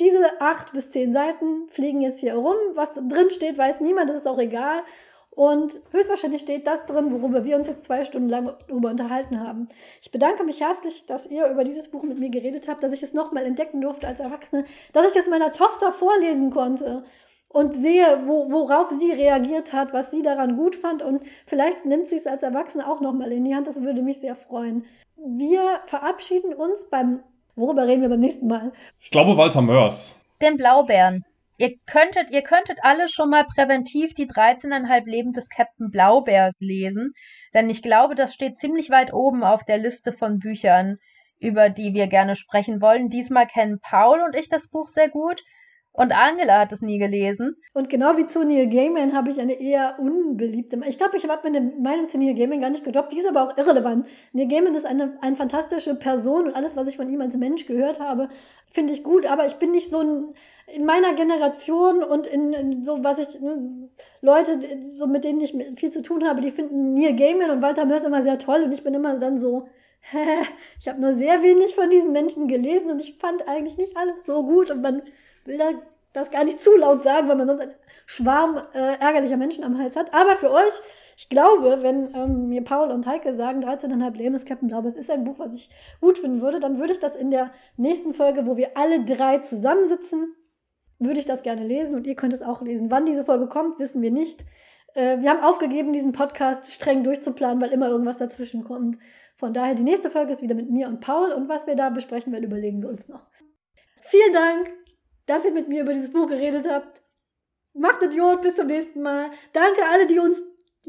diese 0.01 0.41
acht 0.41 0.73
bis 0.73 0.91
zehn 0.91 1.13
Seiten 1.13 1.69
fliegen 1.69 2.01
jetzt 2.01 2.21
hier 2.21 2.35
rum. 2.35 2.57
Was 2.75 2.95
drin 2.95 3.31
steht, 3.31 3.59
weiß 3.59 3.81
niemand, 3.81 4.11
das 4.11 4.17
ist 4.17 4.27
auch 4.27 4.39
egal. 4.39 4.83
Und 5.31 5.81
höchstwahrscheinlich 5.93 6.43
steht 6.43 6.67
das 6.67 6.87
drin, 6.87 7.13
worüber 7.13 7.45
wir 7.45 7.57
uns 7.57 7.69
jetzt 7.69 7.85
zwei 7.85 8.05
Stunden 8.05 8.29
lang 8.29 8.53
darüber 8.67 8.91
unterhalten 8.91 9.41
haben. 9.41 9.69
Ich 10.03 10.11
bedanke 10.11 10.43
mich 10.45 10.61
herzlich, 10.61 11.07
dass 11.07 11.27
ihr 11.27 11.47
über 11.47 11.63
dieses 11.63 11.89
Buch 11.89 12.03
mit 12.03 12.19
mir 12.19 12.31
geredet 12.31 12.69
habt, 12.69 12.83
dass 12.83 12.93
ich 12.93 13.03
es 13.03 13.15
nochmal 13.15 13.45
entdecken 13.45 13.81
durfte 13.81 14.09
als 14.09 14.21
Erwachsene, 14.21 14.65
dass 14.93 15.09
ich 15.09 15.17
es 15.17 15.29
meiner 15.29 15.53
Tochter 15.53 15.93
vorlesen 15.93 16.51
konnte 16.51 17.05
und 17.49 17.75
sehe, 17.75 18.23
wo, 18.27 18.51
worauf 18.51 18.91
sie 18.91 19.13
reagiert 19.13 19.73
hat, 19.73 19.93
was 19.93 20.11
sie 20.11 20.23
daran 20.23 20.57
gut 20.57 20.75
fand. 20.77 21.03
Und 21.03 21.23
vielleicht 21.47 21.85
nimmt 21.85 22.09
sie 22.09 22.17
es 22.17 22.27
als 22.27 22.43
Erwachsene 22.43 22.89
auch 22.89 23.01
nochmal 23.01 23.33
in 23.33 23.45
die 23.45 23.55
Hand. 23.55 23.67
Das 23.67 23.81
würde 23.83 24.03
mich 24.03 24.19
sehr 24.19 24.35
freuen. 24.35 24.85
Wir 25.17 25.81
verabschieden 25.87 26.55
uns 26.55 26.87
beim 26.87 27.23
Worüber 27.57 27.87
reden 27.87 28.03
wir 28.03 28.09
beim 28.09 28.21
nächsten 28.21 28.47
Mal? 28.47 28.73
Ich 28.99 29.11
glaube 29.11 29.37
Walter 29.37 29.63
Mörs. 29.63 30.17
Den 30.41 30.57
Blaubeeren. 30.57 31.25
Ihr 31.59 31.75
könntet, 31.87 32.31
ihr 32.31 32.43
könntet 32.43 32.79
alle 32.83 33.09
schon 33.09 33.29
mal 33.29 33.45
präventiv 33.45 34.15
die 34.15 34.27
13,5 34.27 35.07
Leben 35.07 35.33
des 35.33 35.51
Captain 35.51 35.91
Blaubeer 35.91 36.53
lesen, 36.59 37.13
denn 37.53 37.69
ich 37.69 37.83
glaube, 37.83 38.15
das 38.15 38.33
steht 38.33 38.57
ziemlich 38.57 38.89
weit 38.89 39.13
oben 39.13 39.45
auf 39.45 39.65
der 39.65 39.77
Liste 39.77 40.13
von 40.13 40.39
Büchern, 40.39 40.97
über 41.39 41.69
die 41.69 41.93
wir 41.93 42.07
gerne 42.07 42.35
sprechen 42.35 42.81
wollen. 42.81 43.11
Diesmal 43.11 43.47
kennen 43.47 43.79
Paul 43.83 44.23
und 44.23 44.35
ich 44.35 44.49
das 44.49 44.69
Buch 44.69 44.89
sehr 44.89 45.11
gut 45.11 45.43
und 45.93 46.13
Angela 46.13 46.61
hat 46.61 46.73
es 46.73 46.83
nie 46.83 46.99
gelesen. 46.99 47.57
Und 47.75 47.91
genau 47.91 48.17
wie 48.17 48.27
zu 48.27 48.45
Neil 48.45 48.69
Gaiman 48.69 49.13
habe 49.13 49.29
ich 49.29 49.41
eine 49.41 49.61
eher 49.61 49.97
unbeliebte 49.99 50.77
Meinung. 50.77 50.89
Ich 50.89 50.99
glaube, 50.99 51.17
ich 51.17 51.29
habe 51.29 51.51
meine 51.51 51.61
Meinung 51.61 52.07
zu 52.07 52.17
Neil 52.17 52.35
Gaiman 52.35 52.61
gar 52.61 52.71
nicht 52.71 52.85
gedroppt. 52.85 53.13
Die 53.13 53.19
ist 53.19 53.29
aber 53.29 53.43
auch 53.43 53.57
irrelevant. 53.59 54.07
Neil 54.33 54.47
Gaiman 54.47 54.75
ist 54.77 54.87
eine, 54.87 55.19
eine 55.21 55.35
fantastische 55.35 55.97
Person 55.97 56.47
und 56.47 56.55
alles, 56.55 56.77
was 56.77 56.87
ich 56.87 56.97
von 56.97 57.11
ihm 57.11 57.21
als 57.21 57.37
Mensch 57.37 57.67
gehört 57.67 57.99
habe, 57.99 58.29
finde 58.71 58.93
ich 58.93 59.03
gut. 59.03 59.27
Aber 59.27 59.47
ich 59.47 59.55
bin 59.55 59.73
nicht 59.73 59.91
so 59.91 59.99
ein, 59.99 60.35
in 60.73 60.85
meiner 60.85 61.15
Generation 61.15 62.05
und 62.05 62.29
in, 62.29 62.53
in 62.53 62.83
so, 62.85 63.03
was 63.03 63.19
ich, 63.19 63.41
ne, 63.41 63.89
Leute, 64.23 64.61
so 64.81 65.09
mit 65.09 65.25
denen 65.25 65.41
ich 65.41 65.57
viel 65.77 65.91
zu 65.91 66.03
tun 66.03 66.25
habe, 66.25 66.41
die 66.41 66.53
finden 66.53 66.95
Neil 66.95 67.17
Gaiman 67.17 67.51
und 67.51 67.63
Walter 67.63 67.85
Mörs 67.85 68.05
immer 68.05 68.23
sehr 68.23 68.39
toll 68.39 68.63
und 68.63 68.73
ich 68.73 68.85
bin 68.85 68.95
immer 68.95 69.19
dann 69.19 69.39
so, 69.39 69.67
ich 70.81 70.89
habe 70.89 71.01
nur 71.01 71.15
sehr 71.15 71.43
wenig 71.43 71.75
von 71.75 71.91
diesen 71.91 72.13
Menschen 72.13 72.47
gelesen 72.47 72.93
und 72.93 73.01
ich 73.01 73.19
fand 73.19 73.49
eigentlich 73.49 73.77
nicht 73.77 73.97
alles 73.97 74.25
so 74.25 74.45
gut 74.45 74.71
und 74.71 74.83
man 74.83 75.03
will 75.45 75.59
da 75.59 75.71
das 76.13 76.31
gar 76.31 76.45
nicht 76.45 76.59
zu 76.59 76.77
laut 76.77 77.03
sagen, 77.03 77.29
weil 77.29 77.37
man 77.37 77.47
sonst 77.47 77.61
einen 77.61 77.75
Schwarm 78.07 78.61
äh, 78.75 78.97
ärgerlicher 78.99 79.37
Menschen 79.37 79.65
am 79.65 79.79
Hals 79.79 79.97
hat. 79.97 80.13
Aber 80.13 80.35
für 80.35 80.51
euch, 80.51 80.73
ich 81.17 81.29
glaube, 81.29 81.83
wenn 81.83 82.15
ähm, 82.15 82.49
mir 82.49 82.65
Paul 82.65 82.91
und 82.91 83.07
Heike 83.07 83.35
sagen, 83.35 83.63
13,5 83.63 84.17
Leben 84.17 84.35
ist 84.35 84.47
Captain 84.47 84.69
Blau, 84.69 84.83
es 84.83 84.97
ist 84.97 85.11
ein 85.11 85.25
Buch, 85.25 85.39
was 85.39 85.55
ich 85.55 85.71
gut 86.01 86.19
finden 86.19 86.41
würde, 86.41 86.59
dann 86.59 86.79
würde 86.79 86.93
ich 86.93 86.99
das 86.99 87.15
in 87.15 87.31
der 87.31 87.53
nächsten 87.77 88.13
Folge, 88.13 88.47
wo 88.47 88.57
wir 88.57 88.77
alle 88.77 89.05
drei 89.05 89.39
zusammensitzen, 89.39 90.35
würde 90.99 91.21
ich 91.21 91.27
das 91.27 91.43
gerne 91.43 91.65
lesen 91.65 91.95
und 91.95 92.07
ihr 92.07 92.17
könnt 92.17 92.33
es 92.33 92.43
auch 92.43 92.63
lesen. 92.63 92.91
Wann 92.91 93.07
diese 93.07 93.25
Folge 93.25 93.47
kommt, 93.47 93.79
wissen 93.79 94.03
wir 94.03 94.11
nicht. 94.11 94.45
Äh, 94.95 95.19
wir 95.21 95.31
haben 95.31 95.45
aufgegeben, 95.45 95.93
diesen 95.93 96.13
Podcast 96.13 96.73
streng 96.73 97.05
durchzuplanen, 97.05 97.63
weil 97.63 97.71
immer 97.71 97.89
irgendwas 97.89 98.19
dazwischen 98.19 98.65
kommt. 98.65 98.99
Von 99.37 99.55
daher, 99.55 99.75
die 99.75 99.85
nächste 99.85 100.11
Folge 100.11 100.33
ist 100.33 100.43
wieder 100.43 100.55
mit 100.55 100.71
mir 100.71 100.89
und 100.89 101.01
Paul 101.01 101.33
und 101.33 101.49
was 101.49 101.67
wir 101.67 101.77
da 101.77 101.89
besprechen 101.89 102.33
werden, 102.33 102.45
überlegen 102.45 102.83
wir 102.83 102.89
uns 102.89 103.09
noch. 103.09 103.27
Vielen 104.01 104.33
Dank 104.33 104.80
dass 105.31 105.45
ihr 105.45 105.53
mit 105.53 105.69
mir 105.69 105.83
über 105.83 105.93
dieses 105.93 106.13
Buch 106.13 106.27
geredet 106.27 106.69
habt. 106.69 107.01
Macht 107.73 108.03
Idiot, 108.03 108.43
bis 108.43 108.57
zum 108.57 108.67
nächsten 108.67 109.01
Mal. 109.01 109.31
Danke 109.53 109.83
alle, 109.89 110.07
die 110.09 110.19
uns 110.19 110.43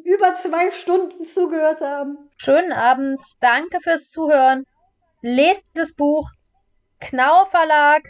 über 0.03 0.33
zwei 0.33 0.71
Stunden 0.71 1.23
zugehört 1.23 1.81
haben. 1.81 2.17
Schönen 2.37 2.71
Abend. 2.71 3.21
Danke 3.39 3.79
fürs 3.81 4.09
Zuhören. 4.09 4.65
Lest 5.21 5.65
das 5.75 5.93
Buch. 5.93 6.27
Knau 6.99 7.45
Verlag. 7.45 8.09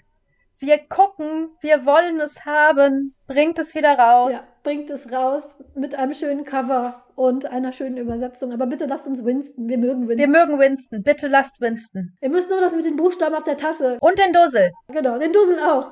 Wir 0.59 0.77
gucken, 0.77 1.49
wir 1.61 1.85
wollen 1.85 2.21
es 2.21 2.45
haben. 2.45 3.15
Bringt 3.27 3.59
es 3.59 3.75
wieder 3.75 3.97
raus. 3.97 4.31
Ja, 4.31 4.41
bringt 4.63 4.89
es 4.89 5.11
raus 5.11 5.57
mit 5.75 5.95
einem 5.95 6.13
schönen 6.13 6.45
Cover 6.45 7.03
und 7.15 7.47
einer 7.47 7.73
schönen 7.73 7.97
Übersetzung. 7.97 8.53
Aber 8.53 8.67
bitte 8.67 8.85
lasst 8.85 9.07
uns 9.07 9.25
Winston. 9.25 9.67
Wir 9.67 9.79
mögen 9.79 10.07
Winston. 10.07 10.17
Wir 10.19 10.27
mögen 10.27 10.59
Winston. 10.59 11.03
Bitte 11.03 11.27
lasst 11.27 11.59
Winston. 11.59 12.15
Ihr 12.21 12.29
müsst 12.29 12.49
nur 12.49 12.61
das 12.61 12.75
mit 12.75 12.85
den 12.85 12.95
Buchstaben 12.95 13.35
auf 13.35 13.43
der 13.43 13.57
Tasse. 13.57 13.97
Und 13.99 14.17
den 14.17 14.31
Dussel. 14.31 14.71
Genau, 14.89 15.17
den 15.17 15.33
Dussel 15.33 15.59
auch. 15.59 15.91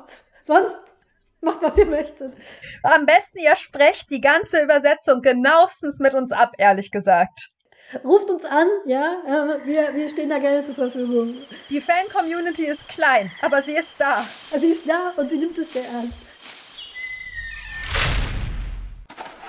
Sonst 0.50 0.80
Macht, 1.42 1.62
was 1.62 1.78
ihr 1.78 1.86
möchtet. 1.86 2.34
Am 2.84 3.06
besten 3.06 3.38
ihr 3.38 3.56
sprecht 3.56 4.10
die 4.10 4.20
ganze 4.20 4.62
Übersetzung 4.62 5.22
genauestens 5.22 6.00
mit 6.00 6.14
uns 6.14 6.32
ab, 6.32 6.52
ehrlich 6.58 6.92
gesagt. 6.92 7.52
Ruft 8.04 8.30
uns 8.30 8.44
an, 8.46 8.68
ja, 8.86 9.14
äh, 9.26 9.66
wir, 9.66 9.96
wir 9.96 10.10
stehen 10.10 10.30
da 10.30 10.38
gerne 10.38 10.64
zur 10.66 10.76
Verfügung. 10.76 11.34
Die 11.70 11.80
Fan-Community 11.80 12.66
ist 12.66 12.90
klein, 12.90 13.32
aber 13.42 13.62
sie 13.62 13.72
ist 13.72 14.02
da. 14.02 14.22
Sie 14.60 14.72
ist 14.72 14.90
da 14.90 15.14
und 15.16 15.30
sie 15.30 15.38
nimmt 15.38 15.58
es 15.58 15.72
sehr 15.72 15.86
ernst. 15.86 16.18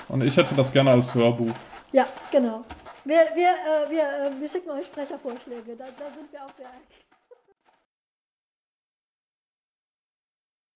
Und 0.07 0.23
ich 0.23 0.37
hätte 0.37 0.55
das 0.55 0.71
gerne 0.71 0.91
als 0.91 1.13
Hörbuch. 1.13 1.53
Ja, 1.91 2.07
genau. 2.31 2.63
Wir, 3.03 3.27
wir, 3.35 3.49
äh, 3.49 3.89
wir, 3.89 4.03
äh, 4.03 4.39
wir 4.39 4.47
schicken 4.47 4.69
euch 4.69 4.85
Sprechervorschläge. 4.85 5.75
Da, 5.77 5.85
da 5.99 6.05
sind 6.15 6.31
wir 6.31 6.39
auch 6.45 6.55
sehr 6.55 6.67
aktiv. 6.67 7.10